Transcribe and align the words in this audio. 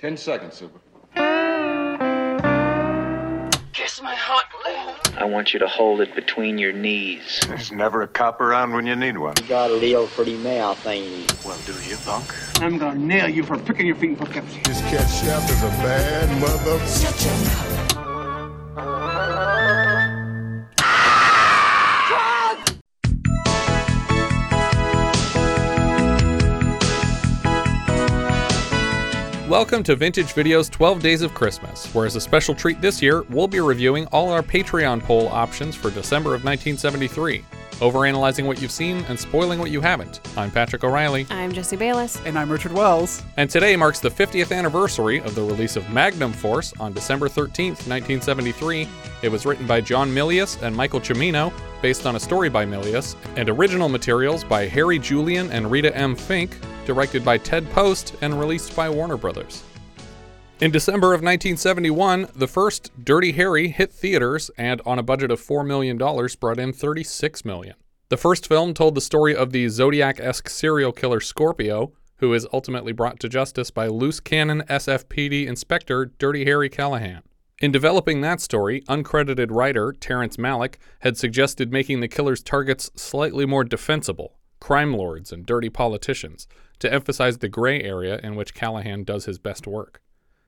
Ten 0.00 0.16
seconds, 0.16 0.54
Super. 0.54 0.80
Kiss 3.74 4.00
my 4.00 4.14
hot 4.14 4.46
lips. 4.64 5.10
I 5.18 5.24
want 5.24 5.52
you 5.52 5.58
to 5.58 5.68
hold 5.68 6.00
it 6.00 6.14
between 6.14 6.56
your 6.56 6.72
knees. 6.72 7.40
There's 7.46 7.70
never 7.70 8.00
a 8.00 8.08
cop 8.08 8.40
around 8.40 8.72
when 8.72 8.86
you 8.86 8.96
need 8.96 9.18
one. 9.18 9.34
You 9.42 9.46
got 9.46 9.70
a 9.70 9.74
little 9.74 10.06
pretty 10.06 10.38
mouth, 10.38 10.86
ain't 10.86 11.04
he? 11.04 11.26
Well, 11.46 11.58
do 11.66 11.74
you, 11.86 11.98
punk? 11.98 12.34
I'm 12.62 12.78
gonna 12.78 12.98
nail 12.98 13.28
you 13.28 13.42
for 13.42 13.58
picking 13.58 13.86
your 13.86 13.96
feet 13.96 14.16
for 14.16 14.24
Pepsi. 14.24 14.64
This 14.64 14.80
cat 14.80 15.06
Shaft 15.06 15.50
is 15.50 15.62
a 15.64 15.68
bad 15.68 16.40
mother. 16.40 17.69
Welcome 29.50 29.82
to 29.82 29.96
Vintage 29.96 30.32
Video's 30.32 30.68
12 30.68 31.02
Days 31.02 31.22
of 31.22 31.34
Christmas, 31.34 31.92
where 31.92 32.06
as 32.06 32.14
a 32.14 32.20
special 32.20 32.54
treat 32.54 32.80
this 32.80 33.02
year, 33.02 33.22
we'll 33.30 33.48
be 33.48 33.58
reviewing 33.58 34.06
all 34.12 34.30
our 34.30 34.44
Patreon 34.44 35.02
poll 35.02 35.26
options 35.26 35.74
for 35.74 35.90
December 35.90 36.36
of 36.36 36.44
1973, 36.44 37.44
overanalyzing 37.80 38.46
what 38.46 38.62
you've 38.62 38.70
seen 38.70 39.04
and 39.08 39.18
spoiling 39.18 39.58
what 39.58 39.72
you 39.72 39.80
haven't. 39.80 40.20
I'm 40.36 40.52
Patrick 40.52 40.84
O'Reilly, 40.84 41.26
I'm 41.30 41.52
Jesse 41.52 41.74
Bayless. 41.74 42.24
And 42.24 42.38
I'm 42.38 42.48
Richard 42.48 42.70
Wells. 42.70 43.24
and 43.38 43.50
today 43.50 43.74
marks 43.74 43.98
the 43.98 44.08
50th 44.08 44.56
anniversary 44.56 45.18
of 45.18 45.34
the 45.34 45.42
release 45.42 45.74
of 45.74 45.90
Magnum 45.90 46.32
Force 46.32 46.72
on 46.78 46.92
December 46.92 47.28
13th, 47.28 47.88
1973. 47.88 48.86
It 49.22 49.32
was 49.32 49.46
written 49.46 49.66
by 49.66 49.80
John 49.80 50.14
Milius 50.14 50.62
and 50.62 50.76
Michael 50.76 51.00
Cimino, 51.00 51.52
based 51.82 52.06
on 52.06 52.14
a 52.14 52.20
story 52.20 52.50
by 52.50 52.64
Milius, 52.64 53.16
and 53.34 53.48
original 53.48 53.88
materials 53.88 54.44
by 54.44 54.68
Harry 54.68 55.00
Julian 55.00 55.50
and 55.50 55.68
Rita 55.68 55.92
M. 55.96 56.14
Fink, 56.14 56.56
directed 56.90 57.24
by 57.24 57.38
Ted 57.38 57.70
Post, 57.70 58.16
and 58.20 58.36
released 58.36 58.74
by 58.74 58.90
Warner 58.90 59.16
Brothers. 59.16 59.62
In 60.58 60.72
December 60.72 61.14
of 61.14 61.20
1971, 61.20 62.26
the 62.34 62.48
first 62.48 62.90
Dirty 63.04 63.30
Harry 63.30 63.68
hit 63.68 63.92
theaters 63.92 64.50
and 64.58 64.82
on 64.84 64.98
a 64.98 65.02
budget 65.04 65.30
of 65.30 65.40
$4 65.40 65.64
million 65.64 65.96
brought 65.96 66.58
in 66.58 66.72
36 66.72 67.44
million. 67.44 67.76
The 68.08 68.16
first 68.16 68.48
film 68.48 68.74
told 68.74 68.96
the 68.96 69.00
story 69.00 69.36
of 69.36 69.52
the 69.52 69.68
Zodiac-esque 69.68 70.48
serial 70.48 70.90
killer 70.90 71.20
Scorpio, 71.20 71.92
who 72.16 72.34
is 72.34 72.44
ultimately 72.52 72.92
brought 72.92 73.20
to 73.20 73.28
justice 73.28 73.70
by 73.70 73.86
loose 73.86 74.18
cannon 74.18 74.64
SFPD 74.68 75.46
Inspector 75.46 76.06
Dirty 76.18 76.44
Harry 76.44 76.68
Callahan. 76.68 77.22
In 77.60 77.70
developing 77.70 78.20
that 78.22 78.40
story, 78.40 78.80
uncredited 78.88 79.52
writer 79.52 79.92
Terrence 79.92 80.38
Malick 80.38 80.74
had 81.02 81.16
suggested 81.16 81.70
making 81.70 82.00
the 82.00 82.08
killer's 82.08 82.42
targets 82.42 82.90
slightly 82.96 83.46
more 83.46 83.62
defensible 83.62 84.40
crime 84.60 84.94
lords 84.94 85.32
and 85.32 85.46
dirty 85.46 85.70
politicians 85.70 86.46
to 86.80 86.92
emphasize 86.92 87.38
the 87.38 87.48
gray 87.48 87.80
area 87.80 88.18
in 88.22 88.34
which 88.34 88.54
Callahan 88.54 89.04
does 89.04 89.24
his 89.24 89.38
best 89.38 89.66
work. 89.66 90.02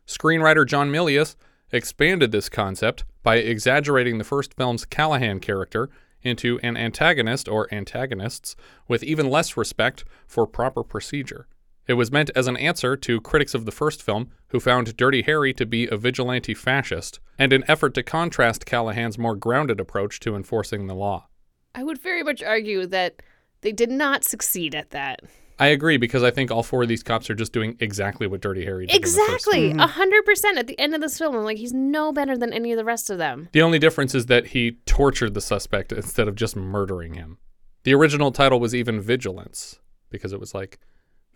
Screenwriter 0.07 0.67
John 0.67 0.91
Milius 0.91 1.37
expanded 1.71 2.33
this 2.33 2.49
concept 2.49 3.05
by 3.23 3.37
exaggerating 3.37 4.19
the 4.19 4.25
first 4.25 4.55
film's 4.55 4.85
Callahan 4.85 5.41
character 5.41 5.89
into 6.23 6.59
an 6.63 6.77
antagonist 6.77 7.49
or 7.49 7.73
antagonists 7.73 8.55
with 8.89 9.03
even 9.03 9.29
less 9.29 9.57
respect 9.57 10.05
for 10.27 10.47
proper 10.47 10.83
procedure. 10.83 11.47
It 11.87 11.95
was 11.95 12.13
meant 12.13 12.31
as 12.37 12.47
an 12.47 12.57
answer 12.57 12.97
to 12.97 13.21
critics 13.21 13.55
of 13.55 13.65
the 13.65 13.73
first 13.73 14.03
film 14.03 14.31
who 14.49 14.61
found 14.61 14.97
Dirty 14.97 15.23
Harry 15.23 15.53
to 15.55 15.67
be 15.67 15.89
a 15.89 15.97
vigilante 15.97 16.55
fascist, 16.55 17.19
and 17.39 17.53
an 17.53 17.65
effort 17.67 17.95
to 17.95 18.05
contrast 18.05 18.67
Callahan's 18.67 19.19
more 19.19 19.35
grounded 19.35 19.81
approach 19.81 20.21
to 20.21 20.37
enforcing 20.37 20.87
the 20.87 20.95
law. 20.95 21.27
I 21.75 21.83
would 21.83 21.99
very 21.99 22.23
much 22.23 22.43
argue 22.43 22.87
that 22.87 23.21
they 23.63 23.73
did 23.73 23.91
not 23.91 24.23
succeed 24.23 24.75
at 24.75 24.91
that. 24.91 25.21
I 25.63 25.69
agree 25.69 25.97
because 25.97 26.25
I 26.25 26.33
think 26.33 26.51
all 26.51 26.65
four 26.65 26.83
of 26.83 26.89
these 26.89 27.05
cops 27.05 27.31
are 27.31 27.37
just 27.37 27.53
doing 27.53 27.77
exactly 27.79 28.27
what 28.27 28.41
Dirty 28.41 28.65
Harry 28.65 28.87
did. 28.87 28.97
in 28.97 29.01
the 29.01 29.07
first 29.07 29.17
Exactly. 29.17 29.71
Mm-hmm. 29.71 29.79
A 29.79 29.87
hundred 29.87 30.25
percent 30.25 30.59
at 30.59 30.67
the 30.67 30.77
end 30.77 30.93
of 30.93 31.01
this 31.01 31.17
film. 31.17 31.37
I'm 31.37 31.45
like, 31.45 31.59
he's 31.59 31.73
no 31.73 32.13
better 32.13 32.37
than 32.37 32.53
any 32.53 32.73
of 32.73 32.79
the 32.79 32.85
rest 32.85 33.11
of 33.11 33.19
them. 33.19 33.49
The 33.53 33.63
only 33.63 33.79
difference 33.79 34.13
is 34.13 34.27
that 34.27 34.49
he 34.49 34.79
tortured 34.87 35.35
the 35.35 35.41
suspect 35.41 35.93
instead 35.93 36.27
of 36.27 36.35
just 36.35 36.57
murdering 36.57 37.15
him. 37.15 37.39
The 37.85 37.95
original 37.95 38.33
title 38.33 38.59
was 38.59 38.75
even 38.75 39.01
Vigilance 39.01 39.79
because 40.11 40.33
it 40.33 40.41
was 40.41 40.53
like 40.53 40.81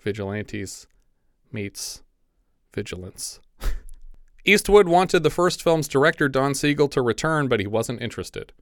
Vigilantes 0.03 0.89
meets 1.53 2.03
Vigilance. 2.75 3.39
Eastwood 4.45 4.89
wanted 4.89 5.23
the 5.23 5.31
first 5.31 5.63
film's 5.63 5.87
director 5.87 6.29
Don 6.29 6.53
Siegel 6.53 6.89
to 6.89 7.01
return, 7.01 7.47
but 7.47 7.61
he 7.61 7.69
wasn't 7.69 8.03
interested. 8.03 8.53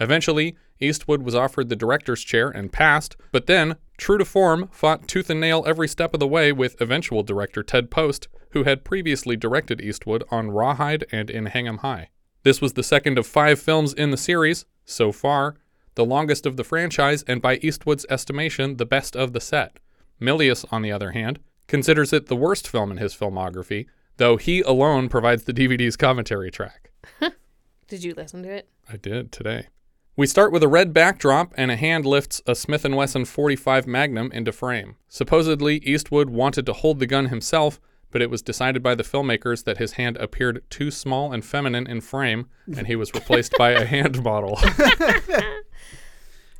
Eventually, 0.00 0.56
Eastwood 0.80 1.22
was 1.22 1.36
offered 1.36 1.68
the 1.68 1.76
director's 1.76 2.24
chair 2.24 2.48
and 2.48 2.72
passed, 2.72 3.16
but 3.30 3.46
then, 3.46 3.76
true 4.02 4.18
to 4.18 4.24
form, 4.24 4.68
fought 4.72 5.06
tooth 5.06 5.30
and 5.30 5.40
nail 5.40 5.62
every 5.64 5.86
step 5.86 6.12
of 6.12 6.18
the 6.18 6.26
way 6.26 6.50
with 6.50 6.80
eventual 6.80 7.22
director 7.22 7.62
Ted 7.62 7.88
Post, 7.88 8.26
who 8.50 8.64
had 8.64 8.82
previously 8.82 9.36
directed 9.36 9.80
Eastwood 9.80 10.24
on 10.28 10.50
Rawhide 10.50 11.04
and 11.12 11.30
in 11.30 11.46
Hang 11.46 11.68
'em 11.68 11.78
High. 11.78 12.10
This 12.42 12.60
was 12.60 12.72
the 12.72 12.82
second 12.82 13.16
of 13.16 13.28
five 13.28 13.60
films 13.60 13.94
in 13.94 14.10
the 14.10 14.16
series, 14.16 14.66
so 14.84 15.12
far, 15.12 15.54
the 15.94 16.04
longest 16.04 16.46
of 16.46 16.56
the 16.56 16.64
franchise, 16.64 17.22
and 17.28 17.40
by 17.40 17.58
Eastwood's 17.58 18.04
estimation, 18.10 18.76
the 18.76 18.84
best 18.84 19.14
of 19.14 19.34
the 19.34 19.40
set. 19.40 19.78
Milius, 20.20 20.64
on 20.72 20.82
the 20.82 20.90
other 20.90 21.12
hand, 21.12 21.38
considers 21.68 22.12
it 22.12 22.26
the 22.26 22.34
worst 22.34 22.66
film 22.66 22.90
in 22.90 22.96
his 22.98 23.14
filmography, 23.14 23.86
though 24.16 24.36
he 24.36 24.62
alone 24.62 25.08
provides 25.08 25.44
the 25.44 25.54
DVD's 25.54 25.96
commentary 25.96 26.50
track. 26.50 26.90
Did 27.86 28.02
you 28.02 28.14
listen 28.14 28.42
to 28.42 28.50
it? 28.50 28.68
I 28.92 28.96
did 28.96 29.30
today. 29.30 29.68
We 30.14 30.26
start 30.26 30.52
with 30.52 30.62
a 30.62 30.68
red 30.68 30.92
backdrop 30.92 31.54
and 31.56 31.70
a 31.70 31.76
hand 31.76 32.04
lifts 32.04 32.42
a 32.46 32.54
Smith 32.54 32.84
& 32.84 32.88
Wesson 32.88 33.24
45 33.24 33.86
Magnum 33.86 34.30
into 34.32 34.52
frame. 34.52 34.96
Supposedly, 35.08 35.78
Eastwood 35.78 36.28
wanted 36.28 36.66
to 36.66 36.74
hold 36.74 36.98
the 36.98 37.06
gun 37.06 37.26
himself, 37.26 37.80
but 38.10 38.20
it 38.20 38.28
was 38.28 38.42
decided 38.42 38.82
by 38.82 38.94
the 38.94 39.04
filmmakers 39.04 39.64
that 39.64 39.78
his 39.78 39.92
hand 39.92 40.18
appeared 40.18 40.62
too 40.68 40.90
small 40.90 41.32
and 41.32 41.42
feminine 41.44 41.86
in 41.86 42.02
frame, 42.02 42.46
and 42.76 42.86
he 42.86 42.96
was 42.96 43.14
replaced 43.14 43.54
by 43.56 43.70
a 43.70 43.84
hand 43.94 44.22
model. 44.22 44.58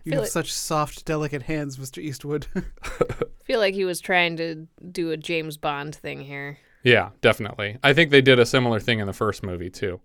You 0.05 0.15
have 0.15 0.25
it- 0.25 0.33
such 0.33 0.53
soft, 0.53 1.05
delicate 1.05 1.43
hands, 1.43 1.77
Mr. 1.77 2.03
Eastwood. 2.03 2.49
I 2.57 2.63
feel 3.45 3.61
like 3.61 3.75
he 3.75 3.84
was 3.84 4.01
trying 4.01 4.37
to 4.39 4.67
do 4.91 5.13
a 5.13 5.17
James 5.17 5.57
Bond 5.57 5.95
thing 5.95 6.23
here. 6.23 6.59
Yeah, 6.83 7.11
definitely. 7.21 7.79
I 7.84 7.93
think 7.93 8.11
they 8.11 8.21
did 8.21 8.41
a 8.41 8.45
similar 8.47 8.81
thing 8.81 8.99
in 8.99 9.07
the 9.07 9.13
first 9.13 9.45
movie, 9.45 9.71
too. 9.71 10.01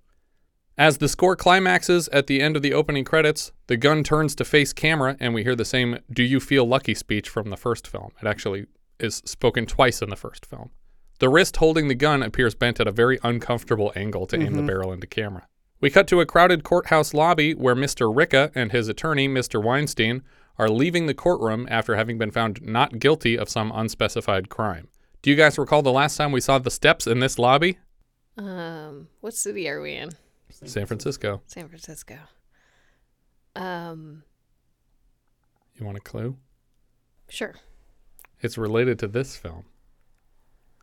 As 0.79 0.99
the 0.99 1.09
score 1.09 1.35
climaxes 1.35 2.07
at 2.09 2.27
the 2.27 2.39
end 2.39 2.55
of 2.55 2.61
the 2.61 2.73
opening 2.73 3.03
credits, 3.03 3.51
the 3.65 3.77
gun 3.77 4.03
turns 4.03 4.35
to 4.35 4.45
face 4.45 4.73
camera, 4.73 5.17
and 5.19 5.33
we 5.33 5.41
hear 5.41 5.55
the 5.55 5.65
same 5.65 5.97
Do 6.11 6.21
You 6.21 6.39
Feel 6.39 6.67
Lucky 6.67 6.93
speech 6.93 7.29
from 7.29 7.49
the 7.49 7.57
first 7.57 7.88
film. 7.88 8.11
It 8.21 8.27
actually 8.27 8.67
is 8.99 9.23
spoken 9.25 9.66
twice 9.66 10.03
in 10.03 10.11
the 10.11 10.16
first 10.16 10.45
film. 10.45 10.69
The 11.17 11.29
wrist 11.29 11.57
holding 11.57 11.87
the 11.87 11.95
gun 11.95 12.21
appears 12.21 12.53
bent 12.53 12.79
at 12.79 12.87
a 12.87 12.91
very 12.91 13.17
uncomfortable 13.23 13.91
angle 13.95 14.27
to 14.27 14.39
aim 14.39 14.53
the 14.53 14.61
barrel 14.61 14.93
into 14.93 15.07
camera. 15.07 15.47
We 15.81 15.89
cut 15.89 16.07
to 16.09 16.21
a 16.21 16.27
crowded 16.27 16.63
courthouse 16.63 17.11
lobby 17.11 17.55
where 17.55 17.75
Mr. 17.75 18.16
Ricca 18.16 18.51
and 18.53 18.71
his 18.71 18.87
attorney, 18.87 19.27
Mr. 19.27 19.61
Weinstein, 19.61 20.21
are 20.59 20.69
leaving 20.69 21.07
the 21.07 21.16
courtroom 21.16 21.67
after 21.71 21.95
having 21.95 22.19
been 22.19 22.29
found 22.29 22.61
not 22.61 22.99
guilty 22.99 23.35
of 23.35 23.49
some 23.49 23.71
unspecified 23.73 24.49
crime. 24.49 24.89
Do 25.23 25.31
you 25.31 25.35
guys 25.35 25.57
recall 25.57 25.81
the 25.81 25.91
last 25.91 26.17
time 26.17 26.31
we 26.31 26.41
saw 26.41 26.59
the 26.59 26.69
steps 26.69 27.07
in 27.07 27.19
this 27.19 27.39
lobby? 27.39 27.79
Um, 28.37 29.07
what 29.21 29.33
city 29.33 29.67
are 29.67 29.81
we 29.81 29.93
in? 29.95 30.11
San 30.66 30.85
Francisco. 30.85 31.41
San 31.47 31.68
Francisco. 31.68 32.16
Um, 33.56 34.23
You 35.75 35.85
want 35.85 35.97
a 35.97 36.01
clue? 36.01 36.38
sure. 37.29 37.56
It's 38.40 38.57
related 38.57 39.00
to 39.00 39.07
this 39.07 39.35
film. 39.35 39.66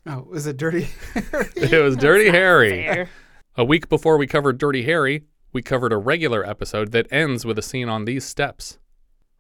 Oh, 0.07 0.27
was 0.29 0.47
it 0.47 0.57
dirty? 0.57 0.89
It 1.57 1.83
was 1.83 1.97
Dirty 1.97 2.29
Harry. 2.31 2.84
Fair. 2.84 3.09
A 3.57 3.65
week 3.65 3.89
before 3.89 4.19
we 4.19 4.27
covered 4.27 4.59
Dirty 4.59 4.83
Harry, 4.83 5.23
we 5.53 5.63
covered 5.63 5.93
a 5.93 5.97
regular 5.97 6.45
episode 6.45 6.91
that 6.93 7.07
ends 7.13 7.45
with 7.47 7.59
a 7.59 7.63
scene 7.63 7.89
on 7.89 8.05
these 8.05 8.25
steps, 8.25 8.79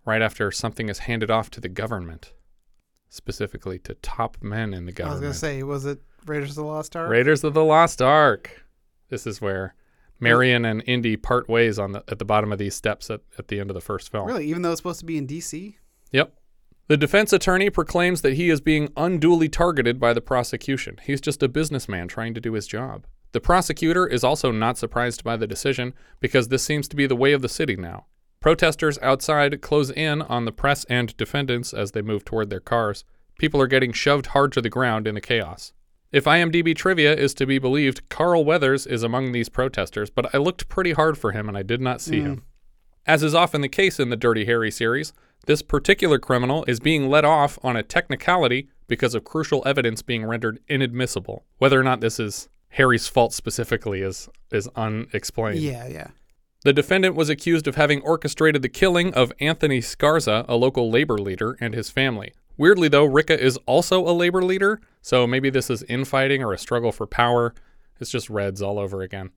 right 0.06 0.22
after 0.22 0.50
something 0.52 0.88
is 0.88 1.00
handed 1.00 1.30
off 1.30 1.50
to 1.50 1.60
the 1.60 1.68
government, 1.68 2.32
specifically 3.08 3.78
to 3.80 3.94
top 3.96 4.38
men 4.40 4.72
in 4.72 4.86
the 4.86 4.92
government. 4.92 5.24
I 5.24 5.28
was 5.28 5.38
gonna 5.42 5.52
say, 5.54 5.62
was 5.64 5.84
it 5.84 6.00
Raiders 6.24 6.50
of 6.50 6.56
the 6.56 6.64
Lost 6.64 6.94
Ark? 6.96 7.10
Raiders 7.10 7.42
of 7.44 7.52
the 7.52 7.64
Lost 7.64 8.00
Ark. 8.00 8.64
This 9.10 9.26
is 9.26 9.40
where 9.40 9.74
Marion 10.20 10.64
and 10.64 10.82
Indy 10.86 11.16
part 11.16 11.48
ways 11.48 11.78
on 11.78 11.92
the 11.92 12.04
at 12.08 12.18
the 12.18 12.24
bottom 12.24 12.52
of 12.52 12.58
these 12.58 12.74
steps 12.74 13.10
at, 13.10 13.20
at 13.38 13.48
the 13.48 13.60
end 13.60 13.70
of 13.70 13.74
the 13.74 13.80
first 13.80 14.10
film. 14.10 14.26
Really? 14.26 14.46
Even 14.46 14.62
though 14.62 14.72
it's 14.72 14.80
supposed 14.80 15.00
to 15.00 15.06
be 15.06 15.18
in 15.18 15.26
D.C. 15.26 15.78
Yep. 16.12 16.32
The 16.86 16.96
defense 16.98 17.32
attorney 17.32 17.70
proclaims 17.70 18.20
that 18.20 18.34
he 18.34 18.50
is 18.50 18.60
being 18.60 18.92
unduly 18.96 19.48
targeted 19.48 19.98
by 19.98 20.12
the 20.12 20.20
prosecution. 20.20 20.98
He's 21.02 21.20
just 21.20 21.42
a 21.42 21.48
businessman 21.48 22.08
trying 22.08 22.34
to 22.34 22.40
do 22.40 22.52
his 22.52 22.66
job. 22.66 23.06
The 23.32 23.40
prosecutor 23.40 24.06
is 24.06 24.22
also 24.22 24.52
not 24.52 24.78
surprised 24.78 25.24
by 25.24 25.36
the 25.36 25.46
decision 25.46 25.94
because 26.20 26.48
this 26.48 26.62
seems 26.62 26.86
to 26.88 26.96
be 26.96 27.06
the 27.06 27.16
way 27.16 27.32
of 27.32 27.42
the 27.42 27.48
city 27.48 27.74
now. 27.74 28.06
Protesters 28.40 28.98
outside 29.00 29.62
close 29.62 29.90
in 29.90 30.20
on 30.20 30.44
the 30.44 30.52
press 30.52 30.84
and 30.84 31.16
defendants 31.16 31.72
as 31.72 31.92
they 31.92 32.02
move 32.02 32.24
toward 32.24 32.50
their 32.50 32.60
cars. 32.60 33.04
People 33.38 33.60
are 33.60 33.66
getting 33.66 33.92
shoved 33.92 34.26
hard 34.26 34.52
to 34.52 34.60
the 34.60 34.68
ground 34.68 35.08
in 35.08 35.14
the 35.14 35.20
chaos. 35.22 35.72
If 36.14 36.26
IMDb 36.26 36.76
trivia 36.76 37.12
is 37.12 37.34
to 37.34 37.44
be 37.44 37.58
believed, 37.58 38.08
Carl 38.08 38.44
Weathers 38.44 38.86
is 38.86 39.02
among 39.02 39.32
these 39.32 39.48
protesters, 39.48 40.10
but 40.10 40.32
I 40.32 40.38
looked 40.38 40.68
pretty 40.68 40.92
hard 40.92 41.18
for 41.18 41.32
him 41.32 41.48
and 41.48 41.58
I 41.58 41.64
did 41.64 41.80
not 41.80 42.00
see 42.00 42.20
him. 42.20 42.36
Mm. 42.36 42.42
As 43.04 43.24
is 43.24 43.34
often 43.34 43.62
the 43.62 43.68
case 43.68 43.98
in 43.98 44.10
the 44.10 44.16
Dirty 44.16 44.44
Harry 44.44 44.70
series, 44.70 45.12
this 45.46 45.60
particular 45.60 46.20
criminal 46.20 46.64
is 46.68 46.78
being 46.78 47.10
let 47.10 47.24
off 47.24 47.58
on 47.64 47.74
a 47.74 47.82
technicality 47.82 48.68
because 48.86 49.16
of 49.16 49.24
crucial 49.24 49.64
evidence 49.66 50.02
being 50.02 50.24
rendered 50.24 50.60
inadmissible. 50.68 51.46
Whether 51.58 51.80
or 51.80 51.82
not 51.82 52.00
this 52.00 52.20
is 52.20 52.48
Harry's 52.68 53.08
fault 53.08 53.32
specifically 53.32 54.00
is 54.00 54.28
is 54.52 54.68
unexplained. 54.76 55.58
Yeah, 55.58 55.88
yeah. 55.88 56.10
The 56.62 56.72
defendant 56.72 57.16
was 57.16 57.28
accused 57.28 57.66
of 57.66 57.74
having 57.74 58.00
orchestrated 58.02 58.62
the 58.62 58.68
killing 58.68 59.12
of 59.14 59.32
Anthony 59.40 59.80
Scarza, 59.80 60.44
a 60.46 60.54
local 60.54 60.92
labor 60.92 61.18
leader, 61.18 61.56
and 61.60 61.74
his 61.74 61.90
family. 61.90 62.32
Weirdly, 62.56 62.88
though, 62.88 63.04
Ricca 63.04 63.38
is 63.38 63.56
also 63.66 64.06
a 64.06 64.12
labor 64.12 64.42
leader, 64.42 64.80
so 65.02 65.26
maybe 65.26 65.50
this 65.50 65.70
is 65.70 65.82
infighting 65.84 66.42
or 66.42 66.52
a 66.52 66.58
struggle 66.58 66.92
for 66.92 67.06
power. 67.06 67.54
It's 68.00 68.10
just 68.10 68.30
Reds 68.30 68.62
all 68.62 68.78
over 68.78 69.02
again. 69.02 69.30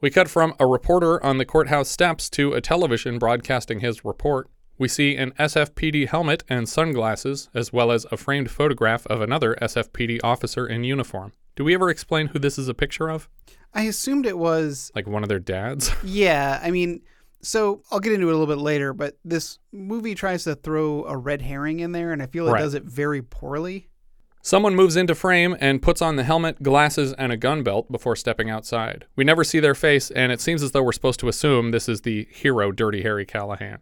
We 0.00 0.10
cut 0.10 0.28
from 0.28 0.54
a 0.58 0.66
reporter 0.66 1.22
on 1.24 1.38
the 1.38 1.44
courthouse 1.44 1.88
steps 1.88 2.30
to 2.30 2.52
a 2.54 2.60
television 2.60 3.18
broadcasting 3.18 3.80
his 3.80 4.04
report. 4.04 4.48
We 4.78 4.88
see 4.88 5.14
an 5.14 5.32
SFPD 5.38 6.08
helmet 6.08 6.42
and 6.48 6.66
sunglasses, 6.66 7.50
as 7.54 7.70
well 7.70 7.92
as 7.92 8.06
a 8.10 8.16
framed 8.16 8.50
photograph 8.50 9.06
of 9.08 9.20
another 9.20 9.54
SFPD 9.60 10.20
officer 10.24 10.66
in 10.66 10.84
uniform. 10.84 11.32
Do 11.54 11.64
we 11.64 11.74
ever 11.74 11.90
explain 11.90 12.28
who 12.28 12.38
this 12.38 12.58
is 12.58 12.68
a 12.68 12.72
picture 12.74 13.10
of? 13.10 13.28
I 13.74 13.82
assumed 13.82 14.24
it 14.24 14.38
was 14.38 14.90
Like 14.94 15.06
one 15.06 15.22
of 15.22 15.28
their 15.28 15.38
dads? 15.38 15.90
Yeah, 16.02 16.58
I 16.62 16.70
mean, 16.70 17.02
so 17.42 17.82
I'll 17.90 18.00
get 18.00 18.12
into 18.12 18.28
it 18.28 18.34
a 18.34 18.36
little 18.36 18.54
bit 18.54 18.62
later, 18.62 18.92
but 18.92 19.16
this 19.24 19.58
movie 19.72 20.14
tries 20.14 20.44
to 20.44 20.54
throw 20.54 21.04
a 21.04 21.16
red 21.16 21.42
herring 21.42 21.80
in 21.80 21.92
there, 21.92 22.12
and 22.12 22.22
I 22.22 22.26
feel 22.26 22.48
it 22.48 22.52
Right. 22.52 22.60
does 22.60 22.74
it 22.74 22.84
very 22.84 23.22
poorly. 23.22 23.88
Someone 24.42 24.74
moves 24.74 24.96
into 24.96 25.14
frame 25.14 25.54
and 25.60 25.82
puts 25.82 26.00
on 26.00 26.16
the 26.16 26.24
helmet, 26.24 26.62
glasses, 26.62 27.12
and 27.18 27.30
a 27.30 27.36
gun 27.36 27.62
belt 27.62 27.92
before 27.92 28.16
stepping 28.16 28.48
outside. 28.48 29.04
We 29.14 29.22
never 29.22 29.44
see 29.44 29.60
their 29.60 29.74
face, 29.74 30.10
and 30.10 30.32
it 30.32 30.40
seems 30.40 30.62
as 30.62 30.70
though 30.72 30.82
we're 30.82 30.92
supposed 30.92 31.20
to 31.20 31.28
assume 31.28 31.70
this 31.72 31.90
is 31.90 32.00
the 32.02 32.26
hero, 32.30 32.72
Dirty 32.72 33.02
Harry 33.02 33.26
Callahan. 33.26 33.80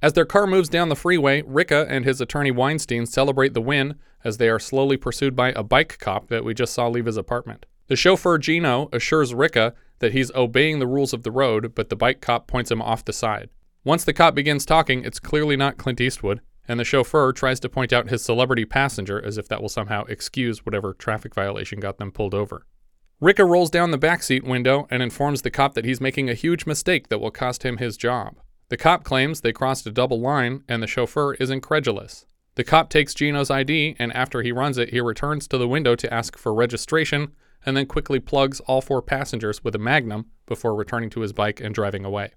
As 0.00 0.14
their 0.14 0.24
car 0.24 0.46
moves 0.46 0.68
down 0.70 0.88
the 0.88 0.96
freeway, 0.96 1.42
Ricca 1.42 1.86
and 1.90 2.04
his 2.06 2.20
attorney 2.20 2.50
Weinstein 2.50 3.04
celebrate 3.04 3.52
the 3.52 3.60
win 3.60 3.96
as 4.24 4.38
they 4.38 4.48
are 4.48 4.58
slowly 4.58 4.96
pursued 4.96 5.36
by 5.36 5.50
a 5.50 5.62
bike 5.62 5.98
cop 5.98 6.28
that 6.28 6.44
we 6.44 6.54
just 6.54 6.72
saw 6.72 6.88
leave 6.88 7.06
his 7.06 7.16
apartment. 7.16 7.66
The 7.88 7.96
chauffeur 7.96 8.38
Gino 8.38 8.88
assures 8.92 9.34
Ricca 9.34 9.74
that 10.00 10.12
he's 10.12 10.34
obeying 10.34 10.78
the 10.78 10.86
rules 10.86 11.12
of 11.12 11.22
the 11.22 11.30
road, 11.30 11.74
but 11.74 11.88
the 11.88 11.96
bike 11.96 12.20
cop 12.20 12.46
points 12.46 12.70
him 12.70 12.82
off 12.82 13.04
the 13.04 13.12
side. 13.12 13.50
Once 13.84 14.04
the 14.04 14.12
cop 14.12 14.34
begins 14.34 14.66
talking, 14.66 15.04
it's 15.04 15.20
clearly 15.20 15.56
not 15.56 15.78
Clint 15.78 16.00
Eastwood, 16.00 16.40
and 16.66 16.78
the 16.78 16.84
chauffeur 16.84 17.32
tries 17.32 17.58
to 17.60 17.68
point 17.68 17.92
out 17.92 18.10
his 18.10 18.24
celebrity 18.24 18.64
passenger 18.64 19.24
as 19.24 19.38
if 19.38 19.48
that 19.48 19.62
will 19.62 19.68
somehow 19.68 20.04
excuse 20.04 20.66
whatever 20.66 20.92
traffic 20.92 21.34
violation 21.34 21.80
got 21.80 21.98
them 21.98 22.12
pulled 22.12 22.34
over. 22.34 22.66
Ricca 23.20 23.44
rolls 23.44 23.70
down 23.70 23.90
the 23.90 23.98
backseat 23.98 24.44
window 24.44 24.86
and 24.90 25.02
informs 25.02 25.42
the 25.42 25.50
cop 25.50 25.74
that 25.74 25.84
he's 25.84 26.00
making 26.00 26.28
a 26.28 26.34
huge 26.34 26.66
mistake 26.66 27.08
that 27.08 27.18
will 27.18 27.30
cost 27.30 27.64
him 27.64 27.78
his 27.78 27.96
job. 27.96 28.36
The 28.68 28.76
cop 28.76 29.02
claims 29.02 29.40
they 29.40 29.52
crossed 29.52 29.86
a 29.86 29.90
double 29.90 30.20
line, 30.20 30.62
and 30.68 30.82
the 30.82 30.86
chauffeur 30.86 31.34
is 31.34 31.50
incredulous. 31.50 32.26
The 32.54 32.64
cop 32.64 32.90
takes 32.90 33.14
Gino's 33.14 33.50
ID, 33.50 33.96
and 33.98 34.12
after 34.12 34.42
he 34.42 34.52
runs 34.52 34.78
it, 34.78 34.90
he 34.90 35.00
returns 35.00 35.48
to 35.48 35.58
the 35.58 35.66
window 35.66 35.96
to 35.96 36.12
ask 36.12 36.36
for 36.36 36.52
registration 36.52 37.32
and 37.64 37.76
then 37.76 37.86
quickly 37.86 38.20
plugs 38.20 38.60
all 38.60 38.80
four 38.80 39.02
passengers 39.02 39.62
with 39.62 39.74
a 39.74 39.78
magnum 39.78 40.26
before 40.46 40.74
returning 40.74 41.10
to 41.10 41.20
his 41.20 41.32
bike 41.32 41.60
and 41.60 41.74
driving 41.74 42.04
away. 42.04 42.32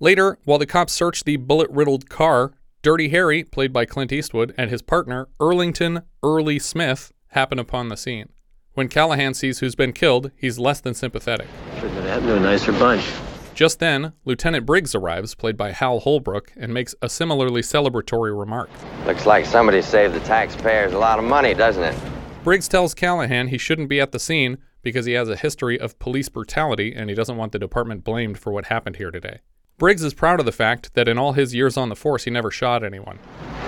Later, 0.00 0.38
while 0.44 0.58
the 0.58 0.66
cops 0.66 0.92
search 0.92 1.24
the 1.24 1.36
bullet 1.36 1.70
riddled 1.70 2.08
car, 2.08 2.52
Dirty 2.82 3.08
Harry, 3.08 3.44
played 3.44 3.72
by 3.72 3.86
Clint 3.86 4.12
Eastwood, 4.12 4.52
and 4.58 4.70
his 4.70 4.82
partner, 4.82 5.28
Earlington 5.40 6.02
Early 6.22 6.58
Smith, 6.58 7.12
happen 7.28 7.58
upon 7.58 7.88
the 7.88 7.96
scene. 7.96 8.28
When 8.74 8.88
Callahan 8.88 9.34
sees 9.34 9.60
who's 9.60 9.74
been 9.74 9.92
killed, 9.92 10.32
he's 10.36 10.58
less 10.58 10.80
than 10.80 10.94
sympathetic. 10.94 11.46
Couldn't 11.76 11.96
have 11.96 12.04
happened 12.04 12.28
to 12.28 12.36
a 12.36 12.40
nicer 12.40 12.72
bunch. 12.72 13.10
Just 13.54 13.78
then, 13.78 14.12
Lieutenant 14.24 14.66
Briggs 14.66 14.96
arrives, 14.96 15.34
played 15.36 15.56
by 15.56 15.70
Hal 15.70 16.00
Holbrook, 16.00 16.52
and 16.56 16.74
makes 16.74 16.94
a 17.00 17.08
similarly 17.08 17.62
celebratory 17.62 18.36
remark. 18.36 18.68
Looks 19.06 19.26
like 19.26 19.46
somebody 19.46 19.80
saved 19.80 20.12
the 20.12 20.20
taxpayers 20.20 20.92
a 20.92 20.98
lot 20.98 21.20
of 21.20 21.24
money, 21.24 21.54
doesn't 21.54 21.84
it? 21.84 21.96
Briggs 22.44 22.68
tells 22.68 22.92
Callahan 22.92 23.48
he 23.48 23.56
shouldn't 23.56 23.88
be 23.88 24.02
at 24.02 24.12
the 24.12 24.18
scene 24.18 24.58
because 24.82 25.06
he 25.06 25.14
has 25.14 25.30
a 25.30 25.36
history 25.36 25.80
of 25.80 25.98
police 25.98 26.28
brutality 26.28 26.92
and 26.94 27.08
he 27.08 27.16
doesn't 27.16 27.38
want 27.38 27.52
the 27.52 27.58
department 27.58 28.04
blamed 28.04 28.36
for 28.36 28.52
what 28.52 28.66
happened 28.66 28.96
here 28.96 29.10
today. 29.10 29.38
Briggs 29.78 30.02
is 30.02 30.12
proud 30.12 30.40
of 30.40 30.44
the 30.44 30.52
fact 30.52 30.92
that 30.92 31.08
in 31.08 31.16
all 31.16 31.32
his 31.32 31.54
years 31.54 31.78
on 31.78 31.88
the 31.88 31.96
force, 31.96 32.24
he 32.24 32.30
never 32.30 32.50
shot 32.50 32.84
anyone. 32.84 33.18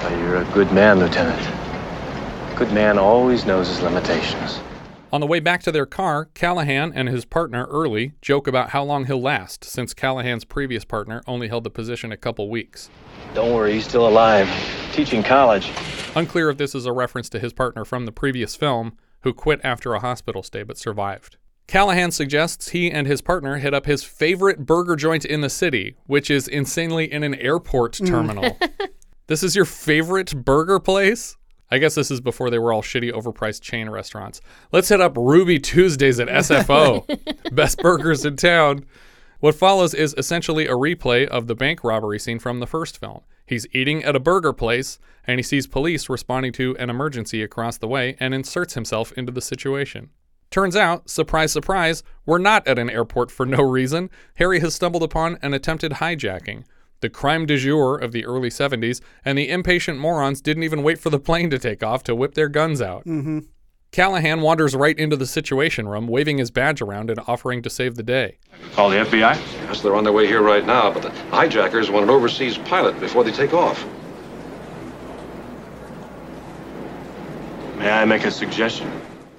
You're 0.03 0.43
a 0.43 0.45
good 0.53 0.71
man, 0.73 0.99
Lieutenant. 0.99 1.41
A 1.41 2.55
Good 2.59 2.71
man 2.75 2.99
always 2.99 3.47
knows 3.47 3.67
his 3.67 3.81
limitations. 3.81 4.61
On 5.11 5.23
the 5.23 5.27
way 5.27 5.41
back 5.41 5.63
to 5.63 5.73
their 5.73 5.87
car, 5.87 6.27
Callahan 6.35 6.93
and 6.93 7.09
his 7.09 7.25
partner, 7.25 7.65
Early, 7.71 8.13
joke 8.21 8.47
about 8.47 8.71
how 8.71 8.85
long 8.85 9.07
he'll 9.07 9.23
last, 9.23 9.65
since 9.65 9.95
Callahan's 9.95 10.45
previous 10.45 10.85
partner 10.85 11.23
only 11.27 11.49
held 11.49 11.65
the 11.65 11.71
position 11.71 12.13
a 12.13 12.17
couple 12.19 12.51
weeks. 12.51 12.91
Don't 13.35 13.55
worry, 13.55 13.75
he's 13.75 13.87
still 13.87 14.09
alive. 14.09 14.49
Teaching 14.93 15.23
college. 15.23 15.71
Unclear 16.15 16.51
if 16.51 16.57
this 16.57 16.75
is 16.75 16.87
a 16.87 16.93
reference 16.93 17.29
to 17.31 17.39
his 17.39 17.53
partner 17.53 17.85
from 17.85 18.07
the 18.07 18.13
previous 18.13 18.57
film, 18.57 18.97
who 19.23 19.35
quit 19.35 19.61
after 19.63 19.95
a 19.95 20.01
hospital 20.01 20.43
stay 20.43 20.63
but 20.63 20.79
survived. 20.79 21.37
Callahan 21.67 22.13
suggests 22.13 22.69
he 22.69 22.91
and 22.91 23.07
his 23.07 23.21
partner 23.21 23.59
hit 23.59 23.75
up 23.75 23.87
his 23.87 24.05
favorite 24.05 24.65
burger 24.65 24.95
joint 24.95 25.25
in 25.25 25.41
the 25.41 25.51
city, 25.51 25.97
which 26.07 26.31
is 26.31 26.47
insanely 26.47 27.13
in 27.13 27.23
an 27.23 27.35
airport 27.35 27.95
mm. 27.95 28.07
terminal. 28.07 28.57
this 29.27 29.43
is 29.43 29.57
your 29.57 29.65
favorite 29.65 30.45
burger 30.45 30.79
place? 30.79 31.37
I 31.69 31.79
guess 31.79 31.97
this 31.97 32.13
is 32.13 32.21
before 32.21 32.51
they 32.51 32.61
were 32.61 32.73
all 32.73 32.83
shitty, 32.83 33.13
overpriced 33.13 33.63
chain 33.63 33.91
restaurants. 33.91 34.41
Let's 34.71 34.89
hit 34.89 35.01
up 35.01 35.17
Ruby 35.17 35.59
Tuesdays 35.59 36.21
at 36.21 36.29
SFO. 36.29 37.05
Best 37.55 37.79
burgers 37.79 38.25
in 38.25 38.37
town. 38.37 38.85
What 39.47 39.55
follows 39.55 39.95
is 39.95 40.13
essentially 40.19 40.67
a 40.67 40.73
replay 40.73 41.25
of 41.25 41.47
the 41.47 41.55
bank 41.55 41.85
robbery 41.85 42.19
scene 42.19 42.41
from 42.41 42.59
the 42.59 42.67
first 42.67 42.99
film. 42.99 43.21
He's 43.47 43.65
eating 43.71 44.03
at 44.03 44.17
a 44.17 44.19
burger 44.19 44.53
place 44.53 44.99
and 45.25 45.39
he 45.39 45.45
sees 45.45 45.69
police 45.69 46.09
responding 46.09 46.51
to 46.55 46.77
an 46.79 46.91
emergency 46.91 47.45
across 47.45 47.79
the 47.79 47.87
way 47.87 48.17
and 48.19 48.35
inserts 48.35 48.75
himself 48.75 49.13
into 49.13 49.31
the 49.31 49.41
situation. 49.41 50.11
Turns 50.51 50.75
out, 50.75 51.09
surprise, 51.09 51.53
surprise, 51.53 52.03
we're 52.25 52.39
not 52.39 52.67
at 52.67 52.77
an 52.77 52.91
airport 52.91 53.31
for 53.31 53.47
no 53.47 53.63
reason. 53.63 54.11
Harry 54.35 54.59
has 54.59 54.75
stumbled 54.75 55.05
upon 55.05 55.39
an 55.43 55.55
attempted 55.55 55.93
hijacking, 55.93 56.65
the 56.99 57.09
crime 57.09 57.47
du 57.47 57.57
jour 57.57 57.97
of 57.97 58.11
the 58.11 58.27
early 58.27 58.49
70s, 58.49 59.01
and 59.25 59.39
the 59.39 59.49
impatient 59.49 60.01
morons 60.01 60.41
didn't 60.41 60.65
even 60.65 60.83
wait 60.83 60.99
for 60.99 61.11
the 61.11 61.21
plane 61.21 61.51
to 61.51 61.59
take 61.61 61.85
off 61.85 62.03
to 62.03 62.17
whip 62.17 62.35
their 62.35 62.49
guns 62.49 62.83
out. 62.83 63.05
Mm-hmm. 63.05 63.39
Callahan 64.01 64.43
wanders 64.43 64.77
right 64.77 64.99
into 64.99 65.17
the 65.17 65.25
Situation 65.25 65.89
Room, 65.89 66.07
waving 66.07 66.37
his 66.37 66.51
badge 66.51 66.83
around 66.83 67.09
and 67.09 67.19
offering 67.27 67.63
to 67.63 67.71
save 67.71 67.95
the 67.95 68.03
day. 68.03 68.37
Call 68.75 68.91
the 68.91 68.97
FBI? 68.97 69.35
Yes, 69.65 69.81
they're 69.81 69.97
on 69.97 70.05
their 70.05 70.13
way 70.13 70.27
here 70.27 70.43
right 70.43 70.67
now, 70.67 70.91
but 70.93 71.03
the 71.03 71.09
hijackers 71.35 71.91
want 71.91 72.05
an 72.05 72.11
overseas 72.11 72.59
pilot 72.59 73.01
before 73.01 73.25
they 73.25 73.33
take 73.33 73.55
off. 73.55 73.87
May 77.79 77.89
I 77.89 78.05
make 78.05 78.25
a 78.27 78.31
suggestion? 78.31 78.91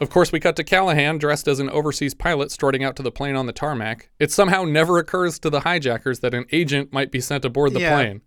Of 0.02 0.10
course, 0.10 0.32
we 0.32 0.40
cut 0.40 0.56
to 0.56 0.64
Callahan 0.64 1.20
dressed 1.20 1.48
as 1.48 1.60
an 1.60 1.70
overseas 1.70 2.16
pilot 2.16 2.50
strutting 2.50 2.84
out 2.84 2.96
to 2.96 3.04
the 3.04 3.12
plane 3.12 3.36
on 3.36 3.46
the 3.46 3.54
tarmac. 3.54 4.10
It 4.18 4.32
somehow 4.32 4.64
never 4.64 4.98
occurs 4.98 5.38
to 5.40 5.52
the 5.52 5.60
hijackers 5.60 6.22
that 6.22 6.34
an 6.34 6.46
agent 6.52 6.92
might 6.92 7.12
be 7.12 7.22
sent 7.22 7.46
aboard 7.46 7.74
the 7.76 7.82
Yeah. 7.82 7.94
plane. 7.94 8.22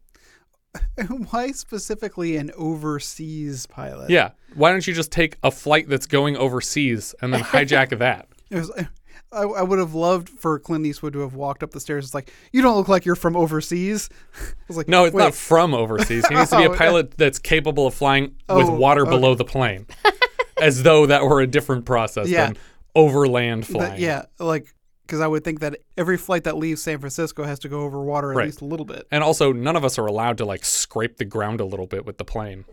Why 1.31 1.51
specifically 1.51 2.37
an 2.37 2.53
overseas 2.57 3.67
pilot? 3.67 4.11
Yeah. 4.11 4.31
Why 4.55 4.71
don't 4.73 4.87
you 4.87 4.95
just 4.95 5.13
take 5.13 5.37
a 5.43 5.51
flight 5.51 5.89
that's 5.89 6.07
going 6.07 6.37
overseas 6.37 7.15
and 7.23 7.33
then 7.33 7.41
hijack 7.43 7.97
that? 7.99 8.29
It 8.51 8.57
was. 8.57 8.73
I, 9.33 9.43
I 9.43 9.63
would 9.63 9.79
have 9.79 9.95
loved 9.95 10.29
for 10.29 10.59
Clint 10.59 10.85
Eastwood 10.85 11.13
to 11.13 11.21
have 11.21 11.35
walked 11.35 11.63
up 11.63 11.71
the 11.71 11.79
stairs. 11.79 12.05
It's 12.05 12.15
like 12.15 12.33
you 12.51 12.63
don't 12.63 12.77
look 12.77 12.89
like 12.89 13.05
you're 13.05 13.15
from 13.15 13.37
overseas. 13.37 14.11
I 14.41 14.43
was 14.67 14.77
like, 14.77 14.89
No, 14.89 15.05
it's 15.05 15.15
wait. 15.15 15.23
not 15.23 15.35
from 15.37 15.73
overseas. 15.73 16.27
He 16.27 16.35
needs 16.35 16.51
to 16.51 16.57
be 16.57 16.65
a 16.65 16.71
Oh, 16.73 16.75
pilot 16.77 17.13
that's 17.17 17.39
capable 17.39 17.87
of 17.87 17.95
flying 17.95 18.25
with 18.49 18.67
Oh, 18.67 18.75
water 18.75 19.03
okay. 19.03 19.11
below 19.11 19.37
the 19.37 19.45
plane, 19.45 19.87
as 20.61 20.83
though 20.83 21.07
that 21.07 21.23
were 21.23 21.41
a 21.41 21.47
different 21.47 21.85
process 21.85 22.29
Yeah. 22.29 22.47
than 22.47 22.57
overland 22.97 23.63
That- 23.65 23.73
flying. 23.73 24.01
yeah, 24.03 24.23
like 24.41 24.75
because 25.07 25.21
I 25.21 25.27
would 25.29 25.43
think 25.45 25.61
that 25.61 25.77
every 25.97 26.17
flight 26.17 26.45
that 26.45 26.57
leaves 26.57 26.83
San 26.83 26.99
Francisco 26.99 27.43
has 27.45 27.59
to 27.61 27.69
go 27.69 27.81
over 27.83 28.01
water 28.03 28.31
at 28.33 28.37
Right. 28.37 28.47
least 28.47 28.61
a 28.63 28.65
little 28.65 28.87
bit. 28.87 29.07
And 29.11 29.23
also, 29.25 29.53
none 29.53 29.75
of 29.77 29.85
us 29.85 29.99
are 29.99 30.07
allowed 30.07 30.39
to 30.39 30.45
like 30.45 30.65
scrape 30.65 31.17
the 31.19 31.25
ground 31.25 31.61
a 31.61 31.65
little 31.65 31.87
bit 31.87 32.05
with 32.07 32.19
the 32.19 32.25
plane. 32.25 32.65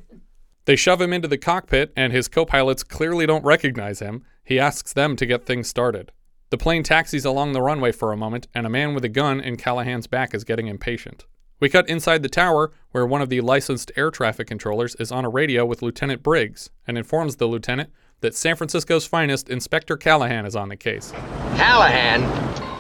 They 0.68 0.76
shove 0.76 1.00
him 1.00 1.14
into 1.14 1.30
the 1.30 1.38
cockpit, 1.38 1.94
and 1.96 2.12
his 2.12 2.28
co 2.28 2.46
pilots 2.46 2.84
clearly 2.84 3.26
don't 3.26 3.46
recognize 3.46 4.00
him. 4.00 4.26
He 4.44 4.60
asks 4.60 4.92
them 4.92 5.16
to 5.16 5.26
get 5.26 5.46
things 5.46 5.70
started. 5.70 6.12
The 6.50 6.58
plane 6.58 6.84
taxis 6.84 7.24
along 7.24 7.54
the 7.54 7.62
runway 7.62 7.94
for 7.94 8.12
a 8.12 8.18
moment, 8.18 8.50
and 8.54 8.66
a 8.66 8.70
man 8.70 8.94
with 8.94 9.06
a 9.06 9.10
gun 9.10 9.40
in 9.40 9.56
Callahan's 9.56 10.08
back 10.08 10.34
is 10.34 10.44
getting 10.44 10.68
impatient. 10.68 11.26
We 11.62 11.70
cut 11.70 11.88
inside 11.88 12.22
the 12.22 12.28
tower, 12.28 12.74
where 12.92 13.06
one 13.06 13.22
of 13.22 13.30
the 13.30 13.40
licensed 13.40 13.94
air 13.96 14.12
traffic 14.12 14.48
controllers 14.48 14.94
is 14.96 15.10
on 15.10 15.24
a 15.24 15.30
radio 15.30 15.66
with 15.66 15.82
Lieutenant 15.82 16.22
Briggs 16.22 16.70
and 16.86 16.98
informs 16.98 17.38
the 17.38 17.48
lieutenant 17.48 17.90
that 18.20 18.36
San 18.36 18.58
Francisco's 18.58 19.08
finest, 19.08 19.50
Inspector 19.50 19.96
Callahan, 19.96 20.46
is 20.46 20.58
on 20.58 20.68
the 20.68 20.76
case. 20.76 21.12
Callahan? 21.56 22.24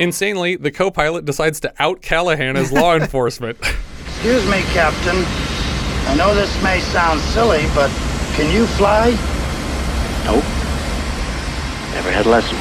Insanely, 0.01 0.57
the 0.57 0.71
co 0.71 0.91
pilot 0.91 1.23
decides 1.23 1.61
to 1.61 1.73
out 1.79 2.01
Callahan 2.01 2.57
as 2.57 2.69
law 2.69 2.95
enforcement. 2.97 3.57
Excuse 3.61 4.45
me, 4.49 4.61
Captain. 4.73 5.56
I 6.09 6.15
know 6.15 6.33
this 6.33 6.61
may 6.63 6.79
sound 6.79 7.19
silly, 7.19 7.65
but 7.75 7.89
can 8.35 8.51
you 8.53 8.65
fly? 8.65 9.09
Nope. 10.25 10.43
Never 11.93 12.11
had 12.11 12.25
a 12.25 12.29
lesson. 12.29 12.57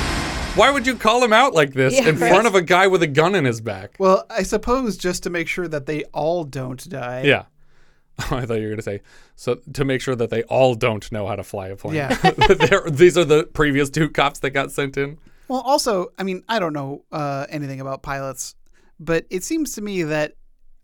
Why 0.58 0.70
would 0.70 0.86
you 0.86 0.94
call 0.96 1.22
him 1.22 1.32
out 1.32 1.54
like 1.54 1.72
this 1.72 1.94
Yeah, 1.94 2.08
in 2.08 2.18
right. 2.18 2.30
front 2.30 2.46
of 2.46 2.54
a 2.54 2.62
guy 2.62 2.86
with 2.86 3.02
a 3.02 3.06
gun 3.06 3.34
in 3.34 3.44
his 3.44 3.60
back? 3.60 3.96
Well, 3.98 4.24
I 4.30 4.42
suppose 4.42 4.96
just 4.96 5.22
to 5.24 5.30
make 5.30 5.48
sure 5.48 5.68
that 5.68 5.86
they 5.86 6.04
all 6.12 6.44
don't 6.44 6.86
die. 6.88 7.22
Yeah. 7.24 7.44
I 8.18 8.46
thought 8.46 8.54
you 8.54 8.62
were 8.62 8.68
going 8.68 8.76
to 8.78 8.82
say 8.82 9.02
so 9.36 9.56
to 9.74 9.84
make 9.84 10.00
sure 10.00 10.16
that 10.16 10.30
they 10.30 10.42
all 10.44 10.74
don't 10.74 11.10
know 11.12 11.26
how 11.26 11.36
to 11.36 11.44
fly 11.44 11.68
a 11.68 11.76
plane. 11.76 11.94
Yeah. 11.96 12.14
They're- 12.30 12.90
these 12.90 13.16
are 13.18 13.24
the 13.24 13.44
previous 13.44 13.90
two 13.90 14.08
cops 14.08 14.40
that 14.40 14.50
got 14.50 14.72
sent 14.72 14.96
in. 14.96 15.18
Well, 15.48 15.60
also, 15.60 16.08
I 16.18 16.22
mean, 16.24 16.42
I 16.48 16.58
don't 16.58 16.72
know 16.72 17.04
uh, 17.12 17.46
anything 17.50 17.80
about 17.80 18.02
pilots, 18.02 18.54
but 18.98 19.26
it 19.30 19.44
seems 19.44 19.74
to 19.74 19.82
me 19.82 20.02
that 20.04 20.32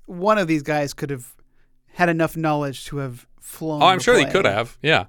one 0.07 0.38
of 0.38 0.47
these 0.47 0.62
guys 0.62 0.92
could 0.95 1.11
have 1.11 1.33
had 1.94 2.08
enough 2.08 2.37
knowledge 2.37 2.84
to 2.87 2.99
have 2.99 3.26
flown. 3.40 3.82
Oh, 3.82 3.87
I'm 3.87 4.00
sure 4.00 4.14
he 4.16 4.22
plane. 4.22 4.32
could 4.32 4.44
have. 4.44 4.78
Yeah. 4.82 5.06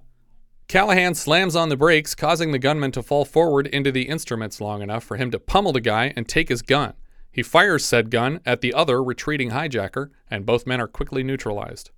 Callahan 0.67 1.13
slams 1.13 1.55
on 1.55 1.69
the 1.69 1.77
brakes, 1.77 2.15
causing 2.15 2.51
the 2.51 2.59
gunman 2.59 2.91
to 2.93 3.03
fall 3.03 3.25
forward 3.25 3.67
into 3.67 3.91
the 3.91 4.03
instruments 4.03 4.61
long 4.61 4.81
enough 4.81 5.03
for 5.03 5.17
him 5.17 5.29
to 5.31 5.39
pummel 5.39 5.73
the 5.73 5.81
guy 5.81 6.13
and 6.15 6.27
take 6.27 6.49
his 6.49 6.61
gun. 6.61 6.93
He 7.31 7.43
fires 7.43 7.83
said 7.83 8.11
gun 8.11 8.39
at 8.45 8.61
the 8.61 8.73
other 8.73 9.03
retreating 9.03 9.51
hijacker, 9.51 10.09
and 10.29 10.45
both 10.45 10.67
men 10.67 10.79
are 10.79 10.87
quickly 10.87 11.23
neutralized. 11.23 11.91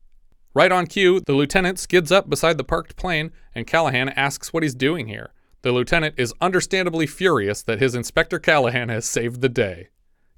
Right 0.54 0.72
on 0.72 0.88
cue, 0.88 1.20
the 1.20 1.34
lieutenant 1.34 1.80
skids 1.80 2.12
up 2.12 2.30
beside 2.30 2.58
the 2.58 2.64
parked 2.64 2.96
plane, 2.96 3.32
and 3.54 3.68
Callahan 3.68 4.10
asks 4.10 4.54
what 4.54 4.64
he's 4.64 4.76
doing 4.76 5.08
here. 5.08 5.34
The 5.62 5.72
lieutenant 5.74 6.16
is 6.18 6.34
understandably 6.40 7.08
furious 7.08 7.62
that 7.64 7.82
his 7.82 7.96
Inspector 7.96 8.38
Callahan 8.40 8.90
has 8.90 9.06
saved 9.06 9.42
the 9.42 9.50
day. 9.50 9.90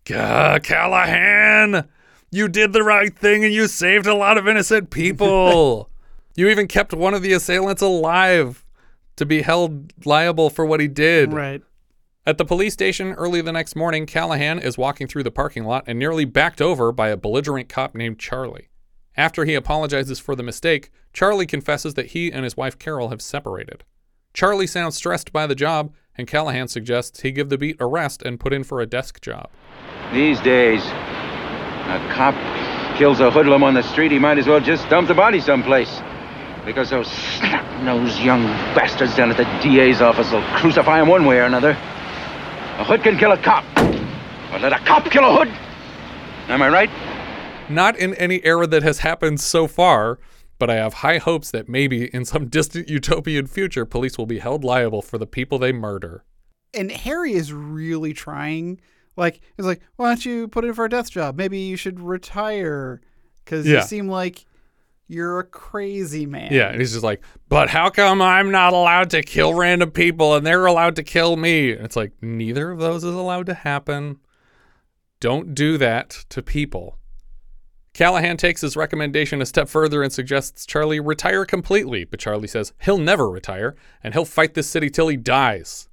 Gah, 0.05 0.57
Callahan! 0.59 1.87
You 2.29 2.47
did 2.47 2.73
the 2.73 2.83
right 2.83 3.17
thing 3.17 3.45
and 3.45 3.53
you 3.53 3.67
saved 3.67 4.05
a 4.05 4.13
lot 4.13 4.37
of 4.37 4.47
innocent 4.47 4.89
people. 4.89 5.89
you 6.35 6.49
even 6.49 6.67
kept 6.67 6.93
one 6.93 7.13
of 7.13 7.21
the 7.21 7.33
assailants 7.33 7.81
alive 7.81 8.65
to 9.15 9.25
be 9.25 9.41
held 9.41 9.93
liable 10.05 10.49
for 10.49 10.65
what 10.65 10.79
he 10.79 10.87
did. 10.87 11.31
Right. 11.31 11.61
At 12.25 12.37
the 12.37 12.45
police 12.45 12.73
station 12.73 13.13
early 13.13 13.41
the 13.41 13.53
next 13.53 13.75
morning, 13.75 14.05
Callahan 14.05 14.59
is 14.59 14.77
walking 14.77 15.07
through 15.07 15.23
the 15.23 15.31
parking 15.31 15.63
lot 15.63 15.85
and 15.87 15.97
nearly 15.97 16.25
backed 16.25 16.61
over 16.61 16.91
by 16.91 17.07
a 17.07 17.17
belligerent 17.17 17.69
cop 17.69 17.95
named 17.95 18.19
Charlie. 18.19 18.67
After 19.15 19.45
he 19.45 19.55
apologizes 19.55 20.19
for 20.19 20.35
the 20.35 20.43
mistake, 20.43 20.91
Charlie 21.13 21.45
confesses 21.45 21.93
that 21.93 22.07
he 22.07 22.31
and 22.31 22.43
his 22.43 22.57
wife 22.57 22.77
Carol 22.77 23.09
have 23.09 23.21
separated. 23.21 23.85
Charlie 24.33 24.67
sounds 24.67 24.95
stressed 24.95 25.31
by 25.31 25.47
the 25.47 25.55
job, 25.55 25.93
and 26.17 26.27
Callahan 26.27 26.67
suggests 26.67 27.21
he 27.21 27.31
give 27.31 27.49
the 27.49 27.57
beat 27.57 27.77
a 27.79 27.87
rest 27.87 28.21
and 28.21 28.39
put 28.39 28.53
in 28.53 28.63
for 28.63 28.81
a 28.81 28.85
desk 28.85 29.21
job. 29.21 29.49
These 30.13 30.39
days, 30.41 30.83
a 31.89 32.13
cop 32.13 32.35
kills 32.97 33.19
a 33.19 33.31
hoodlum 33.31 33.63
on 33.63 33.73
the 33.73 33.83
street, 33.83 34.11
he 34.11 34.19
might 34.19 34.37
as 34.37 34.47
well 34.47 34.59
just 34.59 34.89
dump 34.89 35.07
the 35.07 35.13
body 35.13 35.39
someplace. 35.39 36.01
Because 36.65 36.89
those 36.89 37.07
snot-nosed 37.07 38.19
young 38.19 38.43
bastards 38.75 39.15
down 39.15 39.31
at 39.31 39.37
the 39.37 39.45
DA's 39.61 40.01
office 40.01 40.31
will 40.31 40.43
crucify 40.55 41.01
him 41.01 41.07
one 41.07 41.25
way 41.25 41.39
or 41.39 41.43
another. 41.43 41.71
A 41.71 42.83
hood 42.83 43.03
can 43.03 43.17
kill 43.17 43.31
a 43.31 43.37
cop. 43.37 43.63
But 43.75 44.61
let 44.61 44.73
a 44.73 44.79
cop 44.79 45.09
kill 45.09 45.23
a 45.23 45.33
hood? 45.33 45.47
Am 46.49 46.61
I 46.61 46.69
right? 46.69 46.89
Not 47.69 47.97
in 47.97 48.13
any 48.15 48.43
era 48.45 48.67
that 48.67 48.83
has 48.83 48.99
happened 48.99 49.39
so 49.39 49.67
far, 49.67 50.19
but 50.59 50.69
I 50.69 50.75
have 50.75 50.95
high 50.95 51.17
hopes 51.17 51.51
that 51.51 51.67
maybe 51.67 52.13
in 52.13 52.25
some 52.25 52.47
distant 52.49 52.89
utopian 52.89 53.47
future, 53.47 53.85
police 53.85 54.17
will 54.17 54.25
be 54.25 54.39
held 54.39 54.63
liable 54.63 55.01
for 55.01 55.17
the 55.17 55.27
people 55.27 55.59
they 55.59 55.71
murder. 55.71 56.23
And 56.73 56.91
Harry 56.91 57.33
is 57.33 57.53
really 57.53 58.13
trying. 58.13 58.79
Like, 59.17 59.41
he's 59.57 59.65
like, 59.65 59.81
why 59.97 60.09
don't 60.09 60.25
you 60.25 60.47
put 60.47 60.63
in 60.63 60.73
for 60.73 60.85
a 60.85 60.89
death 60.89 61.09
job? 61.11 61.35
Maybe 61.35 61.57
you 61.59 61.75
should 61.75 61.99
retire 61.99 63.01
because 63.43 63.67
Yeah. 63.67 63.77
you 63.77 63.81
seem 63.83 64.07
like 64.07 64.45
you're 65.07 65.39
a 65.39 65.43
crazy 65.43 66.25
man. 66.25 66.51
Yeah, 66.53 66.69
and 66.69 66.79
he's 66.79 66.91
just 66.91 67.03
like, 67.03 67.21
but 67.49 67.69
how 67.69 67.89
come 67.89 68.21
I'm 68.21 68.51
not 68.51 68.73
allowed 68.73 69.09
to 69.11 69.23
kill 69.23 69.53
random 69.53 69.89
people 69.91 70.35
and 70.35 70.45
they're 70.45 70.65
allowed 70.65 70.95
to 70.97 71.03
kill 71.03 71.35
me? 71.37 71.71
And 71.71 71.83
it's 71.85 71.95
like, 71.95 72.11
neither 72.21 72.71
of 72.71 72.79
those 72.79 73.03
is 73.03 73.15
allowed 73.15 73.45
to 73.47 73.53
happen. 73.53 74.17
Don't 75.19 75.55
do 75.55 75.77
that 75.79 76.09
to 76.29 76.43
people. 76.43 76.97
Callahan 77.93 78.37
takes 78.37 78.61
his 78.61 78.77
recommendation 78.77 79.41
a 79.41 79.45
step 79.47 79.67
further 79.67 80.03
and 80.03 80.13
suggests 80.13 80.67
Charlie 80.67 80.99
retire 80.99 81.45
completely, 81.45 82.03
but 82.03 82.19
Charlie 82.19 82.47
says 82.47 82.73
he'll 82.83 82.99
never 82.99 83.27
retire 83.27 83.75
and 84.03 84.13
he'll 84.13 84.25
fight 84.25 84.53
this 84.53 84.69
city 84.69 84.89
till 84.91 85.07
he 85.07 85.17
dies. 85.17 85.89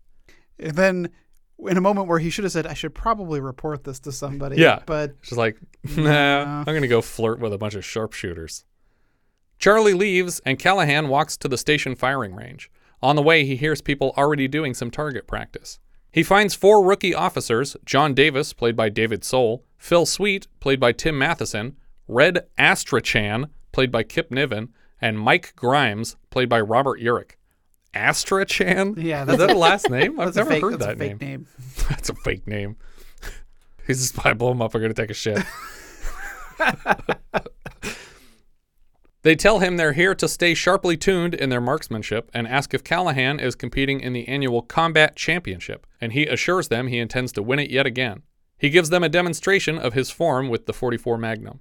And 0.58 0.72
then, 0.76 1.08
in 1.58 1.76
a 1.76 1.80
moment 1.80 2.08
where 2.08 2.18
he 2.18 2.30
should 2.30 2.44
have 2.44 2.52
said, 2.52 2.66
I 2.66 2.74
should 2.74 2.94
probably 2.94 3.40
report 3.40 3.84
this 3.84 4.00
to 4.00 4.12
somebody. 4.12 4.56
Yeah. 4.56 4.80
But 4.86 5.14
She's 5.22 5.38
like, 5.38 5.56
nah, 5.96 6.58
I'm 6.60 6.64
going 6.64 6.82
to 6.82 6.88
go 6.88 7.00
flirt 7.00 7.40
with 7.40 7.52
a 7.52 7.58
bunch 7.58 7.74
of 7.74 7.84
sharpshooters. 7.84 8.64
Charlie 9.58 9.94
leaves, 9.94 10.40
and 10.44 10.58
Callahan 10.58 11.08
walks 11.08 11.36
to 11.38 11.48
the 11.48 11.56
station 11.56 11.94
firing 11.94 12.34
range. 12.34 12.70
On 13.02 13.16
the 13.16 13.22
way, 13.22 13.44
he 13.44 13.56
hears 13.56 13.80
people 13.80 14.14
already 14.16 14.48
doing 14.48 14.74
some 14.74 14.90
target 14.90 15.26
practice. 15.26 15.78
He 16.10 16.22
finds 16.22 16.54
four 16.54 16.84
rookie 16.84 17.14
officers 17.14 17.76
John 17.84 18.14
Davis, 18.14 18.52
played 18.52 18.76
by 18.76 18.88
David 18.88 19.24
Soul, 19.24 19.64
Phil 19.76 20.06
Sweet, 20.06 20.46
played 20.60 20.80
by 20.80 20.92
Tim 20.92 21.18
Matheson, 21.18 21.76
Red 22.06 22.46
Astrachan, 22.58 23.50
played 23.72 23.90
by 23.90 24.02
Kip 24.02 24.30
Niven, 24.30 24.68
and 25.00 25.18
Mike 25.18 25.54
Grimes, 25.56 26.16
played 26.30 26.48
by 26.48 26.60
Robert 26.60 27.00
Urich. 27.00 27.32
Astrachan? 27.94 29.02
Yeah, 29.02 29.22
is 29.22 29.26
that's 29.28 29.38
that 29.38 29.50
a- 29.50 29.54
a 29.54 29.56
last 29.56 29.88
name? 29.90 30.18
I've 30.20 30.34
never 30.34 30.50
fake- 30.50 30.62
heard 30.62 30.72
that's 30.74 30.84
a 30.84 30.86
that 30.88 30.98
fake 30.98 31.20
name. 31.20 31.28
name. 31.30 31.46
that's 31.88 32.10
a 32.10 32.14
fake 32.14 32.46
name. 32.46 32.76
He's 33.86 34.00
a 34.02 34.06
spy. 34.06 34.32
Blow 34.34 34.50
him 34.52 34.62
up. 34.62 34.74
I'm 34.74 34.80
gonna 34.80 34.94
take 34.94 35.10
a 35.10 35.14
shit. 35.14 35.38
They 39.22 39.34
tell 39.34 39.60
him 39.60 39.78
they're 39.78 39.94
here 39.94 40.14
to 40.16 40.28
stay 40.28 40.52
sharply 40.52 40.98
tuned 40.98 41.32
in 41.32 41.48
their 41.48 41.60
marksmanship 41.60 42.30
and 42.34 42.46
ask 42.46 42.74
if 42.74 42.84
Callahan 42.84 43.40
is 43.40 43.54
competing 43.54 44.00
in 44.00 44.12
the 44.12 44.28
annual 44.28 44.60
Combat 44.60 45.16
Championship, 45.16 45.86
and 45.98 46.12
he 46.12 46.26
assures 46.26 46.68
them 46.68 46.88
he 46.88 46.98
intends 46.98 47.32
to 47.32 47.42
win 47.42 47.58
it 47.58 47.70
yet 47.70 47.86
again. 47.86 48.22
He 48.58 48.68
gives 48.68 48.90
them 48.90 49.02
a 49.02 49.08
demonstration 49.08 49.78
of 49.78 49.94
his 49.94 50.10
form 50.10 50.50
with 50.50 50.66
the 50.66 50.74
44 50.74 51.16
Magnum. 51.16 51.60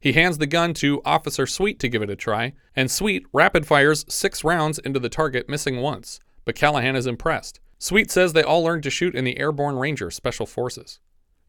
He 0.00 0.12
hands 0.14 0.38
the 0.38 0.46
gun 0.46 0.72
to 0.74 1.02
Officer 1.04 1.46
Sweet 1.46 1.78
to 1.80 1.88
give 1.88 2.00
it 2.00 2.08
a 2.08 2.16
try, 2.16 2.54
and 2.74 2.90
Sweet 2.90 3.26
rapid 3.34 3.66
fires 3.66 4.06
six 4.08 4.42
rounds 4.42 4.78
into 4.78 4.98
the 4.98 5.10
target, 5.10 5.46
missing 5.46 5.82
once, 5.82 6.20
but 6.46 6.54
Callahan 6.54 6.96
is 6.96 7.06
impressed. 7.06 7.60
Sweet 7.78 8.10
says 8.10 8.32
they 8.32 8.42
all 8.42 8.62
learned 8.62 8.82
to 8.84 8.90
shoot 8.90 9.14
in 9.14 9.24
the 9.24 9.38
Airborne 9.38 9.76
Ranger 9.76 10.10
Special 10.10 10.46
Forces. 10.46 11.00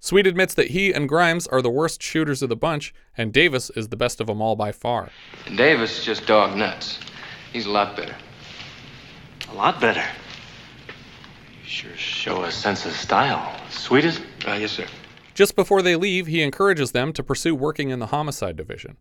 Sweet 0.01 0.27
admits 0.27 0.53
that 0.55 0.71
he 0.71 0.91
and 0.91 1.07
Grimes 1.07 1.47
are 1.47 1.61
the 1.61 1.69
worst 1.69 2.03
shooters 2.03 2.41
of 2.41 2.49
the 2.49 2.55
bunch, 2.57 2.93
and 3.15 3.31
Davis 3.31 3.69
is 3.69 3.87
the 3.87 3.95
best 3.95 4.19
of 4.19 4.27
them 4.27 4.41
all 4.41 4.57
by 4.57 4.73
far. 4.73 5.11
Davis 5.55 5.99
is 5.99 6.03
just 6.03 6.27
dog 6.27 6.57
nuts. 6.57 6.99
He's 7.53 7.67
a 7.67 7.71
lot 7.71 7.95
better. 7.95 8.15
A 9.49 9.53
lot 9.53 9.79
better. 9.79 10.03
You 11.61 11.69
sure 11.69 11.95
show 11.95 12.43
a 12.43 12.51
sense 12.51 12.85
of 12.85 12.91
style. 12.93 13.57
Sweet 13.69 14.03
as. 14.03 14.19
Uh, 14.45 14.53
yes, 14.53 14.71
sir. 14.71 14.87
Just 15.33 15.55
before 15.55 15.81
they 15.81 15.95
leave, 15.95 16.27
he 16.27 16.41
encourages 16.41 16.91
them 16.91 17.13
to 17.13 17.23
pursue 17.23 17.55
working 17.55 17.89
in 17.89 17.99
the 17.99 18.07
homicide 18.07 18.55
division. 18.55 18.97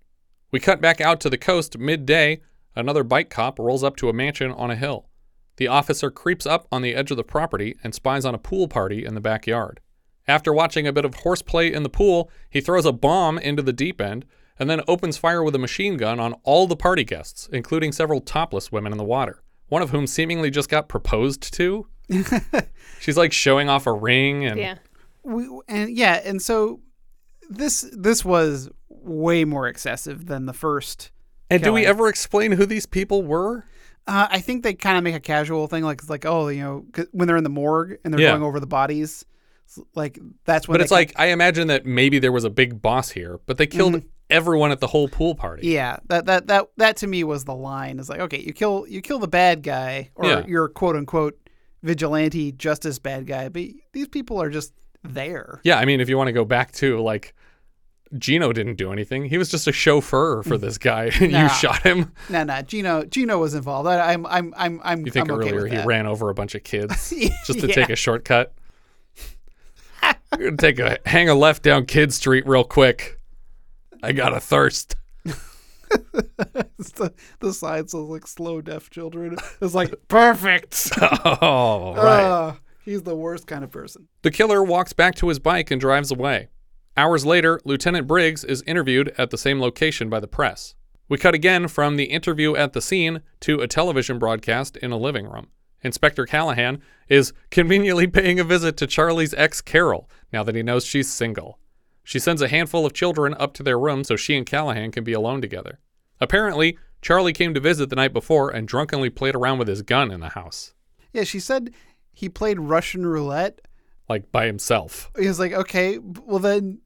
We 0.51 0.61
cut 0.61 0.81
back 0.81 1.01
out 1.01 1.21
to 1.21 1.31
the 1.31 1.39
coast 1.39 1.79
midday. 1.79 2.41
Another 2.77 3.03
bike 3.05 3.31
cop 3.31 3.59
rolls 3.59 3.83
up 3.83 3.97
to 3.97 4.09
a 4.09 4.13
mansion 4.13 4.51
on 4.53 4.71
a 4.71 4.77
hill. 4.77 5.09
The 5.57 5.69
officer 5.69 6.11
creeps 6.11 6.47
up 6.47 6.67
on 6.73 6.83
the 6.83 6.95
edge 6.95 7.11
of 7.11 7.17
the 7.17 7.25
property 7.25 7.77
and 7.83 7.95
spies 7.95 8.25
on 8.25 8.35
a 8.35 8.39
pool 8.39 8.69
party 8.69 9.05
in 9.05 9.15
the 9.15 9.21
backyard. 9.21 9.81
After 10.27 10.53
watching 10.53 10.87
a 10.87 10.93
bit 10.93 11.05
of 11.05 11.15
horseplay 11.17 11.73
in 11.73 11.83
the 11.83 11.89
pool, 11.89 12.31
he 12.49 12.61
throws 12.61 12.87
a 12.87 12.93
bomb 12.93 13.39
into 13.39 13.63
the 13.63 13.73
deep 13.73 14.01
end 14.01 14.25
and 14.59 14.71
then 14.71 14.83
opens 14.87 15.17
fire 15.19 15.43
with 15.43 15.55
a 15.55 15.59
machine 15.59 15.97
gun 15.97 16.21
on 16.21 16.35
all 16.45 16.67
the 16.67 16.77
party 16.77 17.03
guests, 17.05 17.49
including 17.53 17.93
several 17.93 18.21
topless 18.21 18.71
women 18.71 18.93
in 18.93 18.99
the 18.99 19.05
water, 19.05 19.43
one 19.69 19.83
of 19.83 19.91
whom 19.91 20.07
seemingly 20.07 20.51
just 20.51 20.69
got 20.69 20.89
proposed 20.89 21.53
to. 21.55 21.87
She's 23.01 23.17
like 23.17 23.33
showing 23.33 23.69
off 23.69 23.87
a 23.87 23.93
ring 23.93 24.45
and 24.45 24.59
Yeah. 24.59 24.77
We 25.23 25.49
and 25.69 25.97
yeah, 25.97 26.21
and 26.25 26.41
so 26.41 26.81
this 27.49 27.83
this 27.97 28.25
was 28.25 28.71
way 28.89 29.45
more 29.45 29.67
excessive 29.69 30.27
than 30.27 30.47
the 30.47 30.53
first. 30.53 31.11
And 31.51 31.63
do 31.63 31.73
we 31.73 31.85
ever 31.85 32.09
explain 32.09 32.53
who 32.53 32.65
these 32.67 32.87
people 32.87 33.23
were? 33.23 33.65
Uh, 34.07 34.29
I 34.31 34.41
think 34.41 34.63
they 34.63 34.73
kind 34.75 34.97
of 34.97 35.05
make 35.05 35.15
a 35.15 35.21
casual 35.21 35.67
thing, 35.67 35.83
like 35.85 36.09
like 36.09 36.25
oh, 36.25 36.49
you 36.49 36.63
know, 36.63 36.85
when 37.13 37.27
they're 37.29 37.37
in 37.37 37.45
the 37.45 37.51
morgue 37.51 37.99
and 38.05 38.13
they're 38.15 38.21
Yeah. 38.21 38.31
going 38.31 38.43
over 38.43 38.61
the 38.61 38.67
bodies, 38.67 39.25
like 39.95 40.19
that's 40.45 40.69
when. 40.69 40.75
But 40.75 40.81
it's 40.83 40.91
like 40.93 41.13
I 41.17 41.27
imagine 41.27 41.67
that 41.69 41.85
maybe 41.87 42.19
there 42.19 42.33
was 42.33 42.45
a 42.45 42.51
big 42.51 42.81
boss 42.81 43.11
here, 43.11 43.41
but 43.47 43.57
they 43.59 43.67
killed 43.67 44.03
everyone 44.31 44.71
at 44.71 44.79
the 44.79 44.87
whole 44.87 45.09
pool 45.09 45.35
party. 45.35 45.67
yeah, 45.69 45.97
that 46.07 46.27
that 46.27 46.47
that 46.47 46.67
that 46.77 46.97
to 46.99 47.07
me 47.09 47.25
was 47.25 47.45
the 47.45 47.55
line. 47.55 47.99
Is 47.99 48.09
like 48.09 48.21
okay, 48.21 48.39
you 48.41 48.53
kill 48.53 48.87
you 48.89 49.01
kill 49.03 49.19
the 49.19 49.29
bad 49.29 49.63
guy 49.65 50.11
or 50.15 50.27
Yeah. 50.27 50.47
your 50.47 50.69
quote 50.69 50.95
unquote 50.97 51.37
vigilante 51.83 52.53
justice 52.53 52.99
bad 52.99 53.27
guy, 53.27 53.49
but 53.49 53.63
these 53.93 54.07
people 54.09 54.41
are 54.41 54.51
just 54.51 54.73
there. 55.03 55.61
Yeah, 55.65 55.79
I 55.79 55.85
mean, 55.85 56.01
if 56.01 56.09
you 56.09 56.17
want 56.17 56.29
to 56.29 56.33
go 56.33 56.45
back 56.45 56.73
to 56.73 57.01
like, 57.01 57.35
Gino 58.19 58.53
didn't 58.53 58.75
do 58.75 58.93
anything. 58.93 59.25
He 59.27 59.39
was 59.39 59.49
just 59.51 59.69
a 59.69 59.73
chauffeur 59.73 60.43
for 60.43 60.59
this 60.59 60.79
guy. 60.79 61.11
Nah. 61.21 61.43
you 61.45 61.49
shot 61.49 61.83
him. 61.83 62.13
No, 62.29 62.43
no, 62.45 62.61
Gino 62.63 63.05
Gino 63.05 63.39
was 63.39 63.55
involved. 63.55 63.89
I, 63.89 64.13
I'm 64.13 64.27
I'm 64.27 64.53
I'm 64.57 64.81
I'm. 64.83 65.07
You 65.07 65.13
think 65.13 65.31
I'm 65.31 65.37
okay 65.39 65.51
earlier 65.51 65.63
with 65.63 65.73
he 65.73 65.79
ran 65.87 66.07
over 66.07 66.29
a 66.29 66.35
bunch 66.35 66.55
of 66.57 66.65
kids 66.65 67.11
just 67.47 67.61
to 67.61 67.69
Yeah. 67.69 67.75
take 67.75 67.91
a 67.91 67.97
shortcut? 67.97 68.53
I'm 70.03 70.15
gonna 70.33 70.57
take 70.57 70.79
a 70.81 70.99
hang 71.07 71.29
a 71.29 71.35
left 71.35 71.63
down 71.63 71.87
Kid 71.87 72.13
Street 72.13 72.47
real 72.47 72.65
quick. 72.65 73.21
I 74.03 74.13
got 74.13 74.35
a 74.35 74.41
thirst. 74.41 74.97
The, 76.79 77.13
the 77.41 77.53
sign 77.53 77.89
says 77.89 77.95
like 78.01 78.27
slow 78.27 78.61
deaf 78.61 78.91
children. 78.91 79.37
It's 79.61 79.75
like 79.75 79.93
perfect. 80.09 80.89
oh, 81.01 81.95
right. 81.97 82.23
Uh, 82.23 82.55
he's 82.85 83.03
the 83.03 83.17
worst 83.17 83.47
kind 83.47 83.65
of 83.65 83.71
person. 83.71 84.09
The 84.23 84.31
killer 84.31 84.63
walks 84.63 84.93
back 84.93 85.15
to 85.17 85.29
his 85.29 85.39
bike 85.39 85.71
and 85.71 85.81
drives 85.81 86.11
away. 86.11 86.49
Hours 86.97 87.25
later, 87.25 87.61
Lieutenant 87.65 88.07
Briggs 88.07 88.45
is 88.45 88.63
interviewed 88.67 89.15
at 89.17 89.31
the 89.31 89.39
same 89.39 89.61
location 89.61 90.11
by 90.11 90.21
the 90.21 90.27
press. 90.27 90.75
We 91.09 91.19
cut 91.19 91.35
again 91.35 91.69
from 91.69 91.97
the 91.97 92.05
interview 92.05 92.55
at 92.55 92.73
the 92.73 92.81
scene 92.83 93.23
to 93.41 93.61
a 93.61 93.67
television 93.69 94.19
broadcast 94.19 94.77
in 94.77 94.93
a 94.93 94.97
living 94.97 95.27
room. 95.27 95.49
Inspector 95.83 96.25
Callahan 96.27 96.83
is 97.09 97.33
conveniently 97.51 98.07
paying 98.09 98.39
a 98.39 98.45
visit 98.45 98.77
to 98.77 98.87
Charlie's 98.87 99.35
ex 99.35 99.61
Carol 99.61 100.09
now 100.33 100.43
that 100.43 100.55
he 100.55 100.63
knows 100.63 100.85
she's 100.85 101.11
single. 101.11 101.59
She 102.05 102.19
sends 102.19 102.43
a 102.43 102.49
handful 102.49 102.85
of 102.87 102.93
children 102.93 103.35
up 103.39 103.55
to 103.55 103.63
their 103.63 103.79
room 103.79 104.05
so 104.05 104.17
she 104.17 104.37
and 104.37 104.47
Callahan 104.47 104.91
can 104.91 105.05
be 105.05 105.13
alone 105.13 105.41
together. 105.41 105.79
Apparently, 106.21 106.77
Charlie 107.03 107.33
came 107.33 107.55
to 107.55 107.61
visit 107.61 107.89
the 107.89 107.97
night 107.97 108.13
before 108.13 108.51
and 108.51 108.69
drunkenly 108.69 109.11
played 109.11 109.35
around 109.35 109.59
with 109.59 109.69
his 109.69 109.83
gun 109.83 110.11
in 110.11 110.21
the 110.21 110.31
house, 110.31 110.75
Yeah, 111.13 111.25
she 111.25 111.41
said 111.41 111.73
he 112.21 112.29
played 112.29 112.61
Russian 112.61 113.07
roulette. 113.07 113.61
like 114.11 114.31
by 114.31 114.45
himself. 114.47 115.11
He 115.19 115.27
was 115.27 115.39
like, 115.39 115.53
okay, 115.53 115.99
well 115.99 116.39
then 116.39 116.81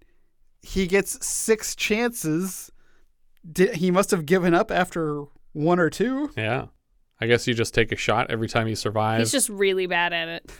he 0.62 0.86
gets 0.86 1.24
six 1.26 1.74
chances. 1.74 2.70
Did, 3.50 3.74
he 3.76 3.90
must 3.90 4.10
have 4.12 4.26
given 4.26 4.54
up 4.54 4.70
after 4.70 5.24
one 5.52 5.80
or 5.80 5.90
two. 5.90 6.30
Yeah. 6.36 6.66
I 7.20 7.26
guess 7.26 7.46
you 7.46 7.54
just 7.54 7.74
take 7.74 7.90
a 7.92 7.96
shot 7.96 8.30
every 8.30 8.48
time 8.48 8.68
you 8.68 8.76
survive. 8.76 9.18
He's 9.18 9.32
just 9.32 9.48
really 9.48 9.86
bad 9.86 10.12
at 10.12 10.28
it. 10.28 10.52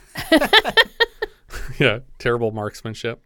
yeah, 1.79 1.99
terrible 2.19 2.51
marksmanship. 2.51 3.21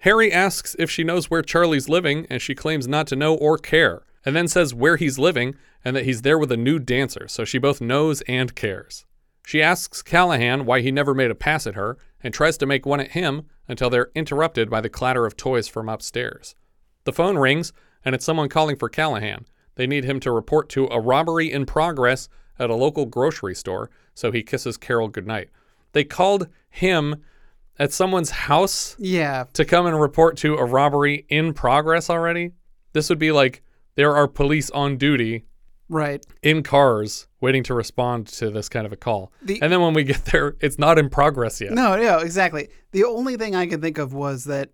Harry 0.00 0.32
asks 0.32 0.76
if 0.78 0.90
she 0.90 1.02
knows 1.04 1.30
where 1.30 1.42
Charlie's 1.42 1.88
living, 1.88 2.26
and 2.30 2.40
she 2.40 2.54
claims 2.54 2.86
not 2.86 3.06
to 3.08 3.16
know 3.16 3.34
or 3.34 3.56
care, 3.58 4.02
and 4.24 4.36
then 4.36 4.46
says 4.46 4.74
where 4.74 4.96
he's 4.96 5.18
living 5.18 5.56
and 5.84 5.96
that 5.96 6.04
he's 6.04 6.22
there 6.22 6.38
with 6.38 6.52
a 6.52 6.56
new 6.56 6.78
dancer, 6.78 7.26
so 7.28 7.44
she 7.44 7.58
both 7.58 7.80
knows 7.80 8.20
and 8.22 8.54
cares. 8.54 9.04
She 9.46 9.62
asks 9.62 10.02
Callahan 10.02 10.64
why 10.66 10.80
he 10.80 10.90
never 10.90 11.14
made 11.14 11.30
a 11.30 11.34
pass 11.36 11.68
at 11.68 11.76
her 11.76 11.96
and 12.20 12.34
tries 12.34 12.58
to 12.58 12.66
make 12.66 12.84
one 12.84 12.98
at 12.98 13.12
him 13.12 13.42
until 13.68 13.88
they're 13.88 14.10
interrupted 14.12 14.68
by 14.68 14.80
the 14.80 14.88
clatter 14.88 15.24
of 15.24 15.36
toys 15.36 15.68
from 15.68 15.88
upstairs. 15.88 16.56
The 17.04 17.12
phone 17.12 17.38
rings, 17.38 17.72
and 18.04 18.12
it's 18.12 18.24
someone 18.24 18.48
calling 18.48 18.74
for 18.74 18.88
Callahan. 18.88 19.46
They 19.76 19.86
need 19.86 20.02
him 20.02 20.18
to 20.20 20.32
report 20.32 20.68
to 20.70 20.86
a 20.88 20.98
robbery 20.98 21.52
in 21.52 21.64
progress 21.64 22.28
at 22.58 22.70
a 22.70 22.74
local 22.74 23.06
grocery 23.06 23.54
store, 23.54 23.88
so 24.14 24.32
he 24.32 24.42
kisses 24.42 24.76
Carol 24.76 25.06
goodnight. 25.06 25.50
They 25.92 26.02
called 26.02 26.48
him 26.68 27.22
at 27.78 27.92
someone's 27.92 28.30
house 28.30 28.96
Yeah. 28.98 29.44
to 29.52 29.64
come 29.64 29.86
and 29.86 30.00
report 30.00 30.36
to 30.38 30.56
a 30.56 30.64
robbery 30.64 31.24
in 31.28 31.54
progress 31.54 32.10
already. 32.10 32.50
This 32.94 33.08
would 33.10 33.20
be 33.20 33.30
like 33.30 33.62
there 33.94 34.16
are 34.16 34.26
police 34.26 34.70
on 34.70 34.96
duty 34.96 35.44
Right. 35.88 36.24
in 36.42 36.62
cars 36.62 37.28
waiting 37.40 37.62
to 37.64 37.74
respond 37.74 38.26
to 38.28 38.50
this 38.50 38.68
kind 38.68 38.86
of 38.86 38.92
a 38.92 38.96
call. 38.96 39.32
The- 39.42 39.60
and 39.62 39.72
then 39.72 39.80
when 39.80 39.94
we 39.94 40.02
get 40.04 40.24
there, 40.26 40.56
it's 40.60 40.78
not 40.78 40.98
in 40.98 41.08
progress 41.08 41.60
yet. 41.60 41.72
No, 41.72 41.96
no, 41.96 42.18
exactly. 42.18 42.68
The 42.92 43.04
only 43.04 43.36
thing 43.36 43.54
I 43.54 43.66
can 43.66 43.80
think 43.80 43.98
of 43.98 44.12
was 44.12 44.44
that 44.44 44.70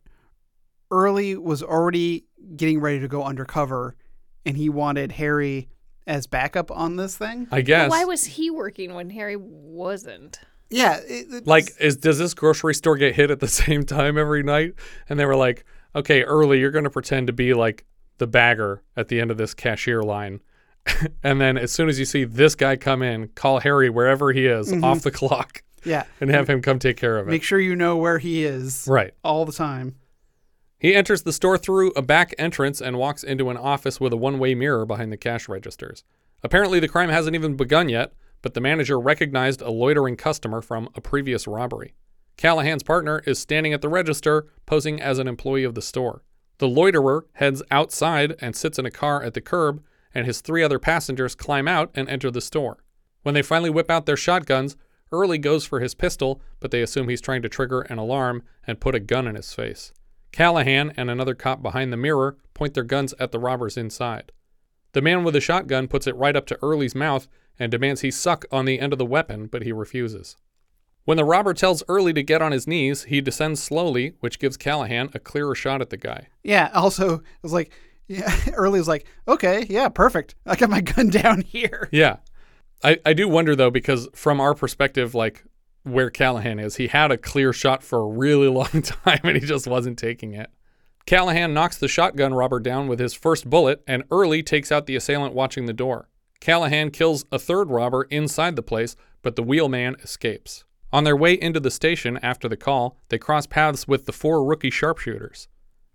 Early 0.91 1.37
was 1.37 1.63
already 1.63 2.27
getting 2.57 2.79
ready 2.81 3.01
to 3.01 3.09
go 3.09 3.23
undercover 3.25 3.97
and 4.45 4.57
he 4.57 4.69
wanted 4.69 5.13
Harry 5.13 5.69
as 6.07 6.27
backup 6.27 6.71
on 6.71 6.97
this 6.97 7.17
thing. 7.17 7.47
I 7.51 7.63
guess. 7.63 7.91
Why 7.91 8.05
was 8.05 8.25
he 8.25 8.51
working 8.51 8.93
when 8.95 9.09
Harry 9.11 9.37
wasn't? 9.37 10.39
Yeah. 10.69 10.99
It, 11.07 11.47
like 11.47 11.73
is 11.81 11.97
does 11.97 12.19
this 12.19 12.35
grocery 12.35 12.75
store 12.75 12.97
get 12.97 13.15
hit 13.15 13.31
at 13.31 13.41
the 13.41 13.49
same 13.63 13.85
time 13.85 14.19
every 14.19 14.43
night 14.43 14.75
and 15.09 15.19
they 15.19 15.25
were 15.27 15.37
like 15.37 15.65
okay 15.95 16.23
early 16.25 16.59
you're 16.61 16.71
going 16.71 16.85
to 16.85 16.91
pretend 16.91 17.27
to 17.29 17.33
be 17.33 17.53
like 17.55 17.85
the 18.19 18.27
bagger 18.27 18.83
at 18.97 19.09
the 19.09 19.21
end 19.21 19.31
of 19.31 19.37
this 19.37 19.53
cashier 19.55 20.03
line 20.03 20.41
and 21.23 21.41
then 21.41 21.57
as 21.57 21.71
soon 21.73 21.89
as 21.89 21.99
you 21.99 22.05
see 22.05 22.25
this 22.25 22.55
guy 22.55 22.77
come 22.77 23.03
in 23.03 23.29
call 23.29 23.61
harry 23.61 23.89
wherever 23.91 24.33
he 24.33 24.47
is 24.47 24.73
Mhm. 24.73 24.83
off 24.83 25.03
the 25.03 25.11
clock 25.11 25.63
yeah. 25.85 26.05
and 26.21 26.31
have 26.31 26.49
him 26.49 26.61
come 26.63 26.79
take 26.79 26.97
care 26.97 27.19
of 27.19 27.29
it 27.29 27.31
Make 27.31 27.43
sure 27.43 27.59
you 27.61 27.75
know 27.77 27.97
where 27.97 28.19
he 28.19 28.45
is. 28.45 28.87
Right. 28.89 29.15
All 29.25 29.45
the 29.45 29.53
time. 29.53 29.97
he 30.79 30.95
enters 30.95 31.23
the 31.23 31.33
store 31.33 31.59
through 31.59 31.91
a 31.93 32.03
back 32.03 32.35
entrance 32.39 32.81
and 32.81 32.99
walks 32.99 33.23
into 33.23 33.51
an 33.51 33.57
office 33.57 34.01
with 34.01 34.13
a 34.13 34.17
one-way 34.17 34.55
mirror 34.55 34.85
behind 34.87 35.13
the 35.13 35.17
cash 35.17 35.49
registers 35.49 36.05
apparently 36.43 36.81
the 36.81 36.89
crime 36.89 37.09
hasn't 37.11 37.35
even 37.37 37.57
begun 37.57 37.89
yet 37.89 38.13
but 38.43 38.55
the 38.55 38.61
manager 38.61 38.99
recognized 38.99 39.63
a 39.63 39.71
loitering 39.71 40.17
customer 40.17 40.61
from 40.61 40.89
a 40.95 41.01
previous 41.01 41.47
robbery 41.47 41.95
Callahan's 42.39 42.83
partner 42.83 43.23
is 43.27 43.39
standing 43.39 43.75
at 43.75 43.83
the 43.83 43.91
register, 43.91 44.47
posing 44.65 45.01
as 45.03 45.19
an 45.19 45.29
employee 45.29 45.65
of 45.65 45.75
the 45.75 45.83
store. 45.83 46.25
The 46.59 46.67
loiterer 46.67 47.27
heads 47.35 47.63
outside 47.71 48.35
and 48.41 48.57
sits 48.57 48.79
in 48.79 48.87
a 48.87 48.91
car 48.91 49.23
at 49.23 49.35
the 49.35 49.43
curb, 49.43 49.83
and 50.15 50.27
his 50.27 50.41
three 50.41 50.63
other 50.63 50.79
passengers 50.79 51.35
climb 51.35 51.69
out 51.69 51.91
and 51.95 52.09
enter 52.09 52.31
the 52.31 52.41
store. 52.41 52.79
When 53.23 53.35
they 53.35 53.43
finally 53.43 53.71
whip 53.71 53.91
out 53.91 54.07
their 54.07 54.17
shotguns, 54.17 54.77
Early 55.13 55.37
goes 55.37 55.67
for 55.67 55.81
his 55.81 55.95
pistol, 55.95 56.41
but 56.59 56.71
they 56.71 56.81
assume 56.81 57.09
he's 57.09 57.21
trying 57.21 57.43
to 57.43 57.49
trigger 57.49 57.83
an 57.83 57.99
alarm 57.99 58.43
and 58.67 58.81
put 58.81 58.95
a 58.95 59.01
gun 59.01 59.27
in 59.27 59.35
his 59.35 59.53
face. 59.53 59.93
Callahan 60.33 60.95
and 60.97 61.11
another 61.11 61.35
cop 61.35 61.63
behind 61.63 61.93
the 61.93 61.99
mirror 61.99 62.39
point 62.55 62.73
their 62.73 62.83
guns 62.83 63.13
at 63.21 63.31
the 63.31 63.39
robbers 63.39 63.77
inside. 63.77 64.33
The 64.93 65.03
man 65.03 65.23
with 65.23 65.35
the 65.35 65.41
shotgun 65.41 65.87
puts 65.87 66.07
it 66.07 66.17
right 66.17 66.35
up 66.35 66.47
to 66.47 66.59
Early's 66.63 66.95
mouth 66.95 67.29
and 67.59 67.71
demands 67.71 68.01
he 68.01 68.11
suck 68.11 68.47
on 68.51 68.65
the 68.65 68.81
end 68.81 68.95
of 68.95 68.99
the 68.99 69.05
weapon, 69.05 69.47
but 69.47 69.63
he 69.63 69.73
refuses. 69.73 70.37
When 71.05 71.17
the 71.17 71.25
robber 71.25 71.53
tells 71.53 71.83
Early 71.89 72.13
to 72.15 72.23
get 72.23 72.41
on 72.41 72.53
his 72.53 72.67
knees, 72.67 73.05
he 73.05 73.21
descends 73.21 73.63
slowly, 73.63 74.15
which 74.21 74.39
gives 74.39 74.57
Callahan 74.57 75.11
a 75.13 75.19
clearer 75.19 75.55
shot 75.55 75.83
at 75.83 75.91
the 75.91 75.97
guy. 75.97 76.29
Yeah. 76.43 76.71
Also, 76.75 77.17
it 77.17 77.43
was 77.43 77.53
like, 77.53 77.73
yeah, 78.09 78.35
Early 78.55 78.79
was 78.79 78.89
like, 78.89 79.07
okay, 79.27 79.67
yeah, 79.69 79.89
perfect. 79.89 80.35
I 80.47 80.57
got 80.57 80.71
my 80.71 80.81
gun 80.83 81.09
down 81.09 81.43
here. 81.43 81.89
Yeah. 81.93 82.17
I, 82.85 82.99
I 83.07 83.13
do 83.13 83.29
wonder 83.29 83.55
though, 83.55 83.71
because 83.71 84.09
from 84.15 84.41
our 84.41 84.55
perspective, 84.55 85.15
like 85.15 85.45
where 85.85 86.11
Callahan 86.11 86.59
is, 86.59 86.77
he 86.77 86.89
had 86.89 87.11
a 87.11 87.17
clear 87.17 87.53
shot 87.53 87.83
for 87.83 88.01
a 88.01 88.07
really 88.09 88.49
long 88.49 88.83
time 88.83 89.21
and 89.25 89.37
he 89.37 89.47
just 89.47 89.67
wasn't 89.67 89.99
taking 89.99 90.35
it. 90.35 90.51
Callahan 91.05 91.53
knocks 91.53 91.79
the 91.79 91.89
shotgun 91.89 92.33
robber 92.33 92.61
down 92.61 92.87
with 92.87 93.01
his 93.01 93.13
first 93.13 93.51
bullet, 93.51 93.83
and 93.89 94.05
Early 94.09 94.41
takes 94.41 94.71
out 94.71 94.87
the 94.87 94.95
assailant 94.95 95.35
watching 95.35 95.67
the 95.67 95.73
door. 95.73 96.09
Callahan 96.41 96.93
kills 96.93 97.25
a 97.33 97.41
third 97.41 97.71
robber 97.71 98.05
inside 98.05 98.55
the 98.55 98.63
place, 98.63 98.95
but 99.21 99.35
the 99.35 99.43
wheelman 99.43 99.97
escapes. 100.03 100.65
On 100.93 101.05
their 101.05 101.17
way 101.17 101.35
into 101.35 101.59
the 101.59 101.71
station 101.71 102.19
after 102.23 102.49
the 102.49 102.57
call, 102.57 102.99
they 103.09 103.19
cross 103.19 103.47
paths 103.47 103.89
with 103.89 104.07
the 104.07 104.13
four 104.13 104.45
rookie 104.45 104.71
sharpshooters. 104.71 105.49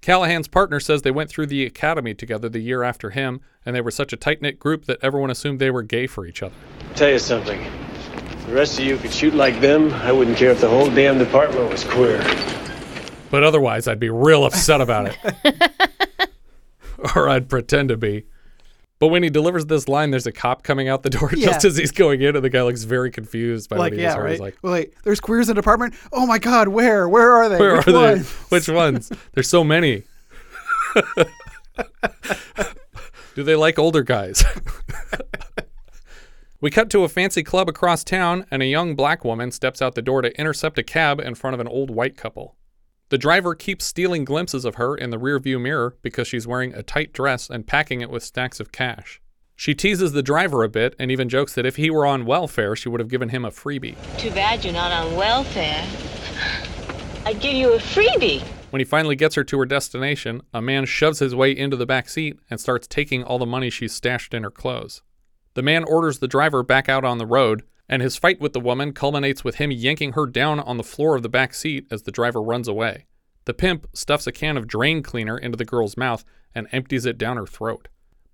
Callahan's 0.07 0.47
partner 0.47 0.79
says 0.79 1.01
they 1.01 1.11
went 1.11 1.29
through 1.29 1.47
the 1.47 1.65
academy 1.65 2.13
together 2.13 2.47
the 2.47 2.61
year 2.61 2.81
after 2.81 3.09
him, 3.09 3.41
and 3.65 3.75
they 3.75 3.81
were 3.81 3.91
such 3.91 4.13
a 4.13 4.15
tight 4.15 4.41
knit 4.41 4.57
group 4.57 4.85
that 4.85 4.99
everyone 5.01 5.29
assumed 5.29 5.59
they 5.59 5.69
were 5.69 5.83
gay 5.83 6.07
for 6.07 6.25
each 6.25 6.41
other. 6.41 6.55
Tell 6.95 7.09
you 7.09 7.19
something. 7.19 7.59
If 7.59 8.45
the 8.45 8.53
rest 8.53 8.79
of 8.79 8.85
you 8.85 8.95
could 8.95 9.11
shoot 9.11 9.33
like 9.33 9.59
them, 9.59 9.91
I 9.91 10.13
wouldn't 10.13 10.37
care 10.37 10.51
if 10.51 10.61
the 10.61 10.69
whole 10.69 10.89
damn 10.89 11.17
department 11.17 11.69
was 11.69 11.83
queer. 11.83 12.19
But 13.29 13.43
otherwise, 13.43 13.89
I'd 13.89 13.99
be 13.99 14.09
real 14.09 14.45
upset 14.45 14.79
about 14.79 15.13
it. 15.13 16.29
or 17.13 17.27
I'd 17.27 17.49
pretend 17.49 17.89
to 17.89 17.97
be. 17.97 18.27
But 18.99 19.07
when 19.09 19.21
he 19.21 19.29
delivers 19.29 19.67
this 19.67 19.87
line, 19.87 20.09
there's 20.09 20.25
a 20.25 20.31
cop 20.31 20.63
coming 20.63 20.87
out 20.87 21.03
the 21.03 21.11
door 21.11 21.29
just 21.35 21.63
as 21.65 21.77
he's 21.77 21.91
going 21.91 22.21
in, 22.21 22.35
and 22.35 22.43
the 22.43 22.49
guy 22.49 22.63
looks 22.63 22.83
very 22.83 23.11
confused 23.11 23.69
by 23.69 23.77
like, 23.77 23.91
what 23.91 23.93
he 23.93 24.01
yeah, 24.01 24.07
just 24.07 24.17
heard. 24.17 24.23
right. 24.23 24.31
He's 24.31 24.39
like, 24.39 24.57
well, 24.61 24.71
like, 24.71 24.95
there's 25.03 25.19
queers 25.19 25.49
in 25.49 25.55
the 25.55 25.61
department. 25.61 25.93
Oh 26.11 26.25
my 26.25 26.39
God, 26.39 26.67
where? 26.69 27.07
Where 27.07 27.31
are 27.33 27.47
they? 27.49 27.59
Where 27.59 27.77
Which 27.77 27.87
are 27.87 28.15
they? 28.15 28.19
Which 28.49 28.67
ones? 28.69 29.11
There's 29.33 29.49
so 29.49 29.63
many. 29.63 30.03
Do 33.35 33.43
they 33.43 33.55
like 33.55 33.77
older 33.77 34.01
guys? 34.01 34.43
we 36.59 36.71
cut 36.71 36.89
to 36.89 37.03
a 37.03 37.09
fancy 37.09 37.43
club 37.43 37.69
across 37.69 38.03
town, 38.03 38.47
and 38.49 38.63
a 38.63 38.65
young 38.65 38.95
black 38.95 39.23
woman 39.23 39.51
steps 39.51 39.79
out 39.79 39.93
the 39.93 40.01
door 40.01 40.23
to 40.23 40.35
intercept 40.39 40.79
a 40.79 40.83
cab 40.83 41.19
in 41.19 41.35
front 41.35 41.53
of 41.53 41.59
an 41.59 41.67
old 41.67 41.91
white 41.91 42.17
couple. 42.17 42.55
The 43.09 43.17
driver 43.17 43.55
keeps 43.55 43.85
stealing 43.85 44.25
glimpses 44.25 44.65
of 44.65 44.75
her 44.75 44.93
in 44.93 45.11
the 45.11 45.17
rearview 45.17 45.61
mirror 45.61 45.95
because 46.01 46.27
she's 46.27 46.45
wearing 46.45 46.73
a 46.73 46.83
tight 46.83 47.13
dress 47.13 47.49
and 47.49 47.65
packing 47.65 48.01
it 48.01 48.09
with 48.09 48.21
stacks 48.21 48.59
of 48.59 48.73
cash. 48.73 49.21
She 49.55 49.73
teases 49.73 50.11
the 50.11 50.21
driver 50.21 50.61
a 50.61 50.67
bit 50.67 50.93
and 50.99 51.09
even 51.09 51.29
jokes 51.29 51.53
that 51.55 51.65
if 51.65 51.77
he 51.77 51.89
were 51.89 52.05
on 52.05 52.25
welfare, 52.25 52.75
she 52.75 52.89
would 52.89 52.99
have 52.99 53.07
given 53.07 53.29
him 53.29 53.45
a 53.45 53.49
freebie. 53.49 53.95
Too 54.17 54.31
bad 54.31 54.65
you're 54.65 54.73
not 54.73 54.91
on 54.91 55.15
welfare. 55.15 55.87
I'd 57.25 57.39
give 57.39 57.53
you 57.53 57.73
a 57.75 57.77
freebie. 57.77 58.43
When 58.71 58.81
he 58.81 58.85
finally 58.85 59.15
gets 59.15 59.35
her 59.35 59.43
to 59.45 59.59
her 59.59 59.65
destination, 59.65 60.41
a 60.53 60.61
man 60.61 60.83
shoves 60.83 61.19
his 61.19 61.33
way 61.33 61.51
into 61.55 61.77
the 61.77 61.85
back 61.85 62.09
seat 62.09 62.37
and 62.49 62.59
starts 62.59 62.87
taking 62.87 63.23
all 63.23 63.39
the 63.39 63.45
money 63.45 63.69
she's 63.69 63.95
stashed 63.95 64.33
in 64.33 64.43
her 64.43 64.51
clothes. 64.51 65.01
The 65.53 65.63
man 65.63 65.85
orders 65.85 66.19
the 66.19 66.27
driver 66.27 66.61
back 66.61 66.89
out 66.89 67.05
on 67.05 67.19
the 67.19 67.25
road, 67.25 67.63
and 67.89 68.01
his 68.01 68.17
fight 68.17 68.39
with 68.39 68.53
the 68.53 68.59
woman 68.59 68.93
culminates 68.93 69.43
with 69.43 69.55
him 69.55 69.71
yanking 69.71 70.13
her 70.13 70.25
down 70.25 70.59
on 70.59 70.77
the 70.77 70.83
floor 70.83 71.15
of 71.15 71.23
the 71.23 71.29
back 71.29 71.53
seat 71.53 71.85
as 71.89 72.03
the 72.03 72.11
driver 72.11 72.41
runs 72.41 72.67
away. 72.67 73.05
The 73.45 73.53
pimp 73.53 73.87
stuffs 73.93 74.27
a 74.27 74.31
can 74.31 74.57
of 74.57 74.67
drain 74.67 75.01
cleaner 75.01 75.37
into 75.37 75.57
the 75.57 75.65
girl's 75.65 75.95
mouth 75.95 76.25
and 76.53 76.67
empties 76.71 77.05
it 77.05 77.17
down 77.17 77.37
her 77.37 77.47
throat. 77.47 77.87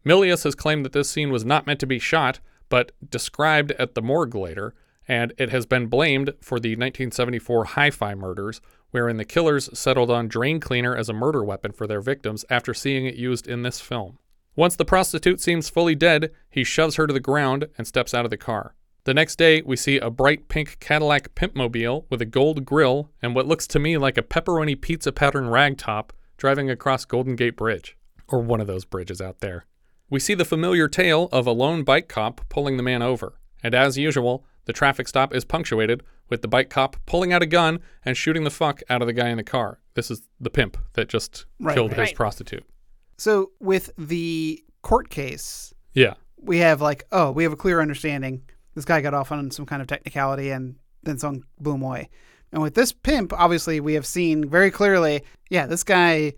Milius 0.06 0.44
has 0.44 0.56
claimed 0.56 0.84
that 0.86 0.92
this 0.92 1.10
scene 1.10 1.32
was 1.32 1.46
not 1.46 1.68
meant 1.68 1.80
to 1.80 1.86
be 1.86 2.00
shot, 2.00 2.40
but 2.68 2.92
described 3.08 3.72
at 3.74 3.94
the 3.94 4.02
morgue 4.02 4.36
later, 4.36 4.74
and 5.08 5.34
it 5.38 5.50
has 5.50 5.66
been 5.66 5.88
blamed 5.88 6.34
for 6.42 6.60
the 6.60 6.72
1974 6.72 7.66
Hi 7.66 7.92
Fi 7.92 8.16
murders, 8.16 8.60
wherein 8.92 9.18
the 9.18 9.26
killers 9.26 9.70
settled 9.78 10.10
on 10.10 10.28
drain 10.28 10.60
cleaner 10.60 10.96
as 10.96 11.10
a 11.10 11.14
murder 11.14 11.44
weapon 11.44 11.72
for 11.72 11.88
their 11.88 12.02
victims 12.02 12.44
after 12.50 12.74
seeing 12.74 13.06
it 13.06 13.16
used 13.16 13.48
in 13.48 13.62
this 13.62 13.80
film. 13.80 14.18
Once 14.56 14.76
the 14.76 14.86
prostitute 14.86 15.42
seems 15.42 15.70
fully 15.70 15.96
dead, 15.96 16.32
he 16.50 16.64
shoves 16.64 16.96
her 16.96 17.08
to 17.08 17.14
the 17.14 17.20
ground 17.20 17.68
and 17.78 17.88
steps 17.88 18.14
out 18.14 18.26
of 18.26 18.32
the 18.32 18.38
car. 18.38 18.76
The 19.06 19.14
next 19.14 19.36
day, 19.36 19.62
we 19.62 19.76
see 19.76 19.98
a 19.98 20.10
bright 20.10 20.48
pink 20.48 20.78
Cadillac 20.80 21.36
pimpmobile 21.36 22.06
with 22.10 22.22
a 22.22 22.26
gold 22.26 22.64
grille 22.64 23.10
and 23.22 23.36
what 23.36 23.46
looks 23.48 23.68
to 23.68 23.80
me 23.80 23.98
like 23.98 24.18
a 24.18 24.22
pepperoni 24.24 24.80
pizza 24.80 25.12
pattern 25.12 25.46
ragtop 25.46 26.12
driving 26.38 26.70
across 26.70 27.04
Golden 27.04 27.36
Gate 27.36 27.58
Bridge, 27.58 27.98
or 28.30 28.40
one 28.40 28.62
of 28.62 28.68
those 28.68 28.86
bridges 28.86 29.20
out 29.20 29.40
there. 29.42 29.66
We 30.10 30.22
see 30.22 30.34
the 30.36 30.46
familiar 30.46 30.88
tale 30.88 31.28
of 31.34 31.46
a 31.46 31.52
lone 31.52 31.84
bike 31.84 32.08
cop 32.08 32.42
pulling 32.48 32.78
the 32.78 32.84
man 32.84 33.02
over. 33.02 33.40
And 33.62 33.76
as 33.76 33.98
usual, 33.98 34.46
the 34.66 34.74
traffic 34.74 35.10
stop 35.10 35.34
is 35.36 35.44
punctuated 35.44 36.02
with 36.30 36.42
the 36.42 36.48
bike 36.48 36.70
cop 36.70 36.96
pulling 37.06 37.34
out 37.34 37.42
a 37.42 37.46
gun 37.46 37.80
and 38.06 38.16
shooting 38.16 38.46
the 38.46 38.50
fuck 38.50 38.82
out 38.90 39.02
of 39.02 39.08
the 39.08 39.14
guy 39.14 39.28
in 39.30 39.38
the 39.38 39.44
car. 39.44 39.80
This 39.96 40.10
is 40.10 40.30
the 40.40 40.50
pimp 40.50 40.78
that 40.94 41.10
just 41.10 41.46
Right, 41.60 41.74
killed 41.74 41.92
right. 41.92 42.08
his 42.08 42.14
prostitute. 42.14 42.64
So 43.18 43.52
with 43.60 43.92
the 43.98 44.64
court 44.82 45.10
case, 45.10 45.74
Yeah. 45.94 46.14
we 46.42 46.60
have 46.60 46.80
like, 46.82 47.06
oh, 47.12 47.32
we 47.32 47.44
have 47.44 47.52
a 47.54 47.58
clear 47.58 47.82
understanding. 47.82 48.44
This 48.76 48.86
guy 48.86 49.02
got 49.02 49.14
off 49.14 49.32
on 49.32 49.52
some 49.52 49.66
kind 49.66 49.82
of 49.82 49.88
technicality 49.88 50.50
and 50.50 50.76
then 51.04 51.18
sung 51.18 51.44
boom 51.60 51.82
away. 51.82 52.10
And 52.52 52.62
with 52.62 52.76
this 52.76 52.92
pimp, 52.92 53.34
obviously, 53.34 53.80
we 53.80 53.96
have 53.96 54.06
seen 54.06 54.48
very 54.48 54.72
clearly, 54.72 55.24
yeah, 55.50 55.66
this 55.66 55.84
guy 55.84 56.34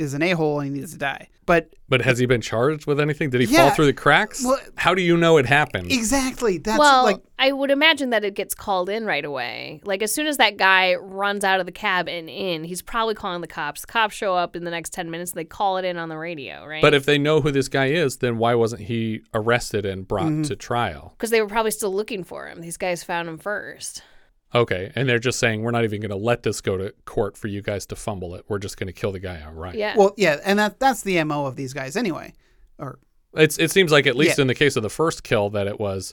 is 0.00 0.14
an 0.14 0.22
a 0.22 0.30
hole 0.32 0.60
and 0.60 0.74
he 0.74 0.80
needs 0.80 0.92
to 0.92 0.98
die. 0.98 1.28
But 1.46 1.74
But 1.88 2.02
has 2.02 2.18
he 2.18 2.26
been 2.26 2.40
charged 2.40 2.86
with 2.86 3.00
anything? 3.00 3.30
Did 3.30 3.40
he 3.40 3.46
Yeah. 3.48 3.66
fall 3.66 3.70
through 3.74 3.86
the 3.86 3.92
cracks? 3.92 4.44
Well- 4.44 4.60
How 4.76 4.94
do 4.94 5.02
you 5.02 5.16
know 5.16 5.36
it 5.36 5.46
happened? 5.46 5.90
exactly, 5.90 6.58
that's 6.58 6.78
well, 6.78 7.02
like, 7.04 7.20
I 7.40 7.50
would 7.50 7.70
imagine 7.72 8.10
that 8.10 8.24
it 8.24 8.34
gets 8.34 8.54
called 8.54 8.88
in 8.88 9.04
right 9.04 9.24
away. 9.24 9.80
Like 9.84 10.00
as 10.02 10.12
soon 10.12 10.26
as 10.28 10.36
that 10.36 10.56
guy 10.56 10.94
runs 10.94 11.42
out 11.42 11.58
of 11.58 11.66
the 11.66 11.72
cab 11.72 12.08
and 12.08 12.30
in, 12.30 12.62
he's 12.64 12.82
probably 12.82 13.14
calling 13.14 13.40
the 13.40 13.48
cops. 13.48 13.80
The 13.80 13.88
cops 13.88 14.14
show 14.14 14.34
up 14.36 14.54
in 14.54 14.64
the 14.64 14.70
next 14.70 14.92
ten 14.92 15.10
minutes. 15.10 15.32
They 15.32 15.44
call 15.44 15.76
it 15.78 15.84
in 15.84 15.96
on 15.96 16.08
the 16.08 16.18
radio, 16.18 16.64
right? 16.64 16.82
But 16.82 16.94
if 16.94 17.04
they 17.04 17.18
know 17.18 17.40
who 17.40 17.50
this 17.50 17.68
guy 17.68 17.86
is, 17.86 18.18
then 18.18 18.38
why 18.38 18.54
wasn't 18.54 18.82
he 18.82 19.22
arrested 19.34 19.84
and 19.84 20.06
brought 20.06 20.26
Mm-hmm. 20.26 20.42
to 20.42 20.56
trial? 20.56 21.14
because 21.16 21.30
they 21.30 21.40
were 21.42 21.48
probably 21.48 21.72
still 21.72 21.92
looking 21.92 22.22
for 22.22 22.46
him. 22.46 22.60
These 22.60 22.76
guys 22.76 23.02
found 23.02 23.28
him 23.28 23.38
first. 23.38 24.02
Okay, 24.54 24.90
and 24.96 25.08
they're 25.08 25.18
just 25.20 25.38
saying 25.38 25.62
we're 25.62 25.70
not 25.70 25.84
even 25.84 26.00
going 26.00 26.10
to 26.10 26.16
let 26.16 26.42
this 26.42 26.60
go 26.60 26.76
to 26.76 26.92
court 27.04 27.36
for 27.36 27.46
you 27.46 27.62
guys 27.62 27.86
to 27.86 27.96
fumble 27.96 28.34
it. 28.34 28.44
We're 28.48 28.58
just 28.58 28.76
going 28.76 28.88
to 28.88 28.92
kill 28.92 29.12
the 29.12 29.20
guy 29.20 29.40
outright. 29.40 29.76
Yeah. 29.76 29.94
well, 29.96 30.12
yeah, 30.16 30.38
and 30.44 30.58
that 30.58 30.80
that's 30.80 31.02
the 31.02 31.22
mo 31.24 31.46
of 31.46 31.54
these 31.56 31.72
guys 31.72 31.96
anyway. 31.96 32.32
Or 32.78 32.98
It's 33.34 33.58
it 33.58 33.70
seems 33.70 33.92
like 33.92 34.06
at 34.08 34.16
least 34.16 34.38
Yeah. 34.38 34.42
in 34.42 34.48
the 34.48 34.54
case 34.54 34.74
of 34.76 34.82
the 34.82 34.90
first 34.90 35.22
kill 35.22 35.50
that 35.50 35.66
it 35.68 35.78
was 35.78 36.12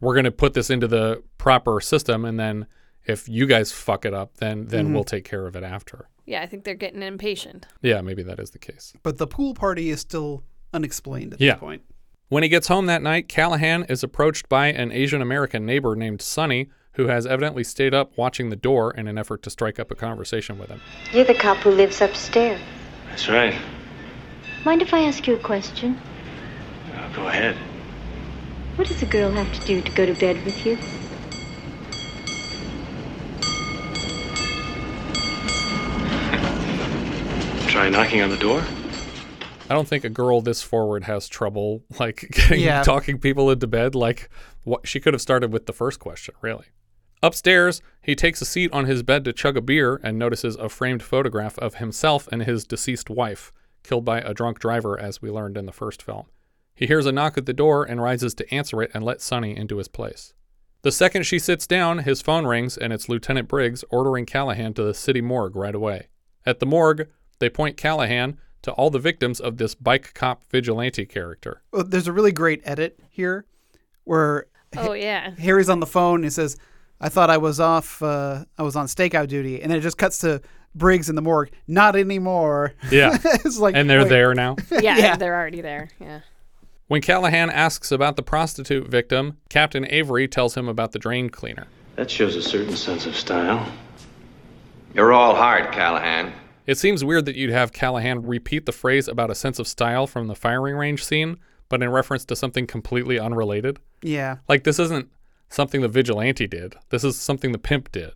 we're 0.00 0.14
going 0.14 0.24
to 0.24 0.30
put 0.30 0.52
this 0.54 0.68
into 0.70 0.86
the 0.86 1.22
proper 1.38 1.80
system 1.80 2.24
and 2.24 2.38
then 2.38 2.66
if 3.06 3.26
you 3.28 3.46
guys 3.46 3.72
fuck 3.72 4.04
it 4.04 4.12
up 4.12 4.36
then 4.36 4.66
then 4.66 4.88
Mhm. 4.88 4.94
we'll 4.94 5.04
take 5.04 5.24
care 5.24 5.46
of 5.46 5.56
it 5.56 5.62
after. 5.64 6.08
Yeah, 6.26 6.42
I 6.42 6.46
think 6.46 6.64
they're 6.64 6.74
getting 6.74 7.02
impatient. 7.02 7.66
Yeah, 7.80 8.02
maybe 8.02 8.22
that 8.24 8.38
is 8.38 8.50
the 8.50 8.58
case. 8.58 8.92
but 9.02 9.16
the 9.16 9.26
pool 9.26 9.54
party 9.54 9.88
is 9.88 10.00
still 10.00 10.44
unexplained 10.74 11.32
at 11.34 11.40
Yeah. 11.40 11.52
this 11.54 11.60
point. 11.60 11.82
When 12.28 12.42
he 12.42 12.50
gets 12.50 12.68
home 12.68 12.84
that 12.86 13.00
night, 13.00 13.28
Callahan 13.30 13.84
is 13.84 14.02
approached 14.04 14.50
by 14.50 14.66
an 14.66 14.92
Asian 14.92 15.22
American 15.22 15.64
neighbor 15.64 15.96
named 15.96 16.20
Sonny 16.20 16.68
who 16.98 17.06
has 17.06 17.26
evidently 17.26 17.62
stayed 17.62 17.94
up 17.94 18.10
watching 18.18 18.50
the 18.50 18.56
door 18.56 18.92
in 18.92 19.06
an 19.06 19.16
effort 19.16 19.40
to 19.44 19.50
strike 19.50 19.78
up 19.78 19.88
a 19.92 19.94
conversation 19.94 20.58
with 20.58 20.68
him. 20.68 20.80
You're 21.12 21.24
the 21.24 21.32
cop 21.32 21.58
who 21.58 21.70
lives 21.70 22.00
upstairs. 22.00 22.60
That's 23.08 23.28
right. 23.28 23.54
Mind 24.64 24.82
if 24.82 24.92
I 24.92 25.02
ask 25.04 25.24
you 25.28 25.36
a 25.36 25.38
question? 25.38 25.96
Now, 26.92 27.08
go 27.14 27.28
ahead. 27.28 27.56
What 28.74 28.88
does 28.88 29.00
a 29.00 29.06
girl 29.06 29.30
have 29.30 29.60
to 29.60 29.64
do 29.66 29.80
to 29.80 29.92
go 29.92 30.06
to 30.06 30.14
bed 30.14 30.44
with 30.44 30.66
you? 30.66 30.76
Try 37.68 37.90
knocking 37.90 38.22
on 38.22 38.30
the 38.30 38.36
door? 38.38 38.62
I 39.70 39.74
don't 39.74 39.86
think 39.86 40.04
a 40.04 40.08
girl 40.08 40.40
this 40.40 40.62
forward 40.62 41.04
has 41.04 41.28
trouble 41.28 41.82
like 42.00 42.26
getting 42.32 42.60
Yeah. 42.60 42.82
talking 42.82 43.18
people 43.18 43.50
into 43.50 43.66
bed. 43.66 43.94
Like 43.94 44.30
what 44.64 44.88
she 44.88 44.98
could 45.00 45.12
have 45.14 45.20
started 45.20 45.52
with 45.52 45.66
the 45.66 45.72
first 45.72 46.00
question, 46.00 46.34
really. 46.40 46.66
Upstairs, 47.22 47.82
he 48.00 48.14
takes 48.14 48.40
a 48.40 48.44
seat 48.44 48.72
on 48.72 48.84
his 48.86 49.02
bed 49.02 49.24
to 49.24 49.32
chug 49.32 49.56
a 49.56 49.60
beer 49.60 50.00
and 50.02 50.18
notices 50.18 50.56
a 50.56 50.68
framed 50.68 51.02
photograph 51.02 51.58
of 51.58 51.76
himself 51.76 52.28
and 52.30 52.42
his 52.42 52.64
deceased 52.64 53.10
wife, 53.10 53.52
killed 53.82 54.04
by 54.04 54.20
a 54.20 54.34
drunk 54.34 54.58
driver, 54.60 54.98
as 54.98 55.20
we 55.20 55.30
learned 55.30 55.56
in 55.56 55.66
the 55.66 55.72
first 55.72 56.02
film. 56.02 56.26
He 56.74 56.86
hears 56.86 57.06
a 57.06 57.12
knock 57.12 57.36
at 57.36 57.46
the 57.46 57.52
door 57.52 57.84
and 57.84 58.00
rises 58.00 58.34
to 58.34 58.54
answer 58.54 58.82
it 58.82 58.92
and 58.94 59.04
let 59.04 59.20
Sonny 59.20 59.56
into 59.56 59.78
his 59.78 59.88
place. 59.88 60.32
The 60.82 60.92
second 60.92 61.24
she 61.24 61.40
sits 61.40 61.66
down, 61.66 61.98
his 61.98 62.22
phone 62.22 62.46
rings 62.46 62.76
and 62.78 62.92
it's 62.92 63.08
Lieutenant 63.08 63.48
Briggs 63.48 63.82
ordering 63.90 64.26
Callahan 64.26 64.74
to 64.74 64.84
the 64.84 64.94
city 64.94 65.20
morgue 65.20 65.56
right 65.56 65.74
away. 65.74 66.06
At 66.46 66.60
the 66.60 66.66
morgue, 66.66 67.08
they 67.40 67.50
point 67.50 67.76
Callahan 67.76 68.38
to 68.62 68.70
all 68.72 68.90
the 68.90 69.00
victims 69.00 69.40
of 69.40 69.56
this 69.56 69.74
bike 69.74 70.14
cop 70.14 70.44
vigilante 70.50 71.04
character. 71.04 71.62
Well, 71.72 71.82
there's 71.82 72.06
a 72.06 72.12
really 72.12 72.30
great 72.32 72.60
edit 72.64 73.00
here 73.10 73.44
where 74.04 74.46
Oh 74.76 74.92
yeah. 74.92 75.30
Harry's 75.32 75.68
on 75.68 75.80
the 75.80 75.86
phone. 75.86 76.16
and 76.16 76.24
He 76.24 76.30
says, 76.30 76.56
"I 77.00 77.08
thought 77.08 77.30
I 77.30 77.36
was 77.38 77.60
off. 77.60 78.02
Uh, 78.02 78.44
I 78.56 78.62
was 78.62 78.76
on 78.76 78.86
stakeout 78.86 79.28
duty," 79.28 79.60
and 79.62 79.70
then 79.70 79.78
it 79.78 79.82
just 79.82 79.98
cuts 79.98 80.18
to 80.18 80.40
Briggs 80.74 81.08
in 81.08 81.16
the 81.16 81.22
morgue. 81.22 81.50
Not 81.66 81.96
anymore. 81.96 82.74
Yeah. 82.90 83.16
it's 83.24 83.58
like, 83.58 83.74
and 83.74 83.88
they're 83.88 84.00
wait. 84.02 84.08
there 84.08 84.34
now. 84.34 84.56
Yeah, 84.70 84.96
Yeah. 84.98 85.16
they're 85.16 85.34
already 85.34 85.60
there. 85.60 85.88
Yeah. 86.00 86.20
When 86.88 87.00
Callahan 87.02 87.50
asks 87.50 87.90
about 87.92 88.16
the 88.16 88.22
prostitute 88.22 88.88
victim, 88.88 89.36
Captain 89.50 89.86
Avery 89.90 90.26
tells 90.28 90.56
him 90.56 90.68
about 90.68 90.92
the 90.92 90.98
drain 90.98 91.28
cleaner. 91.30 91.66
That 91.96 92.10
shows 92.10 92.34
a 92.36 92.42
certain 92.42 92.76
sense 92.76 93.06
of 93.06 93.14
style. 93.16 93.70
You're 94.94 95.12
all 95.12 95.34
hard, 95.34 95.72
Callahan. 95.72 96.32
It 96.66 96.78
seems 96.78 97.04
weird 97.04 97.24
that 97.26 97.34
you'd 97.36 97.50
have 97.50 97.72
Callahan 97.72 98.22
repeat 98.26 98.66
the 98.66 98.72
phrase 98.72 99.08
about 99.08 99.30
a 99.30 99.34
sense 99.34 99.58
of 99.58 99.66
style 99.66 100.06
from 100.06 100.28
the 100.28 100.34
firing 100.34 100.76
range 100.76 101.04
scene, 101.04 101.38
but 101.68 101.82
in 101.82 101.90
reference 101.90 102.24
to 102.26 102.36
something 102.36 102.66
completely 102.66 103.18
unrelated. 103.18 103.78
Yeah. 104.02 104.36
Like, 104.48 104.64
this 104.64 104.78
isn't 104.78 105.08
something 105.48 105.80
the 105.80 105.88
vigilante 105.88 106.46
did, 106.46 106.76
this 106.90 107.04
is 107.04 107.18
something 107.18 107.52
the 107.52 107.58
pimp 107.58 107.90
did. 107.92 108.12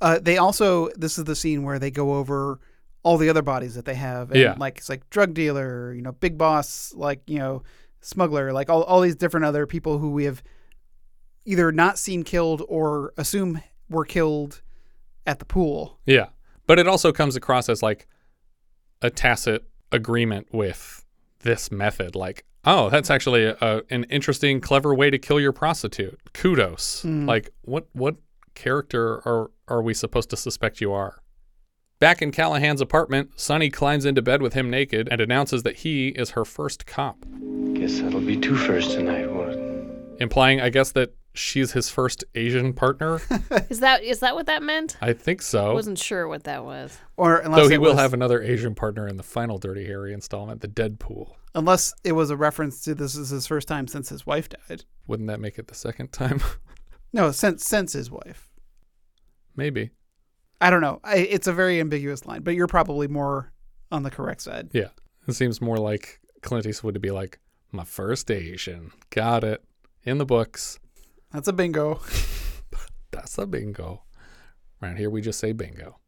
Uh, 0.00 0.18
they 0.20 0.36
also 0.36 0.90
this 0.96 1.18
is 1.18 1.24
the 1.24 1.36
scene 1.36 1.62
where 1.62 1.78
they 1.78 1.90
go 1.90 2.14
over 2.14 2.60
all 3.02 3.16
the 3.16 3.30
other 3.30 3.42
bodies 3.42 3.74
that 3.74 3.84
they 3.84 3.94
have. 3.94 4.30
And 4.30 4.40
Yeah. 4.40 4.54
Like 4.58 4.78
it's 4.78 4.88
like 4.88 5.08
drug 5.10 5.32
dealer, 5.32 5.94
you 5.94 6.02
know, 6.02 6.12
big 6.12 6.36
boss, 6.36 6.92
like 6.94 7.20
you 7.26 7.38
know, 7.38 7.62
smuggler, 8.00 8.52
like 8.52 8.68
all 8.68 8.82
all 8.82 9.00
these 9.00 9.16
different 9.16 9.46
other 9.46 9.66
people 9.66 9.98
who 9.98 10.10
we 10.10 10.24
have 10.24 10.42
either 11.44 11.72
not 11.72 11.98
seen 11.98 12.24
killed 12.24 12.62
or 12.68 13.14
assume 13.16 13.62
were 13.88 14.04
killed 14.04 14.60
at 15.26 15.38
the 15.38 15.44
pool. 15.44 15.98
Yeah. 16.04 16.26
But 16.66 16.78
it 16.78 16.88
also 16.88 17.12
comes 17.12 17.36
across 17.36 17.68
as 17.68 17.82
like 17.82 18.06
a 19.00 19.10
tacit 19.10 19.64
agreement 19.92 20.48
with 20.52 21.04
this 21.40 21.70
method. 21.70 22.16
Like, 22.16 22.44
oh, 22.66 22.90
that's 22.90 23.10
actually 23.10 23.44
a, 23.44 23.56
a, 23.60 23.82
an 23.90 24.04
interesting, 24.04 24.60
clever 24.60 24.94
way 24.94 25.10
to 25.10 25.18
kill 25.18 25.40
your 25.40 25.52
prostitute. 25.52 26.18
Kudos. 26.34 27.02
Mm. 27.04 27.26
Like, 27.26 27.50
what 27.62 27.86
what 27.92 28.16
character 28.54 29.16
are 29.26 29.50
are 29.68 29.82
we 29.82 29.94
supposed 29.94 30.30
to 30.30 30.36
suspect 30.36 30.80
you 30.80 30.92
are? 30.92 31.22
Back 31.98 32.20
in 32.20 32.30
Callahan's 32.30 32.82
apartment, 32.82 33.30
Sonny 33.36 33.70
climbs 33.70 34.04
into 34.04 34.20
bed 34.20 34.42
with 34.42 34.52
him 34.52 34.68
naked 34.68 35.08
and 35.10 35.18
announces 35.20 35.62
that 35.62 35.76
he 35.76 36.08
is 36.08 36.30
her 36.30 36.44
first 36.44 36.84
cop, 36.84 37.24
Guess 37.72 38.00
that'll 38.00 38.20
be 38.20 38.36
two 38.36 38.54
firsts 38.56 38.92
tonight, 38.94 39.30
won't 39.32 39.52
it? 39.52 40.22
implying, 40.22 40.60
I 40.60 40.68
guess, 40.70 40.92
that 40.92 41.14
she's 41.34 41.72
his 41.72 41.90
first 41.90 42.24
Asian 42.34 42.72
partner. 42.72 43.20
Is 43.70 43.80
that 43.80 44.02
is 44.02 44.20
that 44.20 44.34
what 44.34 44.46
that 44.46 44.62
meant? 44.62 44.96
I 45.02 45.12
think 45.12 45.42
so. 45.42 45.70
I 45.70 45.74
wasn't 45.74 45.98
sure 45.98 46.26
what 46.28 46.44
that 46.44 46.64
was. 46.64 46.96
Or 47.18 47.36
unless 47.38 47.60
Though 47.62 47.68
he 47.68 47.74
it 47.74 47.80
will 47.82 47.90
was- 47.90 47.98
have 48.00 48.14
another 48.14 48.40
Asian 48.42 48.74
partner 48.74 49.06
in 49.08 49.16
the 49.18 49.22
final 49.22 49.58
Dirty 49.58 49.84
Harry 49.86 50.14
installment, 50.14 50.62
the 50.62 50.68
Dead 50.68 50.98
Pool. 50.98 51.36
Unless 51.56 51.94
it 52.04 52.12
was 52.12 52.28
a 52.28 52.36
reference 52.36 52.82
to 52.82 52.94
this 52.94 53.16
is 53.16 53.30
his 53.30 53.46
first 53.46 53.66
time 53.66 53.88
since 53.88 54.10
his 54.10 54.26
wife 54.26 54.48
died. 54.50 54.84
Wouldn't 55.06 55.26
that 55.28 55.40
make 55.40 55.58
it 55.58 55.66
the 55.66 55.74
second 55.74 56.12
time? 56.12 56.40
No, 57.12 57.30
since 57.30 57.64
since 57.64 57.94
his 57.94 58.10
wife. 58.10 58.50
Maybe. 59.54 59.90
I 60.60 60.68
don't 60.68 60.82
know. 60.82 61.00
I, 61.02 61.18
it's 61.18 61.46
a 61.46 61.52
very 61.52 61.80
ambiguous 61.80 62.26
line, 62.26 62.42
but 62.42 62.54
you're 62.54 62.66
probably 62.66 63.08
more 63.08 63.52
on 63.90 64.02
the 64.02 64.10
correct 64.10 64.42
side. 64.42 64.68
Yeah. 64.72 64.88
It 65.26 65.32
seems 65.32 65.62
more 65.62 65.78
like 65.78 66.20
Clint 66.42 66.66
Eastwood 66.66 66.92
to 66.92 67.00
be 67.00 67.12
like, 67.12 67.38
my 67.72 67.84
first 67.84 68.30
Asian. 68.30 68.90
Got 69.10 69.44
it. 69.44 69.64
In 70.02 70.18
the 70.18 70.26
books. 70.26 70.78
That's 71.32 71.48
a 71.48 71.54
bingo. 71.54 72.00
That's 73.12 73.38
a 73.38 73.46
bingo. 73.46 74.02
Around 74.82 74.98
here, 74.98 75.08
we 75.08 75.22
just 75.22 75.38
say 75.38 75.52
bingo. 75.52 75.98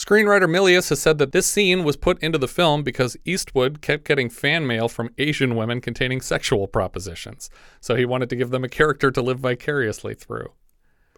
Screenwriter 0.00 0.48
Milius 0.48 0.88
has 0.88 0.98
said 0.98 1.18
that 1.18 1.32
this 1.32 1.46
scene 1.46 1.84
was 1.84 1.98
put 1.98 2.18
into 2.22 2.38
the 2.38 2.48
film 2.48 2.82
because 2.82 3.18
Eastwood 3.26 3.82
kept 3.82 4.06
getting 4.06 4.30
fan 4.30 4.66
mail 4.66 4.88
from 4.88 5.10
Asian 5.18 5.56
women 5.56 5.82
containing 5.82 6.22
sexual 6.22 6.66
propositions. 6.66 7.50
So 7.82 7.96
he 7.96 8.06
wanted 8.06 8.30
to 8.30 8.36
give 8.36 8.48
them 8.48 8.64
a 8.64 8.68
character 8.70 9.10
to 9.10 9.20
live 9.20 9.40
vicariously 9.40 10.14
through. 10.14 10.52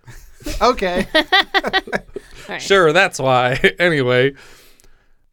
okay. 0.60 1.06
Sure, 2.58 2.92
that's 2.92 3.20
why. 3.20 3.52
anyway, 3.78 4.32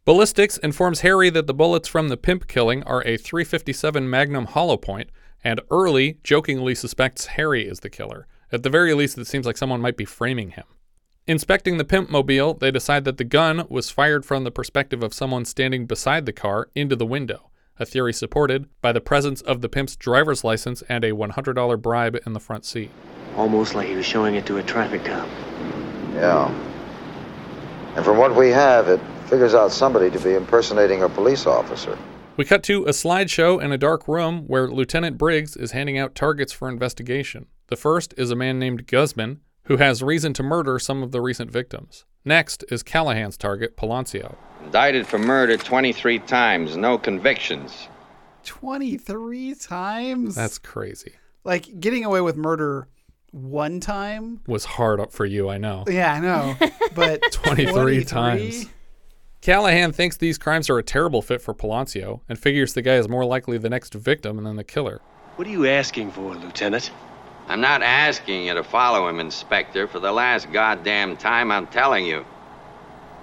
Ballistics 0.05 0.59
informs 0.59 1.01
Harry 1.01 1.31
that 1.31 1.47
the 1.47 1.55
bullets 1.55 1.88
from 1.88 2.09
the 2.09 2.17
pimp 2.17 2.47
killing 2.47 2.83
are 2.83 3.01
a 3.01 3.17
357 3.17 4.07
Magnum 4.07 4.45
hollow 4.45 4.77
point, 4.77 5.09
and 5.43 5.59
Early 5.71 6.19
jokingly 6.23 6.75
suspects 6.75 7.25
Harry 7.25 7.67
is 7.67 7.79
the 7.79 7.89
killer. 7.89 8.27
At 8.51 8.62
the 8.62 8.69
very 8.69 8.93
least, 8.93 9.17
it 9.17 9.25
seems 9.25 9.47
like 9.47 9.57
someone 9.57 9.81
might 9.81 9.97
be 9.97 10.05
framing 10.05 10.51
him. 10.51 10.65
Inspecting 11.29 11.77
the 11.77 11.85
pimp 11.85 12.09
mobile, 12.09 12.55
they 12.55 12.71
decide 12.71 13.05
that 13.05 13.17
the 13.17 13.23
gun 13.23 13.67
was 13.69 13.91
fired 13.91 14.25
from 14.25 14.45
the 14.45 14.49
perspective 14.49 15.03
of 15.03 15.13
someone 15.13 15.45
standing 15.45 15.85
beside 15.85 16.25
the 16.25 16.33
car 16.33 16.71
into 16.73 16.95
the 16.95 17.05
window, 17.05 17.51
a 17.77 17.85
theory 17.85 18.13
supported 18.13 18.65
by 18.81 18.91
the 18.91 18.99
presence 18.99 19.39
of 19.41 19.61
the 19.61 19.69
pimp's 19.69 19.95
driver's 19.95 20.43
license 20.43 20.81
and 20.89 21.03
a 21.03 21.11
$100 21.11 21.81
bribe 21.83 22.17
in 22.25 22.33
the 22.33 22.39
front 22.39 22.65
seat. 22.65 22.89
Almost 23.37 23.75
like 23.75 23.87
he 23.87 23.95
was 23.95 24.07
showing 24.07 24.33
it 24.33 24.47
to 24.47 24.57
a 24.57 24.63
traffic 24.63 25.05
cop. 25.05 25.29
Yeah. 26.15 26.49
And 27.95 28.03
from 28.03 28.17
what 28.17 28.35
we 28.35 28.49
have, 28.49 28.87
it 28.87 28.99
figures 29.27 29.53
out 29.53 29.71
somebody 29.71 30.09
to 30.09 30.19
be 30.19 30.33
impersonating 30.33 31.03
a 31.03 31.09
police 31.09 31.45
officer. 31.45 31.95
We 32.37 32.45
cut 32.45 32.63
to 32.63 32.85
a 32.85 32.89
slideshow 32.89 33.61
in 33.61 33.71
a 33.71 33.77
dark 33.77 34.07
room 34.07 34.47
where 34.47 34.67
Lieutenant 34.67 35.19
Briggs 35.19 35.55
is 35.55 35.73
handing 35.73 35.99
out 35.99 36.15
targets 36.15 36.53
for 36.53 36.67
investigation. 36.67 37.45
The 37.67 37.75
first 37.75 38.15
is 38.17 38.31
a 38.31 38.35
man 38.35 38.57
named 38.57 38.87
Guzman, 38.87 39.41
who 39.69 39.77
has 39.77 40.01
reason 40.03 40.34
to 40.34 40.43
murder 40.43 40.79
some 40.79 41.01
of 41.03 41.12
the 41.12 41.21
recent 41.21 41.49
victims. 41.51 42.03
Next 42.25 42.65
is 42.69 42.84
Callahan's 42.84 43.38
target, 43.38 43.77
Palancio. 43.77 44.36
Indicted 44.65 45.05
for 45.08 45.19
murder 45.19 45.58
23 45.58 46.19
times, 46.19 46.75
no 46.75 46.97
convictions. 46.97 47.88
23 48.45 49.53
times? 49.55 50.36
That's 50.36 50.58
crazy. 50.58 51.13
like 51.43 51.79
getting 51.79 52.03
away 52.03 52.19
with 52.19 52.36
murder 52.36 52.88
one 53.32 53.79
time. 53.79 54.41
Was 54.47 54.65
hard 54.65 54.99
up 54.99 55.12
for 55.13 55.25
you, 55.25 55.49
I 55.49 55.60
know. 55.60 55.84
Yeah, 55.88 56.13
I 56.13 56.19
know. 56.19 56.55
But 56.95 57.21
23 57.32 58.03
times. 58.05 58.65
Callahan 59.41 59.91
thinks 59.91 60.17
these 60.17 60.39
crimes 60.39 60.67
are 60.69 60.79
a 60.79 60.84
terrible 60.84 61.21
fit 61.21 61.41
for 61.43 61.53
Palancio 61.53 62.21
and 62.27 62.39
figures 62.39 62.73
the 62.73 62.82
guy 62.82 62.95
is 62.95 63.08
more 63.08 63.23
likely 63.23 63.60
the 63.60 63.69
next 63.69 63.93
victim 63.93 64.43
than 64.43 64.55
the 64.55 64.63
killer. 64.63 64.99
What 65.36 65.47
are 65.47 65.51
you 65.51 65.67
asking 65.67 66.12
for, 66.12 66.34
Lieutenant? 66.36 66.91
I'm 67.49 67.62
not 67.62 67.81
asking 67.81 68.45
you 68.45 68.53
to 68.53 68.63
follow 68.63 69.07
him, 69.09 69.19
Inspector, 69.19 69.88
for 69.88 69.99
the 69.99 70.12
last 70.12 70.51
goddamn 70.51 71.17
time 71.17 71.51
I'm 71.51 71.65
telling 71.65 72.05
you. 72.05 72.23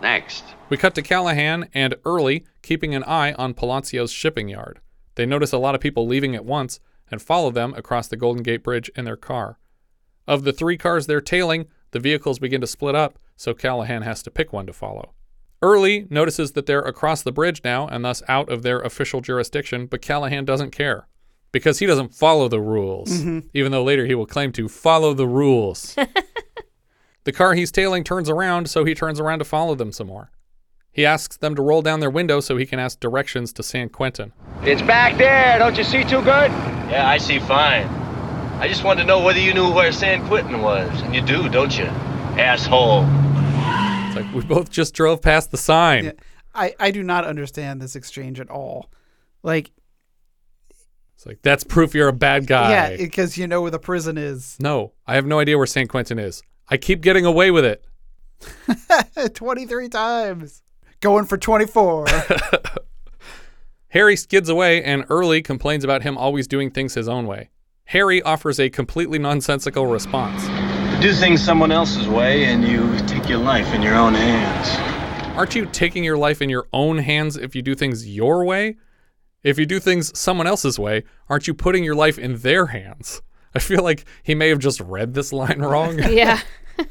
Next. 0.02 0.42
We 0.68 0.76
cut 0.76 0.96
to 0.96 1.02
Callahan 1.02 1.68
and 1.72 1.94
Early 2.04 2.44
keeping 2.60 2.92
an 2.92 3.04
eye 3.04 3.34
on 3.34 3.54
Palancio's 3.54 4.10
shipping 4.10 4.48
yard. 4.48 4.80
They 5.14 5.26
notice 5.26 5.52
a 5.52 5.58
lot 5.58 5.76
of 5.76 5.80
people 5.80 6.08
leaving 6.08 6.34
at 6.34 6.44
once 6.44 6.80
and 7.08 7.22
follow 7.22 7.52
them 7.52 7.72
across 7.74 8.08
the 8.08 8.16
Golden 8.16 8.42
Gate 8.42 8.64
Bridge 8.64 8.90
in 8.96 9.04
their 9.04 9.16
car. 9.16 9.60
Of 10.26 10.42
the 10.42 10.52
three 10.52 10.76
cars 10.76 11.06
they're 11.06 11.20
tailing, 11.20 11.66
the 11.92 12.00
vehicles 12.00 12.40
begin 12.40 12.60
to 12.62 12.66
split 12.66 12.96
up, 12.96 13.20
so 13.36 13.54
Callahan 13.54 14.02
has 14.02 14.24
to 14.24 14.30
pick 14.32 14.52
one 14.52 14.66
to 14.66 14.72
follow. 14.72 15.12
Early 15.62 16.08
notices 16.10 16.52
that 16.52 16.66
they're 16.66 16.80
across 16.80 17.22
the 17.22 17.30
bridge 17.30 17.60
now 17.62 17.86
and 17.86 18.04
thus 18.04 18.24
out 18.26 18.50
of 18.50 18.64
their 18.64 18.80
official 18.80 19.20
jurisdiction, 19.20 19.86
but 19.86 20.02
Callahan 20.02 20.44
doesn't 20.44 20.72
care 20.72 21.06
because 21.56 21.78
he 21.78 21.86
doesn't 21.86 22.14
follow 22.14 22.48
the 22.48 22.60
rules, 22.60 23.10
Mhm. 23.10 23.44
even 23.54 23.72
though 23.72 23.82
later 23.82 24.04
he 24.06 24.14
will 24.14 24.26
claim 24.26 24.52
to 24.52 24.68
follow 24.68 25.14
the 25.14 25.26
rules. 25.26 25.96
the 27.24 27.32
car 27.32 27.54
he's 27.54 27.72
tailing 27.72 28.04
turns 28.04 28.28
around, 28.28 28.68
so 28.68 28.84
he 28.84 28.94
turns 28.94 29.18
around 29.18 29.38
to 29.40 29.44
follow 29.44 29.74
them 29.74 29.90
some 29.92 30.06
more. 30.06 30.30
He 30.92 31.04
asks 31.04 31.36
them 31.36 31.54
to 31.56 31.62
roll 31.62 31.82
down 31.82 32.00
their 32.00 32.10
window 32.10 32.40
so 32.40 32.56
he 32.56 32.64
can 32.66 32.78
ask 32.78 33.00
directions 33.00 33.52
to 33.54 33.62
San 33.62 33.88
Quentin. 33.90 34.32
It's 34.62 34.82
back 34.82 35.18
there. 35.18 35.58
Don't 35.58 35.76
you 35.76 35.84
see 35.84 36.04
too 36.04 36.22
good? 36.22 36.50
Yeah, 36.90 37.08
I 37.08 37.18
see 37.18 37.38
fine. 37.38 37.86
I 38.60 38.68
just 38.68 38.82
wanted 38.84 39.02
to 39.02 39.06
know 39.06 39.22
whether 39.22 39.38
you 39.40 39.52
knew 39.52 39.70
where 39.70 39.92
San 39.92 40.26
Quentin 40.26 40.62
was. 40.62 40.88
And 41.02 41.14
you 41.14 41.20
do, 41.20 41.48
don't 41.50 41.76
you? 41.78 41.84
Asshole. 42.38 43.04
It's 44.06 44.16
like 44.16 44.34
we 44.34 44.42
both 44.42 44.70
just 44.70 44.94
drove 44.94 45.20
past 45.20 45.50
the 45.50 45.58
sign. 45.58 46.04
Yeah. 46.06 46.12
I, 46.54 46.74
I 46.80 46.90
do 46.90 47.02
not 47.02 47.24
understand 47.26 47.82
this 47.82 47.94
exchange 47.96 48.40
at 48.40 48.48
all. 48.48 48.90
Like, 49.42 49.66
It's 49.68 49.75
like 51.26 51.42
that's 51.42 51.64
proof 51.64 51.94
you're 51.94 52.08
a 52.08 52.12
bad 52.12 52.46
guy. 52.46 52.70
yeah, 52.70 52.96
because 52.96 53.36
you 53.36 53.46
know 53.46 53.60
where 53.62 53.70
the 53.70 53.78
prison 53.78 54.16
is. 54.16 54.56
no, 54.60 54.92
I 55.06 55.16
have 55.16 55.26
no 55.26 55.38
idea 55.38 55.58
where 55.58 55.66
San 55.66 55.88
Quentin 55.88 56.18
is. 56.18 56.42
I 56.68 56.76
keep 56.76 57.00
getting 57.02 57.24
away 57.24 57.50
with 57.50 57.64
it. 57.64 57.84
23 59.34 59.88
times. 59.88 60.62
Going 61.00 61.26
for 61.26 61.36
24. 61.36 62.06
Harry 63.88 64.16
skids 64.16 64.48
away, 64.48 64.82
and 64.82 65.04
Early 65.08 65.42
complains 65.42 65.84
about 65.84 66.02
him 66.02 66.18
always 66.18 66.46
doing 66.46 66.70
things 66.70 66.94
his 66.94 67.08
own 67.08 67.26
way. 67.26 67.50
Harry 67.84 68.20
offers 68.22 68.58
a 68.58 68.68
completely 68.68 69.18
nonsensical 69.18 69.86
response. 69.86 70.42
You 70.96 71.12
do 71.12 71.14
things 71.14 71.42
someone 71.42 71.70
else's 71.70 72.08
way, 72.08 72.44
and 72.44 72.64
you 72.66 72.98
take 73.06 73.28
your 73.28 73.38
life 73.38 73.72
in 73.74 73.82
your 73.82 73.94
own 73.94 74.14
hands. 74.14 75.36
Aren't 75.36 75.54
you 75.54 75.66
taking 75.66 76.02
your 76.02 76.16
life 76.18 76.42
in 76.42 76.50
your 76.50 76.66
own 76.72 76.98
hands 76.98 77.36
if 77.36 77.54
you 77.54 77.62
do 77.62 77.74
things 77.74 78.08
your 78.08 78.44
way? 78.44 78.76
If 79.46 79.60
you 79.60 79.64
do 79.64 79.78
things 79.78 80.10
someone 80.18 80.48
else's 80.48 80.76
way, 80.76 81.04
aren't 81.28 81.46
you 81.46 81.54
putting 81.54 81.84
your 81.84 81.94
life 81.94 82.18
in 82.18 82.38
their 82.38 82.66
hands? 82.66 83.22
I 83.54 83.60
feel 83.60 83.84
like 83.84 84.04
he 84.24 84.34
may 84.34 84.48
have 84.48 84.58
just 84.58 84.80
read 84.80 85.14
this 85.14 85.32
line 85.32 85.60
wrong. 85.60 86.00
yeah. 86.00 86.40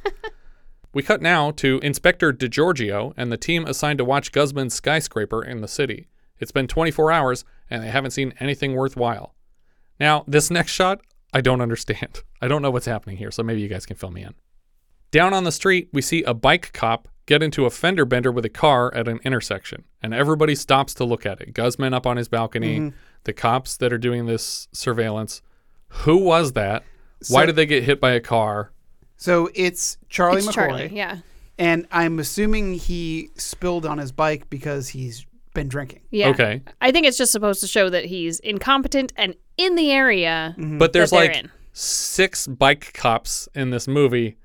We 0.93 1.03
cut 1.03 1.21
now 1.21 1.51
to 1.51 1.81
Inspector 1.83 2.31
DeGiorgio 2.31 3.13
and 3.17 3.29
the 3.29 3.35
team 3.35 3.65
assigned 3.65 3.97
to 3.97 4.05
watch 4.05 4.31
Guzman's 4.31 4.73
skyscraper 4.73 5.43
in 5.43 5.59
the 5.59 5.67
city. 5.67 6.07
It's 6.39 6.53
been 6.53 6.67
24 6.67 7.11
hours 7.11 7.43
and 7.69 7.83
they 7.83 7.89
haven't 7.89 8.11
seen 8.11 8.33
anything 8.39 8.73
worthwhile. 8.73 9.35
Now, 9.99 10.23
this 10.25 10.49
next 10.49 10.71
shot, 10.71 11.01
I 11.33 11.41
don't 11.41 11.59
understand. 11.59 12.23
I 12.41 12.47
don't 12.47 12.61
know 12.61 12.71
what's 12.71 12.85
happening 12.85 13.17
here, 13.17 13.31
so 13.31 13.43
maybe 13.43 13.59
you 13.59 13.67
guys 13.67 13.85
can 13.85 13.97
fill 13.97 14.11
me 14.11 14.23
in. 14.23 14.33
Down 15.11 15.33
on 15.33 15.43
the 15.43 15.51
street, 15.51 15.89
we 15.91 16.01
see 16.01 16.23
a 16.23 16.33
bike 16.33 16.71
cop 16.71 17.09
get 17.25 17.41
into 17.43 17.65
a 17.65 17.69
fender 17.69 18.05
bender 18.05 18.31
with 18.31 18.45
a 18.45 18.49
car 18.49 18.93
at 18.93 19.07
an 19.07 19.19
intersection, 19.23 19.83
and 20.01 20.13
everybody 20.13 20.55
stops 20.55 20.93
to 20.95 21.03
look 21.03 21.25
at 21.25 21.41
it. 21.41 21.53
Guzman 21.53 21.93
up 21.93 22.05
on 22.05 22.17
his 22.17 22.27
balcony, 22.27 22.79
Mhm. 22.79 22.93
the 23.23 23.33
cops 23.33 23.77
that 23.77 23.91
are 23.91 23.97
doing 23.97 24.25
this 24.25 24.67
surveillance. 24.71 25.41
Who 25.89 26.17
was 26.17 26.53
that? 26.53 26.83
Why 27.29 27.45
did 27.45 27.55
they 27.55 27.65
get 27.65 27.83
hit 27.83 27.99
by 27.99 28.11
a 28.11 28.19
car? 28.19 28.71
so 29.17 29.49
it's 29.55 29.97
Charlie 30.09 30.39
It's 30.39 30.47
McCoy. 30.47 30.53
Charlie, 30.53 30.89
yeah. 30.93 31.19
And 31.57 31.87
I'm 31.89 32.19
assuming 32.19 32.73
he 32.73 33.29
spilled 33.37 33.85
on 33.85 33.97
his 33.97 34.11
bike 34.11 34.49
because 34.49 34.89
he's 34.89 35.25
been 35.53 35.69
drinking. 35.69 36.01
Yeah. 36.11 36.29
Okay. 36.31 36.61
I 36.81 36.91
think 36.91 37.07
it's 37.07 37.17
just 37.17 37.31
supposed 37.31 37.61
to 37.61 37.67
show 37.67 37.89
that 37.89 38.05
he's 38.05 38.41
incompetent 38.41 39.13
and 39.15 39.35
in 39.57 39.75
the 39.75 39.89
area. 39.89 40.53
But 40.57 40.91
there's 40.91 41.11
that 41.11 41.15
like 41.15 41.35
in. 41.37 41.49
six 41.71 42.45
bike 42.45 42.91
cops 42.93 43.47
in 43.55 43.69
this 43.69 43.87
movie, 43.87 44.35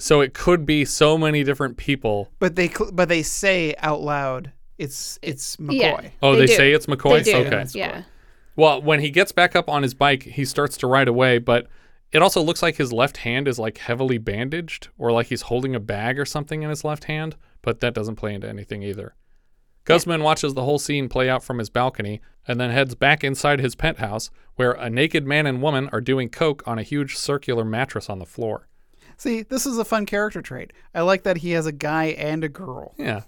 so 0.00 0.20
it 0.20 0.34
could 0.34 0.66
be 0.66 0.84
so 0.84 1.16
many 1.16 1.44
different 1.44 1.76
people. 1.76 2.30
But 2.38 2.56
they 2.56 2.68
cl- 2.68 2.92
but 2.92 3.08
they 3.08 3.22
say 3.22 3.74
out 3.78 4.00
loud 4.00 4.52
it's 4.78 5.18
it's 5.22 5.56
McCoy. 5.56 5.72
Yeah. 5.80 6.08
Oh, 6.22 6.32
They 6.32 6.40
they, 6.40 6.46
do. 6.46 6.54
say 6.54 6.72
it's 6.72 6.86
McCoy. 6.86 7.22
They 7.22 7.32
do. 7.32 7.38
Okay. 7.46 7.66
Yeah. 7.74 8.02
Well, 8.56 8.80
when 8.82 9.00
he 9.00 9.10
gets 9.10 9.30
back 9.30 9.54
up 9.54 9.68
on 9.68 9.82
his 9.82 9.94
bike, 9.94 10.22
he 10.22 10.44
starts 10.44 10.76
to 10.78 10.86
ride 10.86 11.06
away, 11.06 11.38
but 11.38 11.66
it 12.12 12.22
also 12.22 12.42
looks 12.42 12.62
like 12.62 12.76
his 12.76 12.92
left 12.92 13.18
hand 13.18 13.46
is 13.46 13.58
like 13.58 13.78
heavily 13.78 14.18
bandaged, 14.18 14.88
or 14.98 15.12
like 15.12 15.26
he's 15.28 15.42
holding 15.42 15.74
a 15.74 15.80
bag 15.80 16.18
or 16.18 16.24
something 16.24 16.62
in 16.62 16.70
his 16.70 16.82
left 16.82 17.04
hand. 17.04 17.36
But 17.62 17.80
that 17.80 17.94
doesn't 17.94 18.16
play 18.16 18.34
into 18.34 18.48
anything 18.48 18.82
either. 18.82 19.14
Guzman 19.84 20.22
watches 20.22 20.54
the 20.54 20.64
whole 20.64 20.78
scene 20.78 21.08
play 21.08 21.28
out 21.28 21.42
from 21.42 21.58
his 21.58 21.70
balcony 21.70 22.20
and 22.46 22.60
then 22.60 22.70
heads 22.70 22.94
back 22.94 23.24
inside 23.24 23.60
his 23.60 23.74
penthouse 23.74 24.30
where 24.56 24.72
a 24.72 24.88
naked 24.90 25.26
man 25.26 25.46
and 25.46 25.62
woman 25.62 25.88
are 25.92 26.00
doing 26.00 26.28
coke 26.28 26.62
on 26.66 26.78
a 26.78 26.82
huge 26.82 27.16
circular 27.16 27.64
mattress 27.64 28.08
on 28.08 28.18
the 28.18 28.26
floor. 28.26 28.66
See, 29.20 29.42
this 29.42 29.66
is 29.66 29.76
a 29.76 29.84
fun 29.84 30.06
character 30.06 30.40
trait. 30.40 30.72
I 30.94 31.02
like 31.02 31.24
that 31.24 31.36
he 31.36 31.50
has 31.50 31.66
a 31.66 31.72
guy 31.72 32.06
and 32.06 32.42
a 32.42 32.48
girl. 32.48 32.94
Yeah. 32.96 33.24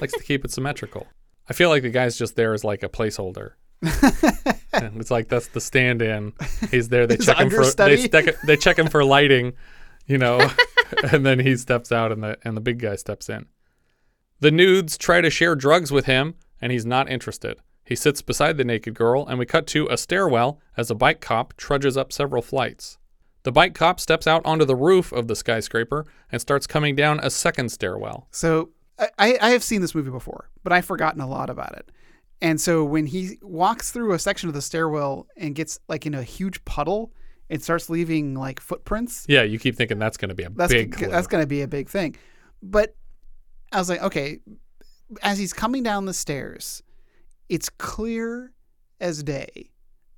Likes 0.00 0.12
to 0.14 0.24
keep 0.24 0.44
it 0.44 0.50
symmetrical. 0.50 1.06
I 1.48 1.52
feel 1.52 1.68
like 1.68 1.82
the 1.82 1.90
guy's 1.90 2.18
just 2.18 2.34
there 2.34 2.54
as 2.54 2.64
like 2.64 2.82
a 2.82 2.88
placeholder. 2.88 3.52
And 4.72 5.00
it's 5.00 5.10
like 5.10 5.28
that's 5.28 5.48
the 5.48 5.60
stand-in. 5.60 6.32
He's 6.70 6.88
there. 6.88 7.06
They 7.06 7.16
His 7.16 7.26
check 7.26 7.38
him 7.38 7.50
for 7.50 7.64
they, 7.64 7.96
stick, 7.96 8.36
they 8.44 8.56
check 8.56 8.78
him 8.78 8.88
for 8.88 9.04
lighting, 9.04 9.54
you 10.06 10.18
know, 10.18 10.46
and 11.12 11.24
then 11.24 11.40
he 11.40 11.56
steps 11.56 11.90
out 11.90 12.12
and 12.12 12.22
the 12.22 12.38
and 12.44 12.56
the 12.56 12.60
big 12.60 12.78
guy 12.78 12.96
steps 12.96 13.28
in. 13.28 13.46
The 14.40 14.50
nudes 14.50 14.98
try 14.98 15.20
to 15.20 15.30
share 15.30 15.54
drugs 15.54 15.90
with 15.90 16.04
him, 16.04 16.34
and 16.60 16.70
he's 16.70 16.86
not 16.86 17.10
interested. 17.10 17.58
He 17.84 17.96
sits 17.96 18.22
beside 18.22 18.56
the 18.56 18.64
naked 18.64 18.94
girl, 18.94 19.26
and 19.26 19.38
we 19.38 19.46
cut 19.46 19.66
to 19.68 19.88
a 19.90 19.96
stairwell 19.96 20.60
as 20.76 20.90
a 20.90 20.94
bike 20.94 21.20
cop 21.20 21.56
trudges 21.56 21.96
up 21.96 22.12
several 22.12 22.42
flights. 22.42 22.98
The 23.48 23.52
bike 23.52 23.74
cop 23.74 23.98
steps 23.98 24.26
out 24.26 24.44
onto 24.44 24.66
the 24.66 24.76
roof 24.76 25.10
of 25.10 25.26
the 25.26 25.34
skyscraper 25.34 26.04
and 26.30 26.38
starts 26.38 26.66
coming 26.66 26.94
down 26.94 27.18
a 27.22 27.30
second 27.30 27.70
stairwell. 27.70 28.28
So 28.30 28.72
I- 29.18 29.38
I, 29.40 29.48
have 29.52 29.62
seen 29.62 29.80
this 29.80 29.94
movie 29.94 30.10
before, 30.10 30.50
but 30.62 30.70
I've 30.70 30.84
forgotten 30.84 31.22
a 31.22 31.26
lot 31.26 31.48
about 31.48 31.72
it. 31.78 31.90
And 32.42 32.60
so 32.60 32.84
when 32.84 33.06
he 33.06 33.38
walks 33.40 33.90
through 33.90 34.12
a 34.12 34.18
section 34.18 34.50
of 34.50 34.54
the 34.54 34.60
stairwell 34.60 35.28
and 35.38 35.54
gets 35.54 35.78
like 35.88 36.04
in 36.04 36.12
a 36.14 36.22
huge 36.22 36.62
puddle 36.66 37.10
and 37.48 37.62
starts 37.62 37.88
leaving 37.88 38.34
like 38.34 38.60
footprints, 38.60 39.24
Yeah, 39.30 39.44
you 39.44 39.58
keep 39.58 39.76
thinking 39.76 39.98
that's 39.98 40.18
going 40.18 40.28
to 40.28 40.34
be 40.34 40.42
a 40.42 40.50
that's 40.50 40.70
big 40.70 40.92
clue. 40.92 41.08
that's 41.08 41.26
going 41.26 41.42
to 41.42 41.48
be 41.48 41.62
a 41.62 41.68
big 41.68 41.88
thing. 41.88 42.16
But 42.62 42.94
I 43.72 43.78
was 43.78 43.88
like, 43.88 44.02
okay, 44.02 44.40
as 45.22 45.38
he's 45.38 45.54
coming 45.54 45.82
down 45.82 46.04
the 46.04 46.12
stairs, 46.12 46.82
it's 47.48 47.70
clear 47.70 48.52
as 49.00 49.22
day 49.22 49.70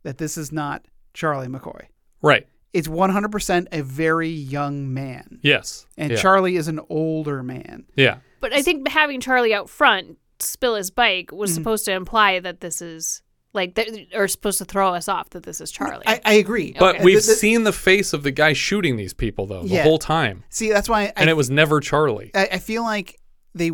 that 0.03 0.19
this 0.19 0.37
is 0.37 0.51
not 0.51 0.88
Charlie 1.14 1.47
McCoy. 1.47 1.83
right. 2.23 2.49
It's 2.72 2.87
100% 2.88 3.66
a 3.72 3.83
very 3.83 4.28
young 4.28 4.94
man. 4.94 5.40
Yes. 5.42 5.87
And 5.98 6.12
yeah. 6.12 6.18
Charlie 6.18 6.56
is 6.56 6.68
an 6.68 6.80
older 6.88 7.42
man. 7.42 7.85
Yeah. 7.96 8.18
But 8.40 8.52
I 8.52 8.62
think 8.62 8.88
having 8.88 9.20
Charlie 9.20 9.52
out 9.54 9.68
front 9.68 10.18
spill 10.38 10.76
his 10.76 10.90
bike 10.90 11.33
was 11.33 11.50
Mhm. 11.50 11.54
supposed 11.54 11.85
to 11.87 11.92
imply 11.92 12.40
that 12.40 12.61
this 12.61 12.80
is 12.80 13.22
like 13.52 13.74
that, 13.74 13.88
or 14.14 14.28
supposed 14.28 14.59
to 14.59 14.64
throw 14.64 14.94
us 14.94 15.09
off 15.09 15.30
that 15.30 15.42
this 15.42 15.61
is 15.61 15.72
Charlie. 15.72 16.04
I, 16.06 16.20
I 16.24 16.35
agree. 16.35 16.74
But 16.78 16.94
Okay. 16.96 17.04
we've 17.04 17.20
The- 17.20 17.26
the- 17.26 17.35
seen 17.35 17.64
the 17.64 17.72
face 17.72 18.12
of 18.12 18.22
the 18.22 18.30
guy 18.30 18.52
shooting 18.52 18.96
these 18.96 19.12
people 19.12 19.46
though 19.46 19.62
the 19.62 19.68
Yeah. 19.74 19.83
whole 19.83 19.98
time, 19.98 20.44
See, 20.48 20.70
that's 20.70 20.88
why 20.88 21.06
I, 21.06 21.12
and 21.16 21.28
it 21.28 21.37
was 21.37 21.50
never 21.50 21.80
Charlie. 21.80 22.30
I, 22.35 22.48
I 22.52 22.59
feel 22.59 22.83
like 22.85 23.18
they. 23.54 23.72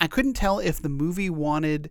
I 0.00 0.06
couldn't 0.06 0.34
tell 0.34 0.60
if 0.60 0.80
the 0.80 0.88
movie 0.88 1.28
wanted 1.28 1.90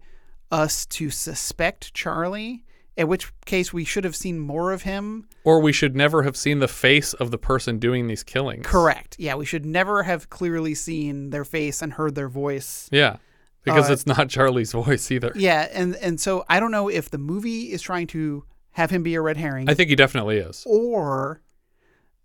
us 0.50 0.86
to 0.86 1.10
suspect 1.10 1.94
Charlie, 1.94 2.64
in 2.98 3.08
which 3.08 3.32
case 3.46 3.74
we 3.74 3.84
should 3.84 4.04
have 4.06 4.16
seen 4.16 4.40
more 4.40 4.72
of 4.72 4.84
him. 4.84 5.28
Or 5.44 5.60
we 5.62 5.74
should 5.74 5.96
never 5.96 6.24
have 6.24 6.38
seen 6.38 6.60
the 6.60 6.68
face 6.68 7.14
of 7.14 7.30
the 7.32 7.38
person 7.38 7.78
doing 7.80 8.08
these 8.08 8.24
killings. 8.24 8.66
Correct. 8.66 9.16
Yeah, 9.20 9.36
we 9.36 9.46
should 9.46 9.66
never 9.66 10.04
have 10.04 10.30
clearly 10.30 10.74
seen 10.76 11.30
their 11.32 11.44
face 11.46 11.82
and 11.82 11.94
heard 11.94 12.16
their 12.16 12.30
voice. 12.30 12.88
Yeah. 12.92 13.18
because 13.64 13.90
Uh, 13.90 13.94
it's 13.94 14.06
not 14.08 14.30
Charlie's 14.30 14.72
voice 14.72 15.12
either. 15.12 15.32
Yeah, 15.36 15.68
and 15.74 15.96
and 15.98 16.20
so 16.22 16.46
I 16.48 16.60
don't 16.60 16.72
know 16.72 16.88
if 16.88 17.10
the 17.10 17.18
movie 17.18 17.72
is 17.74 17.82
trying 17.82 18.08
to 18.08 18.46
have 18.72 18.92
him 18.92 19.04
be 19.04 19.16
a 19.16 19.22
red 19.22 19.38
herring. 19.38 19.70
I 19.70 19.74
think 19.74 19.90
he 19.90 19.96
definitely 19.96 20.38
is. 20.38 20.64
or 20.68 21.42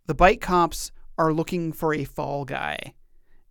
the 0.06 0.14
bike 0.14 0.40
cops 0.40 0.90
are 1.18 1.32
looking 1.32 1.72
for 1.72 1.94
a 1.94 2.04
fall 2.04 2.44
guy 2.44 2.94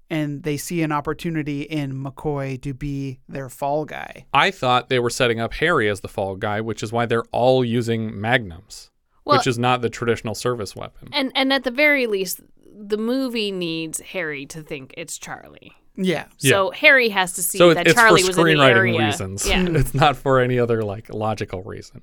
and 0.09 0.43
they 0.43 0.57
see 0.57 0.81
an 0.81 0.91
opportunity 0.91 1.61
in 1.61 1.93
McCoy 2.03 2.61
to 2.61 2.73
be 2.73 3.19
their 3.27 3.49
fall 3.49 3.85
guy. 3.85 4.25
I 4.33 4.51
thought 4.51 4.89
they 4.89 4.99
were 4.99 5.09
setting 5.09 5.39
up 5.39 5.53
Harry 5.55 5.87
as 5.89 5.99
the 6.01 6.07
fall 6.07 6.35
guy, 6.35 6.61
which 6.61 6.81
is 6.83 6.91
why 6.91 7.05
they're 7.05 7.25
all 7.31 7.63
using 7.63 8.19
magnums, 8.19 8.89
Well- 9.25 9.37
which 9.37 9.47
is 9.47 9.59
not 9.59 9.81
the 9.81 9.89
traditional 9.89 10.35
service 10.35 10.75
weapon. 10.75 11.09
And 11.13 11.31
and 11.35 11.53
at 11.53 11.63
the 11.63 11.71
very 11.71 12.07
least, 12.07 12.41
the 12.65 12.97
movie 12.97 13.51
needs 13.51 13.99
Harry 13.99 14.45
to 14.47 14.61
think 14.63 14.93
it's 14.97 15.17
Charlie. 15.17 15.73
Yeah. 16.01 16.27
So 16.37 16.71
Harry 16.71 17.09
has 17.09 17.33
to 17.33 17.43
see 17.43 17.57
so 17.57 17.73
that 17.73 17.85
it's 17.85 17.93
Charlie 17.93 18.21
for 18.21 18.27
was 18.29 18.37
in 18.37 18.43
the 18.45 18.51
screenwriting 18.53 18.75
area. 18.75 19.05
reasons. 19.05 19.47
Yeah. 19.47 19.65
it's 19.69 19.93
not 19.93 20.15
for 20.15 20.39
any 20.39 20.57
other 20.57 20.81
like 20.83 21.13
logical 21.13 21.61
reason. 21.63 22.01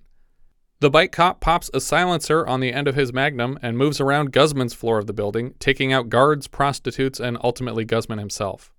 The 0.80 0.90
bike 0.90 1.10
cop 1.12 1.40
pops 1.40 1.70
a 1.72 1.80
silencer 1.80 2.46
on 2.46 2.60
the 2.60 2.72
end 2.72 2.86
of 2.86 2.94
his 2.94 3.12
magnum 3.12 3.58
and 3.62 3.78
moves 3.78 4.00
around 4.00 4.32
Guzman's 4.32 4.74
floor 4.74 4.98
of 4.98 5.06
the 5.06 5.14
building, 5.14 5.54
taking 5.58 5.92
out 5.92 6.08
guards, 6.10 6.48
prostitutes, 6.48 7.18
and 7.18 7.38
ultimately 7.42 7.84
Guzman 7.86 8.18
himself. 8.18 8.72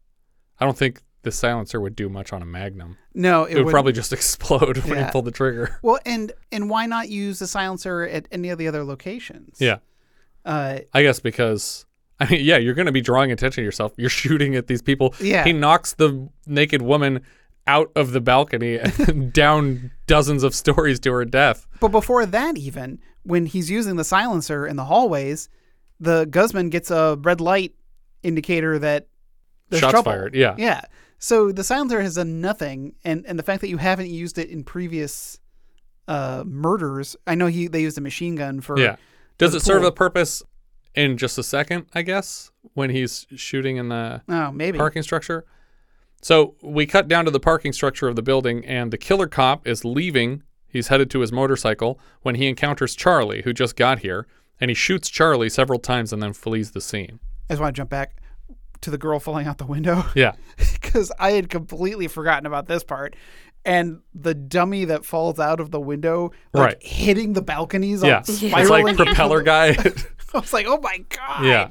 I 0.59 0.65
don't 0.65 0.77
think 0.77 1.01
the 1.23 1.31
silencer 1.31 1.81
would 1.81 1.95
do 1.95 2.07
much 2.07 2.31
on 2.31 2.41
a 2.43 2.45
magnum. 2.45 2.97
No, 3.15 3.43
it 3.45 3.51
it, 3.51 3.55
would 3.55 3.57
wouldn't. 3.65 3.71
probably 3.73 3.93
just 3.93 4.13
explode 4.13 4.77
when 4.85 4.99
Yeah. 4.99 5.05
you 5.07 5.11
pull 5.11 5.23
the 5.23 5.31
trigger. 5.31 5.79
Well, 5.81 5.99
and 6.05 6.31
and 6.51 6.69
why 6.69 6.85
not 6.85 7.09
use 7.09 7.39
the 7.39 7.47
silencer 7.47 8.03
at 8.03 8.27
any 8.31 8.49
of 8.49 8.59
the 8.59 8.67
other 8.67 8.83
locations? 8.83 9.57
Yeah. 9.59 9.77
Uh, 10.45 10.79
I 10.93 11.01
guess 11.01 11.19
because 11.19 11.85
I 12.19 12.29
mean, 12.29 12.45
yeah, 12.45 12.57
you're 12.57 12.73
going 12.75 12.85
to 12.85 12.91
be 12.91 13.01
drawing 13.01 13.31
attention 13.31 13.61
to 13.61 13.65
yourself. 13.65 13.93
You're 13.97 14.09
shooting 14.23 14.55
at 14.55 14.67
these 14.67 14.81
people. 14.83 15.15
Yeah. 15.19 15.43
He 15.43 15.51
knocks 15.53 15.93
the 15.93 16.29
naked 16.45 16.81
woman 16.83 17.21
out 17.67 17.91
of 17.95 18.11
the 18.11 18.21
balcony 18.21 18.77
and 19.07 19.31
down 19.33 19.91
dozens 20.07 20.43
of 20.43 20.55
stories 20.55 20.99
to 21.01 21.11
her 21.11 21.25
death. 21.25 21.67
But 21.79 21.89
before 21.89 22.25
that, 22.25 22.57
even 22.57 22.99
when 23.23 23.45
he's 23.45 23.69
using 23.69 23.97
the 23.97 24.03
silencer 24.03 24.65
in 24.65 24.75
the 24.77 24.85
hallways, 24.85 25.49
the 25.99 26.25
Guzman 26.25 26.69
gets 26.69 26.89
a 26.91 27.17
red 27.21 27.41
light 27.41 27.73
indicator 28.23 28.79
that 28.79 29.07
there's 29.69 29.81
Shots 29.81 29.91
trouble. 29.91 30.11
fired, 30.13 30.33
yeah. 30.35 30.55
yeah. 30.57 30.81
So 31.19 31.51
the 31.51 31.63
silencer 31.63 32.01
has 32.01 32.15
done 32.15 32.39
nothing, 32.41 32.93
and 33.03 33.25
and 33.25 33.37
the 33.37 33.43
fact 33.43 33.61
that 33.61 33.69
you 33.69 33.77
haven't 33.77 34.09
used 34.09 34.37
it 34.37 34.49
in 34.49 34.63
previous 34.63 35.39
uh, 36.07 36.43
murders, 36.45 37.15
I 37.25 37.35
know 37.35 37.47
he 37.47 37.67
they 37.67 37.81
used 37.81 37.97
a 37.97 38.01
machine 38.01 38.35
gun 38.35 38.61
for. 38.61 38.79
yeah. 38.79 38.95
Does 39.37 39.53
it 39.55 39.61
serve 39.61 39.81
pool. 39.81 39.89
a 39.89 39.91
purpose 39.91 40.41
in 40.95 41.17
just 41.17 41.37
a 41.37 41.43
second, 41.43 41.85
I 41.93 42.01
guess, 42.03 42.49
when 42.75 42.89
he's 42.91 43.27
shooting 43.35 43.77
in 43.77 43.89
the 43.89 44.21
Oh, 44.29 44.51
maybe. 44.51 44.77
parking 44.77 45.03
structure? 45.03 45.45
So 46.21 46.55
we 46.61 46.85
cut 46.85 47.07
down 47.07 47.25
to 47.25 47.31
the 47.31 47.39
parking 47.39 47.73
structure 47.73 48.07
of 48.07 48.15
the 48.15 48.21
building, 48.23 48.65
and 48.65 48.91
the 48.91 48.97
killer 48.97 49.27
cop 49.27 49.67
is 49.67 49.85
leaving. 49.85 50.43
He's 50.67 50.87
headed 50.87 51.09
to 51.11 51.19
his 51.19 51.31
motorcycle 51.31 51.99
when 52.21 52.35
he 52.35 52.47
encounters 52.47 52.95
Charlie, 52.95 53.43
who 53.43 53.53
just 53.53 53.75
got 53.75 53.99
here, 53.99 54.27
and 54.59 54.69
he 54.69 54.75
shoots 54.75 55.09
Charlie 55.09 55.49
several 55.49 55.79
times 55.79 56.11
and 56.11 56.21
then 56.21 56.33
flees 56.33 56.71
the 56.71 56.81
scene. 56.81 57.19
I 57.49 57.53
just 57.53 57.61
want 57.61 57.75
to 57.75 57.79
jump 57.79 57.89
back 57.89 58.17
to 58.81 58.91
the 58.91 58.97
girl 58.97 59.19
falling 59.19 59.47
out 59.47 59.57
the 59.57 59.65
window. 59.65 60.03
Yeah. 60.15 60.33
because 60.73 61.11
I 61.19 61.31
had 61.31 61.49
completely 61.49 62.07
forgotten 62.07 62.45
about 62.45 62.67
this 62.67 62.83
part. 62.83 63.15
And 63.65 64.01
the 64.13 64.33
dummy 64.33 64.85
that 64.85 65.03
falls 65.03 65.39
out 65.39 65.59
of 65.59 65.71
the 65.71 65.79
window, 65.79 66.31
like 66.53 66.63
Right. 66.65 66.83
hitting 66.83 67.33
the 67.33 67.41
balconies, 67.41 68.03
Yeah. 68.03 68.19
It's 68.27 68.41
like 68.69 68.95
propeller 68.95 69.41
guy. 69.41 69.69
I 70.33 70.39
was 70.39 70.53
like, 70.53 70.65
oh 70.67 70.79
my 70.81 70.99
god. 71.09 71.45
Yeah. 71.45 71.67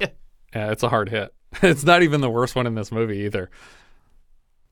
Yeah, 0.55 0.73
it's 0.73 0.83
a 0.83 0.89
hard 0.89 1.09
hit. 1.09 1.35
It's 1.63 1.85
not 1.85 2.03
even 2.03 2.21
the 2.21 2.31
worst 2.31 2.55
one 2.55 2.67
in 2.67 2.75
this 2.75 2.93
movie 2.93 3.19
either. 3.21 3.51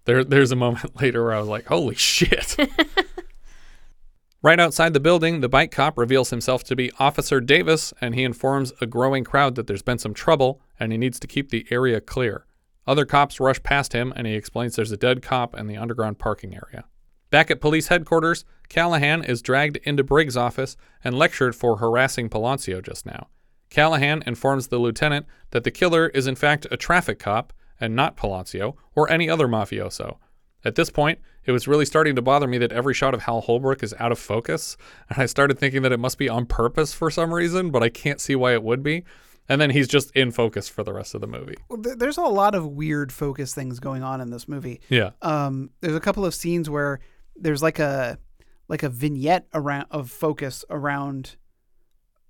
There 0.04 0.24
there's 0.24 0.52
a 0.52 0.56
moment 0.56 1.00
later 1.00 1.24
where 1.24 1.34
I 1.34 1.40
was 1.40 1.48
like, 1.48 1.66
"Holy 1.66 1.94
shit." 1.94 2.56
right 4.42 4.60
outside 4.60 4.92
the 4.92 5.00
building, 5.00 5.40
the 5.40 5.48
bike 5.48 5.70
cop 5.70 5.96
reveals 5.98 6.30
himself 6.30 6.64
to 6.64 6.76
be 6.76 6.90
Officer 6.98 7.40
Davis 7.40 7.92
and 8.00 8.14
he 8.14 8.24
informs 8.24 8.72
a 8.80 8.86
growing 8.86 9.24
crowd 9.24 9.54
that 9.54 9.66
there's 9.66 9.82
been 9.82 9.98
some 9.98 10.14
trouble 10.14 10.60
and 10.78 10.92
he 10.92 10.98
needs 10.98 11.18
to 11.20 11.26
keep 11.26 11.50
the 11.50 11.66
area 11.70 12.00
clear. 12.00 12.46
Other 12.86 13.06
cops 13.06 13.40
rush 13.40 13.62
past 13.62 13.94
him 13.94 14.12
and 14.14 14.26
he 14.26 14.34
explains 14.34 14.76
there's 14.76 14.92
a 14.92 14.96
dead 14.96 15.22
cop 15.22 15.54
in 15.56 15.66
the 15.66 15.76
underground 15.78 16.18
parking 16.18 16.54
area. 16.54 16.84
Back 17.30 17.50
at 17.50 17.60
police 17.60 17.88
headquarters, 17.88 18.44
Callahan 18.68 19.24
is 19.24 19.42
dragged 19.42 19.78
into 19.78 20.04
Briggs' 20.04 20.36
office 20.36 20.76
and 21.02 21.18
lectured 21.18 21.56
for 21.56 21.78
harassing 21.78 22.28
Palancio 22.28 22.80
just 22.80 23.06
now. 23.06 23.28
Callahan 23.70 24.22
informs 24.26 24.68
the 24.68 24.78
lieutenant 24.78 25.26
that 25.50 25.64
the 25.64 25.70
killer 25.70 26.08
is 26.08 26.26
in 26.26 26.36
fact 26.36 26.66
a 26.70 26.76
traffic 26.76 27.18
cop 27.18 27.52
and 27.80 27.94
not 27.94 28.16
Palancio 28.16 28.74
or 28.94 29.10
any 29.10 29.28
other 29.28 29.48
mafioso. 29.48 30.16
At 30.64 30.76
this 30.76 30.90
point, 30.90 31.18
it 31.44 31.52
was 31.52 31.68
really 31.68 31.84
starting 31.84 32.16
to 32.16 32.22
bother 32.22 32.46
me 32.46 32.56
that 32.58 32.72
every 32.72 32.94
shot 32.94 33.12
of 33.12 33.22
Hal 33.22 33.42
Holbrook 33.42 33.82
is 33.82 33.94
out 33.98 34.12
of 34.12 34.18
focus, 34.18 34.76
and 35.08 35.20
I 35.20 35.26
started 35.26 35.58
thinking 35.58 35.82
that 35.82 35.92
it 35.92 36.00
must 36.00 36.18
be 36.18 36.28
on 36.28 36.46
purpose 36.46 36.94
for 36.94 37.10
some 37.10 37.32
reason, 37.32 37.70
but 37.70 37.82
I 37.82 37.88
can't 37.88 38.20
see 38.20 38.34
why 38.34 38.54
it 38.54 38.62
would 38.62 38.82
be. 38.82 39.04
And 39.46 39.60
then 39.60 39.68
he's 39.68 39.88
just 39.88 40.10
in 40.12 40.30
focus 40.30 40.70
for 40.70 40.82
the 40.82 40.94
rest 40.94 41.14
of 41.14 41.20
the 41.20 41.26
movie. 41.26 41.56
Well, 41.68 41.78
There's 41.82 42.16
a 42.16 42.22
lot 42.22 42.54
of 42.54 42.66
weird 42.66 43.12
focus 43.12 43.54
things 43.54 43.78
going 43.78 44.02
on 44.02 44.22
in 44.22 44.30
this 44.30 44.48
movie. 44.48 44.80
Yeah. 44.88 45.10
Um, 45.20 45.68
there's 45.82 45.94
a 45.94 46.00
couple 46.00 46.24
of 46.24 46.34
scenes 46.34 46.70
where 46.70 47.00
there's 47.36 47.62
like 47.62 47.78
a 47.78 48.18
like 48.68 48.82
a 48.82 48.88
vignette 48.88 49.46
around 49.52 49.86
of 49.90 50.10
focus 50.10 50.64
around 50.70 51.36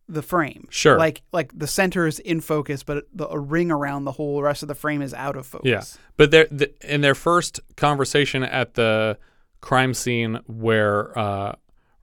the 0.08 0.22
frame. 0.22 0.66
Sure. 0.70 0.98
Like 0.98 1.22
like 1.32 1.56
the 1.58 1.66
center 1.66 2.06
is 2.06 2.18
in 2.18 2.40
focus, 2.40 2.82
but 2.82 3.04
the, 3.12 3.28
a 3.28 3.38
ring 3.38 3.70
around 3.70 4.04
the 4.04 4.12
whole 4.12 4.42
rest 4.42 4.62
of 4.62 4.68
the 4.68 4.74
frame 4.74 5.02
is 5.02 5.14
out 5.14 5.36
of 5.36 5.46
focus. 5.46 5.68
Yeah, 5.68 5.82
but 6.16 6.30
they're, 6.30 6.46
th 6.46 6.74
in 6.82 7.00
their 7.00 7.14
first 7.14 7.60
conversation 7.76 8.42
at 8.42 8.74
the 8.74 9.18
crime 9.60 9.94
scene 9.94 10.40
where 10.46 11.16
uh, 11.18 11.54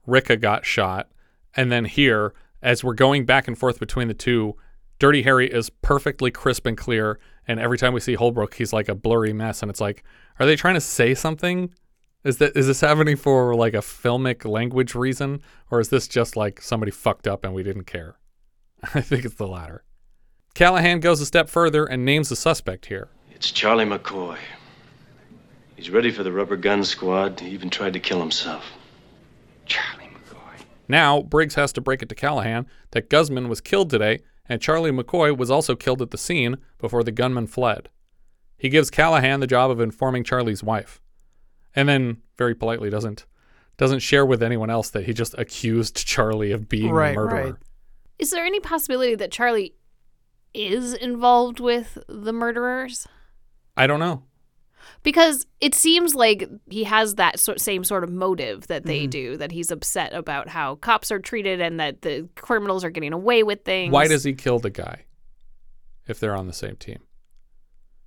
Ricca 0.06 0.36
got 0.36 0.66
shot, 0.66 1.10
and 1.54 1.70
then 1.70 1.84
here, 1.84 2.34
as 2.60 2.82
we're 2.82 2.94
going 2.94 3.24
back 3.24 3.46
and 3.46 3.56
forth 3.56 3.78
between 3.78 4.08
the 4.08 4.14
two, 4.14 4.56
Dirty 4.98 5.22
Harry 5.22 5.48
is 5.48 5.70
perfectly 5.70 6.30
crisp 6.30 6.66
and 6.66 6.76
clear, 6.76 7.20
and 7.46 7.60
every 7.60 7.78
time 7.78 7.92
we 7.92 8.00
see 8.00 8.14
Holbrook, 8.14 8.54
he's 8.54 8.72
like 8.72 8.88
a 8.88 8.94
blurry 8.94 9.32
mess, 9.32 9.62
and 9.62 9.70
it's 9.70 9.80
like, 9.80 10.02
are 10.40 10.46
they 10.46 10.56
trying 10.56 10.74
to 10.74 10.80
say 10.80 11.14
something? 11.14 11.72
Is 12.24 12.38
that 12.38 12.56
is 12.56 12.68
this 12.68 12.80
happening 12.80 13.16
for 13.16 13.54
like 13.54 13.74
a 13.74 13.78
filmic 13.78 14.44
language 14.44 14.94
reason, 14.94 15.42
or 15.70 15.80
is 15.80 15.88
this 15.88 16.06
just 16.06 16.36
like 16.36 16.60
somebody 16.60 16.92
fucked 16.92 17.26
up 17.26 17.44
and 17.44 17.52
we 17.52 17.62
didn't 17.64 17.84
care? 17.84 18.16
I 18.94 19.00
think 19.00 19.24
it's 19.24 19.34
the 19.34 19.48
latter. 19.48 19.82
Callahan 20.54 21.00
goes 21.00 21.20
a 21.20 21.26
step 21.26 21.48
further 21.48 21.84
and 21.84 22.04
names 22.04 22.28
the 22.28 22.36
suspect 22.36 22.86
here. 22.86 23.08
It's 23.30 23.50
Charlie 23.50 23.86
McCoy. 23.86 24.38
He's 25.74 25.90
ready 25.90 26.12
for 26.12 26.22
the 26.22 26.30
rubber 26.30 26.56
gun 26.56 26.84
squad. 26.84 27.40
He 27.40 27.48
even 27.50 27.70
tried 27.70 27.94
to 27.94 28.00
kill 28.00 28.20
himself. 28.20 28.64
Charlie 29.66 30.10
McCoy. 30.14 30.64
Now, 30.86 31.22
Briggs 31.22 31.56
has 31.56 31.72
to 31.72 31.80
break 31.80 32.02
it 32.02 32.08
to 32.10 32.14
Callahan 32.14 32.66
that 32.92 33.10
Guzman 33.10 33.48
was 33.48 33.60
killed 33.60 33.90
today, 33.90 34.20
and 34.48 34.60
Charlie 34.60 34.92
McCoy 34.92 35.36
was 35.36 35.50
also 35.50 35.74
killed 35.74 36.00
at 36.02 36.12
the 36.12 36.18
scene 36.18 36.58
before 36.78 37.02
the 37.02 37.10
gunman 37.10 37.48
fled. 37.48 37.88
He 38.56 38.68
gives 38.68 38.90
Callahan 38.90 39.40
the 39.40 39.48
job 39.48 39.72
of 39.72 39.80
informing 39.80 40.22
Charlie's 40.22 40.62
wife, 40.62 41.00
and 41.74 41.88
then 41.88 42.18
very 42.38 42.54
politely 42.54 42.90
doesn't 42.90 43.26
doesn't 43.78 44.00
share 44.00 44.24
with 44.26 44.42
anyone 44.42 44.70
else 44.70 44.90
that 44.90 45.04
he 45.06 45.12
just 45.14 45.34
accused 45.38 46.06
Charlie 46.06 46.52
of 46.52 46.68
being 46.68 46.92
Right, 46.92 47.10
the 47.10 47.16
murderer. 47.16 47.44
right. 47.44 47.54
Is 48.18 48.30
there 48.30 48.44
any 48.44 48.60
possibility 48.60 49.14
that 49.16 49.32
Charlie 49.32 49.74
is 50.54 50.92
involved 50.94 51.58
with 51.58 51.96
the 52.06 52.32
murderers? 52.32 53.08
I 53.76 53.86
don't 53.86 53.98
know. 54.00 54.24
Because 55.02 55.46
it 55.60 55.74
seems 55.74 56.14
like 56.14 56.48
he 56.68 56.84
has 56.84 57.14
that 57.16 57.40
so- 57.40 57.56
same 57.56 57.82
sort 57.82 58.04
of 58.04 58.10
motive 58.10 58.66
that 58.66 58.84
they 58.84 59.06
Mhm. 59.06 59.10
do, 59.10 59.36
that 59.38 59.50
he's 59.52 59.70
upset 59.70 60.12
about 60.12 60.48
how 60.48 60.74
cops 60.76 61.10
are 61.10 61.18
treated 61.18 61.60
and 61.60 61.80
that 61.80 62.02
the 62.02 62.28
criminals 62.36 62.84
are 62.84 62.90
getting 62.90 63.12
away 63.12 63.42
with 63.42 63.64
things. 63.64 63.90
Why 63.92 64.06
does 64.06 64.22
he 64.24 64.34
kill 64.34 64.58
the 64.58 64.70
guy 64.70 65.04
if 66.06 66.20
they're 66.20 66.36
on 66.36 66.46
the 66.46 66.52
same 66.52 66.76
team? 66.76 67.00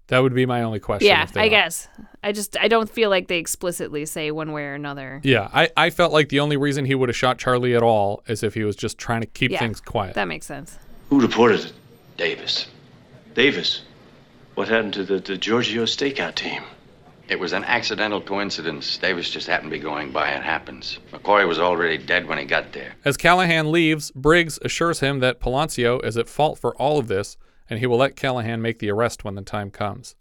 That 0.07 0.19
would 0.19 0.35
be 0.35 0.45
my 0.45 0.61
only 0.61 0.79
question. 0.79 1.07
Yeah, 1.07 1.23
if 1.23 1.33
they 1.33 1.41
I 1.41 1.45
are. 1.45 1.49
guess. 1.49 1.87
I 2.23 2.31
just 2.31 2.57
I 2.59 2.67
don't 2.67 2.89
feel 2.89 3.09
like 3.09 3.27
they 3.27 3.37
explicitly 3.37 4.05
say 4.05 4.29
one 4.31 4.51
way 4.51 4.63
or 4.63 4.73
another. 4.75 5.19
Yeah, 5.23 5.49
I, 5.53 5.69
I 5.75 5.89
felt 5.89 6.13
like 6.13 6.29
the 6.29 6.39
only 6.39 6.57
reason 6.57 6.85
he 6.85 6.93
would 6.95 7.09
have 7.09 7.15
shot 7.15 7.37
Charlie 7.39 7.75
at 7.75 7.81
all 7.83 8.23
is 8.27 8.43
if 8.43 8.53
he 8.53 8.63
was 8.63 8.75
just 8.75 8.97
trying 8.97 9.21
to 9.21 9.27
keep 9.27 9.51
Yeah, 9.51 9.59
things 9.59 9.81
quiet. 9.81 10.13
That 10.15 10.27
makes 10.27 10.45
sense. 10.45 10.77
Who 11.09 11.19
reported 11.21 11.61
it? 11.61 11.73
Davis. 12.17 12.67
Davis. 13.33 13.81
What 14.53 14.67
happened 14.67 14.93
to 14.93 15.03
the, 15.03 15.19
the 15.19 15.37
Giorgio 15.37 15.83
stakeout 15.85 16.35
team? 16.35 16.63
It 17.27 17.39
was 17.39 17.53
an 17.53 17.63
accidental 17.63 18.21
coincidence. 18.21 18.97
Davis 18.97 19.29
just 19.31 19.47
happened 19.47 19.71
to 19.71 19.77
be 19.77 19.81
going 19.83 20.11
by. 20.11 20.29
It 20.29 20.43
happens. 20.43 20.99
McCoy 21.11 21.47
was 21.47 21.57
already 21.59 21.97
dead 21.97 22.27
when 22.27 22.37
he 22.37 22.45
got 22.45 22.71
there. 22.71 22.93
As 23.03 23.17
Callahan 23.17 23.71
leaves, 23.71 24.11
Briggs 24.11 24.59
assures 24.61 24.99
him 24.99 25.19
that 25.21 25.39
Palancio 25.39 26.03
is 26.05 26.17
at 26.17 26.29
fault 26.29 26.59
for 26.59 26.75
all 26.75 26.99
of 26.99 27.07
this, 27.07 27.35
and 27.69 27.79
he 27.79 27.85
will 27.87 27.97
let 27.97 28.15
Callahan 28.15 28.61
make 28.61 28.79
the 28.79 28.89
arrest 28.91 29.23
when 29.23 29.35
the 29.35 29.41
time 29.41 29.71
comes. 29.71 30.15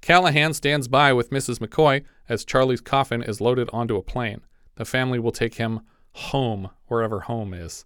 Callahan 0.00 0.54
stands 0.54 0.88
by 0.88 1.12
with 1.12 1.30
Mrs. 1.30 1.58
McCoy 1.58 2.04
as 2.28 2.44
Charlie's 2.44 2.80
coffin 2.80 3.22
is 3.22 3.40
loaded 3.40 3.68
onto 3.72 3.96
a 3.96 4.02
plane. 4.02 4.40
The 4.76 4.84
family 4.84 5.18
will 5.18 5.32
take 5.32 5.54
him 5.54 5.80
home, 6.12 6.70
wherever 6.86 7.20
home 7.20 7.52
is. 7.52 7.84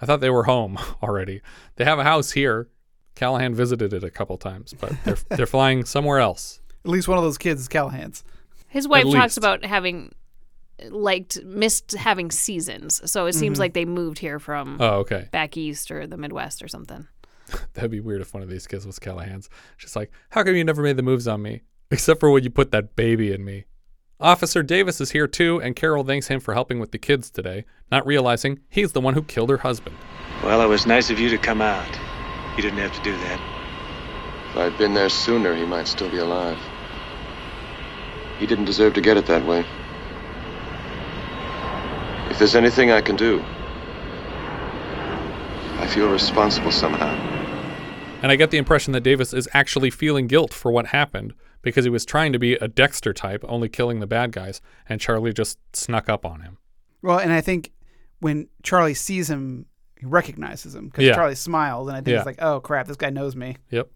I 0.00 0.06
thought 0.06 0.20
they 0.20 0.30
were 0.30 0.44
home 0.44 0.78
already. 1.02 1.42
They 1.76 1.84
have 1.84 1.98
a 1.98 2.04
house 2.04 2.32
here. 2.32 2.68
Callahan 3.14 3.54
visited 3.54 3.92
it 3.92 4.02
a 4.04 4.10
couple 4.10 4.38
times, 4.38 4.72
but 4.80 4.92
they're, 5.04 5.16
they're 5.36 5.46
flying 5.46 5.84
somewhere 5.84 6.18
else. 6.20 6.60
At 6.84 6.90
least 6.90 7.08
one 7.08 7.18
of 7.18 7.24
those 7.24 7.36
kids 7.38 7.60
is 7.60 7.68
Callahan's. 7.68 8.24
His 8.68 8.88
wife 8.88 9.04
At 9.06 9.12
talks 9.12 9.22
least. 9.36 9.38
about 9.38 9.64
having 9.64 10.12
liked 10.88 11.44
missed 11.44 11.92
having 11.92 12.30
seasons, 12.30 13.02
so 13.10 13.26
it 13.26 13.34
seems 13.34 13.58
Mhm. 13.58 13.60
like 13.60 13.74
they 13.74 13.84
moved 13.84 14.18
here 14.18 14.38
from 14.38 14.78
Oh, 14.80 15.00
okay. 15.00 15.28
back 15.30 15.56
east 15.58 15.90
or 15.90 16.06
the 16.06 16.16
Midwest 16.16 16.62
or 16.62 16.68
something. 16.68 17.06
That'd 17.74 17.90
be 17.90 18.00
weird 18.00 18.20
if 18.20 18.34
one 18.34 18.42
of 18.42 18.48
these 18.48 18.66
kids 18.66 18.86
was 18.86 18.98
Callahan's. 18.98 19.48
She's 19.76 19.96
like, 19.96 20.10
How 20.30 20.42
come 20.42 20.56
you 20.56 20.64
never 20.64 20.82
made 20.82 20.96
the 20.96 21.02
moves 21.02 21.28
on 21.28 21.42
me? 21.42 21.62
Except 21.90 22.20
for 22.20 22.30
when 22.30 22.44
you 22.44 22.50
put 22.50 22.70
that 22.72 22.94
baby 22.96 23.32
in 23.32 23.44
me. 23.44 23.64
Officer 24.20 24.62
Davis 24.62 25.00
is 25.00 25.12
here 25.12 25.26
too, 25.26 25.60
and 25.62 25.74
Carol 25.74 26.04
thanks 26.04 26.28
him 26.28 26.40
for 26.40 26.52
helping 26.52 26.78
with 26.78 26.92
the 26.92 26.98
kids 26.98 27.30
today, 27.30 27.64
not 27.90 28.06
realizing 28.06 28.60
he's 28.68 28.92
the 28.92 29.00
one 29.00 29.14
who 29.14 29.22
killed 29.22 29.48
her 29.48 29.56
husband. 29.56 29.96
Well, 30.42 30.60
it 30.60 30.66
was 30.66 30.86
nice 30.86 31.10
of 31.10 31.18
you 31.18 31.30
to 31.30 31.38
come 31.38 31.62
out. 31.62 31.98
You 32.56 32.62
didn't 32.62 32.78
have 32.78 32.94
to 32.94 33.02
do 33.02 33.12
that. 33.12 33.40
If 34.50 34.56
I'd 34.56 34.78
been 34.78 34.92
there 34.92 35.08
sooner, 35.08 35.54
he 35.54 35.64
might 35.64 35.88
still 35.88 36.10
be 36.10 36.18
alive. 36.18 36.58
He 38.38 38.46
didn't 38.46 38.66
deserve 38.66 38.94
to 38.94 39.00
get 39.00 39.16
it 39.16 39.26
that 39.26 39.46
way. 39.46 39.64
If 42.30 42.38
there's 42.38 42.56
anything 42.56 42.90
I 42.90 43.00
can 43.00 43.16
do, 43.16 43.42
I 45.78 45.86
feel 45.86 46.10
responsible 46.10 46.72
somehow. 46.72 47.29
And 48.22 48.30
I 48.30 48.36
get 48.36 48.50
the 48.50 48.58
impression 48.58 48.92
that 48.92 49.00
Davis 49.02 49.32
is 49.32 49.48
actually 49.54 49.90
feeling 49.90 50.26
guilt 50.26 50.52
for 50.52 50.70
what 50.70 50.86
happened 50.88 51.32
because 51.62 51.84
he 51.84 51.90
was 51.90 52.04
trying 52.04 52.32
to 52.32 52.38
be 52.38 52.54
a 52.54 52.68
Dexter 52.68 53.12
type, 53.12 53.44
only 53.48 53.68
killing 53.68 54.00
the 54.00 54.06
bad 54.06 54.32
guys, 54.32 54.60
and 54.88 55.00
Charlie 55.00 55.32
just 55.32 55.58
snuck 55.74 56.08
up 56.08 56.24
on 56.26 56.42
him. 56.42 56.58
Well, 57.02 57.18
and 57.18 57.32
I 57.32 57.40
think 57.40 57.72
when 58.20 58.48
Charlie 58.62 58.94
sees 58.94 59.30
him, 59.30 59.66
he 59.98 60.06
recognizes 60.06 60.74
him 60.74 60.86
because 60.88 61.04
Yeah. 61.04 61.14
Charlie 61.14 61.34
smiles, 61.34 61.88
and 61.88 61.96
I 61.96 62.00
think 62.00 62.12
Yeah. 62.12 62.18
it's 62.18 62.26
like, 62.26 62.42
oh 62.42 62.60
crap, 62.60 62.86
this 62.86 62.96
guy 62.96 63.10
knows 63.10 63.34
me. 63.36 63.56
Yep. 63.70 63.88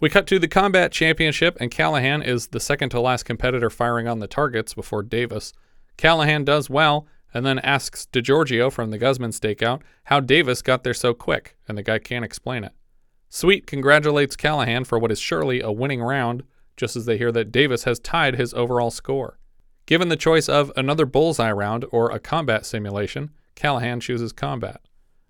We 0.00 0.08
cut 0.08 0.26
to 0.28 0.38
the 0.38 0.48
combat 0.48 0.92
championship, 0.92 1.56
and 1.60 1.70
Callahan 1.70 2.22
is 2.22 2.48
the 2.48 2.60
second 2.60 2.90
to 2.90 3.00
last 3.00 3.24
competitor 3.24 3.70
firing 3.70 4.06
on 4.06 4.18
the 4.18 4.26
targets 4.28 4.74
before 4.74 5.02
Davis. 5.02 5.52
Callahan 5.96 6.44
does 6.44 6.68
well, 6.68 7.06
and 7.32 7.44
then 7.46 7.58
asks 7.60 8.06
DeGiorgio 8.12 8.70
from 8.70 8.90
the 8.90 8.98
Guzman 8.98 9.30
stakeout 9.30 9.80
how 10.04 10.20
Davis 10.20 10.62
got 10.62 10.84
there 10.84 10.94
so 10.94 11.14
quick, 11.14 11.56
and 11.68 11.76
the 11.78 11.82
guy 11.82 11.98
can't 11.98 12.24
explain 12.24 12.62
it. 12.64 12.72
Sweet 13.28 13.66
congratulates 13.66 14.36
Callahan 14.36 14.84
for 14.84 14.98
what 14.98 15.10
is 15.10 15.18
surely 15.18 15.60
a 15.60 15.72
winning 15.72 16.02
round, 16.02 16.44
just 16.76 16.96
as 16.96 17.06
they 17.06 17.18
hear 17.18 17.32
that 17.32 17.52
Davis 17.52 17.84
has 17.84 17.98
tied 17.98 18.36
his 18.36 18.54
overall 18.54 18.90
score. 18.90 19.38
Given 19.86 20.08
the 20.08 20.16
choice 20.16 20.48
of 20.48 20.72
another 20.76 21.04
bullseye 21.04 21.52
round 21.52 21.84
or 21.90 22.10
a 22.10 22.18
combat 22.18 22.64
simulation, 22.64 23.30
Callahan 23.54 24.00
chooses 24.00 24.32
combat. 24.32 24.80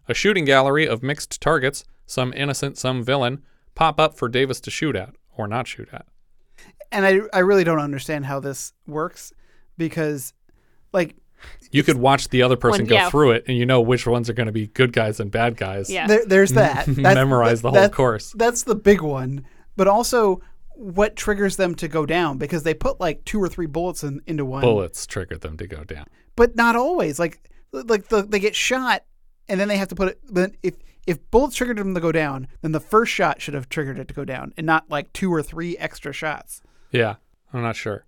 A 0.09 0.15
shooting 0.15 0.45
gallery 0.45 0.87
of 0.87 1.03
mixed 1.03 1.41
targets, 1.41 1.85
some 2.07 2.33
innocent, 2.35 2.79
some 2.79 3.03
villain, 3.03 3.43
pop 3.75 3.99
up 3.99 4.17
for 4.17 4.29
Davis 4.29 4.61
to 4.61 4.71
shoot 4.71 4.95
at 4.95 5.15
or 5.37 5.49
not 5.49 5.67
shoot 5.67 5.89
at. 5.93 6.07
And 6.93 7.05
I, 7.05 7.21
I 7.33 7.41
really 7.41 7.65
don't 7.65 7.81
understand 7.81 8.27
how 8.27 8.39
this 8.39 8.73
works 8.87 9.33
because, 9.77 10.33
like, 10.93 11.17
You 11.71 11.83
could 11.83 11.97
watch 11.97 12.29
the 12.29 12.43
other 12.43 12.57
person 12.57 12.83
One- 12.83 12.89
go 12.89 12.95
yeah. 12.95 13.11
through 13.11 13.33
it 13.33 13.45
and 13.49 13.57
you 13.57 13.67
know 13.67 13.81
which 13.81 14.07
ones 14.07 14.31
are 14.31 14.33
going 14.33 14.47
to 14.47 14.53
be 14.53 14.69
good 14.69 14.93
guys 14.93 15.19
and 15.19 15.31
bad 15.31 15.57
guys. 15.57 15.89
There, 15.89 16.25
there's 16.25 16.53
that. 16.55 16.87
That's- 16.87 17.15
Memorize 17.15 17.63
the 17.63 17.71
whole 17.71 17.81
that- 17.81 17.93
course. 17.93 18.33
That's 18.37 18.63
the 18.63 18.77
big 18.77 19.01
one. 19.01 19.45
But 19.77 19.89
also, 19.89 20.41
what 20.77 21.17
triggers 21.17 21.57
them 21.57 21.75
to 21.77 21.89
go 21.89 22.07
down? 22.07 22.39
Because 22.39 22.63
they 22.63 22.75
put 22.75 23.01
like 23.01 23.25
two 23.25 23.43
or 23.43 23.49
three 23.49 23.67
bullets 23.67 24.05
in, 24.05 24.21
into 24.27 24.45
one. 24.45 24.61
Bullets 24.63 25.07
trigger 25.07 25.37
them 25.37 25.57
to 25.57 25.67
go 25.67 25.83
down. 25.85 26.07
but 26.37 26.55
not 26.55 26.77
always. 26.77 27.19
Like, 27.19 27.41
like 27.73 28.07
the, 28.09 28.23
they 28.23 28.39
get 28.39 28.55
shot, 28.55 29.03
and 29.49 29.59
then 29.59 29.67
they 29.69 29.77
have 29.77 29.89
to 29.89 29.95
put 29.97 30.09
it. 30.09 30.21
But 30.31 30.53
if 30.63 30.75
if 31.09 31.29
bullets 31.33 31.57
triggered 31.57 31.77
them 31.79 31.95
to 31.95 32.01
go 32.01 32.13
down, 32.13 32.47
then 32.63 32.71
the 32.73 32.81
first 32.81 33.13
shot 33.13 33.43
should 33.43 33.55
have 33.55 33.69
triggered 33.69 33.99
it 33.99 34.07
to 34.09 34.15
go 34.15 34.25
down, 34.25 34.55
and 34.57 34.65
not 34.65 34.89
like 34.89 35.13
two 35.13 35.33
or 35.35 35.43
three 35.43 35.77
extra 35.79 36.13
shots. 36.13 36.63
Yeah, 36.93 37.17
I'm 37.53 37.63
not 37.63 37.75
sure. 37.77 38.07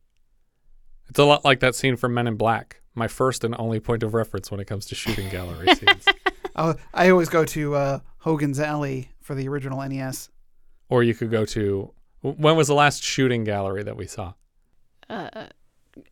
It's 1.09 1.19
a 1.19 1.25
lot 1.25 1.45
like 1.45 1.61
that 1.61 1.75
scene 1.75 1.97
from 1.97 2.15
Men 2.15 2.27
in 2.27 2.37
Black, 2.37 2.81
my 2.97 3.07
first 3.07 3.45
and 3.45 3.55
only 3.59 3.79
point 3.79 4.03
of 4.03 4.15
reference 4.15 4.51
when 4.51 4.59
it 4.59 4.65
comes 4.65 4.87
to 4.87 4.95
shooting 4.95 5.29
gallery 5.29 5.69
scenes. 5.75 6.07
Oh, 6.57 6.75
I 6.95 7.11
always 7.11 7.29
go 7.29 7.45
to 7.45 7.75
uh, 7.75 7.99
Hogan's 8.19 8.59
Alley 8.59 9.11
for 9.21 9.35
the 9.35 9.47
original 9.47 9.87
NES. 9.87 10.31
Or 10.89 11.03
you 11.03 11.15
could 11.15 11.31
go 11.31 11.45
to 11.47 11.93
when 12.23 12.57
was 12.57 12.69
the 12.69 12.75
last 12.75 13.05
shooting 13.05 13.45
gallery 13.45 13.83
that 13.85 13.97
we 13.97 14.07
saw? 14.07 14.33
Uh, 15.09 15.47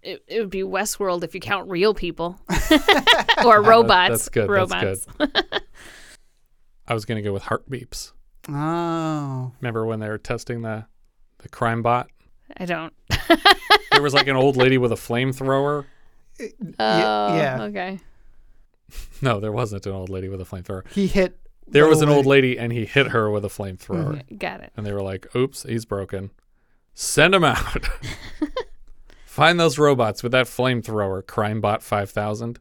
it, 0.03 0.23
it 0.29 0.41
would 0.41 0.51
be 0.51 0.63
Westworld 0.63 1.25
if 1.25 1.35
you 1.35 1.41
count 1.41 1.69
real 1.69 1.95
people 1.95 2.39
or 3.45 3.63
robots. 3.63 4.11
That's 4.11 4.29
good. 4.29 4.49
Robots. 4.51 5.07
That's 5.19 5.33
good. 5.33 5.63
I 6.87 6.95
was 6.95 7.05
gonna 7.05 7.23
go 7.23 7.33
with 7.33 7.43
heartbeeps. 7.43 8.13
Oh, 8.49 9.53
Remember 9.61 9.87
when 9.87 10.01
they 10.01 10.09
were 10.09 10.19
testing 10.19 10.63
the 10.63 10.85
the 11.39 11.49
crime 11.49 11.83
bot? 11.83 12.11
I 12.59 12.67
don't. 12.67 12.93
There 13.91 14.03
was 14.03 14.13
like 14.13 14.27
an 14.27 14.37
old 14.37 14.57
lady 14.57 14.77
with 14.77 14.93
a 14.93 14.97
flamethrower. 14.97 15.87
Oh, 16.41 17.37
yeah. 17.37 17.63
Okay. 17.63 18.01
No, 19.23 19.41
there 19.41 19.53
wasn't 19.53 19.87
an 19.87 19.93
old 19.93 20.09
lady 20.11 20.29
with 20.29 20.41
a 20.41 20.45
flamethrower. 20.45 20.87
He 20.91 21.07
hit 21.07 21.39
There 21.67 21.85
the 21.85 21.89
was 21.89 22.03
an 22.03 22.09
old 22.09 22.19
old 22.19 22.27
lady 22.27 22.59
and 22.59 22.73
he 22.73 22.85
hit 22.85 23.09
her 23.09 23.31
with 23.31 23.45
a 23.45 23.49
flamethrower. 23.49 24.23
Mhm. 24.29 24.39
Got 24.39 24.61
it. 24.61 24.73
And 24.77 24.85
they 24.87 24.93
were 24.93 25.03
like, 25.03 25.35
"Oops, 25.35 25.63
he's 25.65 25.85
broken. 25.85 26.31
Send 26.95 27.35
him 27.35 27.45
out. 27.45 27.87
Find 29.25 29.59
those 29.59 29.79
robots 29.79 30.23
with 30.23 30.33
that 30.33 30.47
flamethrower, 30.47 31.23
CrimeBot 31.23 31.83
5000." 31.83 32.59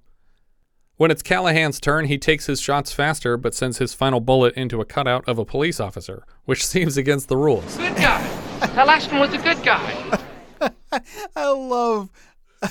When 0.95 1.11
it's 1.11 1.23
Callahan's 1.23 1.79
turn, 1.79 2.05
he 2.05 2.17
takes 2.17 2.45
his 2.45 2.61
shots 2.61 2.93
faster 2.93 3.35
but 3.35 3.53
sends 3.53 3.79
his 3.79 3.93
final 3.93 4.19
bullet 4.19 4.53
into 4.55 4.79
a 4.79 4.85
cutout 4.85 5.27
of 5.27 5.37
a 5.37 5.45
police 5.45 5.79
officer, 5.79 6.23
which 6.45 6.65
seems 6.73 6.97
against 6.97 7.27
the 7.27 7.37
rules. 7.37 7.77
Good 7.77 7.95
guy. 7.97 8.21
That 8.59 8.87
last 8.87 9.11
one 9.11 9.19
was 9.19 9.33
a 9.33 9.37
good 9.39 9.61
guy. 9.63 10.19
I 11.35 11.49
love 11.51 12.09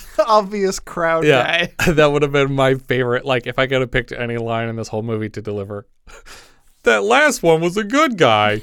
obvious 0.26 0.78
crowd 0.78 1.24
Yeah, 1.24 1.66
guy. 1.66 1.93
that 1.93 2.07
would 2.12 2.22
have 2.22 2.32
been 2.32 2.55
my 2.55 2.74
favorite. 2.74 3.24
Like, 3.24 3.47
if 3.47 3.59
I 3.59 3.66
could 3.66 3.80
have 3.80 3.90
picked 3.90 4.12
any 4.12 4.36
line 4.38 4.68
in 4.68 4.76
this 4.76 4.88
whole 4.88 5.03
movie 5.03 5.28
to 5.30 5.43
deliver, 5.43 5.86
that 6.84 7.03
last 7.05 7.43
one 7.43 7.61
was 7.61 7.76
a 7.76 7.84
good 7.84 8.16
guy. 8.18 8.62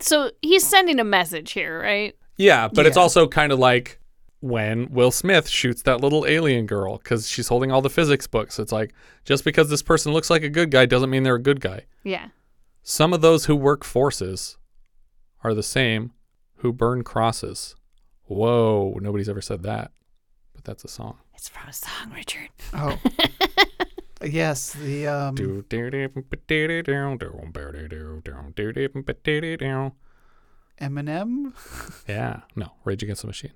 So 0.00 0.30
he's 0.40 0.66
sending 0.66 0.98
a 0.98 1.04
message 1.04 1.52
here, 1.52 1.80
right? 1.80 2.16
Yeah, 2.36 2.68
but 2.68 2.86
it's 2.86 2.96
also 2.96 3.28
kind 3.28 3.52
of 3.52 3.58
like 3.58 4.00
when 4.40 4.90
Will 4.90 5.10
Smith 5.10 5.46
shoots 5.46 5.82
that 5.82 6.00
little 6.00 6.24
alien 6.26 6.64
girl 6.64 6.96
because 6.96 7.28
she's 7.28 7.48
holding 7.48 7.70
all 7.70 7.82
the 7.82 7.90
physics 7.90 8.26
books. 8.26 8.58
It's 8.58 8.72
like, 8.72 8.94
just 9.26 9.44
because 9.44 9.68
this 9.68 9.82
person 9.82 10.12
looks 10.12 10.30
like 10.30 10.42
a 10.42 10.48
good 10.48 10.70
guy 10.70 10.86
doesn't 10.86 11.10
mean 11.10 11.22
they're 11.22 11.34
a 11.34 11.42
good 11.42 11.60
guy. 11.60 11.82
Yeah. 12.02 12.28
Some 12.82 13.12
of 13.12 13.20
those 13.20 13.44
who 13.44 13.54
work 13.54 13.84
forces 13.84 14.56
are 15.44 15.52
the 15.52 15.62
same 15.62 16.12
who 16.56 16.72
burn 16.72 17.04
crosses. 17.04 17.74
Whoa, 18.30 18.96
nobody's 19.00 19.28
ever 19.28 19.40
said 19.40 19.64
that, 19.64 19.90
but 20.54 20.62
that's 20.62 20.84
a 20.84 20.88
song. 20.88 21.18
It's 21.34 21.48
from 21.48 21.68
a 21.68 21.72
song, 21.72 22.12
Richard. 22.14 22.48
Oh. 22.72 22.96
yes, 24.24 24.72
the 24.72 25.08
um 25.08 25.34
Eminem. 30.80 31.54
Yeah, 32.08 32.42
no, 32.54 32.70
Rage 32.84 33.02
Against 33.02 33.22
the 33.22 33.26
Machine. 33.26 33.52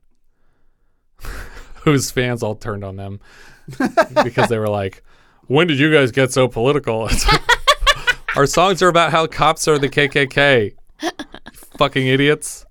Whose 1.85 2.11
fans 2.11 2.43
all 2.43 2.57
turned 2.57 2.83
on 2.83 2.97
them 2.97 3.21
because 4.25 4.49
they 4.49 4.59
were 4.59 4.69
like, 4.69 5.05
"When 5.47 5.69
did 5.69 5.79
you 5.79 5.93
guys 5.93 6.11
get 6.11 6.33
so 6.33 6.49
political?" 6.49 7.09
Our 8.35 8.47
songs 8.47 8.83
are 8.83 8.89
about 8.89 9.13
how 9.13 9.29
cops 9.29 9.69
are 9.69 9.79
the 9.79 9.89
KKK. 9.89 10.75
Fucking 11.79 12.09
idiots. 12.09 12.67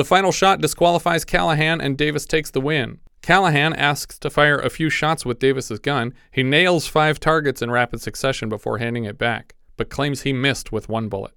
The 0.00 0.04
final 0.06 0.32
shot 0.32 0.62
disqualifies 0.62 1.26
Callahan 1.26 1.78
and 1.82 1.94
Davis 1.98 2.24
takes 2.24 2.50
the 2.50 2.60
win. 2.62 3.00
Callahan 3.20 3.74
asks 3.74 4.18
to 4.20 4.30
fire 4.30 4.58
a 4.58 4.70
few 4.70 4.88
shots 4.88 5.26
with 5.26 5.38
Davis's 5.38 5.78
gun. 5.78 6.14
He 6.32 6.42
nails 6.42 6.86
five 6.86 7.20
targets 7.20 7.60
in 7.60 7.70
rapid 7.70 8.00
succession 8.00 8.48
before 8.48 8.78
handing 8.78 9.04
it 9.04 9.18
back, 9.18 9.54
but 9.76 9.90
claims 9.90 10.22
he 10.22 10.32
missed 10.32 10.72
with 10.72 10.88
one 10.88 11.10
bullet. 11.10 11.34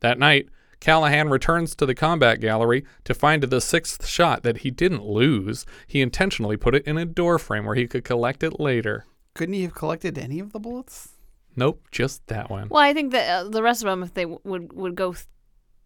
That 0.00 0.18
night, 0.18 0.50
Callahan 0.80 1.30
returns 1.30 1.74
to 1.76 1.86
the 1.86 1.94
combat 1.94 2.42
gallery 2.42 2.84
to 3.04 3.14
find 3.14 3.42
the 3.44 3.58
sixth 3.58 4.06
shot 4.06 4.42
that 4.42 4.58
he 4.58 4.70
didn't 4.70 5.06
lose. 5.06 5.64
He 5.86 6.02
intentionally 6.02 6.58
put 6.58 6.74
it 6.74 6.86
in 6.86 6.98
a 6.98 7.06
door 7.06 7.38
frame 7.38 7.64
where 7.64 7.74
he 7.74 7.86
could 7.86 8.04
collect 8.04 8.42
it 8.42 8.60
later. 8.60 9.06
Couldn't 9.34 9.54
he 9.54 9.62
have 9.62 9.74
collected 9.74 10.18
any 10.18 10.40
of 10.40 10.52
the 10.52 10.60
bullets? 10.60 11.12
Nope, 11.56 11.82
just 11.90 12.26
that 12.26 12.50
one. 12.50 12.68
Well, 12.68 12.82
I 12.82 12.92
think 12.92 13.12
that 13.12 13.30
uh, 13.30 13.48
the 13.48 13.62
rest 13.62 13.80
of 13.82 13.86
them, 13.86 14.02
if 14.02 14.12
they 14.12 14.24
w- 14.24 14.40
would 14.44 14.74
would 14.74 14.94
go 14.94 15.14
th- 15.14 15.24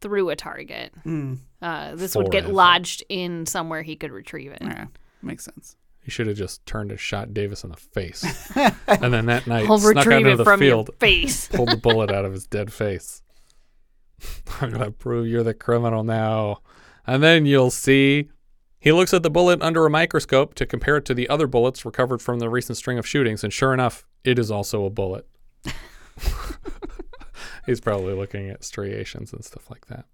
through 0.00 0.30
a 0.30 0.34
target, 0.34 0.92
Hmm. 1.04 1.34
Uh, 1.62 1.94
this 1.94 2.14
would 2.16 2.30
get 2.30 2.42
Forever. 2.42 2.54
lodged 2.54 3.04
in 3.08 3.46
somewhere 3.46 3.82
he 3.82 3.96
could 3.96 4.10
retrieve 4.10 4.52
it. 4.52 4.58
Yeah, 4.60 4.86
makes 5.22 5.44
sense. 5.44 5.76
He 6.02 6.10
should 6.10 6.26
have 6.26 6.36
just 6.36 6.66
turned 6.66 6.90
and 6.90 6.98
shot 6.98 7.32
Davis 7.32 7.62
in 7.62 7.70
the 7.70 7.76
face. 7.76 8.50
and 8.56 9.14
then 9.14 9.26
that 9.26 9.46
night, 9.46 9.70
I'll 9.70 9.78
snuck 9.78 9.98
out 9.98 10.06
retrieve 10.06 10.18
into 10.26 10.32
it 10.32 10.36
the 10.36 10.44
from 10.44 10.60
your 10.60 10.70
field, 10.70 10.90
face. 10.98 11.48
pulled 11.52 11.70
the 11.70 11.76
bullet 11.76 12.10
out 12.10 12.24
of 12.24 12.32
his 12.32 12.46
dead 12.46 12.72
face. 12.72 13.22
I'm 14.60 14.70
going 14.70 14.84
to 14.84 14.90
prove 14.90 15.28
you're 15.28 15.44
the 15.44 15.54
criminal 15.54 16.02
now. 16.02 16.58
And 17.06 17.22
then 17.22 17.46
you'll 17.46 17.70
see. 17.70 18.28
He 18.80 18.90
looks 18.90 19.14
at 19.14 19.22
the 19.22 19.30
bullet 19.30 19.62
under 19.62 19.86
a 19.86 19.90
microscope 19.90 20.54
to 20.54 20.66
compare 20.66 20.96
it 20.96 21.04
to 21.04 21.14
the 21.14 21.28
other 21.28 21.46
bullets 21.46 21.84
recovered 21.84 22.20
from 22.20 22.40
the 22.40 22.50
recent 22.50 22.76
string 22.76 22.98
of 22.98 23.06
shootings, 23.06 23.44
and 23.44 23.52
sure 23.52 23.72
enough, 23.72 24.04
it 24.24 24.40
is 24.40 24.50
also 24.50 24.84
a 24.84 24.90
bullet. 24.90 25.26
He's 27.66 27.80
probably 27.80 28.14
looking 28.14 28.50
at 28.50 28.64
striations 28.64 29.32
and 29.32 29.44
stuff 29.44 29.70
like 29.70 29.86
that. 29.86 30.06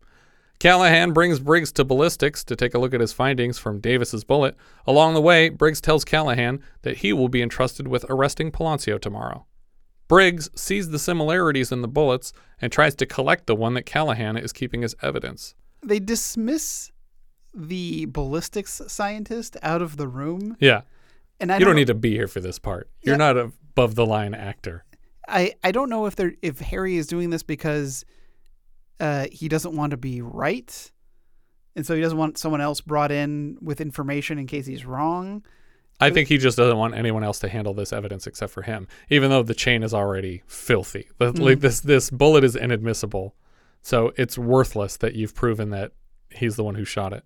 Callahan 0.61 1.13
brings 1.13 1.39
Briggs 1.39 1.71
to 1.73 1.85
ballistics 1.85 2.43
to 2.45 2.57
take 2.57 2.75
a 2.75 2.79
look 2.79 2.93
at 2.93 3.01
his 3.01 3.13
findings 3.13 3.59
from 3.59 3.81
Davis's 3.81 4.25
bullet. 4.25 4.57
Along 4.87 5.15
the 5.15 5.21
way, 5.21 5.51
Briggs 5.51 5.81
tells 5.81 6.05
Callahan 6.05 6.61
that 6.83 6.99
he 6.99 7.13
will 7.13 7.29
be 7.29 7.43
entrusted 7.43 7.87
with 7.87 8.05
arresting 8.09 8.51
Palancio 8.51 9.01
tomorrow. 9.01 9.47
Briggs 10.09 10.51
sees 10.57 10.89
the 10.91 10.99
similarities 10.99 11.71
in 11.71 11.83
the 11.83 11.89
bullets 11.89 12.33
and 12.61 12.73
tries 12.73 12.95
to 12.97 13.07
collect 13.07 13.47
the 13.47 13.55
one 13.55 13.75
that 13.75 13.87
Callahan 13.87 14.37
is 14.37 14.53
keeping 14.53 14.83
as 14.83 14.97
evidence. 15.03 15.55
They 15.85 16.01
dismiss 16.01 16.91
the 17.55 18.07
ballistics 18.07 18.81
scientist 18.89 19.57
out 19.63 19.81
of 19.83 19.97
the 19.97 20.09
room. 20.09 20.57
Yeah. 20.59 20.83
And 21.39 21.53
I 21.53 21.57
you 21.57 21.61
don't 21.61 21.71
don't 21.71 21.77
need 21.77 21.87
to 21.87 21.95
be 21.95 22.13
here 22.13 22.27
for 22.27 22.41
this 22.41 22.59
part. 22.59 22.91
You're 23.03 23.15
Yeah. 23.15 23.33
not 23.33 23.37
above 23.37 23.95
the 23.95 24.07
line 24.07 24.35
actor. 24.35 24.85
I, 25.29 25.53
I 25.63 25.71
don't 25.73 25.91
know 25.91 26.07
if 26.07 26.17
they're 26.17 26.35
if 26.43 26.59
Harry 26.59 26.97
is 26.97 27.07
doing 27.07 27.31
this 27.31 27.43
because 27.43 28.05
uh, 29.01 29.27
he 29.33 29.49
doesn't 29.49 29.75
want 29.77 29.91
to 29.93 29.97
be 29.97 30.21
right, 30.23 30.91
and 31.77 31.87
so 31.87 31.95
he 31.95 32.01
doesn't 32.01 32.19
want 32.19 32.39
someone 32.39 32.61
else 32.61 32.81
brought 32.81 33.13
in 33.13 33.57
with 33.61 33.81
information 33.81 34.39
in 34.39 34.47
case 34.47 34.67
he's 34.67 34.85
wrong. 34.85 35.45
I 36.01 36.11
think 36.11 36.29
he 36.29 36.39
just 36.39 36.57
doesn't 36.57 36.77
want 36.79 36.95
anyone 36.95 37.25
else 37.25 37.41
to 37.41 37.49
handle 37.49 37.75
this 37.75 37.93
evidence 37.93 38.27
except 38.29 38.53
for 38.53 38.63
him, 38.63 38.87
even 39.11 39.31
though 39.31 39.43
the 39.43 39.55
chain 39.55 39.83
is 39.83 39.93
already 39.93 40.43
filthy. 40.47 41.09
The- 41.19 41.33
Like 41.33 41.61
this 41.61 41.81
this 41.81 42.09
bullet 42.11 42.45
is 42.45 42.55
inadmissible. 42.55 43.35
So 43.83 44.13
it's 44.17 44.37
worthless 44.39 44.97
that 44.99 45.15
you've 45.15 45.35
proven 45.35 45.71
that 45.71 45.93
he's 46.31 46.57
the 46.57 46.65
one 46.65 46.75
who 46.77 46.85
shot 46.85 47.13
it. 47.13 47.25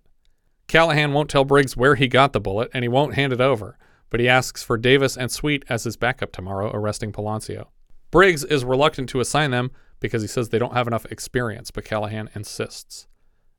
Callahan 0.67 1.13
won't 1.13 1.29
tell 1.29 1.43
Briggs 1.43 1.75
where 1.77 1.95
he 1.95 2.07
got 2.07 2.31
the 2.33 2.39
bullet 2.39 2.69
and 2.73 2.83
he 2.83 2.87
won't 2.89 3.15
hand 3.15 3.33
it 3.33 3.41
over, 3.41 3.77
but 4.09 4.19
he 4.19 4.29
asks 4.29 4.63
for 4.63 4.77
Davis 4.77 5.17
and 5.17 5.31
Sweet 5.31 5.63
as 5.69 5.83
his 5.83 5.97
backup 5.97 6.31
tomorrow 6.31 6.71
arresting 6.73 7.11
Palancio. 7.11 7.67
Briggs 8.11 8.43
is 8.43 8.63
reluctant 8.63 9.09
to 9.09 9.19
assign 9.19 9.51
them 9.51 9.71
because 10.03 10.21
he 10.21 10.27
says 10.27 10.49
they 10.49 10.59
don't 10.59 10.73
have 10.73 10.85
enough 10.87 11.05
experience, 11.11 11.71
but 11.71 11.83
Callahan 11.85 12.29
insists. 12.35 13.07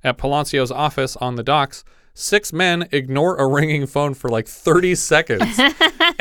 At 0.04 0.18
Palancio's 0.18 0.70
office 0.70 1.16
on 1.16 1.34
the 1.34 1.42
docks, 1.42 1.82
six 2.12 2.52
men 2.52 2.86
ignore 2.92 3.36
a 3.36 3.46
ringing 3.48 3.86
phone 3.86 4.14
for 4.14 4.28
like 4.28 4.46
30 4.46 4.94
seconds. 4.94 5.58
and 5.58 5.74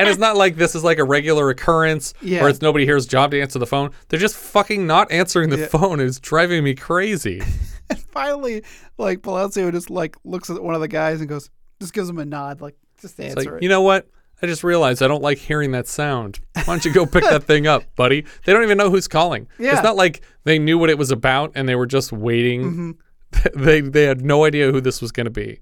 it's 0.08 0.18
not 0.18 0.36
like 0.36 0.56
this 0.56 0.74
is 0.74 0.82
like 0.82 0.98
a 0.98 1.04
regular 1.04 1.50
occurrence 1.50 2.14
Yeah. 2.22 2.42
or 2.44 2.48
it's 2.48 2.62
nobody 2.62 2.86
here's 2.86 3.06
job 3.06 3.30
to 3.32 3.40
answer 3.40 3.58
the 3.60 3.66
phone. 3.66 3.90
They're 4.08 4.18
just 4.18 4.36
fucking 4.36 4.86
not 4.86 5.12
answering 5.12 5.50
the 5.50 5.58
Yeah. 5.58 5.66
phone. 5.68 6.00
It's 6.00 6.18
driving 6.18 6.64
me 6.64 6.74
crazy. 6.74 7.40
And 7.90 7.98
finally, 7.98 8.64
like 8.96 9.18
Palancio 9.20 9.70
just 9.70 9.90
like 9.90 10.16
looks 10.24 10.48
at 10.48 10.62
one 10.62 10.74
of 10.74 10.80
the 10.80 10.88
guys 10.88 11.20
and 11.20 11.28
goes, 11.28 11.50
just 11.82 11.92
gives 11.92 12.08
him 12.08 12.18
a 12.18 12.24
nod, 12.24 12.62
like 12.62 12.74
just 13.02 13.20
answer 13.20 13.36
like, 13.36 13.48
it. 13.58 13.62
you 13.62 13.68
know 13.68 13.82
what? 13.82 14.08
I 14.42 14.46
just 14.46 14.64
realized 14.64 15.02
I 15.02 15.08
don't 15.08 15.22
like 15.22 15.38
hearing 15.38 15.70
that 15.72 15.86
sound. 15.86 16.40
Why 16.54 16.62
don't 16.64 16.84
you 16.84 16.92
go 16.92 17.06
pick 17.06 17.24
that 17.24 17.44
thing 17.44 17.66
up, 17.66 17.82
buddy? 17.96 18.24
They 18.44 18.52
don't 18.52 18.62
even 18.62 18.76
know 18.78 18.90
who's 18.90 19.08
calling. 19.08 19.48
Yeah. 19.58 19.72
It's 19.74 19.82
not 19.82 19.96
like 19.96 20.22
they 20.44 20.58
knew 20.58 20.76
what 20.78 20.90
it 20.90 20.98
was 20.98 21.10
about 21.10 21.52
and 21.54 21.68
they 21.68 21.74
were 21.76 21.86
just 21.86 22.12
waiting. 22.12 22.96
Mhm. 23.32 23.54
they 23.54 23.80
they 23.80 24.04
had 24.04 24.22
no 24.22 24.44
idea 24.44 24.70
who 24.70 24.80
this 24.80 25.00
was 25.00 25.12
going 25.12 25.24
to 25.24 25.30
be. 25.30 25.60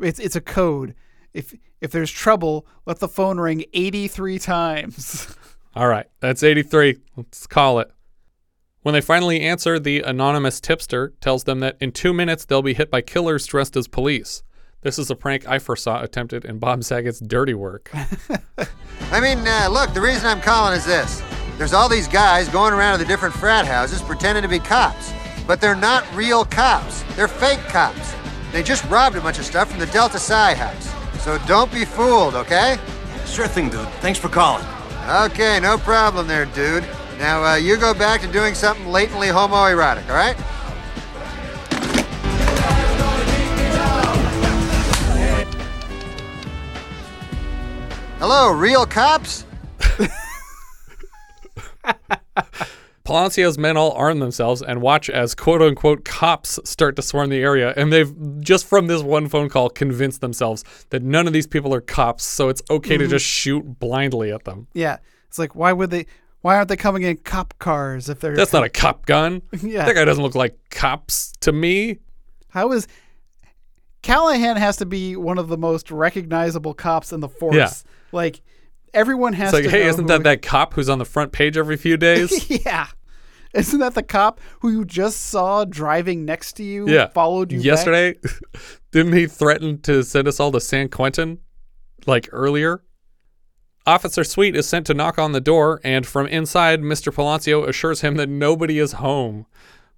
It's 0.00 0.18
it's 0.18 0.36
a 0.36 0.40
code. 0.40 0.94
If 1.34 1.54
if 1.80 1.92
there's 1.92 2.10
trouble, 2.10 2.66
let 2.86 2.98
the 3.00 3.08
phone 3.08 3.38
ring 3.38 3.64
83 3.72 4.38
times. 4.38 5.36
All 5.76 5.86
right, 5.86 6.06
that's 6.20 6.42
83. 6.42 6.96
Let's 7.16 7.46
call 7.46 7.78
it. 7.80 7.90
When 8.82 8.92
they 8.94 9.00
finally 9.00 9.40
answer, 9.42 9.78
the 9.78 10.00
anonymous 10.00 10.60
tipster 10.60 11.12
tells 11.20 11.44
them 11.44 11.60
that 11.60 11.76
in 11.80 11.92
two 11.92 12.12
minutes 12.12 12.44
they'll 12.46 12.62
be 12.62 12.74
hit 12.74 12.90
by 12.90 13.02
killers 13.02 13.46
dressed 13.46 13.76
as 13.76 13.86
police. 13.86 14.42
This 14.82 14.98
is 14.98 15.10
a 15.10 15.14
prank 15.14 15.46
I 15.46 15.58
first 15.58 15.84
saw 15.84 16.02
attempted 16.02 16.46
in 16.46 16.58
Bob 16.58 16.84
Saget's 16.84 17.20
Dirty 17.20 17.52
Work. 17.52 17.90
I 19.12 19.20
mean, 19.20 19.46
uh, 19.46 19.68
look, 19.70 19.92
the 19.92 20.00
reason 20.00 20.26
I'm 20.26 20.40
calling 20.40 20.74
is 20.74 20.86
this. 20.86 21.22
There's 21.58 21.74
all 21.74 21.86
these 21.86 22.08
guys 22.08 22.48
going 22.48 22.72
around 22.72 22.98
to 22.98 23.04
the 23.04 23.08
different 23.08 23.34
frat 23.34 23.66
houses 23.66 24.00
pretending 24.00 24.40
to 24.42 24.48
be 24.48 24.58
cops. 24.58 25.12
But 25.46 25.60
they're 25.60 25.74
not 25.74 26.06
real 26.14 26.46
cops. 26.46 27.02
They're 27.14 27.28
fake 27.28 27.60
cops. 27.68 28.14
They 28.52 28.62
just 28.62 28.82
robbed 28.86 29.16
a 29.16 29.20
bunch 29.20 29.38
of 29.38 29.44
stuff 29.44 29.70
from 29.70 29.80
the 29.80 29.86
Delta 29.86 30.18
Psi 30.18 30.54
house. 30.54 30.90
So 31.22 31.36
don't 31.46 31.70
be 31.70 31.84
fooled, 31.84 32.34
okay? 32.34 32.78
Sure 33.26 33.46
thing, 33.46 33.68
dude. 33.68 33.86
Thanks 34.00 34.18
for 34.18 34.30
calling. 34.30 34.64
Okay, 35.06 35.60
no 35.60 35.76
problem 35.76 36.26
there, 36.26 36.46
dude. 36.46 36.84
Now, 37.18 37.44
uh, 37.44 37.56
you 37.56 37.76
go 37.76 37.92
back 37.92 38.22
to 38.22 38.28
doing 38.28 38.54
something 38.54 38.86
latently 38.86 39.26
homoerotic, 39.26 40.08
all 40.08 40.14
right? 40.14 40.36
Hello, 48.20 48.52
real 48.52 48.84
cops? 48.86 49.44
Palancio's 53.04 53.58
men 53.58 53.76
all 53.76 53.92
arm 53.92 54.18
themselves 54.20 54.62
and 54.62 54.80
watch 54.82 55.10
as 55.10 55.34
quote 55.34 55.62
unquote 55.62 56.04
cops 56.04 56.60
start 56.64 56.94
to 56.96 57.02
swarm 57.02 57.30
the 57.30 57.38
area. 57.42 57.72
And 57.76 57.92
they've 57.92 58.12
just 58.40 58.66
from 58.66 58.86
this 58.86 59.02
one 59.02 59.28
phone 59.28 59.48
call 59.48 59.68
convinced 59.70 60.20
themselves 60.20 60.64
that 60.90 61.02
none 61.02 61.26
of 61.26 61.32
these 61.32 61.46
people 61.46 61.74
are 61.74 61.80
cops. 61.80 62.24
So 62.24 62.48
it's 62.50 62.62
okay 62.70 62.96
to 62.98 63.06
Mhm. 63.06 63.10
just 63.10 63.24
shoot 63.26 63.62
blindly 63.80 64.30
at 64.32 64.44
them. 64.44 64.68
yeah. 64.74 64.98
It's 65.28 65.38
like 65.38 65.54
why 65.54 65.72
would 65.72 65.90
they 65.90 66.06
why 66.42 66.56
aren't 66.56 66.68
they 66.68 66.76
coming 66.76 67.02
in 67.02 67.16
cop 67.18 67.54
cars 67.58 68.08
if 68.08 68.20
they're 68.20 68.36
That's 68.36 68.52
not 68.52 68.64
a 68.64 68.68
cop 68.68 69.06
gun. 69.06 69.42
Yeah. 69.62 69.86
That 69.86 69.94
guy 69.94 70.04
doesn't 70.04 70.22
look 70.22 70.34
like 70.34 70.56
cops 70.70 71.32
to 71.40 71.52
me. 71.52 71.98
How 72.50 72.70
is 72.72 72.86
Callahan 74.02 74.56
has 74.56 74.76
to 74.78 74.86
be 74.86 75.16
one 75.16 75.38
of 75.38 75.48
the 75.48 75.58
most 75.58 75.90
recognizable 75.90 76.74
cops 76.74 77.12
in 77.12 77.20
the 77.20 77.28
force. 77.28 77.54
Yeah. 77.56 77.70
Like 78.12 78.40
everyone 78.94 79.32
has 79.34 79.52
It's 79.54 79.64
like, 79.64 79.70
hey, 79.72 79.86
isn't 79.86 80.06
that 80.06 80.22
that 80.24 80.42
cop 80.42 80.74
who's 80.74 80.88
on 80.88 80.98
the 80.98 81.04
front 81.04 81.32
page 81.32 81.56
every 81.56 81.76
few 81.76 81.96
days? 82.08 82.48
yeah. 82.50 82.86
Isn't 83.52 83.80
that 83.80 83.94
the 83.94 84.02
cop 84.04 84.40
who 84.60 84.70
you 84.70 84.84
just 84.84 85.22
saw 85.22 85.64
driving 85.64 86.24
next 86.24 86.52
to 86.54 86.62
you? 86.64 86.88
yeah. 86.88 87.08
Followed 87.08 87.50
you 87.52 87.58
yesterday. 87.60 88.16
Didn't 88.92 89.12
he 89.14 89.26
threaten 89.26 89.80
to 89.82 90.02
send 90.04 90.28
us 90.28 90.38
all 90.38 90.52
to 90.52 90.60
San 90.60 90.88
Quentin 90.88 91.38
like 92.06 92.28
earlier? 92.32 92.82
Officer 93.86 94.22
Sweet 94.22 94.54
is 94.54 94.68
sent 94.68 94.86
to 94.86 94.94
knock 94.94 95.18
on 95.18 95.32
the 95.32 95.40
door, 95.40 95.80
and 95.82 96.06
from 96.06 96.26
inside, 96.28 96.80
Mr. 96.80 97.12
Palancio 97.12 97.66
assures 97.66 98.02
him 98.02 98.16
that 98.16 98.28
nobody 98.28 98.78
is 98.78 98.92
home. 98.92 99.46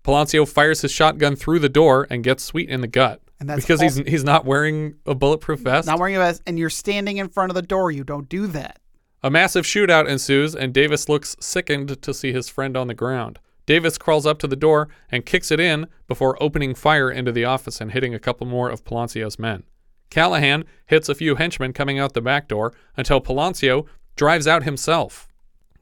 Palancio 0.04 0.48
fires 0.48 0.80
his 0.82 0.92
shotgun 0.92 1.36
through 1.36 1.58
the 1.58 1.68
door 1.68 2.06
and 2.08 2.24
gets 2.24 2.44
Sweet 2.44 2.70
in 2.70 2.80
the 2.80 2.86
gut. 2.86 3.20
And 3.42 3.50
that's 3.50 3.62
because 3.62 3.80
all- 3.80 3.88
he's 3.88 3.96
he's 4.08 4.22
not 4.24 4.44
wearing 4.44 4.94
a 5.04 5.16
bulletproof 5.16 5.58
vest. 5.58 5.88
Not 5.88 5.98
wearing 5.98 6.14
a 6.14 6.20
vest, 6.20 6.42
and 6.46 6.56
you're 6.60 6.70
standing 6.70 7.16
in 7.16 7.28
front 7.28 7.50
of 7.50 7.56
the 7.56 7.62
door. 7.62 7.90
You 7.90 8.04
don't 8.04 8.28
do 8.28 8.46
that. 8.46 8.78
A 9.20 9.30
massive 9.30 9.64
shootout 9.64 10.08
ensues, 10.08 10.54
and 10.54 10.72
Davis 10.72 11.08
looks 11.08 11.34
sickened 11.40 12.00
to 12.00 12.14
see 12.14 12.32
his 12.32 12.48
friend 12.48 12.76
on 12.76 12.86
the 12.86 12.94
ground. 12.94 13.40
Davis 13.66 13.98
crawls 13.98 14.26
up 14.26 14.38
to 14.38 14.46
the 14.46 14.54
door 14.54 14.88
and 15.10 15.26
kicks 15.26 15.50
it 15.50 15.58
in 15.58 15.88
before 16.06 16.40
opening 16.40 16.72
fire 16.72 17.10
into 17.10 17.32
the 17.32 17.44
office 17.44 17.80
and 17.80 17.90
hitting 17.90 18.14
a 18.14 18.20
couple 18.20 18.46
more 18.46 18.70
of 18.70 18.84
Palancio's 18.84 19.40
men. 19.40 19.64
Callahan 20.08 20.64
hits 20.86 21.08
a 21.08 21.14
few 21.14 21.34
henchmen 21.34 21.72
coming 21.72 21.98
out 21.98 22.12
the 22.12 22.20
back 22.20 22.46
door 22.46 22.72
until 22.96 23.20
Palancio 23.20 23.86
drives 24.14 24.46
out 24.46 24.62
himself. 24.62 25.26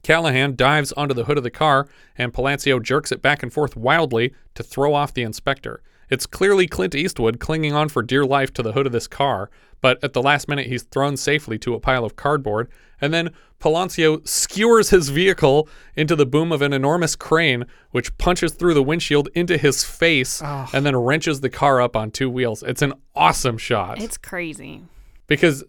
Callahan 0.01 0.55
dives 0.55 0.91
onto 0.93 1.13
the 1.13 1.25
hood 1.25 1.37
of 1.37 1.43
the 1.43 1.51
car, 1.51 1.87
and 2.17 2.33
Palancio 2.33 2.81
jerks 2.81 3.11
it 3.11 3.21
back 3.21 3.43
and 3.43 3.53
forth 3.53 3.75
wildly 3.75 4.33
to 4.55 4.63
throw 4.63 4.95
off 4.95 5.13
the 5.13 5.21
inspector. 5.21 5.83
It's 6.11 6.25
clearly 6.27 6.67
Clint 6.67 6.93
Eastwood 6.93 7.39
clinging 7.39 7.73
on 7.73 7.89
for 7.89 8.03
dear 8.03 8.25
life 8.25 8.53
to 8.53 8.61
the 8.61 8.73
hood 8.73 8.85
of 8.85 8.91
this 8.91 9.07
car, 9.07 9.49
but 9.81 9.97
at 10.03 10.13
the 10.13 10.21
last 10.21 10.47
minute 10.47 10.67
he's 10.67 10.83
thrown 10.83 11.17
safely 11.17 11.57
to 11.59 11.73
a 11.73 11.79
pile 11.79 12.03
of 12.05 12.15
cardboard, 12.15 12.69
and 12.99 13.13
then 13.13 13.31
Palancio 13.59 14.27
skewers 14.27 14.89
his 14.89 15.09
vehicle 15.09 15.69
into 15.95 16.15
the 16.15 16.25
boom 16.25 16.51
of 16.51 16.61
an 16.61 16.73
enormous 16.73 17.15
crane, 17.15 17.65
which 17.91 18.15
punches 18.17 18.51
through 18.53 18.73
the 18.73 18.83
windshield 18.83 19.29
into 19.33 19.57
his 19.57 19.83
face 19.83 20.41
Oh. 20.43 20.67
and 20.73 20.85
then 20.85 20.95
wrenches 20.95 21.41
the 21.41 21.49
car 21.49 21.81
up 21.81 21.95
on 21.95 22.11
two 22.11 22.29
wheels. 22.29 22.61
It's 22.61 22.81
an 22.81 22.93
awesome 23.15 23.57
shot 23.57 24.01
It's 24.01 24.17
crazy. 24.17 24.83
because 25.27 25.63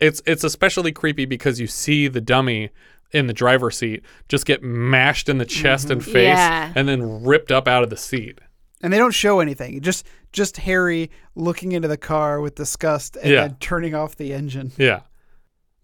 it's 0.00 0.22
it's 0.26 0.44
especially 0.44 0.92
creepy 0.92 1.24
because 1.24 1.58
you 1.58 1.66
see 1.66 2.06
the 2.06 2.20
dummy 2.20 2.70
in 3.10 3.26
the 3.26 3.32
driver's 3.32 3.76
seat 3.78 4.04
just 4.28 4.46
get 4.46 4.62
mashed 4.62 5.28
in 5.28 5.38
the 5.38 5.44
chest 5.44 5.90
and 5.90 6.00
mm-hmm. 6.00 6.12
face 6.12 6.36
Yeah. 6.36 6.72
and 6.76 6.86
then 6.88 7.24
ripped 7.24 7.50
up 7.50 7.66
out 7.66 7.82
of 7.82 7.90
the 7.90 7.96
seat. 7.96 8.38
And 8.82 8.92
they 8.92 8.98
don't 8.98 9.12
show 9.14 9.40
anything. 9.40 9.80
Just 9.80 10.06
just 10.32 10.58
Harry 10.58 11.10
looking 11.34 11.72
into 11.72 11.88
the 11.88 11.96
car 11.96 12.40
with 12.40 12.54
disgust 12.54 13.16
and 13.16 13.32
Yeah. 13.32 13.40
then 13.48 13.56
turning 13.60 13.94
off 13.94 14.16
the 14.16 14.32
engine. 14.32 14.72
Yeah. 14.76 15.00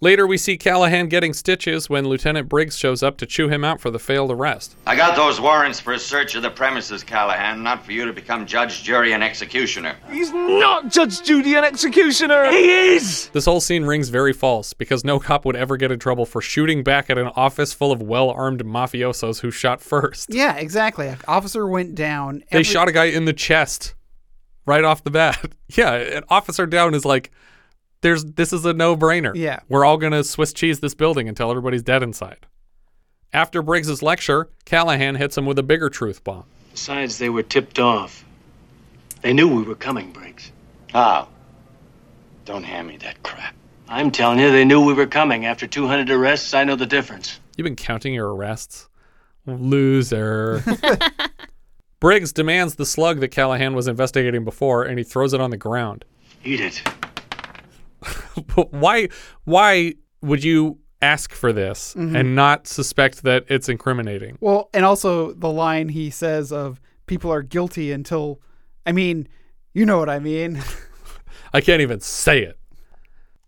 Later, 0.01 0.26
we 0.26 0.36
see 0.36 0.59
Callahan 0.59 1.09
getting 1.09 1.32
stitches 1.32 1.88
when 1.88 2.07
Lieutenant 2.07 2.49
Briggs 2.49 2.76
shows 2.76 3.03
up 3.03 3.16
to 3.18 3.26
chew 3.26 3.49
him 3.49 3.64
out 3.64 3.80
for 3.80 3.90
the 3.90 3.99
failed 3.99 4.30
arrest. 4.30 4.76
I 4.86 4.97
got 4.97 5.16
those 5.16 5.40
warrants 5.40 5.78
for 5.78 5.92
a 5.92 5.99
search 5.99 6.34
of 6.34 6.42
the 6.42 6.51
premises, 6.51 7.05
Callahan, 7.05 7.62
not 7.62 7.84
for 7.86 7.92
you 7.92 8.05
to 8.05 8.12
become 8.12 8.45
judge, 8.45 8.82
jury, 8.82 9.12
and 9.12 9.22
executioner. 9.22 9.97
He's 10.11 10.32
not 10.32 10.90
Judge 10.90 11.22
jury, 11.22 11.55
and 11.55 11.64
executioner. 11.64 12.51
He 12.51 12.70
is. 12.97 13.28
This 13.28 13.45
whole 13.45 13.61
scene 13.61 13.84
rings 13.84 14.09
very 14.09 14.32
false 14.32 14.72
because 14.72 15.05
no 15.05 15.18
cop 15.20 15.45
would 15.45 15.57
ever 15.57 15.76
get 15.76 15.92
in 15.92 15.99
trouble 15.99 16.26
for 16.26 16.40
shooting 16.40 16.82
back 16.82 17.09
at 17.09 17.16
an 17.16 17.28
office 17.28 17.72
full 17.72 17.92
of 17.92 18.03
well 18.03 18.30
armed 18.30 18.64
mafiosos 18.64 19.40
who 19.40 19.51
shot 19.51 19.80
first. 19.80 20.32
Yeah, 20.34 20.57
exactly. 20.57 21.09
An 21.09 21.18
officer 21.28 21.66
went 21.66 21.95
down. 21.95 22.42
They 22.51 22.62
shot 22.64 22.88
a 22.88 22.92
guy 22.92 23.05
in 23.07 23.24
the 23.24 23.32
chest 23.32 23.95
right 24.66 24.84
off 24.84 25.05
the 25.05 25.11
bat. 25.11 25.53
yeah, 25.68 25.95
an 25.95 26.24
officer 26.28 26.66
down 26.66 26.95
is 26.95 27.05
like, 27.05 27.30
there's 28.05 28.25
this 28.25 28.53
is 28.53 28.65
a 28.67 28.73
no 28.75 28.97
brainer. 28.97 29.35
Yeah. 29.35 29.61
We're 29.69 29.85
all 29.85 29.97
gonna 29.97 30.23
Swiss 30.23 30.53
cheese 30.53 30.81
this 30.81 30.95
building 30.95 31.29
until 31.29 31.51
everybody's 31.51 31.83
dead 31.83 32.03
inside. 32.03 32.47
After 33.33 33.63
Briggs's 33.63 34.03
lecture, 34.03 34.51
Callahan 34.65 35.17
hits 35.17 35.37
him 35.37 35.47
with 35.47 35.59
a 35.59 35.63
bigger 35.63 35.89
truth 35.89 36.23
bomb. 36.23 36.45
Besides, 36.71 37.19
they 37.19 37.31
were 37.31 37.43
tipped 37.43 37.79
off. 37.79 38.25
They 39.23 39.33
knew 39.33 39.49
we 39.49 39.63
were 39.63 39.75
coming, 39.75 40.13
Briggs. 40.13 40.53
How? 40.93 41.29
Don't 42.45 42.63
hand 42.63 42.87
me 42.87 42.99
that 42.99 43.23
crap. 43.23 43.55
I'm 43.89 44.11
telling 44.11 44.39
you, 44.39 44.51
they 44.51 44.67
knew 44.67 44.85
we 44.85 44.93
were 44.93 45.07
coming. 45.07 45.47
After 45.47 45.67
200 45.67 46.11
arrests, 46.11 46.53
I 46.53 46.65
know 46.65 46.77
the 46.77 46.87
difference. 46.87 47.41
You've 47.57 47.65
been 47.65 47.75
counting 47.75 48.13
your 48.13 48.35
arrests. 48.35 48.89
Loser. 49.47 50.63
Briggs 52.01 52.33
demands 52.33 52.75
the 52.75 52.87
slug 52.87 53.21
that 53.21 53.29
Callahan 53.29 53.75
was 53.75 53.89
investigating 53.89 54.45
before, 54.45 54.85
and 54.85 54.99
he 54.99 55.05
throws 55.05 55.33
it 55.33 55.41
on 55.41 55.51
the 55.51 55.57
ground. 55.57 56.05
Eat 56.45 56.61
it. 56.61 56.83
why? 58.71 59.09
Why 59.45 59.95
would 60.23 60.43
you 60.45 60.79
ask 61.03 61.33
for 61.33 61.53
this 61.53 61.95
Mhm. 61.99 62.19
and 62.19 62.35
not 62.35 62.67
suspect 62.67 63.23
that 63.25 63.45
it's 63.49 63.69
incriminating? 63.69 64.39
Well, 64.41 64.71
and 64.73 64.85
also 64.85 65.33
the 65.33 65.51
line 65.51 65.91
he 65.91 66.11
says 66.11 66.51
of 66.53 66.81
people 67.07 67.31
are 67.33 67.43
guilty 67.43 67.93
until, 67.93 68.41
I 68.87 68.93
mean, 68.93 69.29
you 69.75 69.85
know 69.85 69.99
what 69.99 70.09
I 70.09 70.19
mean. 70.19 70.63
I 71.53 71.61
can't 71.61 71.83
even 71.83 72.01
say 72.01 72.43
it. 72.43 72.59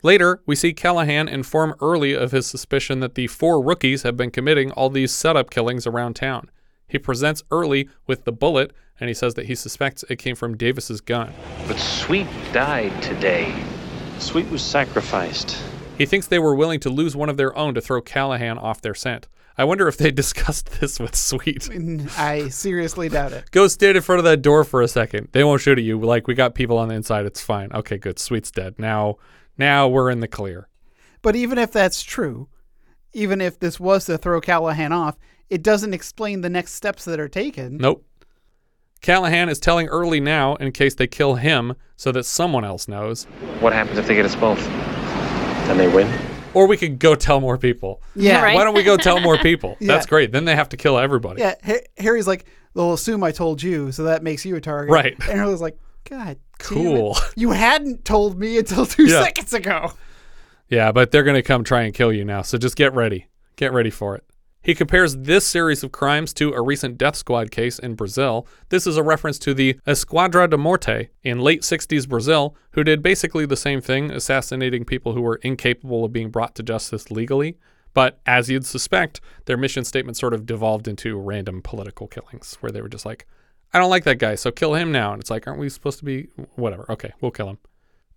Later, 0.02 0.40
we 0.46 0.54
see 0.54 0.72
Callahan 0.72 1.26
inform 1.28 1.74
Early 1.80 2.14
of 2.14 2.30
his 2.30 2.46
suspicion 2.46 3.00
that 3.00 3.14
the 3.14 3.26
four 3.26 3.60
rookies 3.62 4.02
have 4.02 4.16
been 4.16 4.30
committing 4.30 4.70
all 4.72 4.90
these 4.90 5.12
setup 5.12 5.50
killings 5.50 5.86
around 5.86 6.14
town. 6.14 6.50
He 6.86 6.98
presents 6.98 7.42
Early 7.50 7.88
with 8.06 8.24
the 8.24 8.32
bullet, 8.32 8.72
and 9.00 9.08
he 9.08 9.14
says 9.14 9.34
that 9.34 9.46
he 9.46 9.54
suspects 9.54 10.04
it 10.08 10.16
came 10.16 10.36
from 10.36 10.56
Davis's 10.56 11.00
gun. 11.00 11.32
But 11.66 11.78
Sweet 11.78 12.28
died 12.52 13.02
today. 13.02 13.52
Sweet 14.18 14.48
was 14.50 14.62
sacrificed. 14.62 15.62
He 15.98 16.06
thinks 16.06 16.26
they 16.26 16.38
were 16.38 16.54
willing 16.54 16.80
to 16.80 16.90
lose 16.90 17.16
one 17.16 17.28
of 17.28 17.36
their 17.36 17.56
own 17.56 17.74
to 17.74 17.80
throw 17.80 18.00
Callahan 18.00 18.58
off 18.58 18.80
their 18.80 18.94
scent. 18.94 19.28
I 19.58 19.64
wonder 19.64 19.88
if 19.88 19.96
they 19.96 20.10
discussed 20.12 20.80
this 20.80 21.00
with 21.00 21.14
Sweet. 21.14 21.68
I 22.18 22.48
seriously 22.48 23.08
doubt 23.08 23.32
it. 23.32 23.50
Go 23.50 23.68
stand 23.68 23.96
in 23.96 24.02
front 24.02 24.18
of 24.18 24.24
that 24.24 24.42
door 24.42 24.64
for 24.64 24.82
a 24.82 24.88
second. 24.88 25.28
They 25.32 25.44
won't 25.44 25.60
shoot 25.60 25.78
at 25.78 25.84
you. 25.84 25.98
Like 26.00 26.26
we 26.26 26.34
got 26.34 26.54
people 26.54 26.78
on 26.78 26.88
the 26.88 26.94
inside. 26.94 27.26
It's 27.26 27.40
fine. 27.40 27.72
Okay, 27.72 27.98
good. 27.98 28.18
Sweet's 28.18 28.50
dead. 28.50 28.78
Now, 28.78 29.16
now 29.56 29.88
we're 29.88 30.10
in 30.10 30.20
the 30.20 30.28
clear. 30.28 30.68
But 31.22 31.36
even 31.36 31.58
if 31.58 31.72
that's 31.72 32.02
true, 32.02 32.48
even 33.12 33.40
if 33.40 33.58
this 33.58 33.80
was 33.80 34.04
to 34.06 34.18
throw 34.18 34.40
Callahan 34.40 34.92
off, 34.92 35.16
it 35.48 35.62
doesn't 35.62 35.94
explain 35.94 36.40
the 36.40 36.50
next 36.50 36.74
steps 36.74 37.04
that 37.06 37.20
are 37.20 37.28
taken. 37.28 37.78
Nope. 37.78 38.04
Callahan 39.06 39.48
is 39.48 39.60
telling 39.60 39.86
Early 39.86 40.18
now 40.18 40.56
in 40.56 40.72
case 40.72 40.96
they 40.96 41.06
kill 41.06 41.36
him 41.36 41.74
so 41.94 42.10
that 42.10 42.24
someone 42.24 42.64
else 42.64 42.88
knows. 42.88 43.22
What 43.60 43.72
happens 43.72 43.98
if 43.98 44.08
they 44.08 44.16
get 44.16 44.24
us 44.24 44.34
both? 44.34 44.58
Then 45.68 45.78
they 45.78 45.86
win? 45.86 46.12
Or 46.54 46.66
we 46.66 46.76
could 46.76 46.98
go 46.98 47.14
tell 47.14 47.40
more 47.40 47.56
people. 47.56 48.02
Yeah. 48.16 48.42
Right. 48.42 48.56
Why 48.56 48.64
don't 48.64 48.74
we 48.74 48.82
go 48.82 48.96
tell 48.96 49.20
more 49.20 49.38
people? 49.50 49.76
Yeah. 49.78 49.86
That's 49.92 50.06
great. 50.06 50.32
Then 50.32 50.44
they 50.44 50.56
have 50.56 50.70
to 50.70 50.76
kill 50.76 50.98
everybody. 50.98 51.40
Yeah, 51.40 51.54
Ha- 51.64 51.84
Harry's 51.98 52.26
like, 52.26 52.46
they'll 52.74 52.94
assume 52.94 53.22
I 53.22 53.30
told 53.30 53.62
you, 53.62 53.92
so 53.92 54.02
that 54.04 54.24
makes 54.24 54.44
you 54.44 54.56
a 54.56 54.60
target. 54.60 54.92
Right. 54.92 55.12
And 55.12 55.38
Harry's 55.38 55.60
like, 55.60 55.78
God, 56.10 56.18
damn 56.18 56.30
it. 56.32 56.38
Cool. 56.58 57.16
You 57.36 57.52
hadn't 57.52 58.04
told 58.04 58.36
me 58.40 58.58
until 58.58 58.86
two 58.86 59.04
Yeah. 59.06 59.22
seconds 59.22 59.52
ago. 59.52 59.92
Yeah, 60.68 60.90
but 60.90 61.12
they're 61.12 61.22
going 61.22 61.36
to 61.36 61.42
come 61.44 61.62
try 61.62 61.82
and 61.82 61.94
kill 61.94 62.12
you 62.12 62.24
now. 62.24 62.42
So 62.42 62.58
just 62.58 62.74
get 62.74 62.92
ready. 62.92 63.28
Get 63.54 63.72
ready 63.72 63.90
for 63.90 64.16
it. 64.16 64.24
He 64.66 64.74
compares 64.74 65.18
this 65.18 65.46
series 65.46 65.84
of 65.84 65.92
crimes 65.92 66.32
to 66.32 66.52
a 66.52 66.60
recent 66.60 66.98
death 66.98 67.14
squad 67.14 67.52
case 67.52 67.78
in 67.78 67.94
Brazil. 67.94 68.48
This 68.68 68.84
is 68.84 68.96
a 68.96 69.02
reference 69.04 69.38
to 69.38 69.54
the 69.54 69.78
Esquadra 69.86 70.48
de 70.48 70.58
Morte 70.58 71.10
in 71.22 71.38
late 71.38 71.62
60s 71.62 72.08
Brazil, 72.08 72.56
who 72.72 72.82
did 72.82 73.00
basically 73.00 73.46
the 73.46 73.56
same 73.56 73.80
thing, 73.80 74.10
assassinating 74.10 74.84
people 74.84 75.12
who 75.12 75.20
were 75.20 75.36
incapable 75.36 76.04
of 76.04 76.12
being 76.12 76.30
brought 76.30 76.56
to 76.56 76.64
justice 76.64 77.12
legally. 77.12 77.56
But 77.94 78.18
as 78.26 78.50
you'd 78.50 78.66
suspect, 78.66 79.20
their 79.44 79.56
mission 79.56 79.84
statement 79.84 80.16
sort 80.16 80.34
of 80.34 80.46
devolved 80.46 80.88
into 80.88 81.16
random 81.16 81.62
political 81.62 82.08
killings, 82.08 82.56
where 82.58 82.72
they 82.72 82.82
were 82.82 82.88
just 82.88 83.06
like, 83.06 83.24
I 83.72 83.78
don't 83.78 83.88
like 83.88 84.02
that 84.02 84.18
guy, 84.18 84.34
so 84.34 84.50
kill 84.50 84.74
him 84.74 84.90
now. 84.90 85.12
And 85.12 85.20
it's 85.20 85.30
like, 85.30 85.46
aren't 85.46 85.60
we 85.60 85.68
supposed 85.68 86.00
to 86.00 86.04
be 86.04 86.26
whatever? 86.56 86.90
Okay, 86.90 87.12
we'll 87.20 87.30
kill 87.30 87.50
him. 87.50 87.58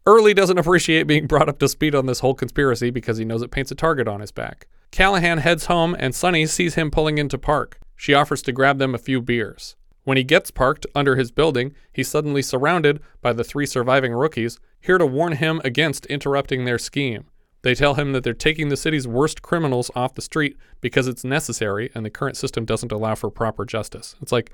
Early 0.08 0.34
doesn't 0.34 0.58
appreciate 0.58 1.04
being 1.04 1.28
brought 1.28 1.48
up 1.48 1.60
to 1.60 1.68
speed 1.68 1.94
on 1.94 2.08
this 2.08 2.22
whole 2.22 2.34
conspiracy 2.34 2.90
because 2.90 3.20
he 3.20 3.24
knows 3.26 3.44
it 3.44 3.52
paints 3.52 3.70
a 3.70 3.76
target 3.76 4.08
on 4.08 4.20
his 4.20 4.32
back. 4.32 4.66
Callahan 4.92 5.40
heads 5.40 5.66
home 5.66 5.96
and 6.00 6.14
Sunny 6.16 6.46
sees 6.46 6.76
him 6.76 6.92
pulling 6.92 7.18
into 7.18 7.38
park. 7.38 7.80
She 7.96 8.14
offers 8.14 8.42
to 8.44 8.52
grab 8.52 8.78
them 8.78 8.96
a 8.96 9.00
few 9.00 9.22
beers. 9.22 9.76
When 10.04 10.18
he 10.18 10.24
gets 10.24 10.50
parked 10.52 10.86
under 10.96 11.16
his 11.16 11.32
building, 11.32 11.74
he's 11.94 12.08
suddenly 12.08 12.42
surrounded 12.42 13.02
by 13.22 13.34
the 13.34 13.44
three 13.44 13.66
surviving 13.66 14.14
rookies, 14.14 14.60
here 14.82 14.98
to 14.98 15.06
warn 15.06 15.34
him 15.34 15.62
against 15.64 16.06
interrupting 16.08 16.66
their 16.66 16.80
scheme. 16.80 17.26
They 17.62 17.76
tell 17.76 17.96
him 17.96 18.14
that 18.14 18.24
they're 18.24 18.34
taking 18.34 18.70
the 18.70 18.78
city's 18.78 19.06
worst 19.08 19.42
criminals 19.42 19.92
off 19.96 20.16
the 20.16 20.22
street 20.22 20.56
because 20.80 21.08
it's 21.08 21.26
necessary 21.26 21.92
and 21.94 22.06
the 22.06 22.10
current 22.10 22.38
system 22.38 22.64
doesn't 22.64 22.92
allow 22.94 23.16
for 23.16 23.30
proper 23.30 23.66
justice. 23.66 24.16
It's 24.22 24.32
like, 24.32 24.52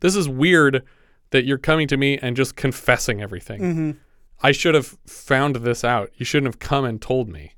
this 0.00 0.16
is 0.16 0.28
weird 0.28 0.82
that 1.30 1.44
you're 1.44 1.56
coming 1.58 1.86
to 1.88 1.96
me 1.96 2.18
and 2.18 2.36
just 2.36 2.56
confessing 2.56 3.22
everything. 3.22 3.60
Mhm. 3.60 3.96
I 4.42 4.50
should 4.52 4.74
have 4.74 4.98
found 5.06 5.56
this 5.56 5.84
out. 5.84 6.10
You 6.16 6.24
shouldn't 6.24 6.52
have 6.52 6.58
come 6.58 6.84
and 6.84 7.00
told 7.00 7.28
me. 7.28 7.52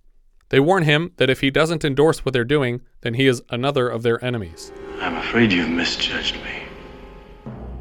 They 0.50 0.60
warn 0.60 0.82
him 0.82 1.12
that 1.16 1.30
if 1.30 1.40
he 1.40 1.50
doesn't 1.50 1.84
endorse 1.84 2.24
what 2.24 2.32
they're 2.34 2.44
doing, 2.44 2.82
then 3.02 3.14
he 3.14 3.26
is 3.26 3.42
another 3.50 3.88
of 3.88 4.02
their 4.02 4.22
enemies. 4.24 4.72
I'm 5.00 5.16
afraid 5.16 5.52
you've 5.52 5.70
misjudged 5.70 6.34
me. 6.36 6.64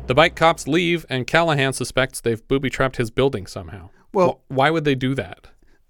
The 0.08 0.14
bike 0.16 0.36
cops 0.36 0.68
leave, 0.68 1.06
and 1.10 1.28
Callahan 1.28 1.74
suspects 1.74 2.22
they've 2.22 2.48
booby 2.48 2.70
trapped 2.70 2.98
his 2.98 3.12
building 3.12 3.46
somehow. 3.48 3.90
Well- 4.14 4.42
Wh- 4.48 4.52
why 4.52 4.70
would 4.72 4.86
they 4.86 4.96
do 4.96 5.14
that? 5.16 5.48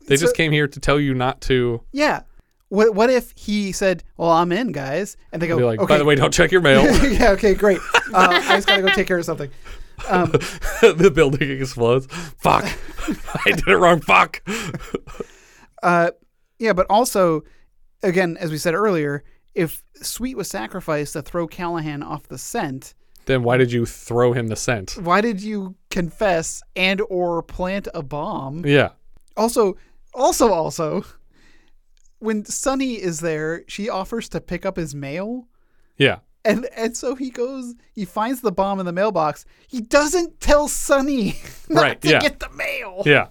They 0.07 0.15
So- 0.17 0.21
just 0.25 0.35
came 0.35 0.51
here 0.51 0.67
to 0.67 0.79
tell 0.79 0.99
you 0.99 1.13
not 1.13 1.41
to. 1.41 1.81
Yeah. 1.91 2.21
What 2.69 2.93
what 2.93 3.09
if 3.09 3.33
he 3.35 3.71
said, 3.71 4.03
"Well, 4.15 4.29
I'm 4.29 4.51
in, 4.51 4.71
guys," 4.71 5.17
and 5.31 5.41
they 5.41 5.47
go, 5.47 5.57
like, 5.57 5.79
"Okay." 5.79 5.93
by 5.93 5.97
the 5.97 6.05
way, 6.05 6.13
don't 6.15 6.31
check 6.33 6.51
your 6.51 6.61
mail. 6.61 6.83
yeah. 7.11 7.31
Okay. 7.31 7.55
Great. 7.55 7.79
Uh, 8.13 8.27
I 8.31 8.55
just 8.57 8.67
gotta 8.67 8.83
go 8.83 8.89
take 8.89 9.07
care 9.07 9.17
of 9.17 9.25
something. 9.25 9.49
Um, 10.07 10.31
the 10.81 11.11
building 11.13 11.49
explodes. 11.49 12.05
Fuck. 12.37 12.65
I 13.45 13.51
did 13.51 13.67
it 13.67 13.75
wrong. 13.77 14.01
Fuck. 14.01 14.43
uh, 15.81 16.11
yeah, 16.59 16.73
but 16.73 16.85
also, 16.89 17.43
again, 18.03 18.37
as 18.39 18.51
we 18.51 18.57
said 18.57 18.73
earlier, 18.75 19.23
if 19.55 19.83
Sweet 20.01 20.37
was 20.37 20.47
sacrificed 20.47 21.13
to 21.13 21.21
throw 21.21 21.47
Callahan 21.47 22.03
off 22.03 22.27
the 22.27 22.37
scent, 22.37 22.93
Then 23.25 23.43
why 23.43 23.57
did 23.57 23.71
you 23.71 23.85
throw 23.85 24.33
him 24.33 24.47
the 24.47 24.55
scent? 24.55 24.97
why 25.01 25.21
did 25.21 25.41
you 25.41 25.75
confess 25.89 26.61
and 26.75 27.01
or 27.09 27.41
plant 27.43 27.87
a 27.93 28.03
bomb? 28.03 28.65
Yeah. 28.65 28.89
Also, 29.35 29.77
also, 30.13 30.51
also, 30.51 31.03
when 32.19 32.45
Sunny 32.45 32.93
is 32.95 33.19
there, 33.21 33.63
she 33.67 33.89
offers 33.89 34.27
to 34.29 34.41
pick 34.41 34.65
up 34.65 34.75
his 34.77 34.93
mail. 34.93 35.47
Yeah. 35.97 36.19
And 36.45 36.67
and 36.75 36.95
so 36.95 37.15
he 37.15 37.29
goes, 37.29 37.75
he 37.93 38.05
finds 38.05 38.41
the 38.41 38.51
bomb 38.51 38.79
in 38.79 38.85
the 38.85 38.93
mailbox. 38.93 39.45
He 39.67 39.81
doesn't 39.81 40.39
tell 40.39 40.67
Sunny 40.67 41.35
not 41.69 41.81
Right, 41.83 42.01
to 42.01 42.09
yeah. 42.09 42.19
get 42.19 42.39
the 42.39 42.49
mail. 42.51 43.03
Yeah. 43.05 43.27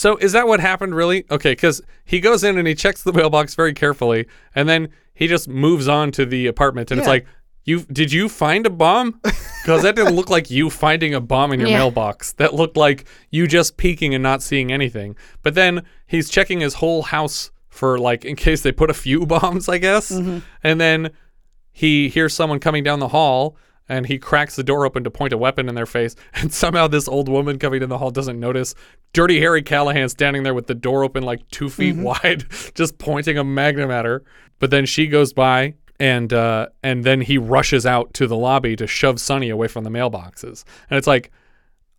So 0.00 0.16
is 0.16 0.32
that 0.32 0.46
what 0.48 0.60
happened 0.60 0.94
really? 0.94 1.24
Okay, 1.30 1.52
because 1.52 1.82
he 2.04 2.20
goes 2.20 2.42
in 2.42 2.56
and 2.56 2.66
he 2.66 2.74
checks 2.74 3.02
the 3.02 3.12
mailbox 3.12 3.54
very 3.54 3.74
carefully, 3.74 4.26
and 4.54 4.66
then 4.68 4.88
he 5.12 5.26
just 5.26 5.46
moves 5.46 5.88
on 5.88 6.10
to 6.12 6.24
the 6.24 6.46
apartment, 6.46 6.90
and 6.90 6.98
it's 6.98 7.06
like, 7.08 7.26
you 7.64 7.80
did 7.92 8.10
you 8.10 8.30
find 8.30 8.64
a 8.64 8.70
bomb? 8.70 9.20
Because 9.22 9.82
that 9.82 9.94
didn't 9.96 10.16
look 10.16 10.30
like 10.30 10.50
you 10.50 10.70
finding 10.70 11.12
a 11.12 11.20
bomb 11.20 11.52
in 11.52 11.60
your 11.60 11.68
Yeah. 11.68 11.78
mailbox. 11.78 12.32
That 12.32 12.54
looked 12.54 12.78
like 12.78 13.04
you 13.28 13.46
just 13.46 13.76
peeking 13.76 14.14
and 14.14 14.22
not 14.22 14.42
seeing 14.42 14.72
anything. 14.72 15.16
But 15.42 15.54
then 15.54 15.82
he's 16.06 16.30
checking 16.30 16.60
his 16.60 16.74
whole 16.74 17.02
house 17.02 17.50
for 17.68 17.98
like 17.98 18.24
in 18.24 18.36
case 18.36 18.62
they 18.62 18.72
put 18.72 18.88
a 18.88 18.94
few 18.94 19.26
bombs, 19.34 19.68
I 19.68 19.76
guess. 19.76 20.10
Mm-hmm. 20.10 20.38
And 20.64 20.80
then 20.80 21.10
he 21.70 22.08
hears 22.08 22.32
someone 22.32 22.58
coming 22.58 22.82
down 22.82 22.98
the 23.00 23.08
hall 23.08 23.56
and 23.90 24.06
he 24.06 24.18
cracks 24.18 24.56
the 24.56 24.62
door 24.62 24.86
open 24.86 25.04
to 25.04 25.10
point 25.10 25.34
a 25.34 25.36
weapon 25.38 25.68
in 25.68 25.74
their 25.74 25.84
face 25.84 26.16
and 26.34 26.50
somehow 26.54 26.86
this 26.86 27.08
old 27.08 27.28
woman 27.28 27.58
coming 27.58 27.82
in 27.82 27.88
the 27.90 27.98
hall 27.98 28.10
doesn't 28.10 28.40
notice. 28.40 28.74
Dirty 29.12 29.38
harry 29.40 29.62
callahan 29.62 30.08
standing 30.08 30.44
there 30.44 30.54
with 30.54 30.66
the 30.68 30.74
door 30.74 31.04
open 31.04 31.22
like 31.24 31.46
two 31.50 31.68
feet 31.68 31.96
Mhm. 31.96 32.02
wide 32.02 32.44
just 32.74 32.96
pointing 32.96 33.36
a 33.36 33.44
magnum 33.44 33.90
at 33.90 34.04
her. 34.06 34.22
But 34.58 34.70
then 34.70 34.86
she 34.86 35.06
goes 35.08 35.32
by 35.34 35.74
and 35.98 36.32
uh, 36.32 36.68
and 36.82 37.04
then 37.04 37.20
he 37.20 37.36
rushes 37.36 37.84
out 37.84 38.14
to 38.14 38.26
the 38.26 38.36
lobby 38.36 38.74
to 38.76 38.86
shove 38.86 39.20
Sunny 39.20 39.50
away 39.50 39.68
from 39.68 39.84
the 39.84 39.90
mailboxes. 39.90 40.64
And 40.88 40.96
it's 40.96 41.06
like 41.06 41.30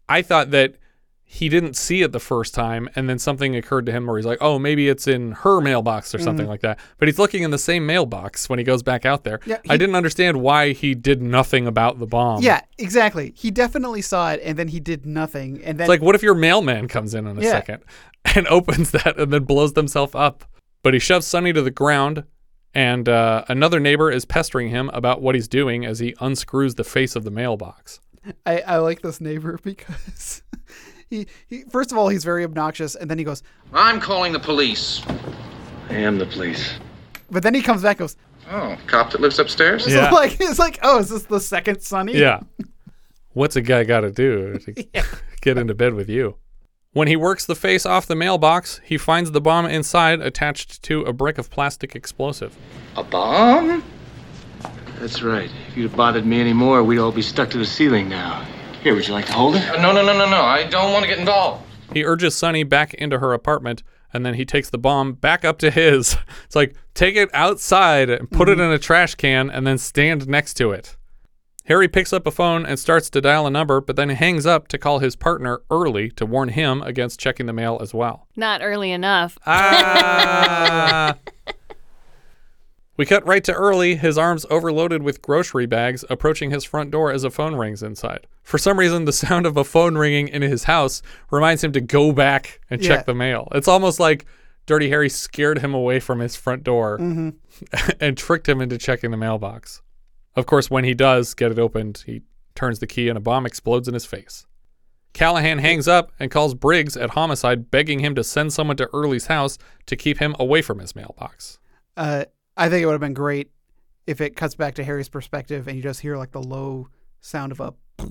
i 0.09 0.21
thought 0.21 0.51
that 0.51 0.75
he 1.33 1.47
didn't 1.47 1.77
see 1.77 2.01
it 2.01 2.11
the 2.11 2.19
first 2.19 2.53
time 2.53 2.89
and 2.93 3.09
then 3.09 3.17
something 3.17 3.55
occurred 3.55 3.85
to 3.85 3.91
him 3.91 4.05
where 4.05 4.17
he's 4.17 4.25
like 4.25 4.37
oh 4.41 4.59
maybe 4.59 4.89
it's 4.89 5.07
in 5.07 5.31
her 5.31 5.61
mailbox 5.61 6.13
or 6.13 6.19
something 6.19 6.45
Mhm. 6.45 6.49
like 6.49 6.59
that 6.61 6.77
but 6.97 7.07
he's 7.07 7.17
looking 7.17 7.43
in 7.43 7.51
the 7.51 7.57
same 7.57 7.85
mailbox 7.85 8.49
when 8.49 8.59
he 8.59 8.65
goes 8.65 8.83
back 8.83 9.05
out 9.05 9.23
there 9.23 9.39
Yeah, 9.45 9.57
i 9.69 9.77
didn't 9.77 9.95
understand 9.95 10.41
why 10.41 10.73
he 10.73 10.93
did 10.93 11.21
nothing 11.21 11.67
about 11.67 11.99
the 11.99 12.05
bomb 12.05 12.41
Yeah, 12.43 12.59
exactly. 12.77 13.33
He 13.37 13.49
definitely 13.49 14.01
saw 14.01 14.31
it, 14.33 14.41
and 14.43 14.59
then 14.59 14.67
he 14.67 14.79
did 14.81 15.05
nothing. 15.05 15.61
And 15.63 15.79
then 15.79 15.85
it's 15.85 15.89
like 15.89 16.01
what 16.01 16.15
if 16.15 16.21
your 16.21 16.35
mailman 16.35 16.89
comes 16.89 17.13
in 17.13 17.25
in 17.27 17.37
a 17.37 17.41
Yeah. 17.41 17.51
second 17.51 17.83
and 18.35 18.45
opens 18.47 18.91
that 18.91 19.17
and 19.17 19.31
then 19.31 19.45
blows 19.45 19.71
themselves 19.73 20.13
up 20.13 20.43
but 20.83 20.93
he 20.93 20.99
shoves 20.99 21.25
Sunny 21.25 21.53
to 21.53 21.61
the 21.61 21.71
ground 21.71 22.25
and 22.73 23.07
uh, 23.07 23.45
another 23.47 23.79
neighbor 23.79 24.11
is 24.11 24.25
pestering 24.25 24.69
him 24.69 24.89
about 24.93 25.21
what 25.21 25.35
he's 25.35 25.47
doing 25.47 25.85
as 25.85 25.99
he 25.99 26.13
unscrews 26.19 26.75
the 26.75 26.83
face 26.83 27.15
of 27.15 27.23
the 27.23 27.31
mailbox 27.31 28.01
I, 28.45 28.59
I 28.59 28.77
like 28.77 29.01
this 29.01 29.21
neighbor 29.21 29.57
because 29.63 30.43
he, 31.11 31.27
he 31.47 31.63
first 31.69 31.91
of 31.91 31.97
all 31.99 32.09
he's 32.09 32.23
very 32.23 32.43
obnoxious, 32.43 32.95
and 32.95 33.09
then 33.11 33.19
he 33.19 33.23
goes, 33.23 33.43
I'm 33.73 33.99
calling 33.99 34.33
the 34.33 34.39
police. 34.39 35.03
I 35.89 35.93
am 35.95 36.17
the 36.17 36.25
police. 36.25 36.73
but 37.29 37.43
then 37.43 37.53
he 37.53 37.61
comes 37.61 37.83
back, 37.83 37.97
and 37.99 38.05
goes, 38.09 38.15
Oh, 38.49 38.75
cop 38.87 39.11
that 39.11 39.21
lives 39.21 39.37
upstairs? 39.37 39.83
so 39.85 40.09
like 40.11 40.37
it's 40.39 40.57
like, 40.59 40.79
oh, 40.81 40.99
is 40.99 41.09
this 41.09 41.23
the 41.23 41.39
second 41.39 41.81
Sonny? 41.81 42.17
yeah 42.17 42.39
What's 43.33 43.55
a 43.55 43.61
guy 43.61 43.83
got 43.85 44.01
to 44.01 44.11
do 44.11 44.57
to 44.57 44.73
get 45.41 45.57
into 45.57 45.73
bed 45.73 45.93
with 45.93 46.09
you? 46.09 46.35
When 46.93 47.07
he 47.07 47.15
works 47.15 47.45
the 47.45 47.55
face 47.55 47.85
off 47.85 48.05
the 48.05 48.15
mailbox, 48.15 48.81
he 48.83 48.97
finds 48.97 49.31
the 49.31 49.39
bomb 49.39 49.65
inside 49.67 50.19
attached 50.19 50.83
to 50.83 51.03
a 51.03 51.13
brick 51.13 51.37
of 51.37 51.49
plastic 51.49 51.95
explosive. 51.95 52.57
A 52.97 53.03
bomb? 53.03 53.81
That's 54.99 55.21
right. 55.23 55.49
If 55.69 55.77
you'd 55.77 55.87
have 55.89 55.95
bothered 55.95 56.25
me 56.25 56.41
anymore, 56.41 56.83
we'd 56.83 56.99
all 56.99 57.13
be 57.13 57.21
stuck 57.21 57.49
to 57.51 57.57
the 57.57 57.65
ceiling 57.65 58.09
now. 58.09 58.45
Here, 58.81 58.95
would 58.95 59.07
you 59.07 59.13
like 59.13 59.27
to 59.27 59.33
hold 59.33 59.55
it? 59.55 59.63
No, 59.79 59.91
no, 59.91 60.03
no, 60.03 60.17
no, 60.17 60.27
no. 60.27 60.41
I 60.41 60.63
don't 60.63 60.91
want 60.91 61.03
to 61.03 61.09
get 61.09 61.19
involved. 61.19 61.63
He 61.93 62.03
urges 62.03 62.35
Sunny 62.35 62.63
back 62.63 62.95
into 62.95 63.19
her 63.19 63.31
apartment, 63.31 63.83
and 64.11 64.25
then 64.25 64.33
he 64.33 64.43
takes 64.43 64.71
the 64.71 64.79
bomb 64.79 65.13
back 65.13 65.45
up 65.45 65.59
to 65.59 65.69
his. 65.69 66.17
It's 66.45 66.55
like, 66.55 66.75
take 66.95 67.15
it 67.15 67.29
outside 67.33 68.09
and 68.09 68.29
put 68.29 68.49
it 68.49 68.59
in 68.59 68.71
a 68.71 68.79
trash 68.79 69.15
can 69.15 69.49
and 69.49 69.65
then 69.65 69.77
stand 69.77 70.27
next 70.27 70.55
to 70.55 70.71
it. 70.71 70.97
Harry 71.65 71.87
picks 71.87 72.11
up 72.11 72.25
a 72.25 72.31
phone 72.31 72.65
and 72.65 72.77
starts 72.79 73.09
to 73.11 73.21
dial 73.21 73.47
a 73.47 73.51
number, 73.51 73.79
but 73.79 73.95
then 73.95 74.09
hangs 74.09 74.45
up 74.45 74.67
to 74.69 74.77
call 74.77 74.99
his 74.99 75.15
partner 75.15 75.61
early 75.69 76.09
to 76.09 76.25
warn 76.25 76.49
him 76.49 76.81
against 76.81 77.19
checking 77.19 77.45
the 77.45 77.53
mail 77.53 77.77
as 77.81 77.93
well. 77.93 78.27
Not 78.35 78.61
early 78.61 78.91
enough. 78.91 79.37
Ah. 79.45 81.15
We 83.01 83.07
cut 83.07 83.25
right 83.25 83.43
to 83.45 83.51
Early, 83.53 83.95
his 83.95 84.15
arms 84.19 84.45
overloaded 84.51 85.01
with 85.01 85.23
grocery 85.23 85.65
bags, 85.65 86.05
approaching 86.07 86.51
his 86.51 86.63
front 86.63 86.91
door 86.91 87.11
as 87.11 87.23
a 87.23 87.31
phone 87.31 87.55
rings 87.55 87.81
inside. 87.81 88.27
For 88.43 88.59
some 88.59 88.77
reason, 88.77 89.05
the 89.05 89.11
sound 89.11 89.47
of 89.47 89.57
a 89.57 89.63
phone 89.63 89.97
ringing 89.97 90.27
in 90.27 90.43
his 90.43 90.65
house 90.65 91.01
reminds 91.31 91.63
him 91.63 91.71
to 91.71 91.81
go 91.81 92.11
back 92.11 92.59
and 92.69 92.79
check 92.79 92.99
Yeah. 92.99 93.03
the 93.05 93.15
mail. 93.15 93.47
It's 93.55 93.67
almost 93.67 93.99
like 93.99 94.27
Dirty 94.67 94.89
Harry 94.89 95.09
scared 95.09 95.57
him 95.57 95.73
away 95.73 95.99
from 95.99 96.19
his 96.19 96.35
front 96.35 96.63
door 96.63 96.99
Mhm. 96.99 97.37
and 97.99 98.15
tricked 98.15 98.47
him 98.47 98.61
into 98.61 98.77
checking 98.77 99.09
the 99.09 99.17
mailbox. 99.17 99.81
Of 100.35 100.45
course, 100.45 100.69
when 100.69 100.83
he 100.83 100.93
does 100.93 101.33
get 101.33 101.51
it 101.51 101.57
opened, 101.57 102.03
he 102.05 102.21
turns 102.53 102.77
the 102.77 102.85
key 102.85 103.09
and 103.09 103.17
a 103.17 103.19
bomb 103.19 103.47
explodes 103.47 103.87
in 103.87 103.95
his 103.95 104.05
face. 104.05 104.45
Callahan 105.13 105.57
hangs 105.57 105.87
up 105.87 106.11
and 106.19 106.29
calls 106.29 106.53
Briggs 106.53 106.95
at 106.95 107.09
Homicide, 107.09 107.71
begging 107.71 107.97
him 108.01 108.13
to 108.13 108.23
send 108.23 108.53
someone 108.53 108.77
to 108.77 108.87
Early's 108.93 109.25
house 109.25 109.57
to 109.87 109.95
keep 109.95 110.19
him 110.19 110.35
away 110.37 110.61
from 110.61 110.77
his 110.77 110.95
mailbox. 110.95 111.57
Uh, 111.97 112.25
I 112.61 112.69
think 112.69 112.83
it 112.83 112.85
would 112.85 112.91
have 112.93 113.01
been 113.01 113.13
great 113.13 113.51
if 114.07 114.21
it 114.21 114.35
cuts 114.35 114.55
back 114.55 114.75
to 114.75 114.83
Harry's 114.83 115.09
perspective 115.09 115.67
and 115.67 115.75
you 115.77 115.83
just 115.83 115.99
hear 115.99 116.17
like 116.17 116.31
the 116.31 116.41
low 116.43 116.87
sound 117.21 117.51
of 117.51 117.59
a 117.59 117.73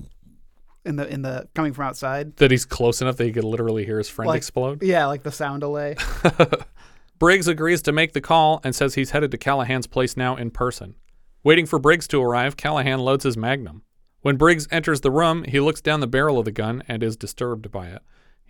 in 0.85 0.95
the 0.95 1.07
in 1.07 1.21
the 1.21 1.47
coming 1.53 1.73
from 1.73 1.85
outside. 1.85 2.35
That 2.37 2.51
he's 2.51 2.65
close 2.65 3.01
enough 3.01 3.17
that 3.17 3.25
he 3.25 3.31
could 3.31 3.43
literally 3.43 3.85
hear 3.85 3.97
his 3.97 4.09
friend 4.09 4.27
Like- 4.27 4.37
explode. 4.37 4.83
Yeah, 4.83 5.05
like 5.05 5.23
the 5.23 5.31
sound 5.31 5.61
delay. 5.61 5.95
Briggs 7.19 7.47
agrees 7.47 7.81
to 7.83 7.91
make 7.91 8.13
the 8.13 8.21
call 8.21 8.59
and 8.63 8.73
says 8.75 8.95
he's 8.95 9.11
headed 9.11 9.29
to 9.31 9.37
Callahan's 9.37 9.85
place 9.87 10.17
now 10.17 10.35
in 10.35 10.49
person. 10.51 10.95
Waiting 11.43 11.65
for 11.67 11.77
Briggs 11.79 12.07
to 12.09 12.21
arrive, 12.21 12.57
Callahan 12.57 12.99
loads 12.99 13.23
his 13.23 13.37
magnum. 13.37 13.83
When 14.21 14.37
Briggs 14.37 14.67
enters 14.71 15.01
the 15.01 15.11
room, 15.11 15.43
he 15.43 15.59
looks 15.59 15.81
down 15.81 15.99
the 15.99 16.07
barrel 16.07 16.39
of 16.39 16.45
the 16.45 16.51
gun 16.51 16.83
and 16.87 17.01
is 17.03 17.15
disturbed 17.15 17.71
by 17.71 17.87
it. 17.87 18.01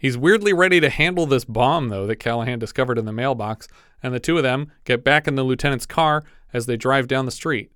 He's 0.02 0.18
weirdly 0.18 0.52
ready 0.52 0.80
to 0.80 0.90
handle 0.90 1.28
this 1.28 1.46
bomb, 1.46 1.90
though, 1.90 2.08
that 2.08 2.16
Callahan 2.16 2.58
discovered 2.58 2.98
in 2.98 3.06
the 3.06 3.14
mailbox, 3.14 3.68
and 4.02 4.12
the 4.12 4.20
two 4.20 4.36
of 4.36 4.42
them 4.42 4.72
get 4.84 5.04
back 5.04 5.28
in 5.28 5.36
the 5.36 5.44
lieutenant's 5.44 5.86
car 5.86 6.24
as 6.52 6.66
they 6.66 6.76
drive 6.76 7.08
down 7.08 7.28
the 7.28 7.32
street. 7.32 7.72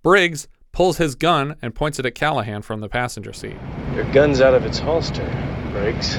Briggs 0.00 0.46
pulls 0.70 0.98
his 0.98 1.16
gun 1.16 1.56
and 1.60 1.74
points 1.74 1.98
it 1.98 2.06
at 2.06 2.14
Callahan 2.14 2.62
from 2.62 2.78
the 2.78 2.88
passenger 2.88 3.32
seat. 3.32 3.56
Your 3.92 4.04
gun's 4.12 4.40
out 4.40 4.54
of 4.54 4.64
its 4.64 4.78
holster, 4.78 5.26
Briggs. 5.72 6.14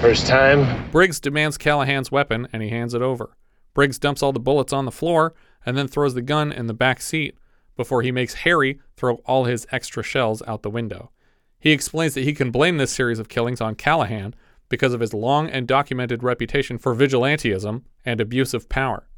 First 0.00 0.26
time? 0.26 0.90
Briggs 0.90 1.20
demands 1.20 1.56
Callahan's 1.56 2.10
weapon 2.10 2.48
and 2.52 2.60
he 2.60 2.70
hands 2.70 2.92
it 2.92 3.02
over. 3.02 3.36
Briggs 3.72 4.00
dumps 4.00 4.20
all 4.20 4.32
the 4.32 4.40
bullets 4.40 4.72
on 4.72 4.84
the 4.84 4.90
floor 4.90 5.32
and 5.64 5.78
then 5.78 5.86
throws 5.86 6.14
the 6.14 6.22
gun 6.22 6.50
in 6.50 6.66
the 6.66 6.74
back 6.74 7.00
seat 7.00 7.38
before 7.76 8.02
he 8.02 8.10
makes 8.10 8.34
Harry 8.34 8.80
throw 8.96 9.18
all 9.26 9.44
his 9.44 9.64
extra 9.70 10.02
shells 10.02 10.42
out 10.48 10.64
the 10.64 10.70
window. 10.70 11.12
He 11.60 11.70
explains 11.70 12.14
that 12.14 12.24
he 12.24 12.32
can 12.32 12.50
blame 12.50 12.78
this 12.78 12.90
series 12.90 13.20
of 13.20 13.28
killings 13.28 13.60
on 13.60 13.76
Callahan 13.76 14.34
because 14.68 14.92
of 14.92 15.00
his 15.00 15.14
long 15.14 15.48
and 15.48 15.66
documented 15.66 16.22
reputation 16.22 16.78
for 16.78 16.94
vigilantism 16.94 17.82
and 18.04 18.20
abuse 18.20 18.54
of 18.54 18.68
power. 18.68 19.08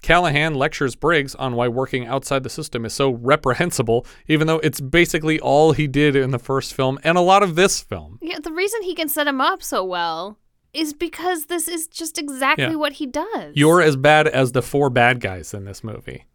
Callahan 0.00 0.54
lectures 0.54 0.94
Briggs 0.94 1.34
on 1.34 1.54
why 1.56 1.66
working 1.66 2.06
outside 2.06 2.44
the 2.44 2.50
system 2.50 2.84
is 2.84 2.92
so 2.92 3.10
reprehensible, 3.10 4.06
even 4.28 4.46
though 4.46 4.60
it's 4.60 4.80
basically 4.80 5.40
all 5.40 5.72
he 5.72 5.88
did 5.88 6.14
in 6.14 6.30
the 6.30 6.38
first 6.38 6.72
film 6.72 6.98
and 7.02 7.18
a 7.18 7.20
lot 7.20 7.42
of 7.42 7.56
this 7.56 7.80
film. 7.80 8.18
Yeah, 8.22 8.38
the 8.40 8.52
reason 8.52 8.82
he 8.82 8.94
can 8.94 9.08
set 9.08 9.26
him 9.26 9.40
up 9.40 9.60
so 9.62 9.84
well 9.84 10.38
is 10.72 10.92
because 10.92 11.46
this 11.46 11.66
is 11.66 11.88
just 11.88 12.16
exactly 12.18 12.64
Yeah. 12.66 12.74
what 12.76 12.92
he 12.92 13.06
does. 13.06 13.56
You're 13.56 13.82
as 13.82 13.96
bad 13.96 14.28
as 14.28 14.52
the 14.52 14.62
four 14.62 14.88
bad 14.88 15.18
guys 15.20 15.52
in 15.52 15.64
this 15.64 15.82
movie. 15.82 16.26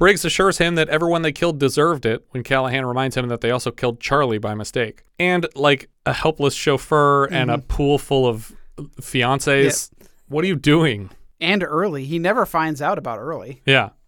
Briggs 0.00 0.24
assures 0.24 0.58
him 0.58 0.74
that 0.74 0.88
everyone 0.88 1.22
they 1.22 1.30
killed 1.30 1.60
deserved 1.60 2.04
it 2.04 2.26
when 2.30 2.42
Callahan 2.42 2.84
reminds 2.84 3.16
him 3.16 3.28
that 3.28 3.40
they 3.40 3.52
also 3.52 3.70
killed 3.70 4.00
Charlie 4.00 4.38
by 4.38 4.54
mistake. 4.54 5.04
And 5.18 5.46
like 5.54 5.88
a 6.04 6.12
helpless 6.12 6.54
chauffeur 6.54 7.26
and 7.26 7.52
a 7.52 7.58
mm-hmm. 7.58 7.66
pool 7.68 7.98
full 7.98 8.26
of 8.26 8.52
fiancés. 9.00 9.92
What 10.26 10.44
are 10.44 10.48
you 10.48 10.56
doing? 10.56 11.10
and 11.40 11.62
early. 11.62 12.04
He 12.04 12.18
never 12.18 12.46
finds 12.46 12.82
out 12.82 12.98
about 12.98 13.18
early. 13.18 13.62
Yeah. 13.64 13.90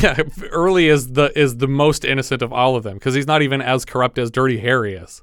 Yeah, 0.00 0.22
Early 0.50 0.88
is 0.88 1.12
the 1.12 1.38
is 1.38 1.58
the 1.58 1.68
most 1.68 2.06
innocent 2.06 2.40
of 2.40 2.50
all 2.50 2.76
of 2.76 2.82
them 2.82 2.94
because 2.94 3.12
he's 3.14 3.26
not 3.26 3.42
even 3.42 3.60
as 3.60 3.84
corrupt 3.84 4.16
as 4.16 4.30
Dirty 4.30 4.58
Harry 4.60 4.94
is. 4.94 5.22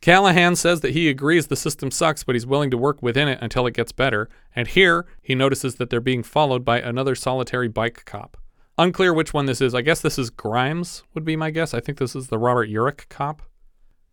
Callahan 0.00 0.56
says 0.56 0.80
that 0.80 0.92
he 0.92 1.10
agrees 1.10 1.48
the 1.48 1.56
system 1.56 1.90
sucks, 1.90 2.24
but 2.24 2.34
he's 2.34 2.46
willing 2.46 2.70
to 2.70 2.78
work 2.78 3.02
within 3.02 3.28
it 3.28 3.38
until 3.42 3.66
it 3.66 3.74
gets 3.74 3.92
better. 3.92 4.30
And 4.56 4.66
here 4.66 5.04
he 5.20 5.34
notices 5.34 5.74
that 5.74 5.90
they're 5.90 6.00
being 6.00 6.22
followed 6.22 6.64
by 6.64 6.80
another 6.80 7.14
solitary 7.14 7.68
bike 7.68 8.06
cop. 8.06 8.38
Unclear 8.78 9.12
which 9.12 9.34
one 9.34 9.46
this 9.46 9.60
is. 9.60 9.74
I 9.74 9.82
guess 9.82 10.00
this 10.00 10.18
is 10.18 10.30
Grimes, 10.30 11.02
would 11.12 11.24
be 11.24 11.34
my 11.34 11.50
guess. 11.50 11.74
I 11.74 11.80
think 11.80 11.98
this 11.98 12.14
is 12.14 12.28
the 12.28 12.38
Robert 12.38 12.70
Urich 12.70 13.08
cop. 13.08 13.42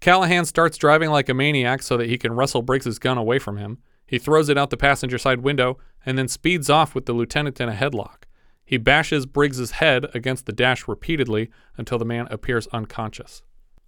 Callahan 0.01 0.45
starts 0.45 0.77
driving 0.77 1.11
like 1.11 1.29
a 1.29 1.35
maniac 1.35 1.83
so 1.83 1.97
that 1.97 2.09
he 2.09 2.17
can 2.17 2.33
wrestle 2.33 2.63
Briggs's 2.63 2.97
gun 2.97 3.17
away 3.17 3.37
from 3.37 3.57
him. 3.57 3.77
He 4.07 4.17
throws 4.17 4.49
it 4.49 4.57
out 4.57 4.71
the 4.71 4.77
passenger 4.77 5.19
side 5.19 5.41
window 5.41 5.77
and 6.03 6.17
then 6.17 6.27
speeds 6.27 6.69
off 6.69 6.95
with 6.95 7.05
the 7.05 7.13
lieutenant 7.13 7.61
in 7.61 7.69
a 7.69 7.73
headlock. 7.73 8.23
He 8.65 8.77
bashes 8.77 9.27
Briggs's 9.27 9.71
head 9.71 10.07
against 10.15 10.47
the 10.47 10.51
dash 10.51 10.87
repeatedly 10.87 11.51
until 11.77 11.99
the 11.99 12.05
man 12.05 12.27
appears 12.31 12.67
unconscious. 12.67 13.43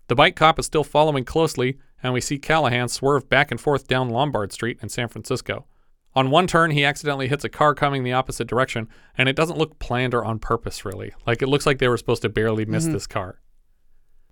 The 0.07 0.15
bike 0.15 0.35
cop 0.35 0.59
is 0.59 0.67
still 0.67 0.83
following 0.83 1.25
closely, 1.25 1.79
and 2.03 2.13
we 2.13 2.21
see 2.21 2.37
Callahan 2.37 2.87
swerve 2.87 3.27
back 3.29 3.49
and 3.49 3.59
forth 3.59 3.87
down 3.87 4.09
Lombard 4.09 4.53
Street 4.53 4.77
in 4.81 4.89
San 4.89 5.07
Francisco. 5.07 5.65
On 6.17 6.31
one 6.31 6.47
turn, 6.47 6.71
he 6.71 6.83
accidentally 6.83 7.27
hits 7.27 7.43
a 7.43 7.49
car 7.49 7.75
coming 7.75 8.03
the 8.03 8.13
opposite 8.13 8.47
direction, 8.47 8.87
and 9.19 9.29
it 9.29 9.35
doesn't 9.35 9.59
look 9.59 9.77
planned 9.77 10.15
or 10.15 10.25
on 10.25 10.39
purpose, 10.39 10.83
really. 10.83 11.11
Like 11.27 11.43
it 11.43 11.47
looks 11.47 11.67
like 11.67 11.77
they 11.77 11.87
were 11.87 11.97
supposed 11.97 12.23
to 12.23 12.29
barely 12.29 12.65
miss 12.65 12.87
Mhm. 12.87 12.93
this 12.93 13.05
car. 13.05 13.39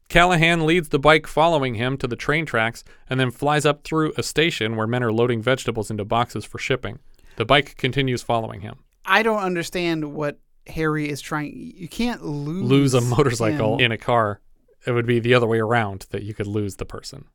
Callahan 0.09 0.65
leads 0.65 0.89
the 0.89 0.97
bike 0.97 1.27
following 1.27 1.75
him 1.75 1.95
to 1.97 2.07
the 2.07 2.15
train 2.15 2.47
tracks 2.47 2.83
and 3.07 3.19
then 3.19 3.29
flies 3.29 3.67
up 3.67 3.83
through 3.83 4.13
a 4.17 4.23
station 4.23 4.75
where 4.75 4.87
men 4.87 5.03
are 5.03 5.11
loading 5.11 5.43
vegetables 5.43 5.91
into 5.91 6.03
boxes 6.03 6.43
for 6.43 6.57
shipping. 6.57 6.97
The 7.35 7.45
bike 7.45 7.75
continues 7.77 8.23
following 8.23 8.61
him. 8.61 8.77
I 9.05 9.21
don't 9.21 9.43
understand 9.43 10.13
what 10.15 10.39
Harry 10.65 11.07
is 11.07 11.21
trying. 11.21 11.53
You 11.75 11.87
can't 11.87 12.25
lose 12.25 12.63
Lose 12.67 12.93
a 12.95 13.01
motorcycle 13.01 13.75
him. 13.75 13.85
in 13.85 13.91
a 13.91 13.97
car. 13.99 14.41
It 14.87 14.91
would 14.93 15.05
be 15.05 15.19
the 15.19 15.35
other 15.35 15.45
way 15.45 15.59
around 15.59 16.07
that 16.09 16.23
you 16.23 16.33
could 16.33 16.47
lose 16.47 16.77
the 16.77 16.85
person. 16.85 17.25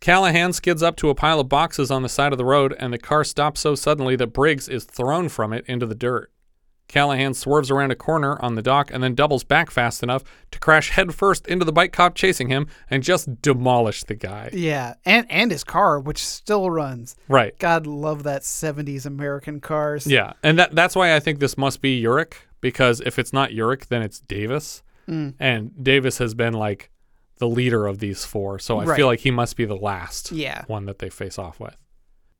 Callahan 0.00 0.52
skids 0.54 0.82
up 0.82 0.96
to 0.96 1.10
a 1.10 1.14
pile 1.14 1.40
of 1.40 1.48
boxes 1.48 1.90
on 1.90 2.02
the 2.02 2.08
side 2.08 2.32
of 2.32 2.38
the 2.38 2.44
road, 2.44 2.74
and 2.78 2.92
the 2.92 2.98
car 2.98 3.22
stops 3.22 3.60
so 3.60 3.74
suddenly 3.74 4.16
that 4.16 4.28
Briggs 4.28 4.66
is 4.68 4.84
thrown 4.84 5.28
from 5.28 5.52
it 5.52 5.64
into 5.68 5.84
the 5.86 5.94
dirt. 5.94 6.32
Callahan 6.88 7.34
swerves 7.34 7.70
around 7.70 7.92
a 7.92 7.94
corner 7.94 8.36
on 8.42 8.56
the 8.56 8.62
dock 8.62 8.90
and 8.92 9.00
then 9.00 9.14
doubles 9.14 9.44
back 9.44 9.70
fast 9.70 10.02
enough 10.02 10.24
to 10.50 10.58
crash 10.58 10.90
headfirst 10.90 11.46
into 11.46 11.64
the 11.64 11.70
bike 11.70 11.92
cop 11.92 12.16
chasing 12.16 12.48
him 12.48 12.66
and 12.88 13.04
just 13.04 13.40
demolish 13.42 14.02
the 14.02 14.16
guy. 14.16 14.50
Yeah, 14.52 14.94
and 15.04 15.24
and 15.30 15.52
his 15.52 15.62
car, 15.62 16.00
which 16.00 16.24
still 16.24 16.68
runs. 16.68 17.14
Right. 17.28 17.56
God 17.60 17.86
love 17.86 18.24
that 18.24 18.42
'70s 18.42 19.06
American 19.06 19.60
cars. 19.60 20.04
Yeah, 20.06 20.32
and 20.42 20.58
that 20.58 20.74
that's 20.74 20.96
why 20.96 21.14
I 21.14 21.20
think 21.20 21.38
this 21.38 21.56
must 21.56 21.80
be 21.80 22.02
Urich 22.02 22.32
because 22.60 23.00
if 23.02 23.20
it's 23.20 23.32
not 23.32 23.50
Urich, 23.50 23.86
then 23.86 24.02
it's 24.02 24.18
Davis, 24.20 24.82
Mm. 25.08 25.34
and 25.38 25.70
Davis 25.84 26.18
has 26.18 26.34
been 26.34 26.54
like 26.54 26.90
the 27.40 27.48
leader 27.48 27.86
of 27.88 27.98
these 27.98 28.24
four, 28.24 28.58
so 28.60 28.78
I 28.78 28.84
Right. 28.84 28.96
feel 28.96 29.06
like 29.08 29.20
he 29.20 29.30
must 29.32 29.56
be 29.56 29.64
the 29.64 29.74
last 29.76 30.30
Yeah. 30.30 30.62
one 30.68 30.84
that 30.86 31.00
they 31.00 31.10
face 31.10 31.38
off 31.38 31.58
with. 31.58 31.76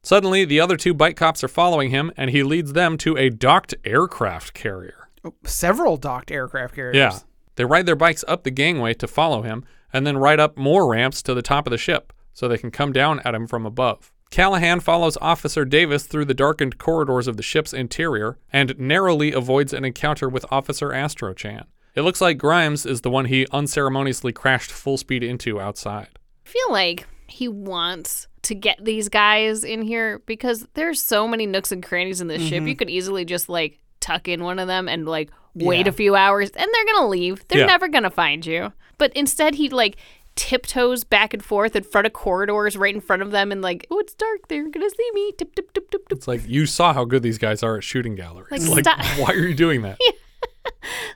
Suddenly, 0.02 0.44
the 0.44 0.60
other 0.60 0.76
two 0.76 0.94
bike 0.94 1.16
cops 1.16 1.42
are 1.44 1.48
following 1.48 1.90
him, 1.90 2.10
and 2.16 2.30
he 2.30 2.42
leads 2.42 2.72
them 2.72 2.96
to 2.98 3.16
a 3.18 3.28
docked 3.28 3.74
aircraft 3.84 4.54
carrier. 4.54 5.08
Oh, 5.24 5.34
several 5.44 5.96
docked 5.98 6.30
aircraft 6.30 6.74
carriers. 6.74 6.96
Yeah. 6.96 7.18
They 7.56 7.64
ride 7.66 7.84
their 7.84 7.96
bikes 7.96 8.24
up 8.28 8.44
the 8.44 8.50
gangway 8.50 8.94
to 8.94 9.06
follow 9.06 9.42
him 9.42 9.64
and 9.92 10.06
then 10.06 10.16
ride 10.16 10.40
up 10.40 10.56
more 10.56 10.88
ramps 10.90 11.20
to 11.22 11.34
the 11.34 11.42
top 11.42 11.66
of 11.66 11.70
the 11.70 11.76
ship 11.78 12.12
so 12.32 12.48
they 12.48 12.56
can 12.56 12.70
come 12.70 12.92
down 12.92 13.20
at 13.20 13.34
him 13.34 13.46
from 13.46 13.66
above. 13.66 14.12
Callahan 14.30 14.80
follows 14.80 15.18
Officer 15.20 15.64
Davis 15.64 16.04
through 16.04 16.24
the 16.26 16.34
darkened 16.34 16.78
corridors 16.78 17.26
of 17.26 17.36
the 17.36 17.42
ship's 17.42 17.72
interior 17.74 18.38
and 18.52 18.78
narrowly 18.78 19.32
avoids 19.32 19.72
an 19.72 19.84
encounter 19.84 20.28
with 20.28 20.46
Officer 20.50 20.90
Astrachan. 20.90 21.64
It 21.94 22.02
looks 22.02 22.20
like 22.20 22.38
Grimes 22.38 22.86
is 22.86 23.00
the 23.00 23.10
one 23.10 23.24
he 23.26 23.46
unceremoniously 23.52 24.32
crashed 24.32 24.70
full 24.70 24.96
speed 24.96 25.22
into 25.22 25.60
outside. 25.60 26.08
I 26.46 26.48
feel 26.48 26.70
like 26.72 27.06
he 27.26 27.48
wants 27.48 28.26
to 28.42 28.54
get 28.54 28.84
these 28.84 29.08
guys 29.08 29.64
in 29.64 29.82
here 29.82 30.20
because 30.26 30.66
there's 30.74 31.02
so 31.02 31.28
many 31.28 31.46
nooks 31.46 31.72
and 31.72 31.82
crannies 31.82 32.20
in 32.20 32.28
this 32.28 32.42
ship. 32.42 32.62
Mhm. 32.62 32.68
You 32.68 32.76
could 32.76 32.90
easily 32.90 33.24
just 33.24 33.48
like 33.48 33.78
tuck 34.00 34.28
in 34.28 34.42
one 34.42 34.58
of 34.58 34.66
them 34.66 34.88
and 34.88 35.06
like 35.06 35.30
wait 35.54 35.86
Yeah. 35.86 35.90
a 35.90 35.92
few 35.92 36.14
hours 36.16 36.50
and 36.50 36.66
they're 36.72 36.94
gonna 36.94 37.08
leave. 37.08 37.46
They're 37.48 37.60
Yeah. 37.60 37.66
never 37.66 37.86
gonna 37.88 38.10
find 38.10 38.44
you. 38.46 38.72
But 38.98 39.12
instead 39.14 39.56
he 39.56 39.68
like 39.68 39.96
tiptoes 40.36 41.04
back 41.04 41.34
and 41.34 41.44
forth 41.44 41.76
in 41.76 41.82
front 41.82 42.06
of 42.06 42.12
corridors 42.12 42.76
right 42.76 42.94
in 42.94 43.00
front 43.00 43.20
of 43.20 43.30
them 43.30 43.52
and 43.52 43.60
like, 43.60 43.86
oh, 43.90 43.98
it's 43.98 44.14
dark. 44.14 44.48
They're 44.48 44.62
going 44.68 44.88
to 44.88 44.94
see 44.96 45.10
me. 45.12 45.32
Tip, 45.36 45.54
tip, 45.54 45.72
tip, 45.74 45.90
tip, 45.90 46.08
tip. 46.08 46.16
It's 46.18 46.28
like 46.28 46.48
you 46.48 46.64
saw 46.66 46.94
how 46.94 47.04
good 47.04 47.22
these 47.22 47.36
guys 47.36 47.62
are 47.62 47.76
at 47.76 47.84
shooting 47.84 48.14
galleries. 48.14 48.66
Like, 48.68 48.86
Like, 48.86 48.96
stop- 48.98 49.04
why 49.18 49.34
are 49.34 49.46
you 49.46 49.54
doing 49.54 49.82
that? 49.82 49.98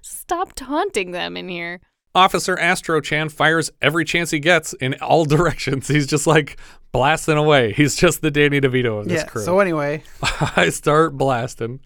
Stop 0.03 0.53
taunting 0.55 1.13
them 1.13 1.37
in 1.37 1.49
here. 1.49 1.81
Officer 2.15 2.55
Astrachan 2.57 3.31
fires 3.31 3.71
every 3.83 4.05
chance 4.05 4.31
he 4.31 4.39
gets 4.39 4.73
in 4.75 4.95
all 4.95 5.25
directions. 5.25 5.89
He's 5.89 6.07
just 6.07 6.27
like 6.27 6.59
blasting 6.93 7.37
away. 7.37 7.73
He's 7.73 7.97
just 7.97 8.21
the 8.23 8.31
Danny 8.31 8.61
DeVito 8.61 9.01
of 9.01 9.09
this 9.09 9.23
yeah. 9.23 9.27
crew. 9.27 9.43
So 9.43 9.59
anyway, 9.59 10.03
I 10.57 10.69
start 10.71 11.17
blasting. 11.17 11.81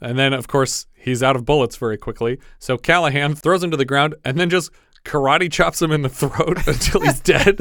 And 0.00 0.18
then, 0.18 0.32
of 0.32 0.48
course, 0.48 0.86
he's 0.94 1.22
out 1.22 1.36
of 1.36 1.44
bullets 1.44 1.76
very 1.76 1.98
quickly. 1.98 2.38
So 2.58 2.76
Callahan 2.78 3.34
throws 3.34 3.62
him 3.62 3.70
to 3.70 3.76
the 3.76 3.84
ground 3.84 4.14
and 4.24 4.38
then 4.38 4.50
just 4.50 4.70
karate 5.04 5.52
chops 5.52 5.80
him 5.80 5.92
in 5.92 6.02
the 6.02 6.08
throat 6.08 6.66
until 6.66 7.02
he's 7.02 7.20
dead. 7.20 7.60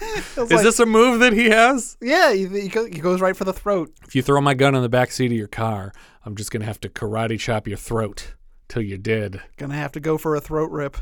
Is 0.00 0.36
like- 0.50 0.62
this 0.62 0.78
a 0.80 0.86
move 0.86 1.20
that 1.20 1.32
he 1.32 1.50
has? 1.50 1.96
yeah, 2.00 2.32
he, 2.32 2.46
he 2.46 2.68
go- 2.68 2.86
he 2.86 3.00
goes 3.00 3.20
right 3.20 3.36
for 3.36 3.44
the 3.44 3.52
throat. 3.52 3.92
If 4.06 4.14
you 4.16 4.22
throw 4.22 4.40
my 4.40 4.54
gun 4.54 4.74
in 4.74 4.82
the 4.82 4.88
back 4.88 5.10
seat 5.12 5.26
of 5.26 5.36
your 5.38 5.46
car, 5.46 5.92
I'm 6.24 6.36
just 6.36 6.50
going 6.50 6.60
to 6.62 6.66
have 6.66 6.80
to 6.80 6.88
karate 6.88 7.38
chop 7.38 7.68
your 7.68 7.76
throat 7.76 8.34
till 8.68 8.82
you're 8.82 8.98
dead. 8.98 9.40
Gonna 9.56 9.74
have 9.74 9.92
to 9.92 10.00
go 10.00 10.18
for 10.18 10.34
a 10.36 10.40
throat 10.40 10.70
rip. 10.70 10.96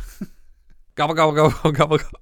Gobble, 0.95 1.15
gobble, 1.15 1.33
gobble, 1.33 1.73
gobble, 1.73 1.99
gobble. 1.99 2.19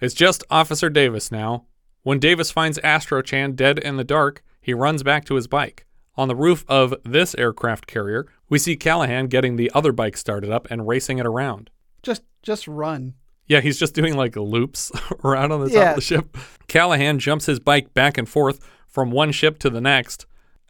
It's 0.00 0.14
just 0.14 0.42
Officer 0.50 0.88
Davis 0.90 1.30
now. 1.30 1.66
When 2.02 2.18
Davis 2.18 2.50
finds 2.50 2.78
Astrachan 2.80 3.54
dead 3.54 3.78
in 3.78 3.96
the 3.96 4.04
dark, 4.04 4.42
he 4.60 4.74
runs 4.74 5.02
back 5.02 5.24
to 5.26 5.34
his 5.36 5.46
bike. 5.46 5.86
On 6.16 6.28
the 6.28 6.36
roof 6.36 6.64
of 6.68 6.94
this 7.04 7.34
aircraft 7.36 7.86
carrier, 7.86 8.26
we 8.48 8.58
see 8.58 8.76
Callahan 8.76 9.26
getting 9.28 9.56
the 9.56 9.70
other 9.74 9.92
bike 9.92 10.16
started 10.16 10.50
up 10.50 10.66
and 10.70 10.88
racing 10.88 11.18
it 11.18 11.26
around. 11.26 11.70
just 12.02 12.22
just 12.42 12.66
run. 12.66 13.14
Yeah, 13.46 13.60
he's 13.60 13.78
just 13.78 13.94
doing 13.94 14.16
like 14.16 14.34
loops 14.36 14.90
around 15.24 15.52
on 15.52 15.60
the 15.60 15.68
top 15.68 15.74
Yeah. 15.76 15.90
of 15.90 15.96
the 15.96 16.00
ship. 16.02 16.36
Callahan 16.68 17.18
jumps 17.18 17.46
his 17.46 17.60
bike 17.60 17.92
back 17.94 18.16
and 18.18 18.28
forth 18.28 18.60
from 18.88 19.10
one 19.10 19.30
ship 19.32 19.58
to 19.60 19.70
the 19.70 19.80
next, 19.80 20.26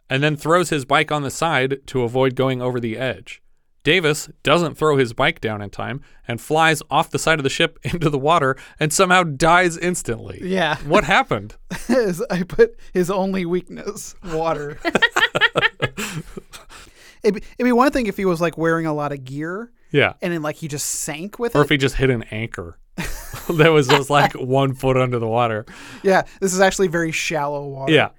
and 0.09 0.21
then 0.21 0.35
throws 0.35 0.69
his 0.69 0.85
bike 0.85 1.11
on 1.11 1.23
the 1.23 1.31
side 1.31 1.79
to 1.87 2.03
avoid 2.03 2.35
going 2.35 2.61
over 2.61 2.79
the 2.79 2.97
edge. 2.97 3.41
Davis 3.83 4.29
doesn't 4.43 4.75
throw 4.77 4.95
his 4.97 5.13
bike 5.13 5.41
down 5.41 5.61
in 5.61 5.69
time 5.69 6.01
and 6.27 6.39
flies 6.39 6.81
off 6.89 7.09
the 7.09 7.19
side 7.19 7.39
of 7.39 7.43
the 7.43 7.49
ship 7.49 7.77
into 7.83 8.09
the 8.09 8.17
water 8.17 8.55
and 8.79 8.93
somehow 8.93 9.23
dies 9.23 9.77
instantly. 9.77 10.39
Yeah. 10.43 10.77
What 10.85 11.03
happened? 11.03 11.55
I 11.89 12.43
put 12.47 12.79
his 12.93 13.11
only 13.11 13.45
weakness, 13.45 14.15
water. 14.25 14.79
it'd, 17.23 17.35
be, 17.35 17.41
it'd 17.41 17.43
be 17.59 17.71
one 17.71 17.91
thing 17.91 18.07
if 18.07 18.17
he 18.17 18.25
was 18.25 18.41
like 18.41 18.57
wearing 18.57 18.85
a 18.85 18.93
lot 18.93 19.11
of 19.11 19.23
gear 19.23 19.71
Yeah. 19.91 20.13
and 20.21 20.33
then 20.33 20.41
like 20.41 20.55
he 20.57 20.67
just 20.67 20.85
sank 20.87 21.39
with 21.39 21.55
Or 21.55 21.59
it. 21.59 21.61
Or 21.61 21.63
if 21.65 21.69
he 21.69 21.77
just 21.77 21.95
hit 21.95 22.09
an 22.09 22.23
anchor 22.31 22.77
that 23.49 23.69
was 23.71 23.87
just 23.87 24.09
like 24.09 24.33
one 24.33 24.73
foot 24.75 24.97
under 24.97 25.19
the 25.19 25.27
water. 25.27 25.65
yeah, 26.03 26.23
this 26.39 26.53
is 26.53 26.61
actually 26.61 26.87
very 26.87 27.11
shallow 27.11 27.67
water. 27.67 27.91
Yeah. 27.91 28.09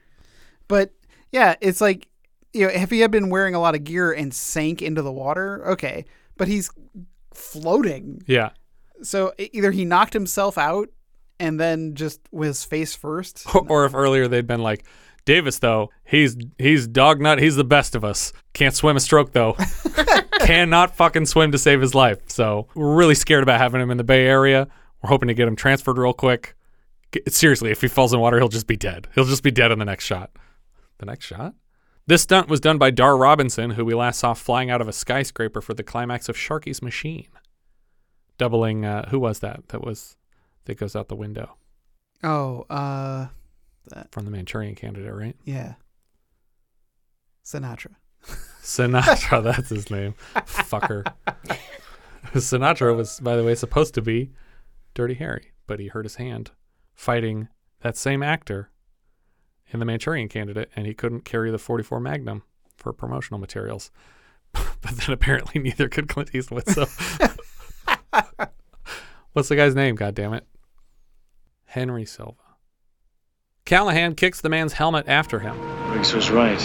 But 0.68 0.92
yeah, 1.32 1.54
it's 1.60 1.80
like 1.80 2.08
you 2.54 2.66
know, 2.66 2.72
if 2.72 2.90
he 2.90 3.00
had 3.00 3.10
been 3.10 3.30
wearing 3.30 3.54
a 3.54 3.60
lot 3.60 3.74
of 3.74 3.84
gear 3.84 4.12
and 4.12 4.32
sank 4.32 4.80
into 4.80 5.02
the 5.02 5.12
water, 5.12 5.66
okay. 5.72 6.04
But 6.36 6.48
he's 6.48 6.70
floating. 7.32 8.22
Yeah. 8.26 8.50
So 9.02 9.34
either 9.38 9.72
he 9.72 9.84
knocked 9.84 10.12
himself 10.12 10.56
out 10.56 10.88
and 11.38 11.58
then 11.58 11.94
just 11.94 12.20
was 12.30 12.64
face 12.64 12.94
first. 12.94 13.46
or 13.68 13.84
if 13.84 13.94
earlier 13.94 14.28
they'd 14.28 14.46
been 14.46 14.62
like, 14.62 14.84
Davis 15.24 15.58
though, 15.58 15.90
he's 16.04 16.36
he's 16.58 16.86
dog 16.86 17.20
nut, 17.20 17.38
he's 17.38 17.56
the 17.56 17.64
best 17.64 17.94
of 17.94 18.04
us. 18.04 18.32
Can't 18.52 18.74
swim 18.74 18.96
a 18.96 19.00
stroke 19.00 19.32
though. 19.32 19.56
Cannot 20.40 20.94
fucking 20.94 21.26
swim 21.26 21.52
to 21.52 21.58
save 21.58 21.80
his 21.80 21.94
life. 21.94 22.18
So 22.28 22.68
we're 22.74 22.94
really 22.94 23.14
scared 23.14 23.42
about 23.42 23.58
having 23.58 23.80
him 23.80 23.90
in 23.90 23.96
the 23.96 24.04
Bay 24.04 24.26
Area. 24.26 24.68
We're 25.02 25.08
hoping 25.08 25.28
to 25.28 25.34
get 25.34 25.48
him 25.48 25.56
transferred 25.56 25.98
real 25.98 26.12
quick. 26.12 26.54
Seriously, 27.28 27.70
if 27.70 27.80
he 27.80 27.88
falls 27.88 28.12
in 28.12 28.20
water, 28.20 28.38
he'll 28.38 28.48
just 28.48 28.66
be 28.66 28.76
dead. 28.76 29.08
He'll 29.14 29.24
just 29.24 29.42
be 29.42 29.50
dead 29.50 29.72
in 29.72 29.78
the 29.78 29.84
next 29.84 30.04
shot. 30.04 30.30
The 30.98 31.06
next 31.06 31.24
shot? 31.26 31.54
This 32.06 32.22
stunt 32.22 32.48
was 32.48 32.60
done 32.60 32.76
by 32.76 32.90
Dar 32.90 33.16
Robinson, 33.16 33.70
who 33.70 33.84
we 33.84 33.94
last 33.94 34.18
saw 34.20 34.34
flying 34.34 34.70
out 34.70 34.80
of 34.82 34.88
a 34.88 34.92
skyscraper 34.92 35.60
for 35.62 35.72
the 35.72 35.82
climax 35.82 36.28
of 36.28 36.36
Sharky's 36.36 36.82
Machine. 36.82 37.28
Doubling, 38.36 38.84
uh, 38.84 39.08
who 39.08 39.18
was 39.18 39.38
that? 39.38 39.68
That 39.68 39.82
was, 39.82 40.16
that 40.66 40.76
goes 40.78 40.94
out 40.96 41.08
the 41.08 41.16
window 41.16 41.56
Oh, 42.22 42.64
uh 42.70 43.26
from 44.10 44.24
the 44.24 44.30
Manchurian 44.30 44.74
candidate, 44.74 45.12
right? 45.12 45.36
yeah. 45.44 45.74
Sinatra. 47.44 47.96
Sinatra, 48.62 49.42
that's 49.42 49.68
his 49.68 49.90
name. 49.90 50.14
Fucker. 50.34 51.04
Sinatra 52.34 52.96
was, 52.96 53.20
by 53.20 53.36
the 53.36 53.44
way, 53.44 53.54
supposed 53.54 53.92
to 53.94 54.02
be 54.02 54.30
Dirty 54.94 55.14
Harry, 55.14 55.52
but 55.66 55.80
he 55.80 55.88
hurt 55.88 56.06
his 56.06 56.14
hand 56.16 56.50
fighting 56.94 57.48
that 57.80 57.96
same 57.98 58.22
actor 58.22 58.70
in 59.74 59.80
The 59.80 59.86
Manchurian 59.86 60.28
Candidate, 60.28 60.70
and 60.76 60.86
he 60.86 60.94
couldn't 60.94 61.24
carry 61.24 61.50
the 61.50 61.58
44 61.58 62.00
Magnum 62.00 62.44
for 62.76 62.92
promotional 62.92 63.38
materials. 63.38 63.90
but 64.52 64.92
then 64.92 65.10
apparently 65.10 65.60
neither 65.60 65.88
could 65.88 66.08
Clint 66.08 66.32
Eastwood. 66.32 66.66
So, 66.68 66.86
what's 69.32 69.48
the 69.48 69.56
guy's 69.56 69.74
name? 69.74 69.96
God 69.96 70.14
damn 70.14 70.32
it, 70.32 70.46
Henry 71.64 72.06
Silva. 72.06 72.36
Callahan 73.64 74.14
kicks 74.14 74.40
the 74.40 74.48
man's 74.48 74.74
helmet 74.74 75.08
after 75.08 75.40
him. 75.40 75.56
Briggs 75.88 76.14
was 76.14 76.30
right. 76.30 76.62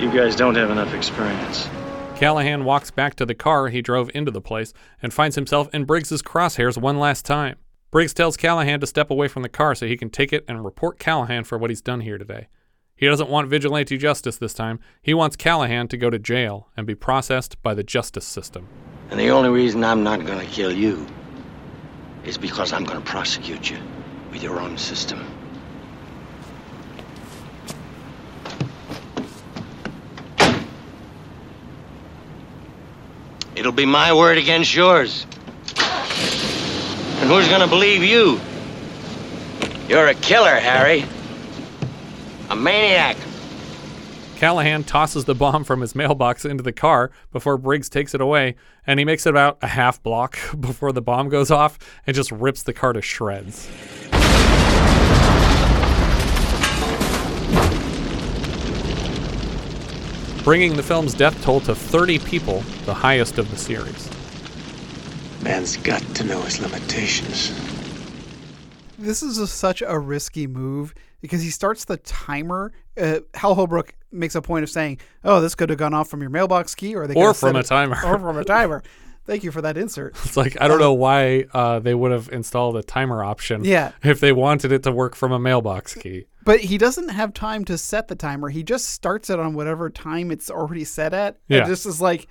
You 0.00 0.10
guys 0.10 0.34
don't 0.34 0.56
have 0.56 0.70
enough 0.70 0.92
experience. 0.94 1.68
Callahan 2.16 2.64
walks 2.64 2.90
back 2.90 3.14
to 3.16 3.26
the 3.26 3.34
car 3.34 3.68
he 3.68 3.82
drove 3.82 4.10
into 4.14 4.32
the 4.32 4.40
place 4.40 4.72
and 5.00 5.14
finds 5.14 5.36
himself 5.36 5.72
in 5.72 5.84
Briggs's 5.84 6.22
crosshairs 6.22 6.76
one 6.76 6.98
last 6.98 7.24
time. 7.24 7.56
Briggs 7.90 8.12
tells 8.12 8.36
Callahan 8.36 8.80
to 8.80 8.86
step 8.86 9.10
away 9.10 9.28
from 9.28 9.42
the 9.42 9.48
car 9.48 9.74
so 9.74 9.86
he 9.86 9.96
can 9.96 10.10
take 10.10 10.30
it 10.30 10.44
and 10.46 10.62
report 10.62 10.98
Callahan 10.98 11.44
for 11.44 11.56
what 11.56 11.70
he's 11.70 11.80
done 11.80 12.02
here 12.02 12.18
today. 12.18 12.48
He 12.94 13.06
doesn't 13.06 13.30
want 13.30 13.48
vigilante 13.48 13.96
justice 13.96 14.36
this 14.36 14.52
time. 14.52 14.78
He 15.00 15.14
wants 15.14 15.36
Callahan 15.36 15.88
to 15.88 15.96
go 15.96 16.10
to 16.10 16.18
jail 16.18 16.68
and 16.76 16.86
be 16.86 16.94
processed 16.94 17.62
by 17.62 17.72
the 17.72 17.82
justice 17.82 18.26
system. 18.26 18.68
And 19.10 19.18
the 19.18 19.30
only 19.30 19.48
reason 19.48 19.84
I'm 19.84 20.02
not 20.02 20.26
gonna 20.26 20.44
kill 20.44 20.70
you 20.70 21.06
is 22.24 22.36
because 22.36 22.74
I'm 22.74 22.84
gonna 22.84 23.00
prosecute 23.00 23.70
you 23.70 23.78
with 24.32 24.42
your 24.42 24.60
own 24.60 24.76
system. 24.76 25.24
It'll 33.56 33.72
be 33.72 33.86
my 33.86 34.12
word 34.12 34.36
against 34.36 34.74
yours. 34.74 35.26
And 37.20 37.28
who's 37.28 37.48
gonna 37.48 37.66
believe 37.66 38.02
you? 38.02 38.40
You're 39.88 40.06
a 40.06 40.14
killer, 40.14 40.54
Harry. 40.54 41.04
A 42.50 42.56
maniac. 42.56 43.16
Callahan 44.36 44.84
tosses 44.84 45.24
the 45.24 45.34
bomb 45.34 45.64
from 45.64 45.80
his 45.80 45.96
mailbox 45.96 46.44
into 46.44 46.62
the 46.62 46.72
car 46.72 47.10
before 47.32 47.58
Briggs 47.58 47.88
takes 47.88 48.14
it 48.14 48.20
away, 48.20 48.54
and 48.86 49.00
he 49.00 49.04
makes 49.04 49.26
it 49.26 49.30
about 49.30 49.58
a 49.62 49.66
half 49.66 50.00
block 50.02 50.38
before 50.60 50.92
the 50.92 51.02
bomb 51.02 51.28
goes 51.28 51.50
off 51.50 51.76
and 52.06 52.14
just 52.14 52.30
rips 52.30 52.62
the 52.62 52.72
car 52.72 52.92
to 52.92 53.02
shreds. 53.02 53.68
Bringing 60.44 60.76
the 60.76 60.84
film's 60.84 61.14
death 61.14 61.42
toll 61.42 61.60
to 61.62 61.74
30 61.74 62.20
people, 62.20 62.60
the 62.86 62.94
highest 62.94 63.38
of 63.38 63.50
the 63.50 63.56
series. 63.56 64.07
Man's 65.48 65.78
got 65.78 66.02
to 66.16 66.24
know 66.24 66.42
his 66.42 66.60
limitations. 66.60 67.54
This 68.98 69.22
is 69.22 69.38
a, 69.38 69.46
such 69.46 69.82
a 69.86 69.98
risky 69.98 70.46
move 70.46 70.94
because 71.22 71.40
he 71.40 71.48
starts 71.48 71.86
the 71.86 71.96
timer. 71.96 72.70
Uh, 73.00 73.20
Hal 73.32 73.54
Holbrook 73.54 73.94
makes 74.12 74.34
a 74.34 74.42
point 74.42 74.62
of 74.64 74.68
saying, 74.68 74.98
"Oh, 75.24 75.40
this 75.40 75.54
could 75.54 75.70
have 75.70 75.78
gone 75.78 75.94
off 75.94 76.08
from 76.10 76.20
your 76.20 76.28
mailbox 76.28 76.74
key, 76.74 76.94
or 76.94 77.06
they 77.06 77.14
Or 77.14 77.32
from 77.32 77.56
a 77.56 77.60
it- 77.60 77.66
timer." 77.66 77.96
or 78.04 78.18
from 78.18 78.36
a 78.36 78.44
timer." 78.44 78.82
Thank 79.24 79.42
you 79.42 79.50
for 79.50 79.62
that 79.62 79.76
insert. 79.78 80.16
It's 80.24 80.36
like, 80.38 80.58
I 80.60 80.68
don't 80.68 80.80
know 80.80 80.94
why 80.94 81.44
uh, 81.52 81.78
they 81.80 81.94
would 81.94 82.12
have 82.12 82.28
installed 82.32 82.76
a 82.78 82.82
timer 82.82 83.22
option 83.22 83.62
Yeah. 83.62 83.92
if 84.02 84.20
they 84.20 84.32
wanted 84.32 84.72
it 84.72 84.82
to 84.84 84.92
work 84.92 85.14
from 85.14 85.32
a 85.32 85.38
mailbox 85.38 85.94
key. 85.94 86.24
But 86.44 86.60
he 86.60 86.78
doesn't 86.78 87.10
have 87.10 87.34
time 87.34 87.66
to 87.66 87.76
set 87.76 88.08
the 88.08 88.14
timer. 88.14 88.48
He 88.48 88.62
just 88.62 88.88
starts 88.88 89.28
it 89.28 89.38
on 89.38 89.52
whatever 89.52 89.90
time 89.90 90.30
it's 90.30 90.50
already 90.50 90.84
set 90.84 91.12
at. 91.12 91.36
Yeah. 91.46 91.58
And 91.58 91.66
just 91.66 91.84
is 91.84 92.00
like, 92.00 92.26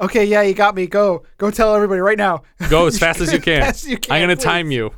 okay, 0.00 0.24
yeah, 0.24 0.42
you 0.42 0.54
got 0.54 0.74
me. 0.74 0.86
Go, 0.86 1.24
go 1.38 1.50
tell 1.50 1.74
everybody 1.74 2.00
right 2.00 2.18
now. 2.18 2.42
Go 2.68 2.86
as 2.88 2.98
fast 2.98 3.20
as 3.20 3.32
you 3.32 3.40
can. 3.40 3.62
As 3.62 3.86
you 3.86 3.98
I'm 4.10 4.20
going 4.20 4.28
to 4.28 4.36
please. 4.36 4.44
time 4.44 4.70
you. 4.70 4.92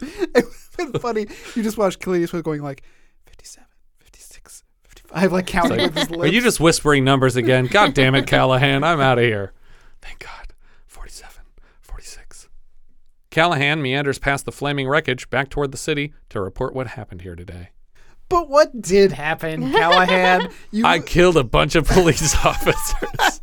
it's 0.00 0.98
funny. 1.00 1.26
You 1.54 1.62
just 1.62 1.78
watch 1.78 1.98
Clint 1.98 2.24
Eastwood 2.24 2.44
going 2.44 2.62
like 2.62 2.82
57, 3.26 3.66
56, 3.98 4.64
55, 4.82 5.32
like 5.32 5.44
It's 5.44 5.52
counting 5.52 5.78
like, 5.78 5.94
with 5.94 6.08
his 6.08 6.18
Are 6.18 6.26
you 6.26 6.40
just 6.40 6.60
whispering 6.60 7.04
numbers 7.04 7.36
again? 7.36 7.66
God 7.70 7.94
damn 7.94 8.14
it, 8.14 8.26
Callahan. 8.26 8.84
I'm 8.84 9.00
out 9.00 9.18
of 9.18 9.24
here. 9.24 9.52
Thank 10.00 10.20
God. 10.20 10.54
47, 10.86 11.42
46. 11.80 12.48
Callahan 13.30 13.82
meanders 13.82 14.18
past 14.18 14.44
the 14.44 14.52
flaming 14.52 14.88
wreckage 14.88 15.30
back 15.30 15.50
toward 15.50 15.72
the 15.72 15.78
city 15.78 16.12
to 16.30 16.40
report 16.40 16.74
what 16.74 16.88
happened 16.88 17.22
here 17.22 17.36
today. 17.36 17.70
But 18.30 18.48
what 18.48 18.80
did 18.80 19.12
happen, 19.12 19.70
Callahan? 19.72 20.48
You, 20.70 20.86
I 20.86 21.00
killed 21.00 21.36
a 21.36 21.44
bunch 21.44 21.74
of 21.74 21.86
police 21.86 22.34
officers. 22.44 23.40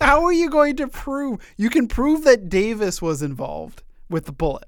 how 0.00 0.22
are 0.24 0.32
you 0.32 0.48
going 0.50 0.76
to 0.76 0.86
prove? 0.86 1.40
You 1.56 1.70
can 1.70 1.88
prove 1.88 2.22
that 2.24 2.48
Davis 2.48 3.02
was 3.02 3.22
involved. 3.22 3.82
with 4.08 4.26
the 4.26 4.32
bullet. 4.32 4.66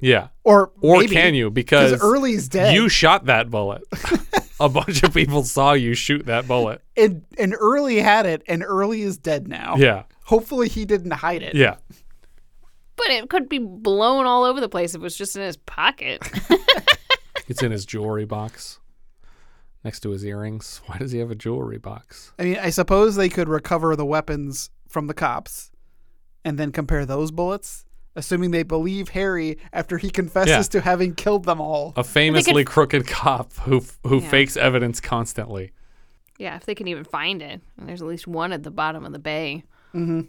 Yeah. 0.00 0.28
Or 0.42 0.72
or 0.80 1.00
maybe, 1.00 1.14
can 1.14 1.34
you? 1.34 1.50
Because 1.50 2.02
Early's 2.02 2.48
dead. 2.48 2.74
You 2.74 2.88
shot 2.88 3.26
that 3.26 3.48
bullet. 3.50 3.82
a 4.60 4.68
bunch 4.68 5.02
of 5.02 5.14
people 5.14 5.44
saw 5.44 5.72
you 5.72 5.94
shoot 5.94 6.26
that 6.26 6.46
bullet. 6.48 6.82
And 6.96 7.24
and 7.38 7.54
Early 7.58 8.00
had 8.00 8.26
it, 8.26 8.42
and 8.48 8.62
Early 8.62 9.02
is 9.02 9.16
dead 9.16 9.46
now. 9.48 9.76
Yeah. 9.76 10.02
Hopefully 10.24 10.68
he 10.68 10.84
didn't 10.84 11.12
hide 11.12 11.42
it. 11.42 11.54
Yeah. 11.54 11.76
But 12.96 13.06
it 13.10 13.28
could 13.30 13.48
be 13.48 13.58
blown 13.58 14.26
all 14.26 14.44
over 14.44 14.60
the 14.60 14.68
place 14.68 14.94
if 14.94 15.00
it 15.00 15.02
was 15.02 15.16
just 15.16 15.36
in 15.36 15.42
his 15.42 15.56
pocket. 15.56 16.22
It's 17.48 17.62
in 17.62 17.72
his 17.72 17.84
jewelry 17.86 18.24
box 18.24 18.80
next 19.84 20.00
to 20.00 20.10
his 20.10 20.24
earrings. 20.24 20.80
Why 20.86 20.98
does 20.98 21.12
he 21.12 21.18
have 21.18 21.30
a 21.30 21.34
jewelry 21.34 21.78
box? 21.78 22.32
I 22.38 22.44
mean, 22.44 22.58
I 22.58 22.70
suppose 22.70 23.16
they 23.16 23.28
could 23.28 23.48
recover 23.48 23.96
the 23.96 24.06
weapons 24.06 24.70
from 24.88 25.06
the 25.06 25.14
cops 25.14 25.70
and 26.44 26.58
then 26.58 26.72
compare 26.72 27.04
those 27.06 27.30
bullets, 27.30 27.84
assuming 28.16 28.50
they 28.50 28.62
believe 28.62 29.10
Harry 29.10 29.58
after 29.72 29.98
he 29.98 30.10
confesses 30.10 30.50
Yeah. 30.50 30.62
to 30.62 30.80
having 30.82 31.14
killed 31.14 31.44
them 31.44 31.60
all. 31.60 31.92
A 31.96 32.04
famously 32.04 32.64
could- 32.64 32.72
crooked 32.72 33.06
cop 33.06 33.52
who 33.64 33.82
who 34.06 34.20
Yeah. 34.20 34.28
fakes 34.30 34.56
evidence 34.56 35.00
constantly. 35.00 35.72
yeah, 36.38 36.56
if 36.56 36.64
they 36.66 36.74
can 36.74 36.88
even 36.88 37.04
find 37.04 37.40
it. 37.42 37.60
And 37.78 37.88
there's 37.88 38.02
at 38.02 38.08
least 38.08 38.26
one 38.26 38.52
at 38.52 38.62
the 38.64 38.70
bottom 38.70 39.04
of 39.04 39.12
the 39.12 39.18
bay. 39.20 39.62
Mm-hmm. 39.94 40.22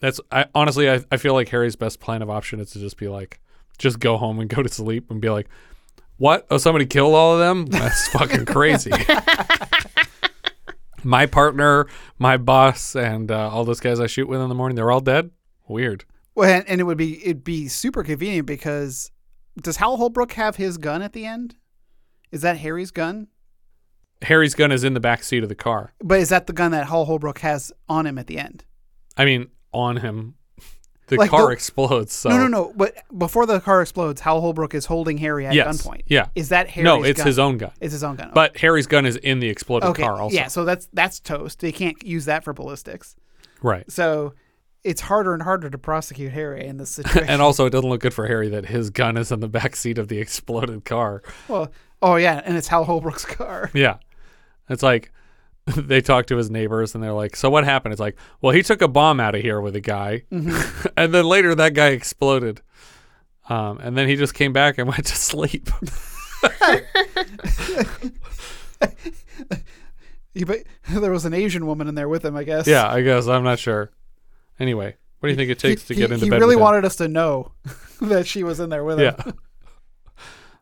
That's 0.00 0.20
I 0.30 0.46
honestly 0.54 0.90
I, 0.90 1.00
I 1.10 1.16
feel 1.16 1.32
like 1.34 1.48
Harry's 1.48 1.76
best 1.76 2.00
plan 2.00 2.20
of 2.22 2.28
option 2.30 2.60
is 2.60 2.70
to 2.72 2.78
just 2.80 2.96
be 2.98 3.08
like 3.08 3.40
just 3.78 3.98
go 4.00 4.16
home 4.18 4.38
and 4.40 4.50
go 4.50 4.62
to 4.62 4.68
sleep 4.68 5.10
and 5.10 5.20
be 5.20 5.30
like, 5.30 5.48
What? 6.22 6.46
Oh 6.52 6.56
somebody 6.56 6.86
killed 6.86 7.16
all 7.16 7.32
of 7.32 7.40
them? 7.40 7.66
That's 7.80 8.06
fucking 8.10 8.44
crazy. 8.44 8.92
my 11.02 11.26
partner, 11.26 11.88
my 12.16 12.36
boss, 12.36 12.94
and 12.94 13.28
uh, 13.28 13.50
all 13.50 13.64
those 13.64 13.80
guys 13.80 13.98
I 13.98 14.06
shoot 14.06 14.28
with 14.28 14.40
in 14.40 14.48
the 14.48 14.54
morning, 14.54 14.76
they're 14.76 14.92
all 14.92 15.00
dead? 15.00 15.32
Weird. 15.66 16.04
Well, 16.36 16.48
and, 16.48 16.68
and 16.68 16.80
it 16.80 16.84
would 16.84 16.96
be 16.96 17.20
it'd 17.24 17.42
be 17.42 17.66
super 17.66 18.04
convenient 18.04 18.46
because 18.46 19.10
does 19.60 19.78
Hal 19.78 19.96
Holbrook 19.96 20.34
have 20.34 20.54
his 20.54 20.78
gun 20.78 21.02
at 21.02 21.12
the 21.12 21.26
end? 21.26 21.56
Is 22.30 22.42
that 22.42 22.58
Harry's 22.58 22.92
gun? 22.92 23.26
Harry's 24.22 24.54
gun 24.54 24.70
is 24.70 24.84
in 24.84 24.94
the 24.94 25.00
back 25.00 25.24
seat 25.24 25.42
of 25.42 25.48
the 25.48 25.56
car. 25.56 25.92
But 25.98 26.20
is 26.20 26.28
that 26.28 26.46
the 26.46 26.52
gun 26.52 26.70
that 26.70 26.86
Hal 26.86 27.04
Holbrook 27.04 27.40
has 27.40 27.72
on 27.88 28.06
him 28.06 28.16
at 28.16 28.28
the 28.28 28.38
end? 28.38 28.64
I 29.16 29.24
mean, 29.24 29.48
on 29.72 29.96
him. 29.96 30.36
The 31.12 31.18
Like 31.18 31.30
car 31.30 31.46
the- 31.46 31.52
explodes. 31.52 32.12
So 32.12 32.28
No, 32.30 32.38
no, 32.38 32.46
no. 32.48 32.72
But 32.74 32.94
before 33.16 33.44
the 33.46 33.60
car 33.60 33.82
explodes, 33.82 34.20
Hal 34.22 34.40
Holbrook 34.40 34.74
is 34.74 34.86
holding 34.86 35.18
Harry 35.18 35.46
at 35.46 35.54
Yes. 35.54 35.82
gunpoint. 35.82 36.02
Yeah. 36.06 36.26
Is 36.34 36.48
that 36.48 36.68
Harry's 36.70 36.84
No, 36.84 37.02
it's 37.02 37.18
gun? 37.18 37.26
his 37.26 37.38
own 37.38 37.58
gun. 37.58 37.70
It's 37.80 37.92
his 37.92 38.02
own 38.02 38.16
gun. 38.16 38.30
But 38.34 38.56
Harry's 38.58 38.86
gun 38.86 39.04
is 39.06 39.16
in 39.16 39.40
the 39.40 39.48
exploded 39.48 39.90
okay. 39.90 40.02
car 40.02 40.20
also. 40.20 40.34
Yeah, 40.34 40.48
so 40.48 40.64
that's 40.64 40.88
that's 40.92 41.20
toast. 41.20 41.60
They 41.60 41.72
can't 41.72 42.02
use 42.04 42.24
that 42.24 42.44
for 42.44 42.52
ballistics. 42.52 43.14
Right. 43.62 43.90
So 43.90 44.34
it's 44.84 45.02
harder 45.02 45.32
and 45.34 45.42
harder 45.42 45.70
to 45.70 45.78
prosecute 45.78 46.32
Harry 46.32 46.66
in 46.66 46.76
this 46.78 46.90
situation. 46.96 47.28
and 47.28 47.40
also, 47.42 47.66
it 47.66 47.70
doesn't 47.70 47.88
look 47.88 48.00
good 48.00 48.14
for 48.14 48.26
Harry 48.26 48.48
that 48.48 48.66
his 48.66 48.90
gun 48.90 49.16
is 49.16 49.30
in 49.30 49.40
the 49.40 49.48
back 49.48 49.76
seat 49.76 49.98
of 49.98 50.08
the 50.08 50.18
exploded 50.20 50.84
car. 50.84 51.22
well, 51.48 51.70
oh 52.00 52.16
yeah, 52.16 52.40
and 52.44 52.56
it's 52.56 52.68
Hal 52.68 52.84
Holbrook's 52.84 53.24
car. 53.24 53.70
Yeah. 53.74 53.96
It's 54.68 54.82
like 54.82 55.12
they 55.76 56.00
talk 56.00 56.26
to 56.26 56.36
his 56.36 56.50
neighbors 56.50 56.94
and 56.94 57.02
they're 57.04 57.12
like, 57.12 57.36
So 57.36 57.48
what 57.50 57.64
happened? 57.64 57.92
It's 57.92 58.00
like, 58.00 58.16
Well, 58.40 58.52
he 58.52 58.62
took 58.62 58.82
a 58.82 58.88
bomb 58.88 59.20
out 59.20 59.34
of 59.34 59.40
here 59.42 59.60
with 59.60 59.76
a 59.76 59.80
guy. 59.80 60.22
Mhm. 60.32 60.92
and 60.96 61.14
then 61.14 61.24
later 61.24 61.54
that 61.54 61.74
guy 61.74 61.88
exploded. 61.88 62.60
Um, 63.48 63.78
and 63.80 63.96
then 63.96 64.08
he 64.08 64.16
just 64.16 64.34
came 64.34 64.52
back 64.52 64.78
and 64.78 64.88
went 64.88 65.06
to 65.06 65.16
sleep. 65.16 65.68
But 70.34 70.64
there 70.88 71.10
was 71.12 71.24
an 71.24 71.34
Asian 71.34 71.66
woman 71.66 71.88
in 71.88 71.94
there 71.94 72.08
with 72.08 72.24
him, 72.24 72.36
I 72.36 72.44
guess. 72.44 72.66
yeah, 72.66 72.88
I 72.88 73.02
guess. 73.02 73.26
I'm 73.26 73.44
not 73.44 73.58
sure. 73.58 73.90
Anyway, 74.58 74.96
what 75.20 75.26
do 75.28 75.30
you 75.30 75.36
think 75.36 75.50
it 75.50 75.58
takes 75.58 75.84
to 75.84 75.94
he, 75.94 76.00
get 76.00 76.10
into 76.12 76.24
he 76.24 76.30
bed? 76.30 76.40
really 76.40 76.56
with 76.56 76.60
him? 76.60 76.62
wanted 76.62 76.84
us 76.84 76.96
to 76.96 77.08
know 77.08 77.52
that 78.00 78.26
she 78.26 78.42
was 78.42 78.58
in 78.60 78.70
there 78.70 78.84
with 78.84 78.98
him. 78.98 79.14
Yeah. 79.16 79.32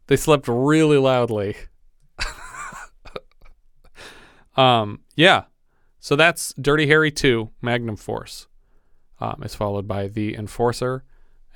they 0.09 0.16
slept 0.16 0.48
really 0.48 0.98
loudly. 0.98 1.57
Um, 4.57 5.01
yeah. 5.16 5.44
So 5.98 6.16
that's 6.16 6.55
Dirty 6.55 6.86
Harry 6.86 7.11
2, 7.11 7.51
Magnum 7.61 7.96
Force. 7.96 8.46
Um, 9.20 9.40
it's 9.44 9.55
followed 9.55 9.86
by 9.86 10.09
The 10.09 10.34
Enforcer, 10.34 11.05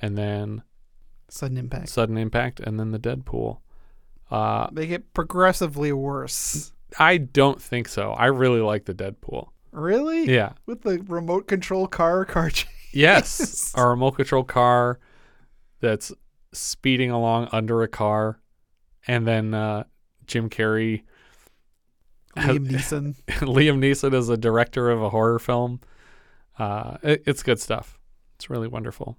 and 0.01 0.17
then 0.17 0.61
Sudden 1.29 1.57
impact. 1.57 1.89
Sudden 1.89 2.17
Impact, 2.17 2.59
and 2.59 2.79
then 2.79 2.91
the 2.91 2.99
Dead 2.99 3.25
Pool. 3.25 3.61
Uh, 4.29 4.67
They 4.71 4.85
get 4.85 5.13
progressively 5.13 5.91
worse. 5.91 6.71
I 6.99 7.17
don't 7.17 7.59
think 7.61 7.87
so. 7.87 8.11
I 8.11 8.27
really 8.27 8.61
like 8.61 8.85
the 8.85 8.93
Dead 8.93 9.19
Pool. 9.19 9.51
Really? 9.71 10.31
Yeah. 10.31 10.53
With 10.67 10.83
the 10.83 10.99
remote 11.07 11.47
control 11.47 11.87
car 11.87 12.23
car 12.35 12.49
chase. 12.51 12.69
Yes, 12.93 13.73
a 13.75 13.85
remote 13.85 14.11
control 14.11 14.43
car 14.43 14.99
that's 15.81 16.13
speeding 16.53 17.11
along 17.11 17.49
under 17.51 17.81
a 17.83 17.87
car, 17.89 18.39
and 19.07 19.27
then 19.27 19.53
uh, 19.53 19.83
Jim 20.27 20.49
Carrey, 20.49 21.01
Liam 22.37 22.69
Neeson. 22.69 23.15
Liam 23.27 23.79
Neeson 23.79 24.13
is 24.13 24.29
a 24.29 24.37
director 24.37 24.89
of 24.89 25.01
a 25.01 25.09
horror 25.09 25.39
film. 25.39 25.79
Uh, 26.59 26.97
it- 27.03 27.23
it's 27.25 27.43
good 27.43 27.59
stuff. 27.59 27.97
It's 28.35 28.49
really 28.49 28.67
wonderful. 28.67 29.17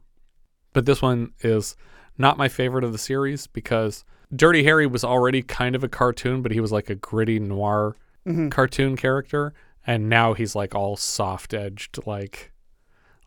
But 0.73 0.87
this 0.87 1.01
one 1.01 1.33
is 1.41 1.77
not 2.19 2.37
my 2.39 2.49
favorite 2.49 2.85
of 2.85 2.93
the 2.93 2.99
series 2.99 3.47
because 3.47 4.05
Dirty 4.35 4.65
Harry 4.65 4.87
was 4.87 5.05
already 5.05 5.43
kind 5.43 5.75
of 5.75 5.85
a 5.85 5.89
cartoon, 5.89 6.43
but 6.43 6.53
he 6.53 6.61
was 6.61 6.73
like 6.73 6.91
a 6.91 6.95
gritty 6.95 7.39
noir 7.39 7.97
Mhm. 8.27 8.51
cartoon 8.51 8.97
character, 8.97 9.55
and 9.87 10.09
now 10.09 10.33
he's 10.35 10.55
like 10.57 10.75
all 10.75 10.97
soft 10.97 11.55
edged, 11.55 11.99
like 12.07 12.53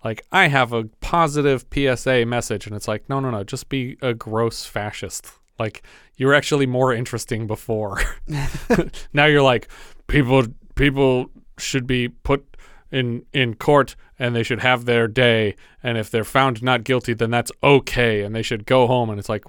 like 0.03 0.25
I 0.31 0.47
have 0.47 0.71
a 0.73 0.85
positive 1.01 1.65
PSA 1.73 2.25
message, 2.25 2.67
and 2.67 2.75
it's 2.75 2.87
like 2.87 3.07
no, 3.09 3.19
no, 3.19 3.31
no, 3.31 3.43
just 3.43 3.69
be 3.69 3.97
a 4.01 4.13
gross 4.13 4.65
fascist. 4.65 5.31
Like 5.59 5.83
you 6.17 6.27
were 6.27 6.33
actually 6.33 6.65
more 6.65 6.93
interesting 6.93 7.47
before. 7.47 8.01
now 9.13 9.25
you're 9.25 9.41
like 9.41 9.67
people 10.07 10.45
people 10.75 11.27
should 11.57 11.85
be 11.85 12.09
put 12.09 12.45
in 12.91 13.23
in 13.33 13.53
court 13.53 13.95
and 14.17 14.35
they 14.35 14.41
should 14.43 14.59
have 14.61 14.85
their 14.85 15.07
day 15.07 15.55
and 15.83 15.97
if 15.97 16.09
they're 16.09 16.23
found 16.23 16.63
not 16.63 16.83
guilty 16.83 17.13
then 17.13 17.29
that's 17.29 17.51
okay 17.61 18.23
and 18.23 18.33
they 18.33 18.41
should 18.41 18.65
go 18.65 18.87
home 18.87 19.09
and 19.11 19.19
it's 19.19 19.29
like 19.29 19.43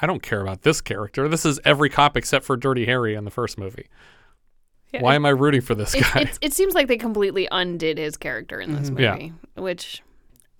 I 0.00 0.06
don't 0.06 0.22
care 0.22 0.40
about 0.40 0.62
this 0.62 0.80
character. 0.80 1.28
This 1.28 1.44
is 1.44 1.60
every 1.64 1.90
cop 1.90 2.16
except 2.16 2.44
for 2.44 2.56
Dirty 2.56 2.86
Harry 2.86 3.14
in 3.14 3.24
the 3.24 3.30
first 3.30 3.58
movie. 3.58 3.88
Yeah, 4.92 5.02
Why 5.02 5.12
it- 5.12 5.16
am 5.16 5.26
I 5.26 5.30
rooting 5.30 5.60
for 5.60 5.74
this 5.74 5.94
It, 5.94 6.02
guy? 6.02 6.20
it, 6.22 6.38
it 6.40 6.52
seems 6.54 6.74
like 6.74 6.86
they 6.88 6.96
completely 6.96 7.46
undid 7.50 7.98
his 7.98 8.16
character 8.16 8.58
in 8.60 8.72
this 8.74 8.88
Mhm. 8.90 8.98
Yeah. 9.00 9.12
movie, 9.12 9.32
which 9.56 10.02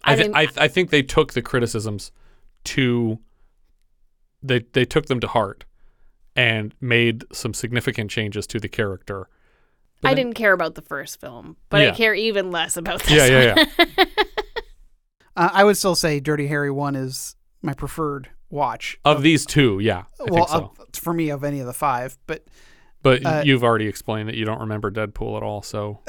I, 0.04 0.12
I, 0.12 0.16
thi- 0.16 0.22
mean, 0.24 0.34
I 0.36 0.48
I 0.58 0.68
think 0.68 0.90
they 0.90 1.02
took 1.02 1.32
the 1.32 1.40
criticisms 1.42 2.12
to 2.64 3.18
they 4.42 4.60
they 4.72 4.84
took 4.84 5.06
them 5.06 5.20
to 5.20 5.26
heart 5.26 5.64
and 6.36 6.74
made 6.80 7.24
some 7.32 7.52
significant 7.54 8.10
changes 8.10 8.46
to 8.48 8.60
the 8.60 8.68
character. 8.68 9.28
I 10.04 10.14
didn't 10.14 10.34
care 10.34 10.52
about 10.52 10.76
the 10.76 10.82
first 10.82 11.20
film, 11.20 11.56
but 11.70 11.80
Yeah. 11.80 11.88
I 11.88 11.90
care 11.96 12.14
even 12.14 12.52
less 12.52 12.76
about 12.76 13.02
this. 13.02 13.10
Yeah, 13.10 13.26
yeah, 13.26 13.64
yeah. 13.96 14.04
Uh, 15.36 15.50
I 15.52 15.62
would 15.62 15.76
still 15.76 15.94
say 15.94 16.18
Dirty 16.18 16.48
Harry 16.48 16.70
1 16.70 16.96
is 16.96 17.36
my 17.62 17.72
preferred 17.72 18.28
watch. 18.50 18.98
Of 19.04 19.22
these 19.22 19.46
two, 19.46 19.78
yeah, 19.78 20.02
I 20.18 20.24
well, 20.24 20.34
think 20.46 20.48
so. 20.48 20.54
of- 20.56 20.88
for 20.94 21.12
me, 21.14 21.30
of 21.30 21.44
any 21.44 21.60
of 21.60 21.66
the 21.66 21.72
five. 21.72 22.18
But 22.26 22.44
But 23.02 23.24
uh, 23.24 23.42
you've 23.44 23.62
already 23.62 23.86
explained 23.86 24.28
that 24.28 24.34
you 24.34 24.44
don't 24.44 24.58
remember 24.58 24.90
Dead 24.90 25.14
Pool 25.14 25.36
at 25.36 25.44
all, 25.44 25.62
so. 25.62 26.00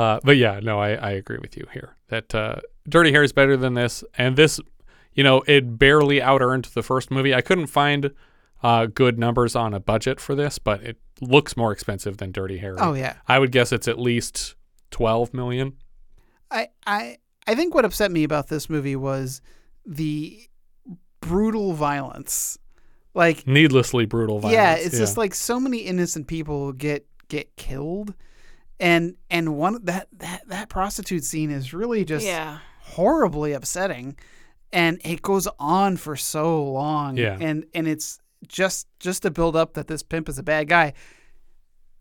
uh, 0.00 0.20
but 0.24 0.36
yeah, 0.36 0.60
no, 0.62 0.78
I, 0.78 0.90
I 0.94 1.10
agree 1.10 1.38
with 1.40 1.56
you 1.56 1.66
here 1.72 1.96
that 2.08 2.34
uh, 2.34 2.56
Dirty 2.88 3.12
Harry's 3.12 3.32
better 3.32 3.56
than 3.56 3.74
this, 3.74 4.04
and 4.16 4.36
this, 4.36 4.60
you 5.12 5.22
know, 5.24 5.42
it 5.46 5.78
barely 5.78 6.20
out 6.22 6.42
earned 6.42 6.64
the 6.74 6.82
first 6.82 7.10
movie. 7.10 7.34
I 7.34 7.40
couldn't 7.40 7.68
find 7.68 8.10
uh, 8.62 8.86
good 8.86 9.18
numbers 9.18 9.54
on 9.56 9.74
a 9.74 9.80
budget 9.80 10.20
for 10.20 10.34
this, 10.34 10.58
but 10.58 10.82
it 10.82 10.96
looks 11.20 11.56
more 11.56 11.72
expensive 11.72 12.16
than 12.16 12.32
Dirty 12.32 12.58
Harry. 12.58 12.78
Oh, 12.80 12.94
yeah. 12.94 13.14
I 13.28 13.38
would 13.38 13.52
guess 13.52 13.72
it's 13.72 13.88
at 13.88 13.98
least 13.98 14.54
twelve 14.90 15.32
million. 15.34 15.74
I, 16.50 16.68
I, 16.86 17.18
I 17.46 17.54
think 17.54 17.74
what 17.74 17.84
upset 17.84 18.10
me 18.10 18.24
about 18.24 18.48
this 18.48 18.68
movie 18.68 18.96
was 18.96 19.40
the 19.86 20.48
brutal 21.20 21.74
violence. 21.74 22.58
Like, 23.14 23.46
Needlessly 23.46 24.06
brutal 24.06 24.38
violence. 24.40 24.54
yeah, 24.54 24.74
it's 24.74 24.98
just 24.98 25.16
like 25.16 25.34
so 25.34 25.58
many 25.60 25.78
innocent 25.78 26.26
people 26.26 26.72
get 26.72 27.06
get 27.28 27.54
killed, 27.56 28.14
and 28.80 29.14
and 29.30 29.56
one 29.56 29.84
that 29.84 30.08
that 30.18 30.48
that 30.48 30.68
prostitute 30.68 31.24
scene 31.24 31.50
is 31.52 31.72
really 31.72 32.04
just 32.04 32.24
Yeah. 32.26 32.58
horribly 32.80 33.52
upsetting, 33.52 34.16
and 34.72 35.00
it 35.04 35.22
goes 35.22 35.46
on 35.58 35.96
for 35.98 36.16
so 36.16 36.64
long. 36.64 37.16
Yeah. 37.16 37.36
and 37.40 37.66
and 37.74 37.86
it's 37.86 38.18
just 38.48 38.88
just 38.98 39.22
to 39.22 39.30
build 39.30 39.54
up 39.54 39.74
that 39.74 39.86
this 39.86 40.02
pimp 40.02 40.28
is 40.28 40.38
a 40.38 40.42
bad 40.42 40.68
guy. 40.68 40.94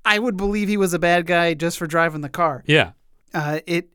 I 0.06 0.18
would 0.18 0.38
believe 0.38 0.70
he 0.70 0.78
was 0.78 0.94
a 0.94 1.00
bad 1.00 1.26
guy 1.28 1.54
just 1.54 1.78
for 1.78 1.86
driving 1.86 2.22
the 2.22 2.30
car. 2.30 2.64
Yeah. 2.66 2.94
Uh, 3.34 3.60
it 3.68 3.90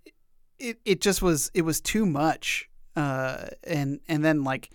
it 0.59 0.78
it 0.85 1.01
just 1.01 1.22
was 1.22 1.51
it 1.55 1.62
was 1.62 1.80
too 1.80 2.05
much. 2.07 2.68
Uh, 2.95 3.47
and 3.64 3.99
and 4.07 4.24
then 4.24 4.45
like 4.45 4.70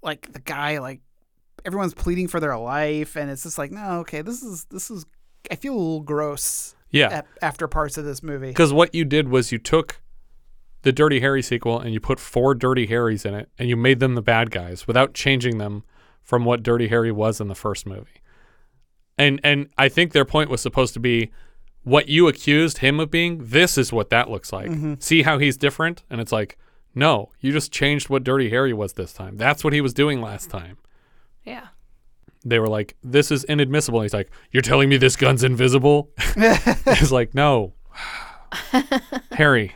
like 0.00 0.32
the 0.32 0.38
guy 0.38 0.78
like 0.78 1.00
everyone's 1.64 1.92
pleading 1.92 2.28
for 2.28 2.38
their 2.38 2.56
life, 2.56 3.16
and 3.16 3.28
it's 3.30 3.42
just 3.42 3.58
like 3.58 3.72
no, 3.72 3.98
okay, 4.00 4.22
this 4.22 4.42
is 4.44 4.64
this 4.70 4.90
is 4.90 5.04
I 5.50 5.56
feel 5.56 5.74
a 5.74 5.76
little 5.76 6.00
gross. 6.02 6.75
Yeah. 6.90 7.22
a- 7.40 7.44
after 7.44 7.66
parts 7.68 7.98
of 7.98 8.04
this 8.04 8.22
movie. 8.22 8.48
Because 8.48 8.72
what 8.72 8.94
you 8.94 9.04
did 9.04 9.28
was 9.28 9.52
you 9.52 9.58
took 9.58 10.00
the 10.82 10.92
Dirty 10.92 11.20
Harry 11.20 11.42
sequel 11.42 11.80
and 11.80 11.92
you 11.92 12.00
put 12.00 12.20
four 12.20 12.54
Dirty 12.54 12.86
Harrys 12.86 13.24
in 13.24 13.34
it 13.34 13.48
and 13.58 13.68
you 13.68 13.76
made 13.76 13.98
them 14.00 14.14
the 14.14 14.22
bad 14.22 14.50
guys 14.50 14.86
without 14.86 15.14
changing 15.14 15.58
them 15.58 15.82
from 16.22 16.44
what 16.44 16.62
Dirty 16.62 16.88
Harry 16.88 17.10
was 17.12 17.40
in 17.40 17.48
the 17.48 17.54
first 17.54 17.86
movie. 17.86 18.22
And 19.18 19.40
and 19.42 19.68
I 19.78 19.88
think 19.88 20.12
their 20.12 20.24
point 20.24 20.50
was 20.50 20.60
supposed 20.60 20.94
to 20.94 21.00
be 21.00 21.30
what 21.82 22.08
you 22.08 22.26
accused 22.28 22.78
him 22.78 22.98
of 23.00 23.10
being, 23.10 23.38
this 23.44 23.78
is 23.78 23.92
what 23.92 24.10
that 24.10 24.28
looks 24.28 24.52
like. 24.52 24.68
Mhm. 24.68 25.00
See 25.02 25.22
how 25.22 25.38
he's 25.38 25.56
different? 25.56 26.02
And 26.10 26.20
it's 26.20 26.32
like, 26.32 26.58
no, 26.94 27.30
you 27.40 27.52
just 27.52 27.70
changed 27.72 28.08
what 28.08 28.24
Dirty 28.24 28.50
Harry 28.50 28.72
was 28.72 28.94
this 28.94 29.12
time. 29.12 29.36
That's 29.36 29.62
what 29.62 29.72
he 29.72 29.80
was 29.80 29.94
doing 29.94 30.20
last 30.20 30.50
time. 30.50 30.78
Yeah. 31.44 31.68
They 32.48 32.60
were 32.60 32.68
like, 32.68 32.94
this 33.02 33.32
is 33.32 33.42
inadmissible. 33.44 33.98
And 33.98 34.04
he's 34.04 34.14
like, 34.14 34.30
you're 34.52 34.62
telling 34.62 34.88
me 34.88 34.98
this 34.98 35.16
gun's 35.16 35.42
invisible? 35.42 36.10
He's 36.96 37.10
like, 37.10 37.34
no. 37.34 37.74
Harry, 39.32 39.74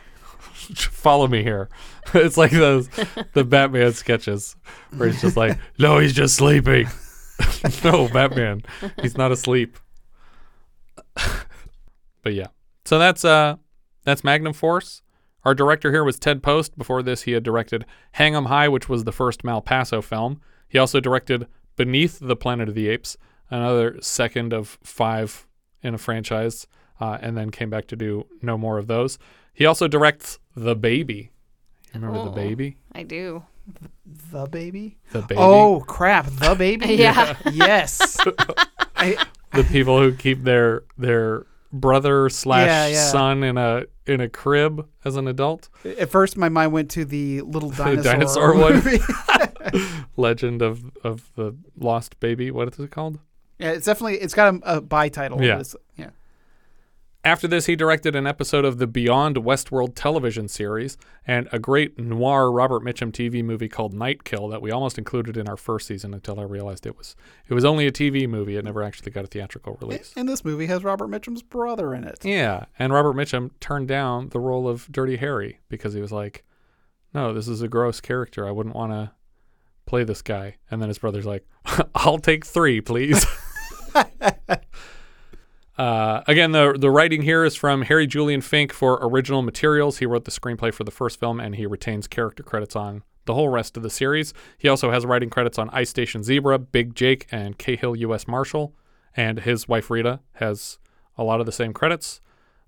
follow 0.75 1.27
me 1.27 1.43
here. 1.43 1.69
it's 2.13 2.37
like 2.37 2.51
those 2.51 2.89
the 3.33 3.43
Batman 3.43 3.91
sketches 3.91 4.55
where 4.95 5.09
he's 5.09 5.21
just 5.21 5.35
like, 5.35 5.57
no, 5.77 5.99
he's 5.99 6.13
just 6.13 6.35
sleeping. 6.35 6.87
no, 7.83 8.07
Batman, 8.07 8.61
he's 9.01 9.17
not 9.17 9.31
asleep. 9.31 9.77
but 11.15 12.33
yeah, 12.33 12.47
so 12.85 12.97
that's 12.97 13.25
uh 13.25 13.57
that's 14.03 14.23
Magnum 14.23 14.53
Force. 14.53 15.01
Our 15.43 15.53
director 15.53 15.91
here 15.91 16.03
was 16.03 16.19
Ted 16.19 16.41
Post. 16.41 16.77
Before 16.77 17.03
this, 17.03 17.23
he 17.23 17.31
had 17.31 17.43
directed 17.43 17.85
Hang 18.13 18.35
'em 18.35 18.45
High, 18.45 18.67
which 18.67 18.87
was 18.87 19.03
the 19.03 19.11
first 19.11 19.43
Malpaso 19.43 20.03
film. 20.03 20.39
He 20.69 20.77
also 20.77 20.99
directed 20.99 21.47
Beneath 21.75 22.19
the 22.19 22.35
Planet 22.35 22.69
of 22.69 22.75
the 22.75 22.89
Apes, 22.89 23.17
another 23.49 23.97
second 24.01 24.53
of 24.53 24.77
five 24.83 25.47
in 25.81 25.93
a 25.93 25.97
franchise, 25.97 26.67
uh, 26.99 27.17
and 27.21 27.35
then 27.37 27.49
came 27.49 27.69
back 27.69 27.87
to 27.87 27.95
do 27.95 28.27
no 28.41 28.57
more 28.57 28.77
of 28.77 28.87
those. 28.87 29.17
He 29.53 29.65
also 29.65 29.87
directs 29.87 30.39
The 30.55 30.75
Baby. 30.75 31.31
You 31.93 31.99
remember 31.99 32.19
Oh, 32.19 32.25
The 32.25 32.31
Baby? 32.31 32.77
I 32.93 33.03
do. 33.03 33.43
The 34.33 34.47
baby. 34.47 34.97
The 35.11 35.21
Baby. 35.21 35.35
Oh 35.37 35.81
crap! 35.87 36.25
The 36.25 36.55
baby. 36.57 36.95
Yeah. 36.95 37.37
yes. 37.51 38.17
I, 38.95 39.23
the 39.53 39.63
people 39.63 39.99
who 39.99 40.13
keep 40.13 40.43
their 40.43 40.83
their 40.97 41.45
brother 41.71 42.27
slash 42.29 42.65
Yeah, 42.67 42.87
yeah. 42.87 43.05
son 43.09 43.43
in 43.43 43.57
a 43.57 43.83
in 44.07 44.19
a 44.19 44.27
crib 44.27 44.87
as 45.05 45.15
an 45.15 45.27
adult. 45.27 45.69
at 45.85 46.09
first, 46.09 46.37
my 46.37 46.49
mind 46.49 46.71
went 46.73 46.89
to 46.91 47.05
the 47.05 47.41
little 47.41 47.69
dinosaur, 47.69 47.95
the 47.95 48.03
dinosaur 48.03 48.55
one. 48.57 48.81
Legend 50.17 50.61
of 50.61 50.91
of 51.03 51.31
the 51.35 51.55
lost 51.77 52.19
baby. 52.19 52.51
What 52.51 52.73
is 52.73 52.79
it 52.79 52.91
called? 52.91 53.19
yeah, 53.61 53.71
it's 53.71 53.85
definitely 53.85 54.15
it's 54.15 54.33
got 54.33 54.55
a, 54.55 54.77
a 54.77 54.81
by 54.81 55.07
title. 55.07 55.41
Yeah. 55.41 55.61
yeah. 55.95 56.09
After 57.23 57.47
this, 57.47 57.67
he 57.67 57.75
directed 57.75 58.15
an 58.15 58.25
episode 58.25 58.65
of 58.65 58.79
the 58.79 58.87
Beyond 58.87 59.35
Westworld 59.35 59.91
television 59.93 60.47
series 60.47 60.97
and 61.27 61.47
a 61.51 61.59
great 61.59 61.99
noir 61.99 62.51
Robert 62.51 62.81
Mitchum 62.81 63.11
TV 63.11 63.43
movie 63.43 63.69
called 63.69 63.93
Night 63.93 64.23
Kill 64.23 64.47
that 64.47 64.63
we 64.63 64.71
almost 64.71 64.97
included 64.97 65.37
in 65.37 65.47
our 65.47 65.55
first 65.55 65.85
season 65.85 66.15
until 66.15 66.39
I 66.39 66.43
realized 66.43 66.87
it 66.87 66.97
was 66.97 67.15
it 67.47 67.53
was 67.53 67.63
only 67.63 67.85
a 67.85 67.91
TV 67.91 68.27
movie. 68.27 68.57
It 68.57 68.65
never 68.65 68.81
actually 68.81 69.11
got 69.11 69.25
a 69.25 69.27
theatrical 69.27 69.77
release. 69.79 70.11
And 70.17 70.27
this 70.27 70.43
movie 70.43 70.65
has 70.65 70.83
Robert 70.83 71.09
Mitchum's 71.09 71.43
brother 71.43 71.93
in 71.93 72.03
it. 72.03 72.25
Yeah, 72.25 72.65
and 72.79 72.91
Robert 72.91 73.15
Mitchum 73.15 73.51
turned 73.59 73.87
down 73.87 74.29
the 74.29 74.39
role 74.39 74.67
of 74.67 74.91
Dirty 74.91 75.17
Harry 75.17 75.59
because 75.69 75.93
he 75.93 76.01
was 76.01 76.11
like, 76.11 76.43
"No, 77.13 77.31
this 77.31 77.47
is 77.47 77.61
a 77.61 77.67
gross 77.67 78.01
character. 78.01 78.47
I 78.47 78.51
wouldn't 78.51 78.75
want 78.75 78.93
to 78.93 79.11
play 79.91 80.03
this 80.03 80.21
guy." 80.21 80.55
And 80.71 80.81
then 80.81 80.89
his 80.89 80.97
brother's 80.97 81.25
like, 81.25 81.45
"I'll 81.95 82.17
take 82.17 82.45
three, 82.45 82.81
please." 82.81 83.25
Uh, 85.77 86.21
again, 86.27 86.51
the 86.51 86.75
the 86.77 86.91
writing 86.91 87.23
here 87.23 87.43
is 87.43 87.55
from 87.55 87.81
Harry 87.83 88.05
Julian 88.05 88.41
Fink 88.41 88.71
for 88.71 88.99
original 89.01 89.41
materials. 89.41 89.97
He 89.97 90.05
wrote 90.05 90.25
the 90.25 90.31
screenplay 90.31 90.71
for 90.71 90.83
the 90.83 90.91
first 90.91 91.19
film, 91.19 91.39
and 91.39 91.55
he 91.55 91.65
retains 91.65 92.07
character 92.07 92.43
credits 92.43 92.75
on 92.75 93.01
the 93.25 93.33
whole 93.33 93.49
rest 93.49 93.77
of 93.77 93.81
the 93.81 93.89
series. 93.89 94.31
He 94.59 94.67
also 94.67 94.91
has 94.91 95.07
writing 95.07 95.31
credits 95.31 95.57
on 95.57 95.71
Ice 95.71 95.89
Station 95.89 96.23
Zebra, 96.23 96.59
Big 96.59 96.93
Jake, 96.93 97.25
and 97.31 97.57
Cahill 97.57 97.95
U.S. 97.95 98.27
Marshal. 98.27 98.75
And 99.15 99.39
his 99.39 99.67
wife 99.67 99.89
Rita 99.89 100.19
has 100.33 100.77
a 101.17 101.23
lot 101.23 101.39
of 101.39 101.47
the 101.47 101.51
same 101.51 101.73
credits. 101.73 102.21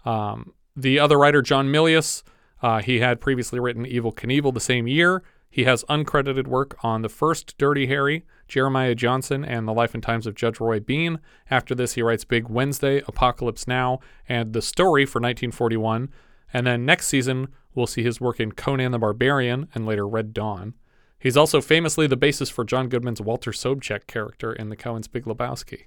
Um, 0.05 0.53
the 0.75 0.97
other 0.97 1.19
writer, 1.19 1.43
John 1.43 1.67
Milius, 1.67 2.23
uh, 2.63 2.81
he 2.81 2.99
had 2.99 3.21
previously 3.21 3.59
written 3.59 3.85
Evel 3.85 4.15
Knievel 4.15 4.53
the 4.53 4.59
same 4.59 4.87
year. 4.87 5.21
He 5.53 5.65
has 5.65 5.83
uncredited 5.83 6.47
work 6.47 6.75
on 6.81 7.03
the 7.03 7.09
first 7.09 7.59
Dirty 7.59 7.85
Harry, 7.85 8.25
Jeremiah 8.47 8.95
Johnson, 8.95 9.45
and 9.45 9.67
The 9.67 9.71
Life 9.71 9.93
and 9.93 10.01
Times 10.01 10.25
of 10.25 10.33
Judge 10.33 10.59
Roy 10.59 10.79
Bean. 10.79 11.19
After 11.47 11.75
this, 11.75 11.93
he 11.93 12.01
writes 12.01 12.25
Big 12.25 12.49
Wednesday, 12.49 13.03
Apocalypse 13.07 13.67
Now, 13.67 13.99
and 14.27 14.53
The 14.53 14.63
Story 14.63 15.05
for 15.05 15.19
1941. 15.19 16.09
And 16.51 16.65
then 16.65 16.87
next 16.87 17.05
season, 17.05 17.49
we'll 17.75 17.85
see 17.85 18.01
his 18.01 18.19
work 18.19 18.39
in 18.39 18.53
Conan 18.53 18.93
the 18.93 18.97
Barbarian 18.97 19.67
and 19.75 19.85
later 19.85 20.07
Red 20.07 20.33
Dawn. 20.33 20.73
He's 21.19 21.37
also 21.37 21.61
famously 21.61 22.07
the 22.07 22.17
basis 22.17 22.49
for 22.49 22.63
John 22.63 22.89
Goodman's 22.89 23.21
Walter 23.21 23.51
Sobchak 23.51 24.07
character 24.07 24.53
in 24.53 24.69
the 24.69 24.75
Coen's 24.75 25.07
Big 25.07 25.25
Lebowski. 25.25 25.83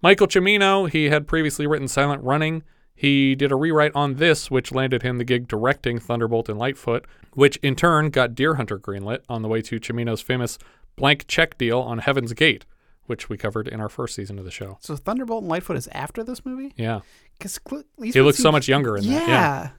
Michael 0.00 0.28
Cimino, 0.28 0.88
he 0.88 1.10
had 1.10 1.28
previously 1.28 1.66
written 1.66 1.88
Silent 1.88 2.24
Running. 2.24 2.62
He 2.94 3.34
did 3.34 3.50
a 3.50 3.56
rewrite 3.56 3.92
on 3.94 4.14
this, 4.14 4.50
which 4.50 4.72
landed 4.72 5.02
him 5.02 5.18
the 5.18 5.24
gig 5.24 5.48
directing 5.48 5.98
Thunderbolt 5.98 6.48
and 6.48 6.58
Lightfoot, 6.58 7.06
which 7.32 7.56
in 7.56 7.74
turn 7.74 8.10
got 8.10 8.34
Deer 8.34 8.54
Hunter 8.54 8.78
greenlit 8.78 9.20
on 9.28 9.42
the 9.42 9.48
way 9.48 9.60
to 9.62 9.80
Cimino's 9.80 10.20
famous 10.20 10.58
blank 10.96 11.26
check 11.26 11.58
deal 11.58 11.80
on 11.80 11.98
Heaven's 11.98 12.32
Gate, 12.32 12.64
which 13.06 13.28
we 13.28 13.36
covered 13.36 13.66
in 13.66 13.80
our 13.80 13.88
first 13.88 14.14
season 14.14 14.38
of 14.38 14.44
the 14.44 14.50
show. 14.50 14.78
So 14.80 14.94
Thunderbolt 14.96 15.42
and 15.42 15.50
Lightfoot 15.50 15.76
is 15.76 15.88
after 15.88 16.22
this 16.22 16.44
movie. 16.46 16.72
Yeah. 16.76 17.00
Because 17.36 17.58
He 18.00 18.20
looks 18.20 18.38
so 18.38 18.52
much 18.52 18.68
younger 18.68 18.96
in 18.96 19.04
that. 19.08 19.28
Yeah. 19.28 19.70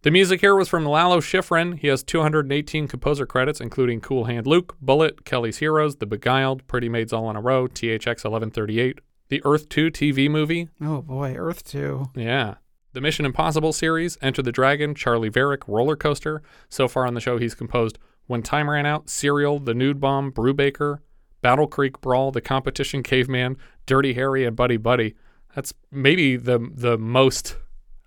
The 0.00 0.10
music 0.10 0.40
here 0.40 0.56
was 0.56 0.68
from 0.68 0.84
Lalo 0.84 1.20
Schifrin. 1.20 1.78
He 1.78 1.86
has 1.86 2.02
218 2.02 2.88
composer 2.88 3.24
credits, 3.24 3.60
including 3.60 4.00
Cool 4.00 4.24
Hand 4.24 4.48
Luke, 4.48 4.76
Bullitt, 4.80 5.24
Kelly's 5.24 5.58
Heroes, 5.58 5.96
The 5.96 6.06
Beguiled, 6.06 6.66
Pretty 6.66 6.88
Maids 6.88 7.12
All 7.12 7.30
in 7.30 7.36
a 7.36 7.40
Row, 7.40 7.68
THX 7.68 8.24
1138, 8.24 8.98
the 9.32 9.40
Earth 9.46 9.70
2 9.70 9.90
TV 9.90 10.28
movie. 10.28 10.68
Oh 10.78 11.00
boy, 11.00 11.34
Earth 11.34 11.64
Two. 11.64 12.10
Yeah. 12.14 12.56
The 12.92 13.00
Mission 13.00 13.24
Impossible 13.24 13.72
series, 13.72 14.18
Enter 14.20 14.42
the 14.42 14.52
Dragon, 14.52 14.94
Charley 14.94 15.30
Varrick, 15.30 15.66
Roller 15.66 15.96
Coaster. 15.96 16.42
So 16.68 16.86
far 16.86 17.06
on 17.06 17.14
the 17.14 17.20
show, 17.20 17.38
he's 17.38 17.54
composed 17.54 17.98
When 18.26 18.42
Time 18.42 18.68
Ran 18.68 18.84
Out, 18.84 19.08
Serial, 19.08 19.58
The 19.58 19.72
Nude 19.72 19.98
Bomb, 19.98 20.32
Brubaker, 20.32 20.98
Battle 21.40 21.66
Creek 21.66 22.02
Brawl, 22.02 22.30
The 22.30 22.42
Competition 22.42 23.02
Caveman, 23.02 23.56
Dirty 23.86 24.12
Harry, 24.12 24.44
and 24.44 24.54
Buddy 24.54 24.76
Buddy. 24.76 25.14
That's 25.54 25.72
maybe 25.90 26.36
the 26.36 26.70
the 26.70 26.98
most 26.98 27.56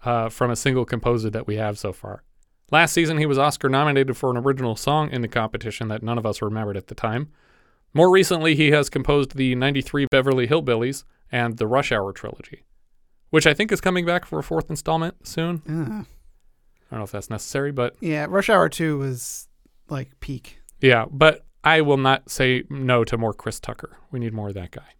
uh, 0.04 0.30
from 0.30 0.52
a 0.52 0.56
single 0.56 0.86
composer 0.86 1.32
that 1.32 1.48
we 1.48 1.56
have 1.56 1.80
so 1.80 1.92
far. 1.92 2.22
Last 2.70 2.94
season, 2.94 3.18
he 3.18 3.26
was 3.26 3.40
Oscar 3.40 3.68
nominated 3.68 4.16
for 4.16 4.30
an 4.30 4.38
original 4.38 4.76
song 4.76 5.10
in 5.10 5.24
the 5.24 5.28
competition 5.28 5.88
that 5.88 6.04
none 6.04 6.20
of 6.20 6.26
us 6.28 6.44
remembered 6.44 6.78
at 6.78 6.86
the 6.86 6.94
time. 6.94 7.30
More 7.96 8.12
recently, 8.12 8.56
he 8.56 8.70
has 8.70 8.92
composed 8.92 9.36
the 9.36 9.56
93 9.56 10.06
Beverly 10.12 10.48
Hillbillies 10.48 11.04
and 11.36 11.58
the 11.58 11.68
Rush 11.68 11.92
Hour 11.92 12.14
trilogy, 12.14 12.64
which 13.30 13.46
I 13.46 13.54
think 13.54 13.70
is 13.74 13.82
coming 13.82 14.06
back 14.06 14.26
for 14.26 14.40
a 14.40 14.44
fourth 14.44 14.70
installment 14.70 15.28
soon. 15.28 15.62
Uh, 15.68 16.06
I 16.90 16.92
don't 16.92 17.00
know 17.00 17.04
if 17.04 17.12
that's 17.12 17.30
necessary, 17.30 17.74
but 17.74 17.98
yeah, 18.00 18.26
Rush 18.30 18.50
Hour 18.50 18.70
Two 18.70 18.98
was 19.00 19.50
like 19.90 20.18
peak. 20.22 20.60
yeah, 20.80 21.06
but 21.12 21.46
I 21.62 21.82
will 21.82 21.98
not 21.98 22.32
say 22.32 22.64
no 22.70 23.04
to 23.04 23.18
more 23.18 23.34
Chris 23.34 23.60
Tucker. 23.60 23.98
We 24.12 24.20
need 24.20 24.34
more 24.34 24.48
of 24.48 24.54
that 24.54 24.72
guy. 24.72 24.94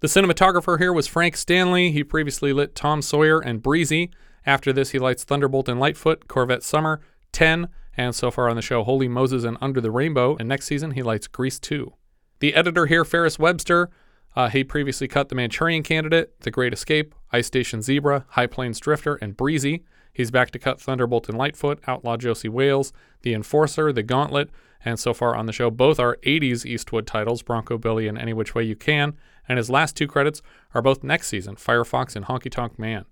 The 0.00 0.06
cinematographer 0.06 0.78
here 0.78 0.92
was 0.92 1.06
Frank 1.06 1.34
Stanley. 1.34 1.92
He 1.92 2.04
previously 2.04 2.52
lit 2.52 2.74
Tom 2.74 3.00
Sawyer 3.00 3.40
and 3.40 3.62
Breezy. 3.62 4.10
After 4.44 4.70
this, 4.70 4.90
he 4.90 4.98
lights 4.98 5.24
Thunderbolt 5.24 5.68
and 5.68 5.80
Lightfoot, 5.80 6.28
Corvette 6.28 6.62
Summer, 6.62 7.00
10, 7.32 7.68
and 7.96 8.14
so 8.14 8.30
far 8.30 8.48
on 8.48 8.56
the 8.56 8.62
show, 8.62 8.82
Holy 8.82 9.08
Moses 9.08 9.44
and 9.44 9.56
Under 9.60 9.80
the 9.80 9.90
Rainbow. 9.90 10.36
And 10.36 10.48
next 10.48 10.66
season, 10.66 10.92
he 10.92 11.02
lights 11.02 11.26
Grease 11.26 11.58
2. 11.58 11.92
The 12.40 12.54
editor 12.54 12.86
here, 12.86 13.04
Ferris 13.04 13.38
Webster, 13.38 13.90
uh, 14.36 14.48
he 14.48 14.64
previously 14.64 15.08
cut 15.08 15.28
The 15.28 15.34
Manchurian 15.34 15.82
Candidate, 15.82 16.40
The 16.40 16.50
Great 16.50 16.72
Escape, 16.72 17.14
Ice 17.32 17.46
Station 17.46 17.82
Zebra, 17.82 18.24
High 18.30 18.46
Plains 18.46 18.78
Drifter, 18.80 19.16
and 19.16 19.36
Breezy. 19.36 19.84
He's 20.12 20.30
back 20.30 20.50
to 20.52 20.58
cut 20.58 20.80
Thunderbolt 20.80 21.28
and 21.28 21.38
Lightfoot, 21.38 21.80
Outlaw 21.86 22.16
Josey 22.16 22.48
Wales, 22.48 22.92
The 23.22 23.34
Enforcer, 23.34 23.92
The 23.92 24.02
Gauntlet, 24.02 24.50
and 24.84 24.98
so 24.98 25.12
far 25.12 25.36
on 25.36 25.46
the 25.46 25.52
show, 25.52 25.70
both 25.70 26.00
are 26.00 26.16
80s 26.22 26.64
Eastwood 26.64 27.06
titles, 27.06 27.42
Bronco 27.42 27.76
Billy 27.76 28.08
and 28.08 28.18
Any 28.18 28.32
Which 28.32 28.54
Way 28.54 28.64
You 28.64 28.76
Can, 28.76 29.14
and 29.48 29.58
his 29.58 29.70
last 29.70 29.96
two 29.96 30.06
credits 30.06 30.42
are 30.74 30.82
both 30.82 31.04
next 31.04 31.28
season, 31.28 31.56
Firefox 31.56 32.16
and 32.16 32.26
Honky 32.26 32.50
Tonk 32.50 32.78
Man. 32.78 33.04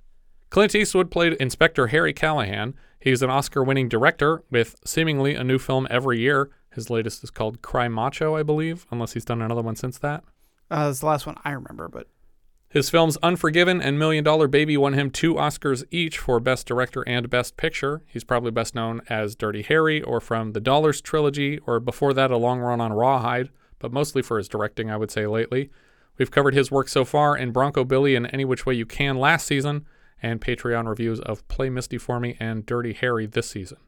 Clint 0.50 0.74
Eastwood 0.74 1.10
played 1.10 1.34
Inspector 1.34 1.88
Harry 1.88 2.14
Callahan. 2.14 2.74
He's 2.98 3.22
an 3.22 3.28
Oscar 3.28 3.62
winning 3.62 3.88
director 3.88 4.42
with 4.50 4.76
seemingly 4.84 5.34
a 5.34 5.44
new 5.44 5.58
film 5.58 5.86
every 5.90 6.20
year. 6.20 6.50
His 6.72 6.88
latest 6.88 7.22
is 7.22 7.30
called 7.30 7.60
Cry 7.60 7.88
Macho, 7.88 8.34
I 8.34 8.42
believe, 8.42 8.86
unless 8.90 9.12
he's 9.12 9.24
done 9.26 9.42
another 9.42 9.62
one 9.62 9.76
since 9.76 9.98
that. 9.98 10.24
Uh, 10.70 10.86
that's 10.86 11.00
the 11.00 11.06
last 11.06 11.26
one 11.26 11.36
I 11.44 11.52
remember, 11.52 11.88
but 11.88 12.08
His 12.68 12.90
films 12.90 13.16
Unforgiven 13.22 13.80
and 13.80 13.98
Million 13.98 14.22
Dollar 14.22 14.46
Baby 14.46 14.76
won 14.76 14.92
him 14.92 15.10
two 15.10 15.34
Oscars 15.34 15.84
each 15.90 16.18
for 16.18 16.38
Best 16.38 16.66
Director 16.66 17.02
and 17.08 17.30
Best 17.30 17.56
Picture. 17.56 18.02
He's 18.06 18.24
probably 18.24 18.50
best 18.50 18.74
known 18.74 19.00
as 19.08 19.34
Dirty 19.34 19.62
Harry 19.62 20.02
or 20.02 20.20
from 20.20 20.52
the 20.52 20.60
Dollars 20.60 21.00
trilogy, 21.00 21.58
or 21.60 21.80
before 21.80 22.12
that, 22.12 22.30
A 22.30 22.36
Long 22.36 22.60
Run 22.60 22.80
on 22.80 22.92
Rawhide, 22.92 23.48
but 23.78 23.92
mostly 23.92 24.20
for 24.20 24.36
his 24.36 24.48
directing, 24.48 24.90
I 24.90 24.98
would 24.98 25.10
say, 25.10 25.26
lately. 25.26 25.70
We've 26.18 26.30
covered 26.30 26.52
his 26.54 26.70
work 26.70 26.88
so 26.88 27.04
far 27.04 27.36
in 27.36 27.52
Bronco 27.52 27.84
Billy 27.84 28.14
and 28.14 28.28
Any 28.32 28.44
Which 28.44 28.66
Way 28.66 28.74
You 28.74 28.84
Can 28.84 29.16
last 29.16 29.46
season, 29.46 29.86
and 30.20 30.40
Patreon 30.40 30.86
reviews 30.86 31.20
of 31.20 31.46
Play 31.48 31.70
Misty 31.70 31.96
for 31.96 32.20
Me 32.20 32.36
and 32.38 32.66
Dirty 32.66 32.92
Harry 32.92 33.24
this 33.24 33.48
season. 33.48 33.78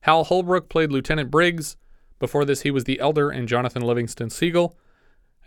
Hal 0.00 0.24
Holbrook 0.24 0.68
played 0.68 0.90
Lieutenant 0.90 1.30
Briggs. 1.30 1.76
Before 2.18 2.44
this, 2.44 2.62
he 2.62 2.70
was 2.70 2.84
the 2.84 2.98
Elder 2.98 3.30
in 3.30 3.46
Jonathan 3.46 3.82
Livingston 3.82 4.30
Seagull. 4.30 4.76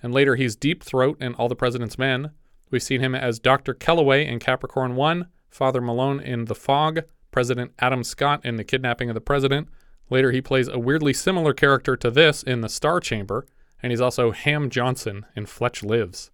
And 0.05 0.13
later, 0.13 0.35
he's 0.35 0.55
Deep 0.55 0.83
Throat 0.83 1.17
in 1.19 1.33
All 1.33 1.49
the 1.49 1.55
President's 1.55 1.97
Men. 1.97 2.29
We've 2.69 2.83
seen 2.83 3.01
him 3.01 3.15
as 3.15 3.39
Dr. 3.39 3.73
Kellaway 3.73 4.27
in 4.27 4.37
Capricorn 4.37 4.95
1, 4.95 5.25
Father 5.49 5.81
Malone 5.81 6.19
in 6.19 6.45
The 6.45 6.53
Fog, 6.53 6.99
President 7.31 7.71
Adam 7.79 8.03
Scott 8.03 8.45
in 8.45 8.55
The 8.55 8.63
Kidnapping 8.63 9.09
of 9.09 9.15
the 9.15 9.19
President. 9.19 9.67
Later, 10.11 10.29
he 10.29 10.43
plays 10.43 10.67
a 10.67 10.77
weirdly 10.77 11.11
similar 11.11 11.55
character 11.55 11.97
to 11.97 12.11
this 12.11 12.43
in 12.43 12.61
The 12.61 12.69
Star 12.69 12.99
Chamber, 12.99 13.47
and 13.81 13.91
he's 13.91 13.99
also 13.99 14.29
Ham 14.29 14.69
Johnson 14.69 15.25
in 15.35 15.47
Fletch 15.47 15.81
Lives. 15.81 16.29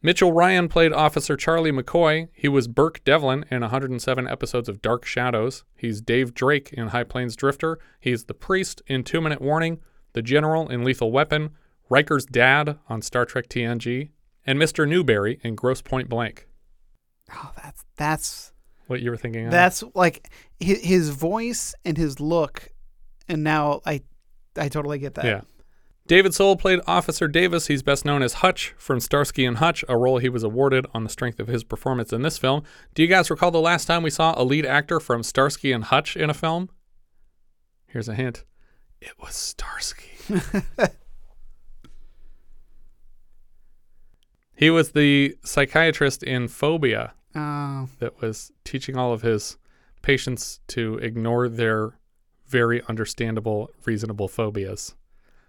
Mitchell 0.00 0.32
Ryan 0.32 0.66
played 0.66 0.94
Officer 0.94 1.36
Charlie 1.36 1.72
McCoy. 1.72 2.28
He 2.32 2.48
was 2.48 2.66
Burke 2.66 3.04
Devlin 3.04 3.44
in 3.50 3.60
107 3.60 4.26
episodes 4.26 4.70
of 4.70 4.80
Dark 4.80 5.04
Shadows. 5.04 5.64
He's 5.76 6.00
Dave 6.00 6.32
Drake 6.32 6.72
in 6.72 6.88
High 6.88 7.04
Plains 7.04 7.36
Drifter. 7.36 7.78
He's 8.00 8.24
the 8.24 8.32
priest 8.32 8.80
in 8.86 9.04
Two 9.04 9.20
Minute 9.20 9.42
Warning, 9.42 9.80
the 10.14 10.22
general 10.22 10.66
in 10.70 10.82
Lethal 10.82 11.12
Weapon, 11.12 11.50
Riker's 11.90 12.24
dad 12.24 12.78
on 12.88 13.02
Star 13.02 13.26
Trek 13.26 13.48
TNG, 13.48 14.10
and 14.46 14.58
Mr. 14.58 14.88
Newberry 14.88 15.38
in 15.42 15.54
Grosse 15.54 15.82
Pointe 15.82 16.08
Blank. 16.08 16.48
Oh, 17.34 17.52
that's 17.62 17.84
that's 17.96 18.52
What 18.86 19.02
you 19.02 19.10
were 19.10 19.16
thinking 19.16 19.46
of? 19.46 19.50
that's 19.52 19.84
like 19.94 20.30
his, 20.58 20.80
his 20.80 21.08
voice 21.10 21.74
and 21.84 21.98
his 21.98 22.20
look, 22.20 22.70
and 23.28 23.44
now 23.44 23.80
I 23.84 24.02
I 24.56 24.68
totally 24.68 24.98
get 24.98 25.14
that. 25.14 25.24
Yeah. 25.24 25.40
David 26.06 26.34
Soul 26.34 26.56
played 26.56 26.80
Officer 26.88 27.28
Davis. 27.28 27.68
He's 27.68 27.84
best 27.84 28.04
known 28.04 28.20
as 28.22 28.34
Hutch 28.34 28.74
from 28.78 28.98
Starsky 28.98 29.44
and 29.44 29.58
Hutch, 29.58 29.84
a 29.88 29.96
role 29.96 30.18
he 30.18 30.28
was 30.28 30.42
awarded 30.42 30.86
on 30.92 31.04
the 31.04 31.10
strength 31.10 31.38
of 31.38 31.46
his 31.46 31.62
performance 31.62 32.12
in 32.12 32.22
this 32.22 32.36
film. 32.36 32.64
Do 32.94 33.02
you 33.02 33.08
guys 33.08 33.30
recall 33.30 33.52
the 33.52 33.60
last 33.60 33.84
time 33.84 34.02
we 34.02 34.10
saw 34.10 34.34
a 34.36 34.42
lead 34.42 34.66
actor 34.66 34.98
from 34.98 35.22
Starsky 35.22 35.70
and 35.70 35.84
Hutch 35.84 36.16
in 36.16 36.28
a 36.28 36.34
film? 36.34 36.68
Here's 37.86 38.08
a 38.08 38.14
hint. 38.14 38.44
It 39.00 39.12
was 39.20 39.34
Starsky. 39.36 40.10
he 44.60 44.70
was 44.70 44.92
the 44.92 45.36
psychiatrist 45.42 46.22
in 46.22 46.46
Phobia 46.48 47.12
Oh. 47.34 47.88
that 48.00 48.20
was 48.20 48.52
teaching 48.64 48.96
all 48.96 49.12
of 49.12 49.22
his 49.22 49.56
patients 50.02 50.60
to 50.68 50.98
ignore 50.98 51.48
their 51.48 51.98
very 52.48 52.82
understandable, 52.88 53.70
reasonable 53.84 54.28
phobias, 54.28 54.94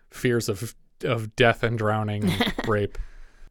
fears 0.09 0.47
of 0.49 0.75
of 1.03 1.35
death 1.35 1.63
and 1.63 1.77
drowning, 1.79 2.29
and 2.29 2.53
rape. 2.67 2.97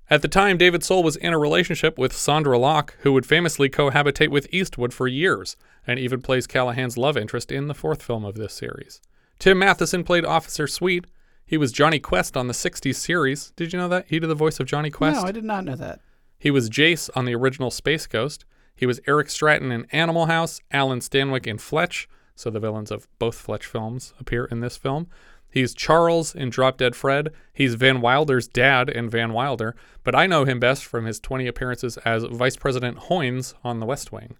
At 0.09 0.23
the 0.23 0.29
time, 0.29 0.57
David 0.57 0.85
Soul 0.85 1.03
was 1.03 1.17
in 1.17 1.33
a 1.33 1.39
relationship 1.39 1.99
with 1.99 2.13
Sondra 2.13 2.59
Locke, 2.61 2.95
who 3.01 3.13
would 3.13 3.27
famously 3.27 3.69
cohabitate 3.69 4.29
with 4.29 4.47
Eastwood 4.53 4.95
for 4.95 5.09
years, 5.09 5.57
and 5.87 5.99
even 5.99 6.23
plays 6.23 6.47
Callahan's 6.47 6.97
love 6.97 7.17
interest 7.17 7.51
in 7.51 7.67
the 7.67 7.75
fourth 7.75 8.03
film 8.03 8.25
of 8.25 8.37
this 8.37 8.55
series. 8.55 9.01
Tim 9.41 9.59
Matheson 9.59 10.05
played 10.05 10.25
Officer 10.25 10.69
Sweet. 10.69 11.07
He 11.51 11.57
was 11.57 11.73
Jonny 11.73 11.99
Quest 11.99 12.37
on 12.37 12.47
the 12.47 12.55
60s 12.55 12.95
series. 12.95 13.51
Did 13.57 13.73
you 13.73 13.79
know 13.81 13.89
that? 13.89 14.07
He 14.07 14.21
did 14.21 14.29
the 14.29 14.37
voice 14.37 14.61
of 14.61 14.69
Jonny 14.69 14.89
Quest. 14.89 15.21
No, 15.21 15.27
I 15.27 15.33
did 15.33 15.43
not 15.43 15.65
know 15.65 15.75
that. 15.75 15.99
He 16.39 16.49
was 16.49 16.71
Jace 16.71 17.11
on 17.17 17.25
the 17.25 17.35
original 17.35 17.73
Space 17.73 18.07
Ghost. 18.07 18.45
He 18.77 18.87
was 18.87 19.01
Eric 19.09 19.29
Stratton 19.29 19.73
in 19.73 19.85
Animal 19.87 20.27
House, 20.27 20.61
Alan 20.71 21.01
Stanwyck 21.01 21.49
in 21.49 21.59
Fletch, 21.59 22.09
so 22.37 22.51
the 22.51 22.61
villains 22.61 22.93
of 22.93 23.09
both 23.19 23.35
Fletch 23.35 23.67
films 23.67 24.15
appear 24.21 24.45
in 24.45 24.61
this 24.61 24.77
film. 24.77 25.09
He's 25.51 25.75
Charles 25.75 26.37
in 26.37 26.51
Drop 26.51 26.79
Dead 26.79 26.95
Fred. 26.95 27.31
He's 27.53 27.75
Van 27.75 28.01
Wilder's 28.01 28.47
dad 28.47 28.89
in 28.89 29.11
Van 29.11 29.33
Wilder, 29.33 29.75
but 30.05 30.15
I 30.15 30.29
know 30.29 30.45
him 30.45 30.61
best 30.61 30.85
from 30.85 31.05
his 31.05 31.19
20 31.19 31.49
appearances 31.49 31.97
as 32.05 32.23
Vice 32.23 32.55
President 32.55 32.97
Hoynes 33.09 33.55
on 33.65 33.81
The 33.81 33.87
West 33.87 34.13
Wing. 34.13 34.37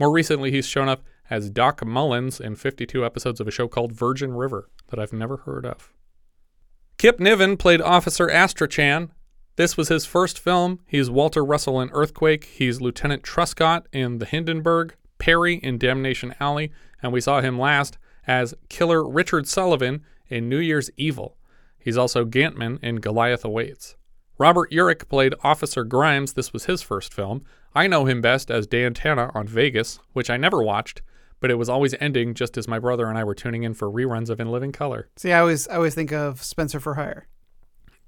More 0.00 0.10
recently, 0.10 0.50
he's 0.50 0.66
shown 0.66 0.88
up 0.88 1.04
as 1.30 1.50
Doc 1.50 1.86
Mullins 1.86 2.40
in 2.40 2.56
52 2.56 3.04
episodes 3.04 3.38
of 3.38 3.46
a 3.46 3.52
show 3.52 3.68
called 3.68 3.92
Virgin 3.92 4.32
River 4.32 4.68
that 4.88 4.98
I've 4.98 5.12
never 5.12 5.36
heard 5.36 5.64
of. 5.64 5.92
Kip 6.98 7.20
Niven 7.20 7.56
played 7.56 7.80
Officer 7.80 8.26
Astrachan. 8.26 9.10
This 9.54 9.76
was 9.76 9.86
his 9.86 10.04
first 10.04 10.36
film. 10.36 10.80
He's 10.84 11.08
Walter 11.08 11.44
Russell 11.44 11.80
in 11.80 11.90
Earthquake. 11.90 12.46
He's 12.46 12.80
Lieutenant 12.80 13.22
Truscott 13.22 13.84
in 13.92 14.18
The 14.18 14.26
Hindenburg, 14.26 14.96
Perry 15.18 15.54
in 15.54 15.78
Damnation 15.78 16.34
Alley, 16.40 16.72
and 17.00 17.12
we 17.12 17.20
saw 17.20 17.40
him 17.40 17.56
last 17.56 17.98
as 18.26 18.52
Killer 18.68 19.08
Richard 19.08 19.46
Sullivan 19.46 20.04
in 20.28 20.48
New 20.48 20.58
Year's 20.58 20.90
Evil. 20.96 21.36
He's 21.78 21.96
also 21.96 22.24
Gantman 22.24 22.82
in 22.82 22.96
Goliath 22.96 23.44
Awaits. 23.44 23.94
Robert 24.36 24.72
Urich 24.72 25.08
played 25.08 25.36
Officer 25.44 25.84
Grimes. 25.84 26.32
This 26.32 26.52
was 26.52 26.64
his 26.64 26.82
first 26.82 27.14
film. 27.14 27.44
I 27.76 27.86
know 27.86 28.06
him 28.06 28.20
best 28.20 28.50
as 28.50 28.66
Dan 28.66 28.92
Tana 28.92 29.30
on 29.34 29.46
Vegas, 29.46 30.00
which 30.14 30.30
I 30.30 30.36
never 30.36 30.60
watched, 30.64 31.02
but 31.40 31.50
it 31.50 31.54
was 31.54 31.68
always 31.68 31.94
ending 32.00 32.34
just 32.34 32.56
as 32.56 32.68
my 32.68 32.78
brother 32.78 33.06
and 33.06 33.16
I 33.16 33.24
were 33.24 33.34
tuning 33.34 33.62
in 33.62 33.74
for 33.74 33.90
reruns 33.90 34.30
of 34.30 34.40
In 34.40 34.50
Living 34.50 34.72
Color. 34.72 35.08
See, 35.16 35.32
I 35.32 35.40
always 35.40 35.68
I 35.68 35.76
always 35.76 35.94
think 35.94 36.12
of 36.12 36.42
Spencer 36.42 36.80
for 36.80 36.94
Hire. 36.94 37.28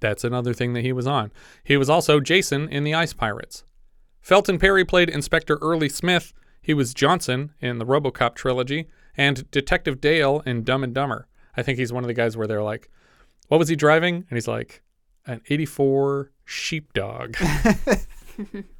That's 0.01 0.25
another 0.25 0.55
thing 0.55 0.73
that 0.73 0.83
he 0.83 0.93
was 0.93 1.07
on. 1.07 1.31
He 1.63 1.77
was 1.77 1.91
also 1.91 2.21
Jason 2.21 2.69
in 2.69 2.85
The 2.85 2.95
Ice 2.95 3.13
Pirates. 3.13 3.65
Felton 4.21 4.59
Perry 4.59 4.85
played 4.85 5.11
Inspector 5.11 5.55
Early 5.61 5.89
Smith. 5.89 6.33
He 6.63 6.75
was 6.75 6.95
Johnson 6.95 7.53
in 7.61 7.79
the 7.79 7.87
Robocop 7.87 8.35
trilogy 8.35 8.89
and 9.17 9.51
Detective 9.51 10.01
Dale 10.01 10.43
in 10.47 10.63
Dumb 10.63 10.85
and 10.85 10.95
Dumber. 10.95 11.29
I 11.57 11.63
think 11.63 11.79
he's 11.79 11.93
one 11.93 12.05
of 12.05 12.09
the 12.09 12.15
guys 12.15 12.37
where 12.37 12.47
they're 12.47 12.63
like, 12.63 12.91
"What 13.49 13.59
was 13.59 13.69
he 13.69 13.77
driving?" 13.77 14.17
And 14.29 14.37
he's 14.37 14.49
like, 14.49 14.83
"An 15.27 15.41
'84 15.49 16.31
sheepdog." 16.45 17.37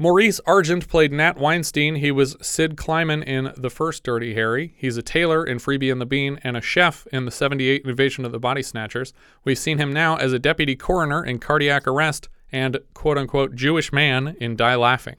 Maurice 0.00 0.40
Argent 0.46 0.86
played 0.86 1.12
Nat 1.12 1.38
Weinstein. 1.38 1.96
He 1.96 2.12
was 2.12 2.36
Sid 2.40 2.76
Kleiman 2.76 3.20
in 3.24 3.52
the 3.56 3.68
first 3.68 4.04
Dirty 4.04 4.32
Harry. 4.34 4.74
He's 4.76 4.96
a 4.96 5.02
tailor 5.02 5.44
in 5.44 5.58
Freebie 5.58 5.90
and 5.90 6.00
the 6.00 6.06
Bean 6.06 6.38
and 6.44 6.56
a 6.56 6.60
chef 6.60 7.04
in 7.08 7.24
the 7.24 7.32
78 7.32 7.84
Invasion 7.84 8.24
of 8.24 8.30
the 8.30 8.38
Body 8.38 8.62
Snatchers. 8.62 9.12
We've 9.42 9.58
seen 9.58 9.78
him 9.78 9.92
now 9.92 10.14
as 10.14 10.32
a 10.32 10.38
deputy 10.38 10.76
coroner 10.76 11.24
in 11.24 11.40
Cardiac 11.40 11.88
Arrest 11.88 12.28
and 12.52 12.78
quote 12.94 13.18
unquote 13.18 13.56
Jewish 13.56 13.92
man 13.92 14.36
in 14.40 14.54
Die 14.54 14.76
Laughing. 14.76 15.16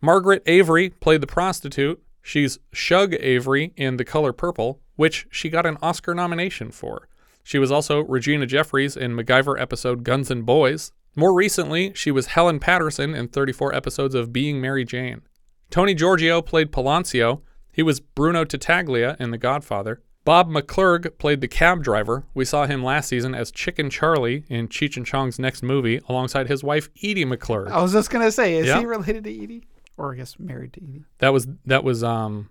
Margaret 0.00 0.42
Avery 0.46 0.90
played 0.90 1.20
the 1.20 1.28
prostitute. 1.28 2.02
She's 2.22 2.58
Shug 2.72 3.14
Avery 3.20 3.72
in 3.76 3.98
The 3.98 4.04
Color 4.04 4.32
Purple, 4.32 4.80
which 4.96 5.28
she 5.30 5.48
got 5.48 5.64
an 5.64 5.78
Oscar 5.80 6.12
nomination 6.12 6.72
for. 6.72 7.08
She 7.44 7.60
was 7.60 7.70
also 7.70 8.00
Regina 8.00 8.46
Jeffries 8.46 8.96
in 8.96 9.14
MacGyver 9.14 9.60
episode 9.60 10.02
Guns 10.02 10.28
and 10.28 10.44
Boys. 10.44 10.90
More 11.16 11.32
recently, 11.34 11.92
she 11.94 12.10
was 12.10 12.26
Helen 12.26 12.58
Patterson 12.58 13.14
in 13.14 13.28
34 13.28 13.74
episodes 13.74 14.14
of 14.14 14.32
Being 14.32 14.60
Mary 14.60 14.84
Jane. 14.84 15.22
Tony 15.70 15.94
Giorgio 15.94 16.42
played 16.42 16.72
Palancio. 16.72 17.42
He 17.72 17.82
was 17.82 18.00
Bruno 18.00 18.44
Tattaglia 18.44 19.16
in 19.20 19.30
The 19.30 19.38
Godfather. 19.38 20.02
Bob 20.24 20.48
McClurg 20.48 21.18
played 21.18 21.40
the 21.42 21.48
cab 21.48 21.82
driver. 21.82 22.24
We 22.32 22.44
saw 22.46 22.66
him 22.66 22.82
last 22.82 23.08
season 23.08 23.34
as 23.34 23.50
Chicken 23.50 23.90
Charlie 23.90 24.44
in 24.48 24.68
Cheech 24.68 24.96
and 24.96 25.04
Chong's 25.04 25.38
next 25.38 25.62
movie 25.62 26.00
alongside 26.08 26.48
his 26.48 26.64
wife 26.64 26.88
Edie 27.02 27.26
McClurg. 27.26 27.68
I 27.70 27.82
was 27.82 27.92
just 27.92 28.08
gonna 28.10 28.32
say, 28.32 28.56
is 28.56 28.66
Yeah. 28.66 28.78
he 28.78 28.86
related 28.86 29.24
to 29.24 29.30
Edie, 29.42 29.64
or 29.98 30.14
I 30.14 30.16
guess 30.16 30.38
married 30.38 30.72
to 30.74 30.80
Edie? 30.82 31.04
That 31.18 31.34
was 31.34 31.46
that 31.66 31.84
was 31.84 32.02
um 32.02 32.48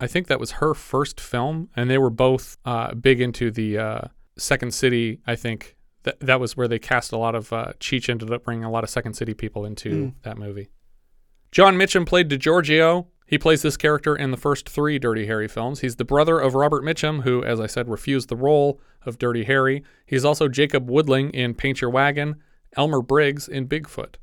I 0.00 0.06
think 0.06 0.26
that 0.26 0.38
was 0.38 0.52
her 0.52 0.74
first 0.74 1.18
film 1.18 1.70
and 1.74 1.88
they 1.88 1.96
were 1.98 2.10
both 2.10 2.58
uh 2.66 2.92
big 2.94 3.22
into 3.22 3.50
the 3.50 3.78
uh 3.78 4.00
Second 4.36 4.74
City, 4.74 5.20
I 5.26 5.34
think. 5.34 5.76
That 6.04 6.18
that 6.20 6.40
was 6.40 6.56
where 6.56 6.68
they 6.68 6.78
cast 6.78 7.12
a 7.12 7.16
lot 7.16 7.34
of 7.34 7.52
uh 7.52 7.72
Cheech 7.80 8.08
ended 8.08 8.32
up 8.32 8.44
bringing 8.44 8.64
a 8.64 8.70
lot 8.70 8.84
of 8.84 8.90
Second 8.90 9.14
City 9.14 9.34
people 9.34 9.64
into 9.64 9.90
Mm. 9.90 10.14
that 10.22 10.38
movie. 10.38 10.68
John 11.50 11.76
Mitchum 11.76 12.06
played 12.06 12.28
DiGiorgio. 12.28 13.06
He 13.26 13.38
plays 13.38 13.62
this 13.62 13.76
character 13.76 14.14
in 14.16 14.30
the 14.30 14.36
first 14.36 14.68
three 14.68 14.98
Dirty 14.98 15.26
Harry 15.26 15.48
films. 15.48 15.80
He's 15.80 15.96
the 15.96 16.04
brother 16.04 16.38
of 16.38 16.54
Robert 16.54 16.82
Mitchum, 16.82 17.22
who, 17.22 17.42
as 17.44 17.60
I 17.60 17.66
said, 17.66 17.88
refused 17.88 18.28
the 18.28 18.36
role 18.36 18.80
of 19.06 19.18
Dirty 19.18 19.44
Harry. 19.44 19.82
He's 20.06 20.24
also 20.24 20.48
Jacob 20.48 20.88
Woodling 20.88 21.30
in 21.32 21.54
Paint 21.54 21.80
Your 21.80 21.90
Wagon, 21.90 22.36
Elmer 22.76 23.00
Briggs 23.02 23.48
in 23.48 23.68
Bigfoot. 23.68 24.16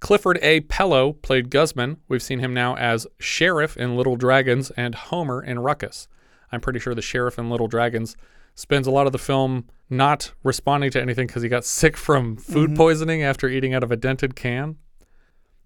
Clifford 0.00 0.38
A. 0.42 0.60
Pello 0.62 1.20
played 1.22 1.50
Guzman. 1.50 1.96
We've 2.08 2.22
seen 2.22 2.38
him 2.40 2.52
now 2.54 2.76
as 2.76 3.06
Sheriff 3.18 3.76
in 3.76 3.96
Little 3.96 4.16
Dragons 4.16 4.70
and 4.76 4.94
Homer 4.94 5.42
in 5.42 5.58
Ruckus. 5.60 6.06
I'm 6.52 6.60
pretty 6.60 6.78
sure 6.78 6.94
the 6.94 7.02
Sheriff 7.02 7.38
in 7.38 7.48
Little 7.50 7.68
Dragons 7.68 8.16
spends 8.56 8.88
a 8.88 8.90
lot 8.90 9.06
of 9.06 9.12
the 9.12 9.18
film 9.18 9.66
not 9.88 10.32
responding 10.42 10.90
to 10.90 11.00
anything 11.00 11.28
because 11.28 11.42
he 11.44 11.48
got 11.48 11.64
sick 11.64 11.96
from 11.96 12.36
food 12.36 12.70
Mhm. 12.70 12.76
poisoning 12.76 13.22
after 13.22 13.48
eating 13.48 13.72
out 13.72 13.84
of 13.84 13.92
a 13.92 13.96
dented 13.96 14.34
can. 14.34 14.76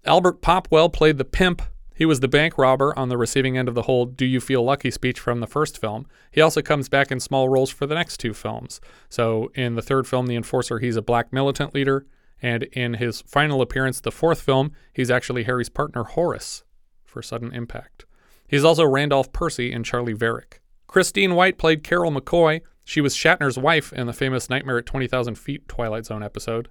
Albert 0.05 0.41
Popwell 0.43 0.91
played 0.93 1.17
the 1.17 1.25
pimp. 1.25 1.63
He 1.95 2.05
was 2.05 2.19
the 2.19 2.27
bank 2.27 2.57
robber 2.57 2.97
on 2.97 3.09
the 3.09 3.17
receiving 3.17 3.57
end 3.57 3.67
of 3.67 3.75
the 3.75 3.83
whole 3.83 4.05
Do 4.05 4.25
You 4.25 4.39
Feel 4.39 4.63
Lucky 4.63 4.89
speech 4.91 5.19
from 5.19 5.39
the 5.39 5.47
first 5.47 5.79
film. 5.79 6.05
He 6.31 6.41
also 6.41 6.61
comes 6.61 6.89
back 6.89 7.11
in 7.11 7.19
small 7.19 7.49
roles 7.49 7.69
for 7.69 7.85
the 7.85 7.95
next 7.95 8.17
two 8.17 8.33
films. 8.33 8.81
So 9.09 9.51
in 9.55 9.75
the 9.75 9.81
third 9.81 10.07
film, 10.07 10.27
The 10.27 10.35
Enforcer, 10.35 10.79
he's 10.79 10.95
a 10.95 11.01
black 11.01 11.31
militant 11.31 11.73
leader. 11.73 12.05
And 12.41 12.63
in 12.63 12.95
his 12.95 13.21
final 13.21 13.61
appearance, 13.61 14.01
the 14.01 14.11
fourth 14.11 14.41
film, 14.41 14.71
he's 14.93 15.11
actually 15.11 15.43
Harry's 15.43 15.69
partner 15.69 16.03
Horace 16.03 16.63
for 17.05 17.21
Sudden 17.21 17.53
Impact. 17.53 18.05
He's 18.47 18.63
also 18.63 18.83
Randolph 18.85 19.31
Percy 19.31 19.71
in 19.71 19.83
Charley 19.83 20.13
Varrick. 20.13 20.59
Christine 20.87 21.35
White 21.35 21.59
played 21.59 21.83
Carol 21.83 22.11
McCoy. 22.11 22.61
She 22.91 22.99
was 22.99 23.15
Shatner's 23.15 23.57
wife 23.57 23.93
in 23.93 24.07
the 24.07 24.11
famous 24.11 24.49
Nightmare 24.49 24.79
at 24.79 24.85
20,000 24.85 25.35
Feet 25.35 25.65
Twilight 25.69 26.07
Zone 26.07 26.21
episode. 26.21 26.67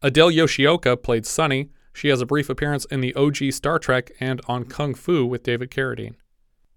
Adele 0.00 0.30
Yoshioka 0.30 1.02
played 1.02 1.26
Sunny. 1.26 1.70
She 1.92 2.06
has 2.06 2.20
a 2.20 2.24
brief 2.24 2.48
appearance 2.48 2.84
in 2.84 3.00
the 3.00 3.12
OG 3.16 3.50
Star 3.50 3.80
Trek 3.80 4.12
and 4.20 4.40
on 4.46 4.66
Kung 4.66 4.94
Fu 4.94 5.26
with 5.26 5.42
David 5.42 5.72
Carradine. 5.72 6.14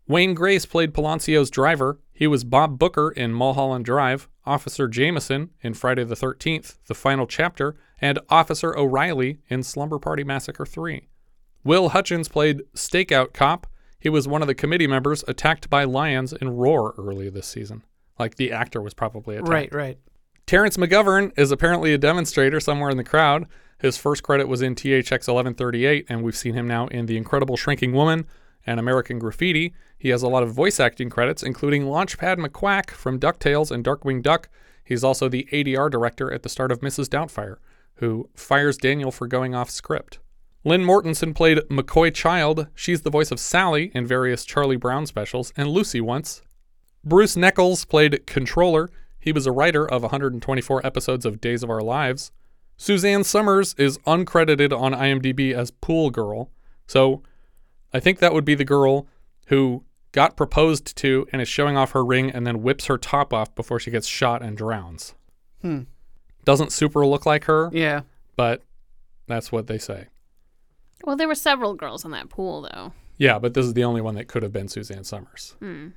Wayne 0.07 0.34
Grace 0.34 0.66
played 0.66 0.95
Palancio's 0.95 1.52
driver. 1.52 1.99
He 2.11 2.26
was 2.26 2.44
Bob 2.44 2.80
Booker 2.80 3.11
in 3.11 3.32
Mulholland 3.32 3.86
Drive, 3.86 4.28
Officer 4.44 4.88
Jameson 4.88 5.52
in 5.61 5.76
Friday 5.76 6.03
the 6.03 6.16
13th, 6.16 6.78
the 6.88 6.95
final 6.95 7.28
chapter, 7.28 7.76
and 8.02 8.18
Officer 8.28 8.76
O'Reilly 8.76 9.38
in 9.49 9.61
Slumber 9.61 9.99
Party 9.99 10.24
Massacre 10.24 10.66
3. 10.66 11.07
Will 11.64 11.90
Hutchins 11.90 12.28
played 12.28 12.64
Stakeout 12.74 13.34
Cop. 13.34 13.68
He 13.99 14.10
was 14.10 14.28
one 14.28 14.41
of 14.41 14.48
the 14.48 14.56
committee 14.56 14.88
members 14.88 15.24
attacked 15.28 15.70
by 15.70 15.84
lions 15.84 16.34
in 16.34 16.49
Roar 16.49 16.95
early 16.98 17.30
this 17.30 17.45
season. 17.45 17.84
Like 18.19 18.35
the 18.35 18.51
actor 18.51 18.81
was 18.81 18.93
probably 18.93 19.35
attacked. 19.37 19.49
Right, 19.49 19.73
right. 19.73 19.97
Terrence 20.45 20.77
McGovern 20.77 21.31
is 21.37 21.51
apparently 21.51 21.93
a 21.93 21.97
demonstrator 21.97 22.59
somewhere 22.59 22.89
in 22.89 22.97
the 22.97 23.03
crowd. 23.03 23.47
His 23.79 23.97
first 23.97 24.23
credit 24.23 24.47
was 24.47 24.61
in 24.61 24.75
THX 24.75 25.11
1138, 25.11 26.07
and 26.09 26.21
we've 26.21 26.35
seen 26.35 26.53
him 26.53 26.67
now 26.67 26.87
in 26.87 27.05
The 27.05 27.17
Incredible 27.17 27.55
Shrinking 27.55 27.93
Woman 27.93 28.25
and 28.65 28.79
American 28.79 29.19
Graffiti. 29.19 29.73
He 29.97 30.09
has 30.09 30.21
a 30.21 30.27
lot 30.27 30.43
of 30.43 30.51
voice 30.51 30.79
acting 30.79 31.09
credits, 31.09 31.43
including 31.43 31.83
Launchpad 31.83 32.37
McQuack 32.37 32.91
from 32.91 33.19
DuckTales 33.19 33.71
and 33.71 33.85
Darkwing 33.85 34.21
Duck. 34.21 34.49
He's 34.83 35.03
also 35.03 35.29
the 35.29 35.47
ADR 35.51 35.89
director 35.89 36.31
at 36.31 36.43
the 36.43 36.49
start 36.49 36.71
of 36.71 36.81
Mrs. 36.81 37.07
Doubtfire, 37.07 37.57
who 37.95 38.29
fires 38.35 38.75
Daniel 38.75 39.11
for 39.11 39.27
going 39.27 39.53
off 39.53 39.69
script. 39.69 40.19
Lynn 40.65 40.83
Mortensen 40.83 41.33
played 41.33 41.59
McCoy 41.69 42.13
Child. 42.13 42.67
She's 42.75 43.03
the 43.03 43.09
voice 43.09 43.31
of 43.31 43.39
Sally 43.39 43.91
in 43.93 44.05
various 44.05 44.43
Charlie 44.43 44.77
Brown 44.77 45.05
specials, 45.05 45.53
and 45.55 45.69
Lucy 45.69 46.01
once. 46.01 46.41
Bruce 47.03 47.35
Neckles 47.35 47.88
played 47.88 48.26
Controller. 48.27 48.89
He 49.19 49.31
was 49.31 49.45
a 49.45 49.51
writer 49.51 49.85
of 49.89 50.01
124 50.01 50.85
episodes 50.85 51.26
of 51.26 51.41
Days 51.41 51.63
of 51.63 51.69
Our 51.69 51.81
Lives. 51.81 52.31
Suzanne 52.77 53.23
Somers 53.23 53.73
is 53.77 53.97
uncredited 53.99 54.77
on 54.77 54.93
IMDb 54.93 55.53
as 55.53 55.71
Pool 55.71 56.09
Girl. 56.09 56.49
So 56.88 57.21
I 57.93 57.99
think 57.99 58.19
that 58.19 58.34
would 58.34 58.45
be 58.45 58.55
the 58.55 58.65
girl 58.65 59.07
who 59.47 59.84
got 60.11 60.38
proposed 60.38 60.95
to 60.97 61.27
and 61.31 61.41
is 61.41 61.47
showing 61.47 61.77
off 61.77 61.91
her 61.91 62.03
ring 62.03 62.31
and 62.31 62.47
then 62.47 62.61
whips 62.61 62.85
her 62.85 62.97
top 62.97 63.34
off 63.34 63.53
before 63.53 63.80
she 63.80 63.91
gets 63.91 64.07
shot 64.07 64.41
and 64.41 64.57
drowns. 64.57 65.13
Hmm. 65.61 65.81
Doesn't 66.45 66.71
super 66.71 67.05
look 67.05 67.26
like 67.26 67.45
her. 67.45 67.69
Yeah. 67.73 68.01
But 68.35 68.63
that's 69.27 69.51
what 69.51 69.67
they 69.67 69.77
say. 69.77 70.07
Well, 71.03 71.15
there 71.15 71.27
were 71.27 71.35
several 71.35 71.73
girls 71.76 72.05
in 72.05 72.11
that 72.11 72.30
pool, 72.30 72.61
though. 72.61 72.93
Yeah, 73.17 73.39
but 73.39 73.53
this 73.53 73.65
is 73.65 73.73
the 73.73 73.84
only 73.84 74.01
one 74.01 74.15
that 74.15 74.27
could 74.27 74.43
have 74.43 74.53
been 74.53 74.67
Suzanne 74.67 75.03
Somers. 75.03 75.55
Hmm. 75.59 75.89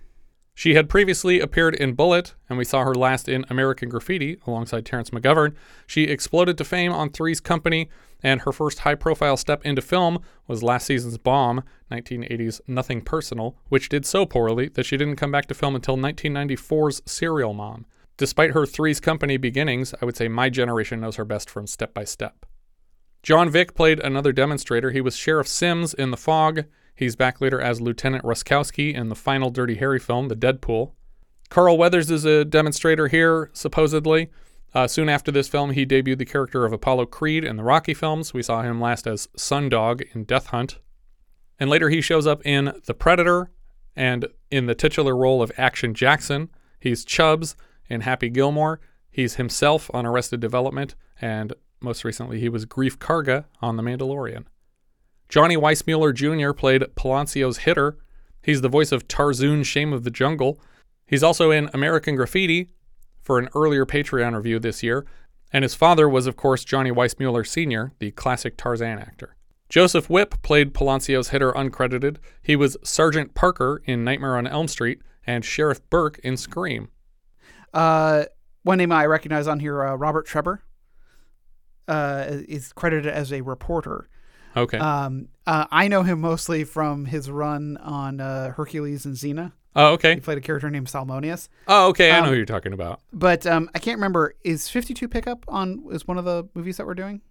She 0.54 0.74
had 0.74 0.88
previously 0.88 1.40
appeared 1.40 1.74
in 1.74 1.94
Bullitt, 1.94 2.34
and 2.48 2.58
we 2.58 2.64
saw 2.64 2.84
her 2.84 2.94
last 2.94 3.28
in 3.28 3.44
American 3.48 3.88
Graffiti 3.88 4.38
alongside 4.46 4.84
Terrence 4.84 5.10
McGovern. 5.10 5.54
She 5.86 6.04
exploded 6.04 6.58
to 6.58 6.64
fame 6.64 6.92
on 6.92 7.10
Three's 7.10 7.40
Company, 7.40 7.88
and 8.22 8.42
her 8.42 8.52
first 8.52 8.80
high 8.80 8.94
profile 8.94 9.36
step 9.36 9.64
into 9.64 9.80
film 9.80 10.18
was 10.46 10.62
last 10.62 10.86
season's 10.86 11.18
Bomb, 11.18 11.62
1980's 11.90 12.60
Nothing 12.66 13.00
Personal, 13.00 13.56
which 13.70 13.88
did 13.88 14.04
so 14.04 14.26
poorly 14.26 14.68
that 14.68 14.84
she 14.84 14.96
didn't 14.96 15.16
come 15.16 15.32
back 15.32 15.46
to 15.46 15.54
film 15.54 15.74
until 15.74 15.96
1994's 15.96 17.02
Serial 17.06 17.54
Mom. 17.54 17.86
Despite 18.18 18.50
her 18.50 18.66
Three's 18.66 19.00
Company 19.00 19.38
beginnings, 19.38 19.94
I 20.00 20.04
would 20.04 20.16
say 20.16 20.28
my 20.28 20.50
generation 20.50 21.00
knows 21.00 21.16
her 21.16 21.24
best 21.24 21.48
from 21.48 21.66
Step 21.66 21.94
by 21.94 22.04
Step. 22.04 22.44
John 23.22 23.48
Vick 23.48 23.74
played 23.74 24.00
another 24.00 24.32
demonstrator. 24.32 24.90
He 24.90 25.00
was 25.00 25.16
Sheriff 25.16 25.48
Sims 25.48 25.94
in 25.94 26.10
The 26.10 26.16
Fog. 26.16 26.64
He's 26.94 27.16
back 27.16 27.40
later 27.40 27.60
as 27.60 27.80
Lieutenant 27.80 28.24
Ruskowski 28.24 28.94
in 28.94 29.08
the 29.08 29.14
final 29.14 29.50
Dirty 29.50 29.76
Harry 29.76 29.98
film, 29.98 30.28
The 30.28 30.36
Dead 30.36 30.60
Pool. 30.60 30.94
Carl 31.48 31.76
Weathers 31.76 32.10
is 32.10 32.24
a 32.24 32.44
demonstrator 32.44 33.08
here, 33.08 33.50
supposedly. 33.52 34.30
Uh, 34.74 34.86
soon 34.86 35.08
after 35.08 35.30
this 35.30 35.48
film, 35.48 35.72
he 35.72 35.84
debuted 35.84 36.18
the 36.18 36.24
character 36.24 36.64
of 36.64 36.72
Apollo 36.72 37.06
Creed 37.06 37.44
in 37.44 37.56
the 37.56 37.62
Rocky 37.62 37.92
films. 37.92 38.32
We 38.32 38.42
saw 38.42 38.62
him 38.62 38.80
last 38.80 39.06
as 39.06 39.26
Sundog 39.36 40.02
in 40.14 40.24
Death 40.24 40.46
Hunt. 40.46 40.78
And 41.58 41.68
later 41.68 41.90
he 41.90 42.00
shows 42.00 42.26
up 42.26 42.44
in 42.46 42.72
The 42.86 42.94
Predator 42.94 43.50
and 43.94 44.26
in 44.50 44.66
the 44.66 44.74
titular 44.74 45.14
role 45.14 45.42
of 45.42 45.52
Action 45.58 45.92
Jackson. 45.94 46.48
He's 46.80 47.04
Chubbs 47.04 47.54
in 47.88 48.00
Happy 48.00 48.30
Gilmore. 48.30 48.80
He's 49.10 49.34
himself 49.34 49.90
on 49.92 50.06
Arrested 50.06 50.40
Development. 50.40 50.94
And 51.20 51.52
most 51.80 52.04
recently, 52.04 52.40
he 52.40 52.48
was 52.48 52.64
Greef 52.64 52.96
Karga 52.96 53.44
on 53.60 53.76
The 53.76 53.82
Mandalorian. 53.82 54.44
Johnny 55.32 55.56
Weissmuller 55.56 56.12
Jr. 56.14 56.52
played 56.52 56.94
Palancio's 56.94 57.56
hitter. 57.56 57.96
He's 58.42 58.60
the 58.60 58.68
voice 58.68 58.92
of 58.92 59.08
Tarzoon 59.08 59.64
Shame 59.64 59.90
of 59.90 60.04
the 60.04 60.10
Jungle. 60.10 60.60
He's 61.06 61.22
also 61.22 61.50
in 61.50 61.70
American 61.72 62.16
Graffiti 62.16 62.68
for 63.22 63.38
an 63.38 63.48
earlier 63.54 63.86
Patreon 63.86 64.36
review 64.36 64.58
this 64.58 64.82
year, 64.82 65.06
and 65.50 65.62
his 65.62 65.74
father 65.74 66.06
was, 66.06 66.26
of 66.26 66.36
course, 66.36 66.66
Johnny 66.66 66.90
Weissmuller 66.90 67.46
Sr., 67.46 67.92
the 67.98 68.10
classic 68.10 68.58
Tarzan 68.58 68.98
actor. 68.98 69.34
Joseph 69.70 70.10
Whipp 70.10 70.42
played 70.42 70.74
Palancio's 70.74 71.30
hitter 71.30 71.52
uncredited. 71.52 72.18
He 72.42 72.54
was 72.54 72.76
Sergeant 72.84 73.32
Parker 73.32 73.80
in 73.86 74.04
Nightmare 74.04 74.36
on 74.36 74.46
Elm 74.46 74.68
Street 74.68 75.00
and 75.26 75.46
Sheriff 75.46 75.80
Burke 75.88 76.18
in 76.18 76.36
Scream. 76.36 76.90
Uh, 77.72 78.24
one 78.64 78.76
name 78.76 78.92
I 78.92 79.06
recognize 79.06 79.46
on 79.46 79.60
here, 79.60 79.82
uh, 79.82 79.94
Robert 79.94 80.26
Trebor, 80.26 80.58
uh, 81.88 82.26
is 82.28 82.74
credited 82.74 83.10
as 83.10 83.32
a 83.32 83.40
reporter. 83.40 84.10
Okay. 84.56 84.78
Um, 84.78 85.28
uh, 85.46 85.66
I 85.70 85.88
know 85.88 86.02
him 86.02 86.20
mostly 86.20 86.64
from 86.64 87.04
his 87.06 87.30
run 87.30 87.76
on 87.78 88.20
uh, 88.20 88.50
Hercules 88.50 89.04
and 89.06 89.14
Xena. 89.16 89.52
Oh, 89.74 89.92
okay. 89.94 90.14
He 90.14 90.20
played 90.20 90.36
a 90.38 90.42
character 90.42 90.68
named 90.68 90.88
Salmoneus. 90.88 91.48
Oh, 91.66 91.88
okay. 91.88 92.10
I 92.10 92.18
know 92.20 92.24
Um, 92.24 92.30
who 92.30 92.36
you're 92.36 92.44
talking 92.44 92.74
about. 92.74 93.00
But 93.12 93.46
um, 93.46 93.70
I 93.74 93.78
can't 93.78 93.96
remember. 93.96 94.34
Is 94.44 94.68
52 94.68 95.08
Pickup 95.08 95.44
on 95.48 95.84
is 95.90 96.06
one 96.06 96.18
of 96.18 96.24
the 96.26 96.46
movies 96.54 96.76
that 96.76 96.86
we're 96.86 96.94
doing? 96.94 97.22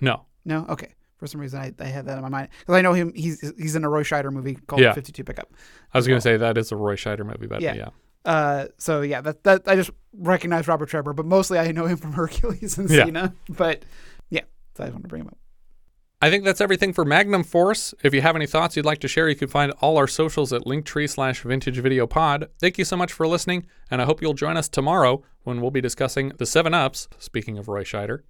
No. 0.00 0.26
No. 0.44 0.66
Okay. 0.68 0.94
For 1.16 1.26
some 1.26 1.40
reason, 1.40 1.60
I, 1.60 1.72
I 1.78 1.84
had 1.86 2.06
that 2.06 2.16
in 2.16 2.22
my 2.22 2.28
mind 2.30 2.48
because 2.60 2.74
I 2.74 2.80
know 2.82 2.92
him. 2.94 3.12
He's 3.14 3.40
he's 3.58 3.76
in 3.76 3.84
a 3.84 3.88
Roy 3.90 4.02
Scheider 4.02 4.30
movie 4.32 4.54
called 4.66 4.80
Yeah. 4.82 4.92
52 4.94 5.22
Pickup. 5.24 5.52
I 5.92 5.98
was 5.98 6.06
going 6.06 6.16
to 6.16 6.22
say 6.22 6.36
that 6.38 6.56
is 6.58 6.72
a 6.72 6.76
Roy 6.76 6.96
Scheider 6.96 7.24
movie, 7.26 7.46
but 7.46 7.60
yeah. 7.62 7.74
Yeah. 7.74 7.88
Uh, 8.24 8.66
so 8.78 9.00
yeah, 9.02 9.20
that 9.22 9.44
that 9.44 9.62
I 9.66 9.76
just 9.76 9.90
recognize 10.14 10.68
Robert 10.68 10.88
Trebor, 10.90 11.14
but 11.16 11.24
mostly 11.26 11.58
I 11.58 11.72
know 11.72 11.86
him 11.86 11.96
from 11.98 12.12
Hercules 12.20 12.76
and 12.78 12.88
Yeah. 12.90 13.04
Xena. 13.06 13.34
But 13.48 13.84
yeah, 14.30 14.42
so 14.76 14.84
I 14.84 14.86
just 14.86 14.94
want 14.94 15.04
to 15.04 15.08
bring 15.08 15.22
him 15.22 15.28
up. 15.28 15.36
I 16.22 16.28
think 16.28 16.44
that's 16.44 16.60
everything 16.60 16.92
for 16.92 17.06
Magnum 17.06 17.44
Force. 17.44 17.94
If 18.02 18.12
you 18.12 18.20
have 18.20 18.36
any 18.36 18.46
thoughts 18.46 18.76
you'd 18.76 18.84
like 18.84 18.98
to 18.98 19.08
share, 19.08 19.30
you 19.30 19.34
can 19.34 19.48
find 19.48 19.72
all 19.80 19.96
our 19.96 20.06
socials 20.06 20.52
at 20.52 20.66
linktree 20.66 21.08
slash 21.08 21.40
vintage 21.40 21.78
video 21.78 22.06
pod. 22.06 22.50
Thank 22.58 22.76
you 22.76 22.84
so 22.84 22.94
much 22.94 23.10
for 23.10 23.26
listening, 23.26 23.64
and 23.90 24.02
I 24.02 24.04
hope 24.04 24.20
you'll 24.20 24.34
join 24.34 24.58
us 24.58 24.68
tomorrow 24.68 25.22
when 25.44 25.62
we'll 25.62 25.70
be 25.70 25.80
discussing 25.80 26.32
the 26.36 26.44
7 26.44 26.74
Ups, 26.74 27.08
speaking 27.18 27.56
of 27.56 27.68
Roy 27.68 27.84
Scheider, 27.84 28.20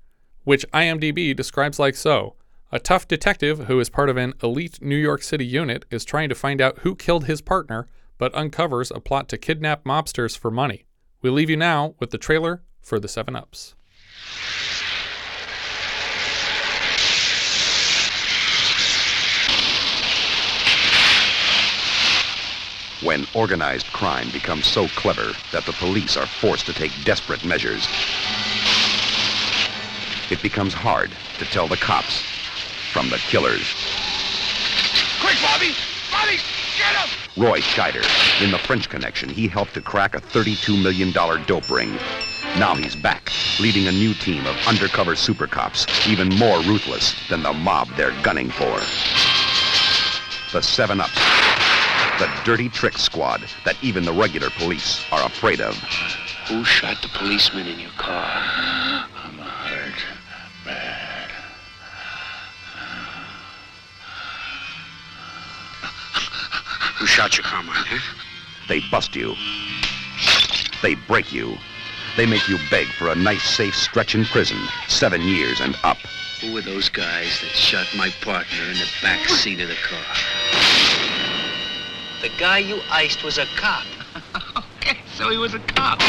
which 0.45 0.65
IMDb 0.71 1.35
describes 1.35 1.81
like 1.81 1.97
so. 1.97 2.37
A 2.71 2.79
tough 2.79 3.09
detective 3.09 3.67
who 3.67 3.81
is 3.81 3.89
part 3.89 4.09
of 4.09 4.17
an 4.17 4.35
elite 4.41 4.81
New 4.81 4.95
York 4.95 5.25
City 5.25 5.45
unit 5.45 5.85
is 5.91 6.05
trying 6.05 6.29
to 6.29 6.37
find 6.37 6.61
out 6.61 6.79
who 6.79 6.95
killed 6.95 7.25
his 7.25 7.41
partner, 7.41 7.89
but 8.19 8.33
uncovers 8.37 8.93
a 8.93 9.01
plot 9.01 9.29
to 9.31 9.37
kidnap 9.37 9.83
mobsters 9.83 10.39
for 10.39 10.53
money. 10.53 10.85
We 11.23 11.31
leave 11.31 11.51
you 11.51 11.57
now 11.57 11.97
with 11.99 12.11
the 12.11 12.19
trailer 12.19 12.63
for 12.81 13.01
the 13.01 13.09
7 13.09 13.35
Ups. 13.35 13.75
When 23.03 23.27
organized 23.35 23.87
crime 23.93 24.31
becomes 24.31 24.67
so 24.67 24.89
clever 24.89 25.33
that 25.53 25.65
the 25.65 25.73
police 25.73 26.17
are 26.17 26.27
forced 26.27 26.67
to 26.67 26.73
take 26.73 26.93
desperate 27.05 27.45
measures. 27.45 27.87
It 30.31 30.43
becomes 30.43 30.75
hard 30.75 31.11
to 31.39 31.45
tell 31.47 31.67
the 31.67 31.77
cops 31.77 32.23
from 32.93 33.09
the 33.11 33.19
killers. 33.19 33.75
Quick, 35.21 35.37
Bobby! 35.43 35.75
Bobby, 36.11 36.39
get 36.77 36.95
him! 36.95 37.09
Roy 37.37 37.61
Scheider, 37.61 38.05
in 38.43 38.51
The 38.51 38.59
French 38.59 38.89
Connection, 38.89 39.29
he 39.29 39.49
helped 39.49 39.75
to 39.75 39.81
crack 39.81 40.15
a 40.15 40.21
$32 40.21 40.81
million 40.81 41.13
dope 41.13 41.71
ring. 41.71 41.97
Now 42.59 42.75
he's 42.75 42.97
back, 42.97 43.31
leading 43.61 43.87
a 43.87 43.93
new 43.93 44.13
team 44.15 44.47
of 44.47 44.57
undercover 44.67 45.15
super 45.15 45.47
cops, 45.47 45.87
even 46.09 46.29
more 46.31 46.61
ruthless 46.63 47.15
than 47.29 47.43
the 47.43 47.53
mob 47.53 47.89
they're 47.97 48.15
gunning 48.23 48.51
for. 48.51 48.81
The 50.53 50.61
Seven 50.61 51.01
Ups, 51.01 51.17
the 52.21 52.31
dirty 52.45 52.69
trick 52.69 52.99
squad 52.99 53.43
that 53.65 53.83
even 53.83 54.05
the 54.05 54.13
regular 54.13 54.51
police 54.51 55.03
are 55.11 55.25
afraid 55.25 55.59
of. 55.59 55.75
Who 56.49 56.63
shot 56.65 57.01
the 57.01 57.09
policeman 57.09 57.67
in 57.67 57.81
your 57.81 57.91
car? 57.93 58.23
I'm 59.25 59.39
hurt. 59.39 59.95
Bad. 60.67 61.31
Who 66.99 67.07
shot 67.07 67.39
your 67.39 67.45
Carmine, 67.45 67.73
huh? 67.75 68.15
They 68.69 68.81
bust 68.91 69.17
you. 69.17 69.35
They 70.83 70.97
break 70.97 71.33
you. 71.33 71.57
They 72.19 72.27
make 72.27 72.47
you 72.51 72.59
beg 72.71 72.89
for 72.89 73.09
a 73.09 73.15
nice, 73.15 73.45
safe 73.45 73.75
stretch 73.75 74.15
in 74.15 74.27
prison, 74.27 74.59
seven 74.89 75.23
years 75.23 75.63
and 75.63 75.75
up. 75.85 75.97
Who 76.43 76.53
were 76.53 76.61
those 76.61 76.91
guys 76.91 77.41
that 77.41 77.53
shot 77.55 77.87
my 77.97 78.11
partner 78.21 78.63
in 78.65 78.75
the 78.75 78.89
back 79.01 79.27
seat 79.27 79.61
of 79.61 79.69
the 79.69 79.75
car? 79.77 80.60
The 82.21 82.31
guy 82.39 82.59
you 82.59 82.81
iced 82.91 83.25
was 83.25 83.39
a 83.39 83.47
cop. 83.57 83.87
okay, 84.77 84.99
so 85.17 85.31
he 85.31 85.39
was 85.39 85.55
a 85.55 85.59
cop. 85.59 86.01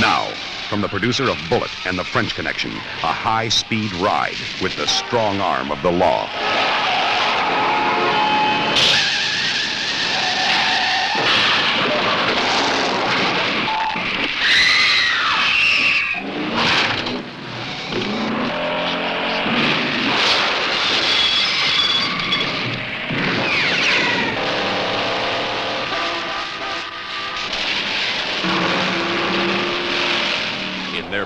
Now, 0.00 0.28
From 0.70 0.80
the 0.80 0.88
producer 0.88 1.28
of 1.28 1.36
Bullitt 1.48 1.72
and 1.84 1.98
The 1.98 2.04
French 2.04 2.32
Connection, 2.36 2.70
a 2.70 3.12
high 3.12 3.48
speed 3.48 3.92
ride 3.94 4.38
with 4.62 4.76
the 4.76 4.86
strong 4.86 5.40
arm 5.40 5.72
of 5.72 5.82
the 5.82 5.90
law. 5.90 6.79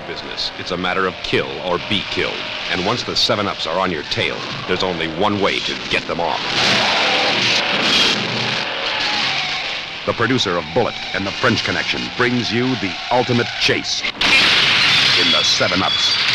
Business, 0.07 0.51
it's 0.59 0.71
a 0.71 0.77
matter 0.77 1.07
of 1.07 1.15
kill 1.23 1.49
or 1.61 1.79
be 1.89 2.01
killed. 2.11 2.37
And 2.69 2.85
once 2.85 3.03
the 3.03 3.15
seven 3.15 3.47
ups 3.47 3.65
are 3.65 3.79
on 3.79 3.91
your 3.91 4.03
tail, 4.03 4.37
there's 4.67 4.83
only 4.83 5.07
one 5.15 5.41
way 5.41 5.59
to 5.59 5.89
get 5.89 6.03
them 6.03 6.19
off. 6.19 6.39
The 10.05 10.13
producer 10.13 10.57
of 10.57 10.65
Bullitt 10.75 10.95
and 11.15 11.25
The 11.25 11.31
French 11.31 11.63
Connection 11.63 12.01
brings 12.17 12.53
you 12.53 12.75
the 12.75 12.93
ultimate 13.11 13.47
chase 13.59 14.01
in 14.01 15.31
the 15.31 15.43
Seven 15.43 15.81
Ups. 15.81 16.34